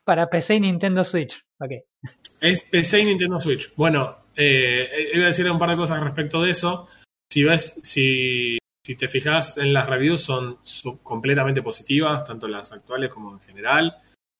Para 0.03 0.29
PC 0.29 0.55
y 0.55 0.59
Nintendo 0.61 1.03
Switch. 1.03 1.39
Ok. 1.59 1.71
Es 2.39 2.63
PC 2.63 3.01
y 3.01 3.05
Nintendo 3.05 3.39
Switch. 3.41 3.73
Bueno, 3.75 4.17
eh, 4.35 5.09
iba 5.13 5.25
a 5.25 5.27
decir 5.27 5.49
un 5.51 5.59
par 5.59 5.69
de 5.69 5.75
cosas 5.75 6.01
respecto 6.01 6.41
de 6.41 6.51
eso. 6.51 6.87
Si 7.29 7.43
ves, 7.43 7.77
si, 7.83 8.57
si 8.85 8.95
te 8.95 9.07
fijas 9.09 9.57
en 9.57 9.73
las 9.73 9.87
reviews, 9.89 10.21
son 10.21 10.59
completamente 11.03 11.61
positivas, 11.61 12.23
tanto 12.23 12.47
las 12.47 12.71
actuales 12.71 13.09
como 13.09 13.33
en 13.33 13.39
general. 13.41 13.97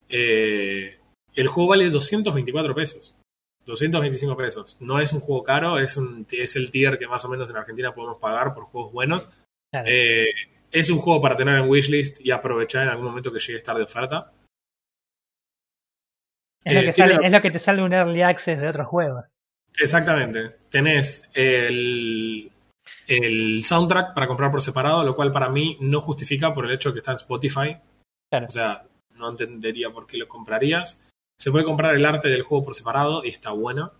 Eh, 0.08 1.00
el 1.36 1.48
juego 1.48 1.70
vale 1.72 1.90
224 1.90 2.74
pesos. 2.76 3.16
225 3.66 4.38
pesos. 4.38 4.78
No 4.80 5.00
es 5.00 5.12
un 5.14 5.20
juego 5.22 5.44
caro, 5.44 5.80
es, 5.80 5.98
un, 5.98 6.26
es 6.32 6.56
el 6.56 6.70
tier 6.72 7.00
que 7.00 7.08
más 7.08 7.26
o 7.26 7.30
menos 7.30 7.50
en 7.50 7.58
Argentina 7.58 7.94
podemos 7.94 8.18
pagar 8.20 8.54
por 8.54 8.66
juegos 8.66 8.94
buenos. 8.94 9.28
Claro. 9.72 9.88
Eh, 9.90 10.28
es 10.72 10.90
un 10.90 11.00
juego 11.00 11.22
para 11.22 11.36
tener 11.36 11.58
en 11.58 11.70
wishlist 11.70 12.20
y 12.22 12.32
aprovechar 12.32 12.84
en 12.84 12.90
algún 12.90 13.06
momento 13.08 13.32
que 13.32 13.40
llegue 13.40 13.56
a 13.56 13.58
estar 13.58 13.76
de 13.78 13.84
oferta. 13.84 14.32
es, 16.64 16.74
lo 16.74 16.80
eh, 16.82 16.86
que 16.86 16.92
sale, 16.92 17.16
la- 17.16 17.26
es 17.28 17.32
lo 17.32 17.42
que 17.42 17.52
te 17.52 17.60
sale 17.60 17.82
un 17.84 17.94
early 17.94 18.22
access 18.22 18.60
de 18.60 18.68
otros 18.70 18.88
juegos. 18.88 19.36
Exactamente. 19.80 20.56
Tenés 20.70 21.30
el, 21.34 22.52
el 23.08 23.64
soundtrack 23.64 24.14
para 24.14 24.28
comprar 24.28 24.52
por 24.52 24.62
separado, 24.62 25.04
lo 25.04 25.16
cual 25.16 25.32
para 25.32 25.50
mí 25.50 25.78
no 25.82 26.02
justifica 26.02 26.54
por 26.54 26.66
el 26.66 26.72
hecho 26.74 26.90
de 26.90 26.94
que 26.94 27.00
está 27.00 27.12
en 27.12 27.18
Spotify. 27.18 27.78
Claro. 28.30 28.48
O 28.48 28.52
sea, 28.52 28.84
no 29.12 29.30
entendería 29.30 29.90
por 29.92 30.08
qué 30.08 30.18
lo 30.18 30.28
comprarías. 30.28 31.00
Se 31.40 31.52
puede 31.52 31.66
comprar 31.66 31.96
el 31.96 32.06
arte 32.06 32.30
del 32.30 32.44
juego 32.44 32.66
por 32.66 32.76
separado 32.76 33.24
y 33.24 33.30
está 33.30 33.52
bueno. 33.52 33.92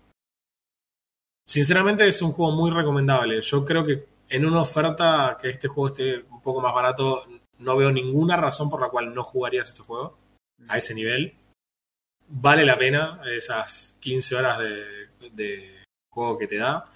Sinceramente 1.46 2.06
es 2.08 2.20
un 2.22 2.32
juego 2.32 2.52
muy 2.52 2.70
recomendable. 2.70 3.40
Yo 3.40 3.64
creo 3.64 3.84
que 3.84 4.06
en 4.28 4.46
una 4.46 4.62
oferta 4.62 5.38
que 5.40 5.50
este 5.50 5.68
juego 5.68 5.88
esté 5.88 6.18
un 6.30 6.42
poco 6.42 6.60
más 6.60 6.74
barato, 6.74 7.24
no 7.58 7.76
veo 7.76 7.92
ninguna 7.92 8.36
razón 8.36 8.68
por 8.68 8.80
la 8.80 8.88
cual 8.88 9.14
no 9.14 9.22
jugarías 9.22 9.68
este 9.68 9.82
juego 9.82 10.18
a 10.68 10.78
ese 10.78 10.94
nivel. 10.94 11.34
Vale 12.28 12.66
la 12.66 12.76
pena 12.76 13.20
esas 13.30 13.96
15 14.00 14.34
horas 14.34 14.58
de, 14.58 15.30
de 15.30 15.84
juego 16.10 16.38
que 16.38 16.48
te 16.48 16.56
da. 16.56 16.90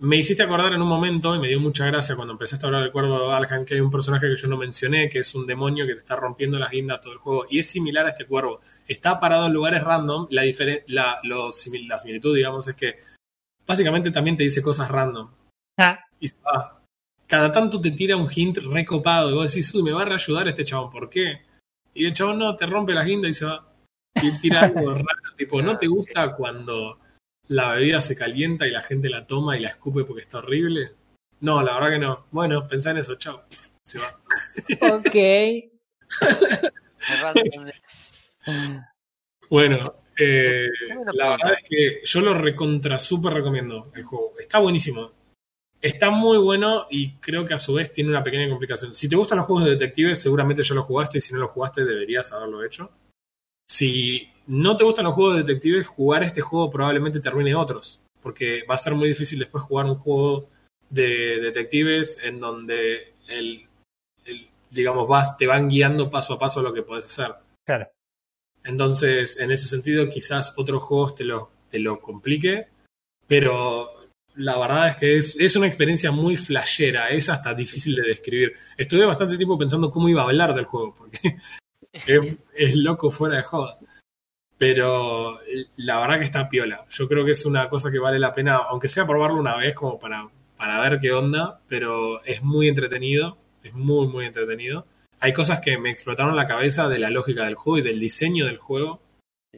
Me 0.00 0.16
hiciste 0.16 0.42
acordar 0.42 0.72
en 0.72 0.82
un 0.82 0.88
momento, 0.88 1.34
y 1.34 1.38
me 1.38 1.48
dio 1.48 1.60
mucha 1.60 1.86
gracia 1.86 2.16
cuando 2.16 2.32
empezaste 2.32 2.66
a 2.66 2.68
hablar 2.68 2.82
del 2.82 2.92
cuervo 2.92 3.30
de 3.30 3.64
que 3.64 3.74
hay 3.74 3.80
un 3.80 3.90
personaje 3.90 4.28
que 4.28 4.36
yo 4.36 4.48
no 4.48 4.56
mencioné, 4.56 5.08
que 5.08 5.20
es 5.20 5.34
un 5.34 5.46
demonio 5.46 5.86
que 5.86 5.94
te 5.94 6.00
está 6.00 6.16
rompiendo 6.16 6.58
las 6.58 6.70
guindas 6.70 7.00
todo 7.00 7.12
el 7.12 7.20
juego, 7.20 7.46
y 7.48 7.60
es 7.60 7.68
similar 7.68 8.06
a 8.06 8.10
este 8.10 8.26
cuervo. 8.26 8.60
Está 8.88 9.20
parado 9.20 9.46
en 9.46 9.52
lugares 9.52 9.82
random, 9.82 10.26
la, 10.30 10.42
la, 10.88 11.20
lo 11.22 11.50
la 11.86 11.98
similitud, 11.98 12.34
digamos, 12.34 12.66
es 12.66 12.74
que 12.74 12.98
básicamente 13.66 14.10
también 14.10 14.36
te 14.36 14.42
dice 14.42 14.62
cosas 14.62 14.90
random 14.90 15.30
Ah, 15.76 15.98
y 16.20 16.28
se 16.28 16.36
va. 16.42 16.82
Cada 17.26 17.50
tanto 17.50 17.80
te 17.80 17.90
tira 17.92 18.16
un 18.16 18.28
hint 18.30 18.58
recopado 18.58 19.30
y 19.30 19.34
vos 19.34 19.52
decís, 19.52 19.74
uy, 19.74 19.82
me 19.82 19.92
va 19.92 20.02
a 20.02 20.06
reayudar 20.06 20.48
este 20.48 20.64
chabón, 20.64 20.90
¿por 20.90 21.08
qué? 21.08 21.42
Y 21.94 22.04
el 22.04 22.12
chabón 22.12 22.38
no, 22.38 22.54
te 22.54 22.66
rompe 22.66 22.92
la 22.92 23.04
guinda 23.04 23.28
y 23.28 23.34
se 23.34 23.46
va. 23.46 23.72
Y 24.22 24.38
tira 24.38 24.62
algo 24.62 24.92
raro, 24.92 25.36
tipo, 25.36 25.62
¿no 25.62 25.76
te 25.76 25.86
gusta 25.86 26.34
cuando 26.36 27.00
la 27.48 27.72
bebida 27.72 28.00
se 28.00 28.16
calienta 28.16 28.66
y 28.66 28.70
la 28.70 28.82
gente 28.82 29.08
la 29.08 29.26
toma 29.26 29.56
y 29.56 29.60
la 29.60 29.70
escupe 29.70 30.04
porque 30.04 30.22
está 30.22 30.38
horrible? 30.38 30.92
No, 31.40 31.62
la 31.62 31.74
verdad 31.74 31.90
que 31.90 31.98
no. 31.98 32.26
Bueno, 32.30 32.66
pensá 32.66 32.90
en 32.90 32.98
eso, 32.98 33.16
chao. 33.16 33.44
Se 33.82 33.98
va. 33.98 34.20
ok. 34.96 35.14
Bueno, 39.50 39.94
eh, 40.18 40.68
una 40.96 41.12
la 41.12 41.30
verdad 41.30 41.52
es 41.52 41.68
que 41.68 42.00
yo 42.02 42.20
lo 42.20 42.34
recontra 42.34 42.98
súper 42.98 43.34
recomiendo 43.34 43.92
el 43.94 44.04
juego. 44.04 44.32
Está 44.38 44.58
buenísimo. 44.58 45.12
Está 45.80 46.10
muy 46.10 46.38
bueno 46.38 46.86
y 46.90 47.16
creo 47.16 47.44
que 47.44 47.54
a 47.54 47.58
su 47.58 47.74
vez 47.74 47.92
tiene 47.92 48.10
una 48.10 48.22
pequeña 48.22 48.48
complicación. 48.48 48.94
Si 48.94 49.08
te 49.08 49.16
gustan 49.16 49.38
los 49.38 49.46
juegos 49.46 49.66
de 49.66 49.72
detectives, 49.72 50.22
seguramente 50.22 50.62
ya 50.62 50.74
lo 50.74 50.84
jugaste 50.84 51.18
y 51.18 51.20
si 51.20 51.34
no 51.34 51.40
lo 51.40 51.48
jugaste 51.48 51.84
deberías 51.84 52.32
haberlo 52.32 52.64
hecho. 52.64 52.90
Si 53.68 54.30
no 54.46 54.76
te 54.76 54.84
gustan 54.84 55.04
los 55.06 55.14
juegos 55.14 55.36
de 55.36 55.42
detectives, 55.42 55.86
jugar 55.86 56.22
este 56.22 56.40
juego 56.40 56.70
probablemente 56.70 57.20
termine 57.20 57.54
otros. 57.54 58.00
Porque 58.20 58.64
va 58.70 58.74
a 58.76 58.78
ser 58.78 58.94
muy 58.94 59.08
difícil 59.08 59.38
después 59.38 59.64
jugar 59.64 59.86
un 59.86 59.96
juego 59.96 60.48
de 60.90 61.40
detectives 61.40 62.18
en 62.22 62.40
donde 62.40 63.12
el, 63.28 63.66
el- 64.26 64.48
digamos, 64.70 65.06
vas, 65.08 65.36
te 65.36 65.46
van 65.46 65.68
guiando 65.68 66.10
paso 66.10 66.34
a 66.34 66.38
paso 66.38 66.62
lo 66.62 66.72
que 66.72 66.82
puedes 66.82 67.06
hacer. 67.06 67.34
Claro. 67.66 67.88
Entonces, 68.64 69.38
en 69.38 69.50
ese 69.50 69.66
sentido, 69.68 70.08
quizás 70.08 70.54
otros 70.56 70.82
juegos 70.82 71.14
te 71.14 71.24
lo, 71.24 71.50
te 71.68 71.78
lo 71.78 72.00
complique. 72.00 72.68
pero 73.26 73.90
la 74.36 74.58
verdad 74.58 74.88
es 74.88 74.96
que 74.96 75.16
es, 75.16 75.36
es 75.38 75.54
una 75.54 75.68
experiencia 75.68 76.10
muy 76.10 76.36
flashera, 76.36 77.08
es 77.10 77.28
hasta 77.28 77.54
difícil 77.54 77.94
de 77.94 78.02
describir. 78.02 78.52
Estuve 78.76 79.04
bastante 79.06 79.36
tiempo 79.36 79.56
pensando 79.56 79.92
cómo 79.92 80.08
iba 80.08 80.22
a 80.22 80.24
hablar 80.24 80.54
del 80.54 80.64
juego, 80.64 80.92
porque 80.96 81.36
es, 81.92 82.36
es 82.56 82.74
loco 82.76 83.10
fuera 83.12 83.36
de 83.36 83.42
joda. 83.44 83.78
Pero 84.56 85.40
la 85.76 86.00
verdad 86.00 86.18
que 86.18 86.24
está 86.24 86.48
piola. 86.48 86.84
Yo 86.88 87.08
creo 87.08 87.24
que 87.24 87.32
es 87.32 87.44
una 87.44 87.68
cosa 87.68 87.90
que 87.90 87.98
vale 87.98 88.18
la 88.18 88.32
pena, 88.32 88.56
aunque 88.56 88.88
sea 88.88 89.06
probarlo 89.06 89.40
una 89.40 89.56
vez 89.56 89.74
como 89.74 89.98
para, 89.98 90.28
para 90.56 90.80
ver 90.80 91.00
qué 91.00 91.12
onda, 91.12 91.60
pero 91.68 92.22
es 92.24 92.42
muy 92.42 92.68
entretenido, 92.68 93.36
es 93.62 93.74
muy, 93.74 94.06
muy 94.06 94.26
entretenido. 94.26 94.86
Hay 95.20 95.32
cosas 95.32 95.60
que 95.60 95.78
me 95.78 95.90
explotaron 95.90 96.36
la 96.36 96.46
cabeza 96.46 96.88
de 96.88 96.98
la 96.98 97.10
lógica 97.10 97.44
del 97.44 97.54
juego 97.54 97.78
y 97.78 97.82
del 97.82 97.98
diseño 97.98 98.46
del 98.46 98.58
juego. 98.58 99.00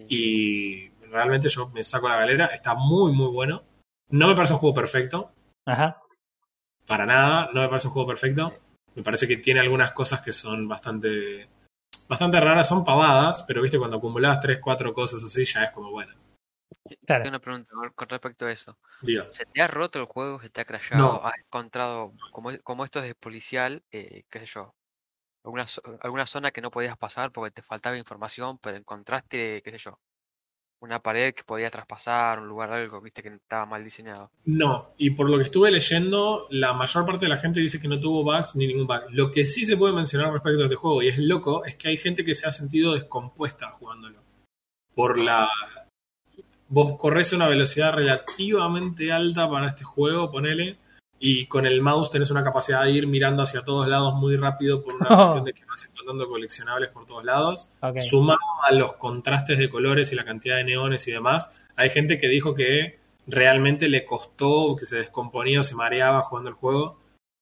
Y 0.08 0.90
realmente 1.10 1.48
yo 1.48 1.68
me 1.70 1.82
saco 1.82 2.08
la 2.08 2.16
galera. 2.16 2.46
Está 2.46 2.74
muy, 2.74 3.12
muy 3.12 3.32
bueno. 3.32 3.64
No 4.10 4.28
me 4.28 4.34
parece 4.34 4.54
un 4.54 4.60
juego 4.60 4.74
perfecto. 4.74 5.32
Ajá. 5.66 6.00
Para 6.86 7.04
nada, 7.04 7.50
no 7.52 7.62
me 7.62 7.68
parece 7.68 7.88
un 7.88 7.94
juego 7.94 8.08
perfecto. 8.08 8.54
Me 8.94 9.02
parece 9.02 9.26
que 9.26 9.38
tiene 9.38 9.60
algunas 9.60 9.92
cosas 9.92 10.20
que 10.20 10.32
son 10.32 10.68
bastante 10.68 11.48
bastante 12.08 12.40
raras, 12.40 12.68
son 12.68 12.84
pavadas, 12.84 13.42
pero 13.44 13.62
viste, 13.62 13.78
cuando 13.78 13.96
acumulas 13.96 14.40
3, 14.40 14.58
4 14.62 14.92
cosas 14.92 15.22
así, 15.22 15.44
ya 15.44 15.64
es 15.64 15.70
como 15.72 15.90
bueno. 15.90 16.14
Claro. 17.04 17.24
Tengo 17.24 17.36
una 17.36 17.40
pregunta 17.40 17.74
con 17.94 18.08
respecto 18.08 18.46
a 18.46 18.52
eso. 18.52 18.78
¿Se 19.32 19.46
te 19.46 19.62
ha 19.62 19.66
roto 19.66 19.98
el 19.98 20.06
juego? 20.06 20.40
¿Se 20.40 20.50
te 20.50 20.60
ha 20.60 20.64
crashado? 20.64 21.02
No. 21.02 21.26
¿Has 21.26 21.38
encontrado, 21.38 22.12
como, 22.32 22.50
como 22.62 22.84
esto 22.84 23.00
es 23.00 23.06
de 23.06 23.14
policial, 23.14 23.82
eh, 23.90 24.24
qué 24.30 24.40
sé 24.40 24.46
yo, 24.46 24.74
alguna, 25.44 25.66
alguna 26.00 26.26
zona 26.26 26.50
que 26.50 26.60
no 26.60 26.70
podías 26.70 26.96
pasar 26.96 27.32
porque 27.32 27.52
te 27.52 27.62
faltaba 27.62 27.96
información, 27.96 28.58
pero 28.58 28.76
encontraste, 28.76 29.62
qué 29.62 29.70
sé 29.70 29.78
yo, 29.78 29.98
una 30.80 31.00
pared 31.00 31.34
que 31.34 31.44
podía 31.44 31.70
traspasar, 31.70 32.40
un 32.40 32.48
lugar 32.48 32.72
algo, 32.72 33.00
viste, 33.00 33.22
que 33.22 33.28
estaba 33.28 33.66
mal 33.66 33.82
diseñado. 33.82 34.30
No, 34.44 34.90
y 34.98 35.10
por 35.10 35.30
lo 35.30 35.38
que 35.38 35.44
estuve 35.44 35.70
leyendo, 35.70 36.46
la 36.50 36.72
mayor 36.72 37.04
parte 37.04 37.26
de 37.26 37.30
la 37.30 37.38
gente 37.38 37.60
dice 37.60 37.80
que 37.80 37.88
no 37.88 37.98
tuvo 37.98 38.22
bugs 38.22 38.56
ni 38.56 38.66
ningún 38.66 38.86
bug. 38.86 39.02
Lo 39.10 39.30
que 39.30 39.44
sí 39.44 39.64
se 39.64 39.76
puede 39.76 39.94
mencionar 39.94 40.32
respecto 40.32 40.62
a 40.62 40.66
este 40.66 40.76
juego, 40.76 41.02
y 41.02 41.08
es 41.08 41.18
loco, 41.18 41.64
es 41.64 41.76
que 41.76 41.88
hay 41.88 41.96
gente 41.96 42.24
que 42.24 42.34
se 42.34 42.46
ha 42.46 42.52
sentido 42.52 42.94
descompuesta 42.94 43.70
jugándolo. 43.70 44.20
Por 44.94 45.18
la... 45.18 45.48
Vos 46.68 46.98
corres 46.98 47.32
a 47.32 47.36
una 47.36 47.48
velocidad 47.48 47.92
relativamente 47.92 49.12
alta 49.12 49.48
para 49.48 49.68
este 49.68 49.84
juego, 49.84 50.30
ponele, 50.30 50.78
y 51.18 51.46
con 51.46 51.64
el 51.66 51.80
mouse 51.80 52.10
tenés 52.10 52.30
una 52.30 52.44
capacidad 52.44 52.84
de 52.84 52.90
ir 52.92 53.06
mirando 53.06 53.42
hacia 53.42 53.62
todos 53.64 53.88
lados 53.88 54.14
muy 54.14 54.36
rápido 54.36 54.82
por 54.84 54.94
una 54.94 55.06
Oh. 55.10 55.16
cuestión 55.24 55.44
de 55.44 55.52
que 55.54 55.64
vas 55.64 55.84
encontrando 55.86 56.28
coleccionables 56.28 56.90
por 56.90 57.06
todos 57.06 57.24
lados. 57.24 57.68
Sumado 58.00 58.38
a 58.68 58.72
los 58.72 58.94
contrastes 58.94 59.58
de 59.58 59.70
colores 59.70 60.12
y 60.12 60.16
la 60.16 60.24
cantidad 60.24 60.56
de 60.56 60.64
neones 60.64 61.06
y 61.08 61.12
demás, 61.12 61.48
hay 61.76 61.90
gente 61.90 62.18
que 62.18 62.28
dijo 62.28 62.54
que 62.54 62.98
realmente 63.26 63.88
le 63.88 64.04
costó, 64.04 64.76
que 64.78 64.84
se 64.86 64.98
descomponía 64.98 65.60
o 65.60 65.62
se 65.64 65.74
mareaba 65.74 66.22
jugando 66.22 66.50
el 66.50 66.56
juego. 66.56 67.00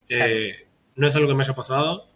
Eh, 0.09 0.67
no 0.97 1.07
es 1.09 1.17
algo 1.17 1.29
que 1.29 1.35
me 1.35 1.43
haya 1.43 1.55
pasado. 1.55 2.09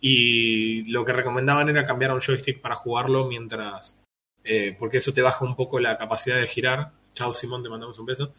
Y 0.00 0.90
lo 0.90 1.04
que 1.04 1.12
recomendaban 1.12 1.68
era 1.68 1.84
cambiar 1.86 2.10
a 2.10 2.14
un 2.14 2.20
joystick 2.20 2.60
para 2.60 2.74
jugarlo 2.74 3.26
mientras. 3.28 4.02
eh, 4.44 4.74
porque 4.76 4.96
eso 4.96 5.12
te 5.12 5.22
baja 5.22 5.44
un 5.44 5.54
poco 5.54 5.78
la 5.78 5.96
capacidad 5.96 6.36
de 6.36 6.48
girar. 6.48 6.90
Chao 7.14 7.32
Simón, 7.34 7.62
te 7.62 7.68
mandamos 7.68 7.98
un 8.00 8.06
beso. 8.06 8.32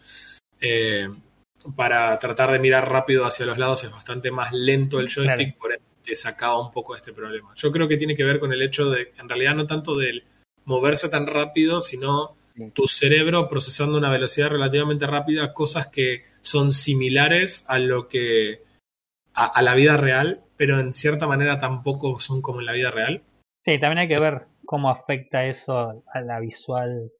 Eh, 0.60 1.08
para 1.76 2.18
tratar 2.19 2.52
de 2.52 2.60
mirar 2.60 2.90
rápido 2.90 3.26
hacia 3.26 3.45
los 3.45 3.57
lados 3.57 3.84
es 3.84 3.91
bastante 3.91 4.31
más 4.31 4.52
lento 4.53 4.99
el 4.99 5.10
joystick, 5.10 5.38
Claro. 5.56 5.60
por 5.60 5.72
ende 5.73 5.84
te 6.03 6.15
sacaba 6.15 6.60
un 6.60 6.72
poco 6.72 6.94
de 6.94 6.98
este 6.98 7.14
problema. 7.14 7.53
Yo 7.56 7.72
creo 7.72 7.88
que 7.88 7.95
tiene 7.98 8.15
que 8.15 8.26
ver 8.26 8.40
con 8.40 8.52
el 8.52 8.61
hecho 8.61 8.90
de, 8.90 9.14
en 9.18 9.30
realidad 9.30 9.56
no 9.56 9.65
tanto 9.65 9.98
del 9.98 10.26
moverse 10.65 11.07
tan 11.10 11.27
rápido, 11.27 11.80
sino 11.81 12.35
tu 12.73 12.88
cerebro 12.88 13.48
procesando 13.49 13.95
a 13.95 13.99
una 13.99 14.11
velocidad 14.11 14.49
relativamente 14.49 15.07
rápida 15.07 15.53
cosas 15.53 15.88
que 15.88 16.23
son 16.41 16.72
similares 16.72 17.65
a 17.68 17.80
lo 17.80 18.07
que 18.10 18.61
a, 19.34 19.45
a 19.45 19.61
la 19.61 19.76
vida 19.76 19.98
real, 19.98 20.41
pero 20.57 20.80
en 20.80 20.94
cierta 20.94 21.26
manera 21.26 21.57
tampoco 21.57 22.19
son 22.19 22.41
como 22.41 22.60
en 22.60 22.65
la 22.68 22.73
vida 22.73 22.91
real. 22.91 23.23
Sí, 23.65 23.80
también 23.80 23.99
hay 23.99 24.07
que 24.07 24.19
ver 24.19 24.48
cómo 24.65 24.90
afecta 24.90 25.45
eso 25.45 26.03
a 26.14 26.22
la 26.22 26.40
visual. 26.41 27.11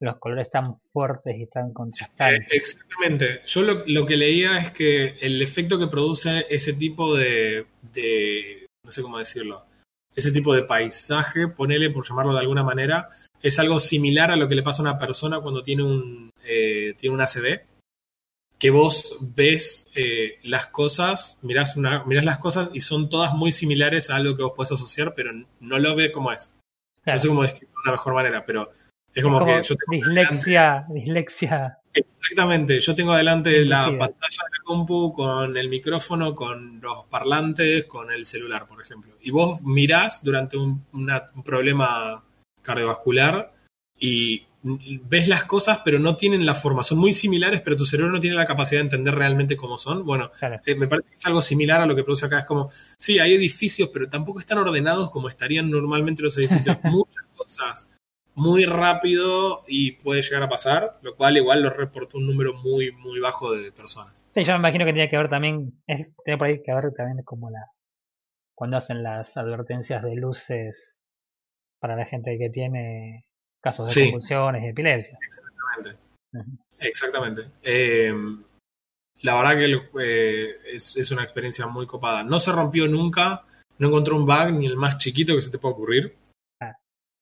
Los 0.00 0.16
colores 0.18 0.48
tan 0.50 0.76
fuertes 0.76 1.36
y 1.36 1.46
tan 1.46 1.68
Eh, 1.68 1.72
contrastantes. 1.74 2.48
exactamente. 2.50 3.42
Yo 3.46 3.62
lo, 3.62 3.84
lo 3.86 4.06
que 4.06 4.16
leía 4.16 4.58
es 4.58 4.70
que 4.70 5.16
el 5.20 5.40
efecto 5.42 5.78
que 5.78 5.88
produce 5.88 6.46
ese 6.48 6.72
tipo 6.72 7.14
de, 7.16 7.66
de- 7.92 8.66
no 8.84 8.90
sé 8.90 9.02
cómo 9.02 9.18
decirlo, 9.18 9.64
ese 10.16 10.32
tipo 10.32 10.54
de 10.54 10.62
paisaje, 10.62 11.48
ponele 11.48 11.90
por 11.90 12.06
llamarlo 12.08 12.32
de 12.32 12.40
alguna 12.40 12.64
manera, 12.64 13.08
es 13.42 13.58
algo 13.58 13.78
similar 13.78 14.30
a 14.30 14.36
lo 14.36 14.48
que 14.48 14.54
le 14.54 14.62
pasa 14.62 14.82
a 14.82 14.86
una 14.90 14.98
persona 14.98 15.40
cuando 15.40 15.62
tiene 15.62 15.82
un, 15.82 16.30
eh, 16.44 16.94
tiene 16.96 17.14
un 17.14 17.20
ACD, 17.20 17.60
que 18.58 18.70
vos 18.70 19.16
ves 19.20 19.86
eh, 19.94 20.38
las 20.42 20.66
cosas, 20.66 21.38
mirás, 21.42 21.76
una, 21.76 22.04
mirás 22.04 22.24
las 22.24 22.38
cosas 22.38 22.70
y 22.74 22.80
son 22.80 23.08
todas 23.08 23.32
muy 23.34 23.52
similares 23.52 24.10
a 24.10 24.16
algo 24.16 24.36
que 24.36 24.42
vos 24.42 24.52
podés 24.56 24.72
asociar, 24.72 25.14
pero 25.14 25.30
no 25.60 25.78
lo 25.78 25.94
ves 25.94 26.10
como 26.10 26.32
es. 26.32 26.52
Claro. 27.02 27.16
No 27.16 27.22
sé 27.22 27.28
cómo 27.28 27.42
describirlo 27.42 27.74
de 27.76 27.82
una 27.88 27.92
mejor 27.92 28.14
manera, 28.14 28.44
pero 28.44 28.70
es 29.12 29.16
Es 29.18 29.22
como, 29.24 29.44
que 29.44 29.62
yo 29.62 29.76
tengo 29.76 29.92
dislexia, 29.92 30.84
dislexia. 30.88 31.76
Exactamente, 31.92 32.78
yo 32.78 32.94
tengo 32.94 33.14
delante 33.16 33.64
la 33.64 33.84
pantalla 33.86 34.44
de 34.44 34.58
la 34.58 34.64
compu 34.64 35.12
con 35.12 35.56
el 35.56 35.68
micrófono, 35.68 36.34
con 36.36 36.80
los 36.80 37.06
parlantes, 37.06 37.86
con 37.86 38.12
el 38.12 38.24
celular, 38.24 38.66
por 38.68 38.80
ejemplo. 38.80 39.14
Y 39.20 39.30
vos 39.32 39.60
mirás 39.62 40.22
durante 40.22 40.56
un, 40.56 40.84
una- 40.92 41.24
un 41.34 41.42
problema 41.42 42.22
cardiovascular 42.62 43.52
y 43.98 44.46
ves 44.62 45.26
las 45.26 45.44
cosas, 45.44 45.80
pero 45.84 45.98
no 45.98 46.16
tienen 46.16 46.44
la 46.46 46.54
forma. 46.54 46.82
Son 46.82 46.98
muy 46.98 47.12
similares, 47.12 47.60
pero 47.62 47.76
tu 47.76 47.86
cerebro 47.86 48.12
no 48.12 48.20
tiene 48.20 48.36
la 48.36 48.44
capacidad 48.46 48.80
de 48.80 48.84
entender 48.84 49.14
realmente 49.14 49.56
cómo 49.56 49.76
son. 49.78 50.04
Bueno, 50.04 50.30
Claro. 50.38 50.60
eh, 50.64 50.74
me 50.74 50.86
parece 50.86 51.08
que 51.08 51.16
es 51.16 51.26
algo 51.26 51.42
similar 51.42 51.80
a 51.80 51.86
lo 51.86 51.96
que 51.96 52.04
produce 52.04 52.26
acá. 52.26 52.40
Es 52.40 52.46
como, 52.46 52.70
sí, 52.98 53.18
hay 53.18 53.34
edificios, 53.34 53.88
pero 53.92 54.08
tampoco 54.08 54.38
están 54.38 54.58
ordenados 54.58 55.10
como 55.10 55.28
estarían 55.28 55.68
normalmente 55.70 56.22
los 56.22 56.36
edificios. 56.38 56.76
Muchas 56.84 57.24
cosas 57.34 57.90
muy 58.40 58.64
rápido 58.64 59.62
y 59.68 59.92
puede 59.92 60.22
llegar 60.22 60.42
a 60.42 60.48
pasar, 60.48 60.98
lo 61.02 61.14
cual 61.14 61.36
igual 61.36 61.62
lo 61.62 61.70
reportó 61.70 62.18
un 62.18 62.26
número 62.26 62.54
muy, 62.54 62.90
muy 62.92 63.20
bajo 63.20 63.52
de 63.52 63.70
personas. 63.72 64.26
Sí, 64.34 64.42
yo 64.44 64.52
me 64.54 64.58
imagino 64.58 64.84
que 64.84 64.92
tiene 64.92 65.08
que 65.10 65.16
ver 65.16 65.28
también, 65.28 65.82
es, 65.86 66.08
tiene 66.24 66.38
por 66.38 66.46
ahí 66.48 66.62
que 66.62 66.74
ver 66.74 66.92
también 66.92 67.22
como 67.24 67.50
la 67.50 67.60
cuando 68.54 68.76
hacen 68.76 69.02
las 69.02 69.36
advertencias 69.36 70.02
de 70.02 70.14
luces 70.16 71.00
para 71.78 71.96
la 71.96 72.04
gente 72.04 72.36
que 72.38 72.50
tiene 72.50 73.24
casos 73.60 73.88
de 73.88 73.94
Sí. 73.94 74.02
convulsiones 74.04 74.64
y 74.64 74.68
epilepsia. 74.68 75.18
Exactamente. 75.22 75.98
Exactamente. 76.78 77.50
Eh, 77.62 78.12
la 79.22 79.36
verdad 79.36 79.58
que 79.58 80.02
eh, 80.02 80.56
es, 80.74 80.96
es 80.96 81.10
una 81.10 81.22
experiencia 81.22 81.66
muy 81.66 81.86
copada. 81.86 82.22
No 82.22 82.38
se 82.38 82.52
rompió 82.52 82.86
nunca, 82.86 83.44
no 83.78 83.88
encontré 83.88 84.14
un 84.14 84.26
bug 84.26 84.52
ni 84.52 84.66
el 84.66 84.76
más 84.76 84.98
chiquito 84.98 85.34
que 85.34 85.42
se 85.42 85.50
te 85.50 85.58
pueda 85.58 85.74
ocurrir. 85.74 86.14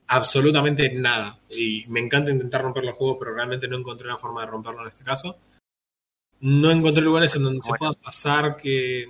Absolutamente 0.08 0.90
nada. 0.94 1.38
Y 1.50 1.84
me 1.88 2.00
encanta 2.00 2.30
intentar 2.30 2.62
romper 2.62 2.84
los 2.84 2.96
juegos, 2.96 3.16
pero 3.18 3.34
realmente 3.34 3.68
no 3.68 3.76
encontré 3.76 4.08
una 4.08 4.18
forma 4.18 4.40
de 4.40 4.46
romperlo 4.46 4.82
en 4.82 4.88
este 4.88 5.04
caso. 5.04 5.36
No 6.40 6.70
encontré 6.70 7.02
lugares 7.02 7.34
en 7.36 7.42
donde 7.42 7.60
se 7.62 7.74
pueda 7.74 7.92
pasar 7.92 8.56
que 8.56 9.06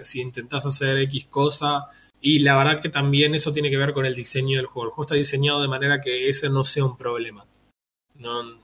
si 0.00 0.20
intentás 0.20 0.66
hacer 0.66 0.98
X 0.98 1.26
cosa. 1.26 1.86
Y 2.20 2.40
la 2.40 2.56
verdad 2.56 2.82
que 2.82 2.88
también 2.88 3.34
eso 3.34 3.52
tiene 3.52 3.70
que 3.70 3.76
ver 3.76 3.92
con 3.92 4.06
el 4.06 4.14
diseño 4.14 4.56
del 4.58 4.66
juego. 4.66 4.88
El 4.88 4.94
juego 4.94 5.04
está 5.04 5.14
diseñado 5.14 5.62
de 5.62 5.68
manera 5.68 6.00
que 6.00 6.28
ese 6.28 6.48
no 6.48 6.64
sea 6.64 6.84
un 6.84 6.96
problema. 6.96 7.46
No, 8.16 8.58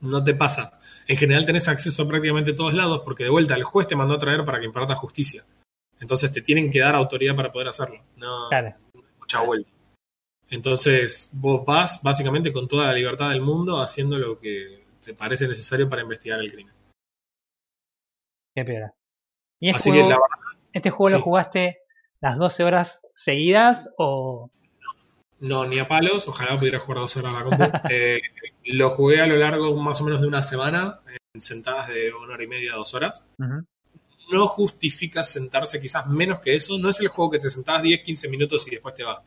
no 0.00 0.24
te 0.24 0.34
pasa. 0.34 0.80
En 1.06 1.16
general 1.16 1.46
tenés 1.46 1.68
acceso 1.68 2.02
a 2.02 2.08
prácticamente 2.08 2.52
todos 2.52 2.74
lados 2.74 3.02
porque 3.04 3.24
de 3.24 3.30
vuelta 3.30 3.54
el 3.54 3.64
juez 3.64 3.86
te 3.86 3.96
mandó 3.96 4.14
a 4.14 4.18
traer 4.18 4.44
para 4.44 4.60
que 4.60 4.66
imparta 4.66 4.94
justicia. 4.94 5.44
Entonces 6.00 6.32
te 6.32 6.42
tienen 6.42 6.70
que 6.70 6.80
dar 6.80 6.94
autoridad 6.94 7.36
para 7.36 7.52
poder 7.52 7.68
hacerlo. 7.68 8.02
No 8.16 8.48
Claro. 8.48 8.74
mucha 9.18 9.40
vuelta. 9.40 9.70
Entonces 10.50 11.30
vos 11.32 11.64
vas 11.64 12.02
básicamente 12.02 12.52
con 12.52 12.68
toda 12.68 12.86
la 12.86 12.92
libertad 12.92 13.30
del 13.30 13.40
mundo 13.40 13.80
haciendo 13.80 14.16
lo 14.18 14.38
que 14.38 14.84
te 15.04 15.14
parece 15.14 15.48
necesario 15.48 15.88
para 15.88 16.02
investigar 16.02 16.40
el 16.40 16.52
crimen. 16.52 16.74
Qué 18.54 18.64
peor. 18.64 18.94
¿Y 19.60 19.68
este 19.68 19.76
Así 19.76 19.90
juego, 19.90 20.04
que 20.04 20.14
la 20.14 20.20
verdad, 20.20 20.62
este 20.72 20.90
juego 20.90 21.16
lo 21.16 21.22
jugaste 21.22 21.78
las 22.20 22.38
12 22.38 22.64
horas 22.64 23.00
seguidas 23.14 23.90
o 23.98 24.50
no, 25.38 25.66
ni 25.66 25.78
a 25.78 25.86
palos, 25.86 26.26
ojalá 26.28 26.56
pudiera 26.56 26.80
jugar 26.80 27.00
dos 27.00 27.16
horas 27.16 27.34
a 27.34 27.38
la 27.38 27.44
compu. 27.44 27.64
Eh, 27.90 28.20
lo 28.64 28.90
jugué 28.90 29.20
a 29.20 29.26
lo 29.26 29.36
largo 29.36 29.76
más 29.76 30.00
o 30.00 30.04
menos 30.04 30.20
de 30.20 30.26
una 30.26 30.42
semana, 30.42 31.00
en 31.34 31.40
sentadas 31.40 31.88
de 31.88 32.12
una 32.12 32.34
hora 32.34 32.44
y 32.44 32.46
media, 32.46 32.74
dos 32.74 32.94
horas. 32.94 33.24
No 34.32 34.48
justifica 34.48 35.22
sentarse 35.22 35.78
quizás 35.78 36.06
menos 36.06 36.40
que 36.40 36.54
eso. 36.54 36.78
No 36.78 36.88
es 36.88 37.00
el 37.00 37.08
juego 37.08 37.30
que 37.32 37.38
te 37.38 37.50
sentás 37.50 37.82
10, 37.82 38.00
15 38.00 38.28
minutos 38.28 38.66
y 38.66 38.70
después 38.70 38.94
te 38.94 39.04
vas. 39.04 39.20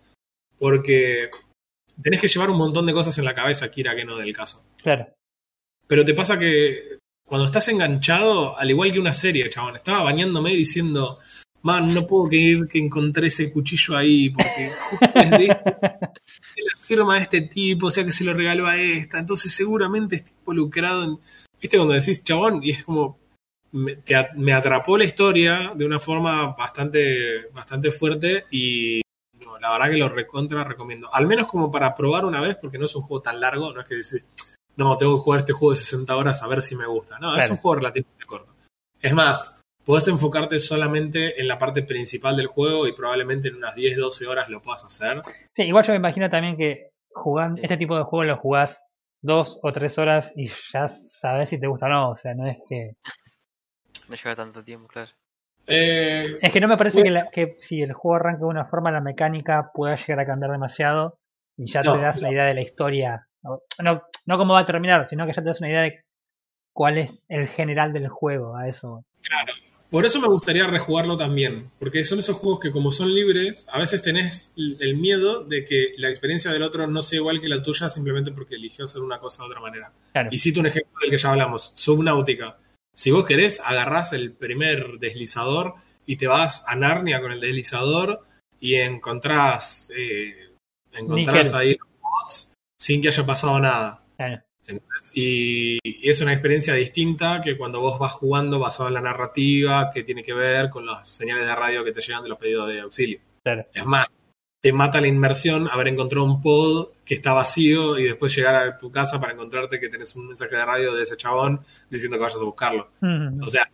Porque 0.60 1.31
tenés 2.02 2.22
que 2.22 2.27
llevar 2.27 2.49
un 2.49 2.57
montón 2.57 2.86
de 2.86 2.94
cosas 2.94 3.18
en 3.18 3.26
la 3.26 3.34
cabeza, 3.34 3.72
Kira, 3.72 3.95
que 3.95 4.06
no 4.06 4.18
del 4.18 4.34
caso. 4.34 4.64
Claro. 4.81 5.07
Pero 5.88 6.06
te 6.06 6.14
pasa 6.14 6.38
que 6.38 6.99
cuando 7.26 7.45
estás 7.45 7.68
enganchado, 7.69 8.57
al 8.57 8.69
igual 8.69 8.91
que 8.91 8.99
una 8.99 9.14
serie, 9.14 9.49
chabón, 9.49 9.77
estaba 9.77 10.03
bañándome 10.03 10.52
diciendo, 10.52 11.19
man, 11.61 11.94
no 11.94 12.07
puedo 12.07 12.30
creer 12.30 12.68
que 12.68 12.80
encontré 12.80 13.27
ese 13.27 13.52
cuchillo 13.52 13.98
ahí, 13.98 14.30
porque 14.30 14.72
justo 14.90 15.19
es 15.19 15.31
de, 15.31 15.38
de 15.38 15.48
la 15.48 16.77
firma 16.80 17.15
de 17.15 17.22
este 17.22 17.41
tipo, 17.41 17.88
o 17.88 17.91
sea 17.91 18.03
que 18.03 18.11
se 18.11 18.23
lo 18.23 18.34
regaló 18.34 18.68
a 18.68 18.77
esta, 18.77 19.19
entonces 19.19 19.52
seguramente 19.52 20.18
está 20.18 20.31
involucrado 20.31 21.03
en... 21.03 21.19
viste 21.61 21.77
cuando 21.77 21.94
decís 21.94 22.23
chabón 22.23 22.64
y 22.64 22.72
es 22.72 22.84
como 22.84 23.19
me, 23.72 23.98
te 23.98 24.15
me 24.36 24.53
atrapó 24.53 24.98
la 24.98 25.03
historia 25.03 25.73
de 25.76 25.86
una 25.86 25.99
forma 25.99 26.56
bastante 26.56 27.48
bastante 27.53 27.91
fuerte 27.91 28.45
y 28.49 29.02
la 29.60 29.72
verdad 29.72 29.90
que 29.90 29.98
lo 29.98 30.10
recontra 30.10 30.64
recomiendo. 30.64 31.14
Al 31.14 31.27
menos 31.27 31.48
como 31.48 31.72
para 31.72 31.95
probar 31.95 32.26
una 32.26 32.41
vez 32.41 32.57
porque 32.60 32.77
no 32.77 32.86
es 32.86 32.95
un 32.95 33.03
juego 33.03 33.22
tan 33.22 33.40
largo, 33.40 33.73
no 33.73 33.81
es 33.81 33.88
que 33.88 33.95
decís, 33.95 34.23
no, 34.76 34.98
tengo 34.98 35.18
que 35.18 35.23
jugar 35.23 35.40
este 35.41 35.53
juego 35.53 35.72
de 35.72 35.77
60 35.77 36.15
horas 36.15 36.41
a 36.41 36.48
ver 36.48 36.61
si 36.61 36.76
me 36.76 36.86
gusta. 36.86 37.19
No, 37.19 37.36
es 37.36 37.49
un 37.49 37.57
juego 37.57 37.76
relativamente 37.76 38.26
corto. 38.26 38.53
Es 39.02 39.14
más, 39.14 39.60
podés 39.86 40.07
enfocarte 40.07 40.60
solamente 40.60 41.40
en 41.40 41.48
la 41.48 41.57
parte 41.57 41.84
principal 41.84 42.38
del 42.38 42.48
juego 42.48 42.88
y 42.88 42.94
probablemente 42.94 43.49
en 43.49 43.56
unas 43.56 43.76
10, 43.76 43.98
12 43.98 44.27
horas 44.27 44.49
lo 44.49 44.61
puedas 44.61 44.86
hacer. 44.86 45.22
Sí, 45.56 45.64
igual 45.64 45.86
yo 45.86 45.94
me 45.94 45.98
imagino 45.98 46.30
también 46.30 46.56
que 46.56 46.91
jugando 47.11 47.61
este 47.61 47.77
tipo 47.77 47.98
de 47.98 48.03
juegos 48.03 48.27
lo 48.27 48.38
jugás 48.38 48.81
dos 49.22 49.60
o 49.61 49.72
tres 49.72 49.98
horas 49.98 50.31
y 50.36 50.48
ya 50.48 50.88
sabes 50.88 51.49
si 51.49 51.60
te 51.60 51.68
gusta 51.68 51.88
o 51.88 51.90
no. 51.90 52.10
O 52.11 52.15
sea, 52.15 52.34
no 52.34 52.48
es 52.48 52.57
que. 52.68 52.95
No 54.07 54.15
lleva 54.15 54.36
tanto 54.36 54.64
tiempo, 54.64 54.88
claro. 54.88 55.11
Eh, 55.70 56.38
Es 56.41 56.52
que 56.52 56.60
no 56.60 56.68
me 56.68 56.78
parece 56.78 57.04
que, 57.04 57.12
la- 57.12 57.30
que 57.30 57.56
si 57.58 57.82
el 57.82 57.94
juego 57.94 58.16
arranca 58.16 58.40
de 58.40 58.46
una 58.46 58.66
forma, 58.66 58.91
la 58.91 59.02
mecánica 59.02 59.72
pueda 59.74 59.96
llegar 59.96 60.20
a 60.22 60.26
cambiar 60.26 60.52
demasiado 60.52 61.20
y 61.58 61.66
ya 61.72 61.82
No, 61.84 61.94
te 61.96 62.02
das 62.02 62.20
una 62.20 62.32
idea 62.32 62.46
de 62.46 62.54
la 62.56 62.62
historia. 62.62 63.28
No, 63.44 63.62
no, 64.26 64.38
cómo 64.38 64.54
va 64.54 64.62
a 64.62 64.66
terminar, 64.66 65.08
sino 65.08 65.26
que 65.26 65.34
ya 65.34 65.41
te 65.41 65.48
das 65.50 65.60
una 65.62 65.70
idea 65.70 65.82
de 65.82 66.02
cuál 66.74 66.98
es 66.98 67.26
el 67.30 67.48
general 67.48 67.94
del 67.94 68.08
juego. 68.10 68.56
A 68.58 68.68
eso. 68.68 69.04
Claro. 69.22 69.54
Por 69.90 70.06
eso 70.06 70.22
me 70.22 70.28
gustaría 70.28 70.68
rejugarlo 70.68 71.18
también, 71.18 71.72
porque 71.80 72.04
son 72.04 72.20
esos 72.20 72.36
juegos 72.38 72.60
que 72.60 72.72
como 72.72 72.91
son 72.91 73.12
libres, 73.12 73.66
a 73.72 73.80
veces 73.80 74.04
tenés 74.04 74.54
el 74.56 74.96
miedo 74.98 75.44
de 75.46 75.66
que 75.66 75.94
la 75.98 76.10
experiencia 76.10 76.52
del 76.52 76.62
otro 76.62 76.86
no 76.86 77.02
sea 77.02 77.18
igual 77.18 77.41
que 77.41 77.50
la 77.50 77.64
tuya 77.64 77.90
simplemente 77.90 78.32
porque 78.32 78.54
eligió 78.54 78.86
hacer 78.86 79.02
una 79.02 79.18
cosa 79.20 79.41
de 79.41 79.50
otra 79.50 79.62
manera. 79.62 79.91
Claro. 80.12 80.30
Y 80.32 80.38
cito 80.38 80.60
un 80.60 80.68
ejemplo 80.68 80.94
del 81.02 81.10
que 81.10 81.18
ya 81.18 81.32
hablamos, 81.32 81.72
Subnautica. 81.76 82.59
Si 83.00 83.12
vos 83.12 83.26
querés, 83.26 83.62
agarrás 83.64 84.12
el 84.12 84.34
primer 84.34 85.00
deslizador 85.00 85.76
y 86.06 86.18
te 86.18 86.28
vas 86.28 86.66
a 86.68 86.76
Narnia 86.76 87.22
con 87.22 87.32
el 87.32 87.40
deslizador 87.40 88.26
y 88.60 88.76
encontrás, 88.76 89.90
eh, 89.96 90.50
encontrás 90.92 91.54
ahí 91.54 91.78
los 91.78 91.88
mods 92.02 92.54
sin 92.78 93.02
que 93.02 93.08
haya 93.08 93.26
pasado 93.26 93.58
nada. 93.58 94.04
Claro. 94.18 94.42
¿entendés? 94.60 95.12
Y, 95.14 95.80
y 95.82 96.10
es 96.10 96.20
una 96.20 96.34
experiencia 96.34 96.74
distinta 96.74 97.40
que 97.42 97.58
cuando 97.58 97.80
vos 97.80 97.98
vas 98.00 98.12
jugando 98.12 98.60
basado 98.60 98.90
en 98.90 98.96
la 98.96 99.02
narrativa 99.02 99.92
que 99.94 100.04
tiene 100.04 100.22
que 100.22 100.34
ver 100.34 100.70
con 100.70 100.86
las 100.86 101.10
señales 101.10 101.46
de 101.46 101.56
radio 101.56 101.86
que 101.86 101.94
te 101.94 102.02
llegan 102.02 102.24
de 102.24 102.30
los 102.30 102.38
pedidos 102.38 102.68
de 102.68 102.82
auxilio. 102.82 103.22
Claro. 103.46 103.66
Es 103.74 103.86
más, 103.86 104.10
te 104.61 104.73
mata 104.73 104.99
la 104.99 105.07
inmersión 105.07 105.69
haber 105.72 105.88
encontrado 105.88 106.26
un 106.26 106.41
pod 106.41 106.90
que 107.06 107.15
está 107.15 107.34
vacío 107.34 107.98
y 107.98 108.03
después 108.03 108.36
llegar 108.36 108.56
a 108.56 108.77
tu 108.77 108.91
casa 108.91 109.19
para 109.19 109.34
encontrarte 109.34 109.80
que 109.80 109.90
tenés 109.90 110.15
un 110.15 110.27
mensaje 110.27 110.56
de 110.56 110.65
radio 110.65 110.94
de 110.94 111.03
ese 111.03 111.15
chabón 111.18 111.61
diciendo 111.90 112.18
que 112.18 112.23
vayas 112.23 112.41
a 112.41 112.45
buscarlo. 112.45 112.90
Mm, 112.99 113.41
O 113.41 113.49
sea, 113.49 113.69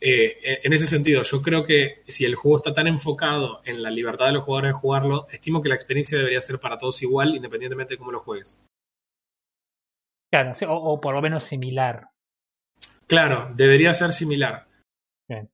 eh, 0.00 0.60
en 0.62 0.72
ese 0.72 0.86
sentido, 0.86 1.22
yo 1.22 1.42
creo 1.42 1.64
que 1.64 2.02
si 2.06 2.24
el 2.24 2.34
juego 2.34 2.58
está 2.58 2.72
tan 2.74 2.86
enfocado 2.86 3.60
en 3.64 3.82
la 3.82 3.90
libertad 3.90 4.26
de 4.26 4.32
los 4.32 4.44
jugadores 4.44 4.70
de 4.72 4.78
jugarlo, 4.78 5.26
estimo 5.30 5.62
que 5.62 5.68
la 5.68 5.74
experiencia 5.74 6.18
debería 6.18 6.40
ser 6.40 6.58
para 6.58 6.78
todos 6.78 7.02
igual, 7.02 7.34
independientemente 7.34 7.94
de 7.94 7.98
cómo 7.98 8.12
lo 8.12 8.20
juegues. 8.20 8.58
Claro, 10.30 10.52
o, 10.68 10.92
o 10.92 11.00
por 11.00 11.14
lo 11.14 11.22
menos 11.22 11.42
similar. 11.42 12.08
Claro, 13.06 13.50
debería 13.54 13.92
ser 13.92 14.12
similar. 14.12 14.68
Bien. 15.28 15.50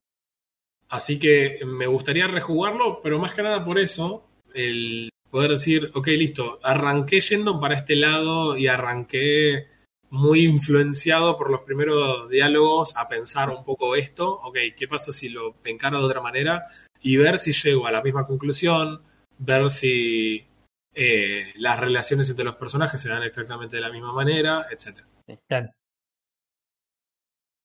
Así 0.88 1.18
que 1.18 1.60
me 1.64 1.86
gustaría 1.86 2.26
rejugarlo, 2.26 3.01
pero 3.02 3.18
más 3.18 3.32
que 3.34 3.43
nada 3.43 3.64
por 3.64 3.78
eso, 3.78 4.28
el 4.57 5.11
poder 5.31 5.53
decir, 5.53 5.91
ok, 5.95 6.07
listo, 6.09 6.59
arranqué 6.62 7.20
yendo 7.20 7.61
para 7.61 7.74
este 7.74 7.97
lado 7.97 8.57
y 8.57 8.69
arranqué 8.69 9.69
muy 10.11 10.45
influenciado 10.45 11.37
por 11.37 11.51
los 11.51 11.62
primeros 11.62 12.28
diálogos 12.31 12.97
a 12.97 13.09
pensar 13.09 13.51
un 13.51 13.65
poco 13.65 13.97
esto, 13.97 14.33
ok, 14.33 14.57
¿qué 14.77 14.89
pasa 14.89 15.12
si 15.12 15.28
lo 15.28 15.57
encaro 15.65 15.99
de 15.99 16.05
otra 16.07 16.20
manera? 16.20 16.65
Y 17.01 17.16
ver 17.16 17.39
si 17.39 17.53
llego 17.53 17.87
a 17.87 17.93
la 17.93 18.03
misma 18.03 18.27
conclusión, 18.27 19.03
ver 19.39 19.69
si 19.70 20.47
eh, 20.95 21.53
las 21.57 21.78
relaciones 21.78 22.31
entre 22.31 22.45
los 22.45 22.57
personajes 22.57 23.01
se 23.01 23.09
dan 23.09 23.23
exactamente 23.23 23.77
de 23.77 23.83
la 23.83 23.91
misma 23.91 24.12
manera, 24.12 24.66
etc. 24.70 25.01
Claro. 25.47 25.70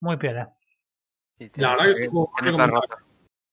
Muy 0.02 0.18
piola. 0.18 0.54
Sí, 1.38 1.50
La 1.56 1.72
verdad 1.72 1.86
que 1.86 1.92
es 1.92 2.00
un 2.02 2.26
juego 2.26 2.32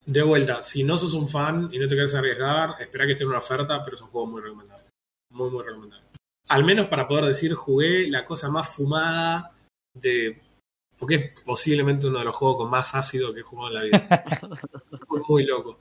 De 0.09 0.23
vuelta, 0.23 0.63
si 0.63 0.85
no 0.85 0.97
sos 0.97 1.13
un 1.13 1.29
fan 1.29 1.69
y 1.71 1.79
no 1.79 1.87
te 1.87 1.95
quieres 1.95 2.15
arriesgar, 2.15 2.77
espera 2.81 3.05
que 3.05 3.13
esté 3.13 3.25
en 3.25 3.29
una 3.29 3.41
oferta, 3.41 3.85
pero 3.85 3.95
es 3.95 4.01
un 4.01 4.09
juego 4.09 4.27
muy 4.27 4.41
recomendable. 4.41 4.87
Muy, 5.31 5.51
muy 5.51 5.63
recomendable. 5.63 6.07
Al 6.49 6.65
menos 6.65 6.87
para 6.87 7.07
poder 7.07 7.27
decir, 7.27 7.53
jugué 7.53 8.09
la 8.09 8.25
cosa 8.25 8.49
más 8.49 8.71
fumada 8.71 9.53
de. 9.93 10.41
Porque 10.99 11.15
es 11.15 11.43
posiblemente 11.45 12.07
uno 12.07 12.21
de 12.21 12.25
los 12.25 12.35
juegos 12.35 12.57
con 12.57 12.71
más 12.71 12.95
ácido 12.95 13.35
que 13.35 13.41
he 13.41 13.43
jugado 13.43 13.69
en 13.69 13.75
la 13.75 13.83
vida. 13.83 14.25
muy, 15.11 15.21
muy 15.29 15.45
loco. 15.45 15.79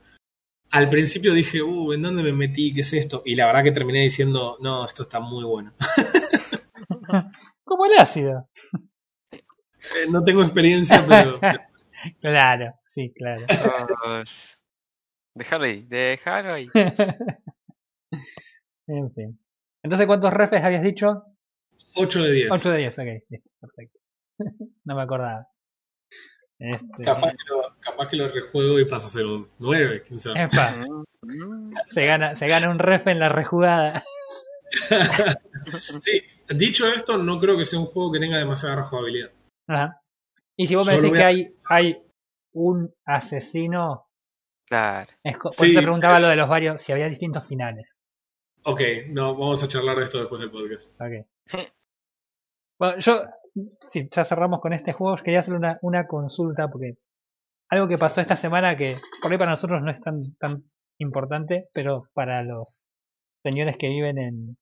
Al 0.72 0.90
principio 0.90 1.32
dije, 1.32 1.62
uh, 1.62 1.94
¿en 1.94 2.02
dónde 2.02 2.22
me 2.22 2.32
metí? 2.34 2.74
¿Qué 2.74 2.82
es 2.82 2.92
esto? 2.92 3.22
Y 3.24 3.34
la 3.34 3.46
verdad 3.46 3.64
que 3.64 3.72
terminé 3.72 4.02
diciendo, 4.02 4.58
no, 4.60 4.86
esto 4.86 5.04
está 5.04 5.20
muy 5.20 5.44
bueno. 5.44 5.72
Como 7.64 7.86
el 7.86 7.98
ácido. 7.98 8.50
Eh, 9.32 10.06
no 10.10 10.22
tengo 10.22 10.42
experiencia, 10.42 11.02
pero. 11.08 11.40
Claro, 12.20 12.74
sí, 12.88 13.12
claro. 13.14 13.46
Dios. 13.46 14.58
Déjalo 15.34 15.64
ahí, 15.66 15.82
déjalo 15.86 16.54
ahí. 16.54 16.66
en 18.88 19.12
fin. 19.14 19.38
Entonces, 19.84 20.06
¿cuántos 20.06 20.32
refes 20.32 20.62
habías 20.64 20.82
dicho? 20.82 21.22
8 21.94 22.22
de 22.22 22.32
10. 22.32 22.50
8 22.50 22.70
de 22.72 22.78
10, 22.78 22.98
ok, 22.98 23.06
perfecto. 23.60 23.98
no 24.84 24.94
me 24.96 25.02
acordaba. 25.02 25.46
Este, 26.60 27.04
Capaz 27.04 27.30
que, 27.30 27.44
lo, 27.48 27.76
capaz 27.78 28.08
que 28.08 28.16
lo 28.16 28.28
rejuego 28.28 28.80
y 28.80 28.84
pasa 28.84 29.06
a 29.06 29.10
ser 29.12 29.24
un 29.26 29.48
9, 29.58 30.02
quién 30.06 30.18
sabe. 30.18 30.42
epa, 30.42 30.74
Mm, 31.22 31.72
se 31.88 32.06
gana, 32.06 32.36
se 32.36 32.46
gana 32.46 32.70
un 32.70 32.78
ref 32.78 33.06
en 33.08 33.18
la 33.18 33.28
rejugada. 33.28 34.04
Sí, 36.00 36.22
dicho 36.54 36.86
esto, 36.92 37.18
no 37.18 37.38
creo 37.40 37.56
que 37.58 37.64
sea 37.64 37.78
un 37.78 37.86
juego 37.86 38.12
que 38.12 38.20
tenga 38.20 38.38
demasiada 38.38 38.76
rejugabilidad. 38.76 39.30
Ajá. 39.68 40.00
Y 40.56 40.66
si 40.66 40.74
vos 40.76 40.86
me 40.86 40.94
Yo 40.94 41.02
decís 41.02 41.10
voy 41.10 41.18
que 41.18 41.24
a- 41.24 41.26
hay, 41.28 41.54
hay 41.64 42.02
un 42.58 42.92
asesino, 43.04 44.06
Claro. 44.66 45.10
es 45.22 45.36
por 45.38 45.52
Sí. 45.52 45.66
eso 45.66 45.74
te 45.76 45.82
preguntaba 45.82 46.18
lo 46.18 46.28
de 46.28 46.36
los 46.36 46.48
varios, 46.48 46.82
si 46.82 46.92
había 46.92 47.08
distintos 47.08 47.46
finales. 47.46 48.00
Ok, 48.64 48.80
no, 49.08 49.32
vamos 49.34 49.62
a 49.62 49.68
charlar 49.68 49.96
de 49.96 50.04
esto 50.04 50.18
después 50.18 50.40
del 50.40 50.50
podcast. 50.50 50.90
Ok. 51.00 51.26
Bueno, 52.78 52.98
yo, 52.98 53.22
si 53.80 54.08
ya 54.10 54.24
cerramos 54.24 54.60
con 54.60 54.72
este 54.72 54.92
juego, 54.92 55.16
quería 55.22 55.40
hacer 55.40 55.54
una, 55.54 55.78
una 55.82 56.06
consulta 56.06 56.68
porque 56.68 56.94
algo 57.70 57.88
que 57.88 57.98
pasó 57.98 58.20
esta 58.20 58.36
semana 58.36 58.76
que 58.76 58.96
por 59.22 59.30
ahí 59.32 59.38
para 59.38 59.50
nosotros 59.50 59.82
no 59.82 59.90
es 59.90 60.00
tan, 60.00 60.20
tan 60.38 60.64
importante, 61.00 61.68
pero 61.72 62.04
para 62.14 62.42
los 62.42 62.84
señores 63.42 63.76
que 63.78 63.88
viven 63.88 64.18
en 64.18 64.56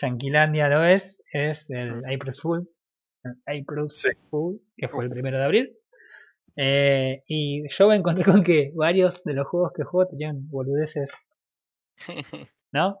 Yanquilandia 0.00 0.68
lo 0.68 0.84
es, 0.84 1.16
es 1.32 1.68
el. 1.70 2.04
April 2.04 2.32
Fool. 2.40 2.68
April 3.46 3.88
Sí. 3.90 4.08
Fool, 4.30 4.60
que 4.76 4.88
fue 4.88 5.04
el 5.04 5.10
primero 5.10 5.38
de 5.38 5.44
abril. 5.44 5.76
Eh, 6.56 7.22
y 7.26 7.68
yo 7.68 7.88
me 7.88 7.96
encontré 7.96 8.24
con 8.24 8.42
que 8.44 8.72
varios 8.74 9.22
de 9.24 9.34
los 9.34 9.46
juegos 9.48 9.72
que 9.74 9.84
juego 9.84 10.08
tenían 10.10 10.48
boludeces, 10.50 11.10
¿no? 12.72 13.00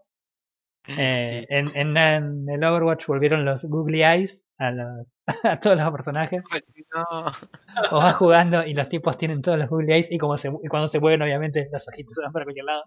Eh, 0.88 1.44
Sí. 1.48 1.54
en, 1.54 1.68
en, 1.76 1.96
en 1.96 2.48
el 2.50 2.64
Overwatch 2.64 3.06
volvieron 3.06 3.44
los 3.44 3.64
Googly 3.64 4.02
Eyes 4.02 4.44
a, 4.58 4.72
los, 4.72 5.06
a 5.44 5.58
todos 5.60 5.78
los 5.78 5.90
personajes. 5.92 6.42
No. 6.94 7.04
O 7.92 7.96
vas 7.98 8.16
jugando 8.16 8.64
y 8.66 8.74
los 8.74 8.88
tipos 8.88 9.16
tienen 9.16 9.42
todos 9.42 9.58
los 9.58 9.68
Googly 9.68 9.92
Eyes 9.92 10.10
y, 10.10 10.18
como 10.18 10.36
se, 10.36 10.48
y 10.48 10.68
cuando 10.68 10.88
se 10.88 10.98
mueven, 11.00 11.22
obviamente, 11.22 11.68
los 11.72 11.86
ojitos 11.88 12.14
se 12.16 12.22
van 12.22 12.32
para 12.32 12.44
cualquier 12.44 12.64
lado. 12.66 12.84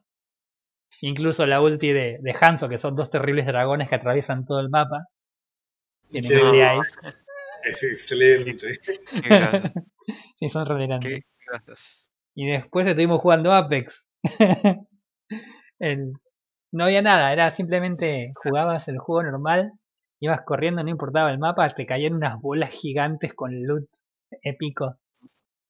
Incluso 1.01 1.45
la 1.45 1.61
ulti 1.61 1.93
de, 1.93 2.19
de 2.21 2.35
Hanzo, 2.39 2.67
que 2.69 2.77
son 2.77 2.95
dos 2.95 3.09
terribles 3.09 3.45
dragones 3.45 3.89
que 3.89 3.95
atraviesan 3.95 4.45
todo 4.45 4.59
el 4.59 4.69
mapa. 4.69 5.07
Tienen 6.09 6.29
Sí. 6.31 6.37
Googly 6.39 6.61
Eyes. 6.61 6.97
Es 7.63 7.83
excelente. 7.83 8.69
Sí, 10.35 10.49
son 10.49 10.65
relevantes. 10.65 11.23
Y 12.35 12.47
después 12.47 12.85
estuvimos 12.87 13.21
jugando 13.21 13.53
Apex. 13.53 14.05
El- 15.79 16.13
no 16.71 16.83
había 16.83 17.01
nada, 17.01 17.31
era 17.31 17.51
simplemente 17.51 18.33
jugabas 18.35 18.89
el 18.89 18.97
juego 18.97 19.23
normal, 19.23 19.71
ibas 20.19 20.41
corriendo, 20.41 20.83
no 20.83 20.89
importaba 20.89 21.31
el 21.31 21.39
mapa, 21.39 21.73
te 21.73 21.85
caían 21.85 22.15
unas 22.15 22.41
bolas 22.41 22.71
gigantes 22.73 23.33
con 23.33 23.63
loot 23.65 23.87
épico. 24.41 24.97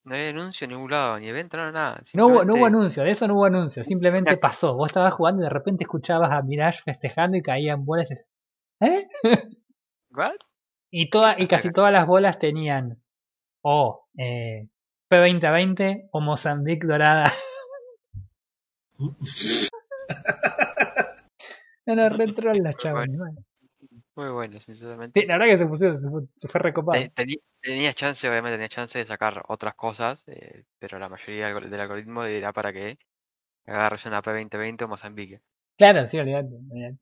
No 0.04 0.16
hay 0.16 0.30
anuncio 0.30 0.66
en 0.66 0.72
ningún 0.72 0.90
lado, 0.90 1.20
ni 1.20 1.30
evento, 1.30 1.58
no, 1.58 1.72
nada. 1.72 2.02
No 2.14 2.28
hubo, 2.28 2.46
no 2.46 2.56
hubo 2.56 2.66
anuncio, 2.66 3.04
de 3.04 3.12
eso 3.12 3.28
no 3.28 3.36
hubo 3.36 3.46
anuncio, 3.46 3.84
simplemente 3.84 4.38
pasó. 4.38 4.76
Vos 4.76 4.90
estabas 4.90 5.14
jugando 5.14 5.42
y 5.42 5.46
de 5.46 5.50
repente 5.50 5.84
escuchabas 5.84 6.32
a 6.32 6.42
Mirage 6.42 6.82
festejando 6.84 7.38
y 7.38 7.42
caían 7.44 7.86
bolas. 7.86 8.10
¿Eh? 8.82 9.08
¿What? 10.12 10.36
Y, 10.92 11.10
toda, 11.10 11.40
y 11.40 11.48
casi 11.48 11.72
todas 11.72 11.92
las 11.92 12.08
bolas 12.08 12.40
tenían 12.40 13.02
o 13.62 14.05
eh, 14.18 14.68
P2020 15.10 16.10
o 16.12 16.22
Mozambique 16.22 16.88
Dorada. 16.88 17.32
No, 21.88 21.96
no, 21.96 22.10
retro 22.10 22.54
la 22.54 22.74
chaval. 22.74 23.10
Muy 24.16 24.30
bueno, 24.30 24.60
sinceramente. 24.60 25.22
Sí, 25.22 25.28
la 25.28 25.38
verdad 25.38 25.52
que 25.54 25.58
se, 25.60 25.68
pusieron, 25.68 25.98
se, 26.00 26.10
fue- 26.10 26.24
se 26.36 26.48
fue 26.48 26.62
recopado. 26.62 27.00
Te- 27.04 27.12
teni- 27.14 27.42
Tenías 27.62 27.96
chance, 27.96 28.28
obviamente 28.30 28.56
tenías 28.56 28.70
chance 28.70 28.98
de 29.00 29.06
sacar 29.08 29.44
otras 29.48 29.74
cosas, 29.76 30.24
eh, 30.28 30.64
pero 30.80 31.00
la 31.00 31.10
mayoría 31.10 31.48
del, 31.48 31.56
algor- 31.58 31.70
del 31.70 31.80
algoritmo 31.80 32.24
dirá 32.24 32.54
para 32.54 32.72
que 32.72 32.98
agarres 33.66 34.06
una 34.06 34.22
P2020 34.22 34.84
o 34.84 34.88
Mozambique. 34.88 35.42
Claro, 35.78 36.08
sí, 36.08 36.20
olvidate. 36.20 36.56
olvidate. 36.56 36.98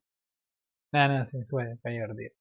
No, 0.93 1.07
no, 1.09 1.25
sí, 1.25 1.37
fue, 1.49 1.75
fue 1.81 1.91
divertido. 1.91 2.31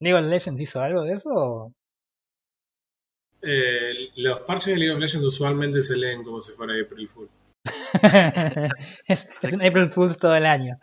¿League 0.00 0.18
of 0.18 0.24
Legends 0.30 0.60
hizo 0.62 0.80
algo 0.80 1.02
de 1.04 1.12
eso? 1.14 1.74
Eh, 3.42 4.10
los 4.16 4.40
parches 4.40 4.74
de 4.74 4.80
League 4.80 4.92
of 4.92 5.00
Legends 5.00 5.26
usualmente 5.26 5.82
se 5.82 5.96
leen 5.96 6.24
como 6.24 6.40
si 6.40 6.52
fuera 6.52 6.74
April 6.74 7.08
Fool. 7.08 7.28
es, 9.06 9.28
es 9.42 9.52
un 9.52 9.62
April 9.64 9.90
Fool's 9.90 10.16
todo 10.16 10.34
el 10.34 10.46
año. 10.46 10.78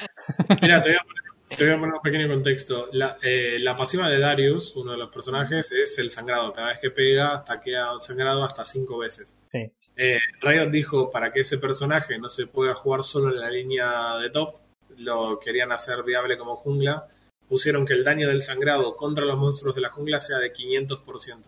Mira, 0.61 0.81
te 0.81 0.89
voy 0.89 0.97
a 0.97 1.03
poner, 1.03 1.57
te 1.57 1.65
voy 1.65 1.73
a 1.73 1.79
poner 1.79 1.95
un 1.95 2.01
pequeño 2.01 2.27
contexto. 2.27 2.89
La, 2.93 3.17
eh, 3.21 3.57
la 3.59 3.75
pasiva 3.75 4.09
de 4.09 4.19
Darius, 4.19 4.75
uno 4.75 4.91
de 4.91 4.97
los 4.97 5.09
personajes, 5.09 5.71
es 5.71 5.97
el 5.99 6.09
sangrado. 6.09 6.53
Cada 6.53 6.69
vez 6.69 6.79
que 6.79 6.91
pega, 6.91 7.35
hasta 7.35 7.59
queda 7.59 7.99
sangrado 7.99 8.43
hasta 8.43 8.63
cinco 8.63 8.97
veces. 8.99 9.37
Sí. 9.49 9.71
Eh, 9.97 10.19
Riot 10.41 10.69
dijo 10.69 11.11
para 11.11 11.31
que 11.31 11.41
ese 11.41 11.57
personaje 11.57 12.17
no 12.19 12.29
se 12.29 12.47
pueda 12.47 12.73
jugar 12.73 13.03
solo 13.03 13.33
en 13.33 13.39
la 13.39 13.49
línea 13.49 14.17
de 14.17 14.29
top, 14.29 14.55
lo 14.97 15.39
querían 15.39 15.71
hacer 15.71 16.03
viable 16.03 16.37
como 16.37 16.55
jungla. 16.55 17.07
Pusieron 17.47 17.85
que 17.85 17.93
el 17.93 18.03
daño 18.03 18.27
del 18.27 18.41
sangrado 18.41 18.95
contra 18.95 19.23
los 19.23 19.37
monstruos 19.37 19.75
de 19.75 19.81
la 19.81 19.91
jungla 19.91 20.19
sea 20.19 20.39
de 20.39 20.51
500%. 20.51 21.43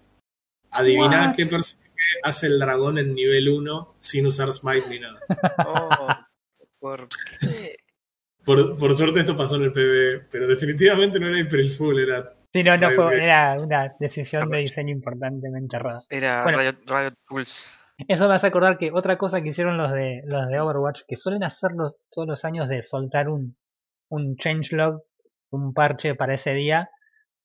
Adiviná 0.78 1.28
What? 1.28 1.36
qué 1.36 1.46
personaje 1.46 1.88
hace 2.24 2.48
el 2.48 2.60
dragón 2.60 2.98
en 2.98 3.14
nivel 3.14 3.50
1 3.50 3.96
sin 4.00 4.28
usar 4.28 4.52
smite 4.54 4.88
ni 4.90 5.00
nada. 5.00 5.20
Oh, 5.66 5.90
¿por 6.80 7.08
qué? 7.40 7.78
Por, 8.46 8.78
por 8.78 8.94
suerte 8.94 9.20
esto 9.20 9.36
pasó 9.36 9.58
en 9.58 9.64
el 9.64 9.74
PB, 9.74 10.30
pero 10.32 10.48
definitivamente 10.48 11.20
no 11.20 11.28
era 11.28 11.44
April 11.44 11.74
Fool, 11.74 12.00
era... 12.00 12.34
Sí, 12.54 12.64
no, 12.64 12.78
no 12.78 12.92
fue, 12.92 13.22
era 13.22 13.60
una 13.60 13.94
decisión 14.00 14.50
de 14.50 14.60
diseño 14.60 14.94
importantemente 14.94 15.76
errada. 15.76 16.04
Era 16.10 16.44
Bueno. 16.44 16.60
Riot, 16.60 16.78
Riot 16.86 17.14
Pulse. 17.28 17.70
Eso 18.08 18.28
me 18.30 18.36
hace 18.36 18.48
acordar 18.48 18.78
que 18.78 18.92
otra 18.94 19.18
cosa 19.18 19.42
que 19.42 19.50
hicieron 19.50 19.78
los 19.78 19.92
de 19.92 20.22
los 20.26 20.48
de 20.48 20.60
Overwatch, 20.60 21.02
que 21.08 21.18
suelen 21.18 21.44
hacerlo 21.44 21.90
todos 22.12 22.28
los 22.28 22.46
años 22.46 22.70
de 22.70 22.84
soltar 22.84 23.28
un, 23.28 23.58
un 24.10 24.38
changelog, 24.38 25.04
un 25.50 25.74
parche 25.74 26.16
para 26.16 26.36
ese 26.36 26.54
día, 26.54 26.90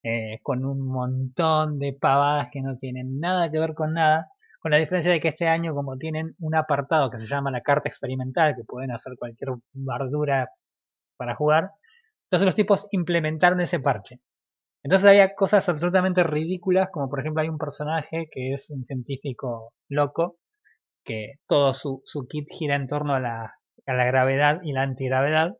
eh, 0.02 0.38
con 0.42 0.64
un 0.64 0.86
montón 0.86 1.78
de 1.78 1.92
pavadas 1.92 2.48
que 2.50 2.62
no 2.62 2.76
tienen 2.76 3.20
nada 3.20 3.50
que 3.50 3.58
ver 3.58 3.74
con 3.74 3.94
nada, 3.94 4.28
con 4.60 4.70
la 4.72 4.78
diferencia 4.78 5.12
de 5.12 5.20
que 5.20 5.28
este 5.28 5.48
año 5.48 5.74
como 5.74 5.96
tienen 5.98 6.34
un 6.40 6.54
apartado 6.54 7.10
que 7.10 7.18
se 7.18 7.26
llama 7.26 7.50
la 7.50 7.62
carta 7.62 7.88
experimental, 7.88 8.54
que 8.56 8.64
pueden 8.64 8.92
hacer 8.92 9.14
cualquier 9.18 9.50
bardura 9.72 10.50
para 11.16 11.34
jugar, 11.36 11.70
entonces 12.24 12.46
los 12.46 12.54
tipos 12.54 12.88
implementaron 12.92 13.60
ese 13.60 13.80
parche. 13.80 14.20
Entonces 14.82 15.08
había 15.08 15.34
cosas 15.34 15.68
absolutamente 15.68 16.22
ridículas, 16.24 16.88
como 16.92 17.08
por 17.08 17.20
ejemplo 17.20 17.42
hay 17.42 17.48
un 17.48 17.58
personaje 17.58 18.28
que 18.30 18.54
es 18.54 18.70
un 18.70 18.84
científico 18.84 19.72
loco, 19.88 20.38
que 21.04 21.34
todo 21.46 21.74
su, 21.74 22.02
su 22.04 22.26
kit 22.28 22.48
gira 22.50 22.76
en 22.76 22.88
torno 22.88 23.14
a 23.14 23.20
la, 23.20 23.54
a 23.86 23.94
la 23.94 24.04
gravedad 24.06 24.60
y 24.64 24.72
la 24.72 24.82
antigravedad. 24.82 25.56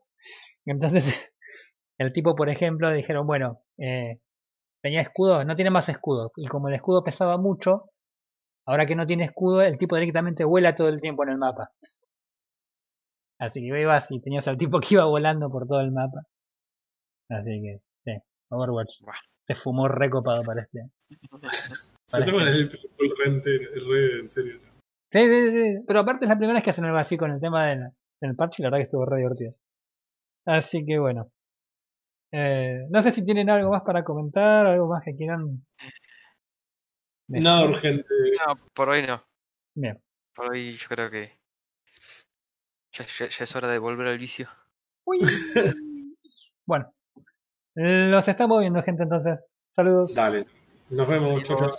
Entonces, 0.65 1.31
el 1.97 2.13
tipo, 2.13 2.35
por 2.35 2.49
ejemplo, 2.49 2.91
dijeron, 2.91 3.27
bueno, 3.27 3.61
eh, 3.77 4.19
tenía 4.83 5.01
escudo, 5.01 5.43
no 5.45 5.55
tiene 5.55 5.71
más 5.71 5.89
escudo. 5.89 6.31
Y 6.35 6.45
como 6.47 6.67
el 6.67 6.75
escudo 6.75 7.03
pesaba 7.03 7.37
mucho, 7.37 7.89
ahora 8.67 8.85
que 8.85 8.95
no 8.95 9.05
tiene 9.05 9.23
escudo, 9.23 9.61
el 9.61 9.77
tipo 9.77 9.95
directamente 9.95 10.43
vuela 10.43 10.75
todo 10.75 10.89
el 10.89 11.01
tiempo 11.01 11.23
en 11.23 11.29
el 11.29 11.37
mapa. 11.37 11.71
Así 13.39 13.61
que 13.61 13.79
ibas 13.79 14.11
y 14.11 14.21
tenías 14.21 14.47
al 14.47 14.57
tipo 14.57 14.79
que 14.79 14.95
iba 14.95 15.05
volando 15.05 15.49
por 15.49 15.67
todo 15.67 15.79
el 15.79 15.91
mapa. 15.91 16.21
Así 17.29 17.61
que, 17.61 17.79
sí, 18.03 18.17
Overwatch. 18.49 19.01
Buah. 19.01 19.15
Se 19.45 19.55
fumó 19.55 19.87
recopado 19.87 20.43
para 20.43 20.61
este. 20.61 20.89
Se 22.05 22.17
Para 22.19 22.25
toman 22.25 22.47
este. 22.49 22.77
el 22.99 23.33
entero, 23.33 23.69
re 23.89 24.19
en 24.19 24.29
serio. 24.29 24.59
Sí, 25.11 25.25
sí, 25.25 25.51
sí. 25.51 25.83
Pero 25.87 25.99
aparte 25.99 26.25
es 26.25 26.29
la 26.29 26.37
primera 26.37 26.55
vez 26.57 26.63
que 26.63 26.69
hacen 26.69 26.85
algo 26.85 26.97
así 26.97 27.17
con 27.17 27.31
el 27.31 27.39
tema 27.39 27.67
del, 27.67 27.89
del 28.21 28.35
parche 28.35 28.61
y 28.61 28.63
la 28.63 28.67
verdad 28.67 28.79
que 28.79 28.83
estuvo 28.83 29.05
re 29.05 29.17
divertido. 29.17 29.55
Así 30.45 30.85
que 30.85 30.99
bueno. 30.99 31.31
Eh, 32.35 32.87
no 32.89 32.99
sé 33.03 33.11
si 33.11 33.23
tienen 33.23 33.47
algo 33.51 33.69
más 33.69 33.83
para 33.83 34.03
comentar, 34.03 34.65
algo 34.65 34.87
más 34.87 35.03
que 35.03 35.15
quieran. 35.15 35.63
Nada 37.27 37.65
urgente. 37.65 38.07
No, 38.45 38.55
por 38.73 38.89
hoy 38.89 39.05
no. 39.05 39.23
Bien. 39.75 40.01
Por 40.35 40.49
hoy 40.49 40.75
yo 40.77 40.87
creo 40.89 41.11
que 41.11 41.39
ya, 42.93 43.05
ya- 43.19 43.29
ya 43.29 43.43
es 43.43 43.55
hora 43.55 43.67
de 43.67 43.77
volver 43.77 44.07
al 44.07 44.17
vicio. 44.17 44.49
Uy. 45.05 45.19
bueno. 46.65 46.91
Los 47.75 48.27
estamos 48.27 48.59
viendo, 48.59 48.81
gente, 48.81 49.03
entonces. 49.03 49.39
Saludos. 49.69 50.15
Dale. 50.15 50.45
Nos 50.89 51.07
vemos. 51.07 51.43
Chau, 51.43 51.57
chau. 51.57 51.71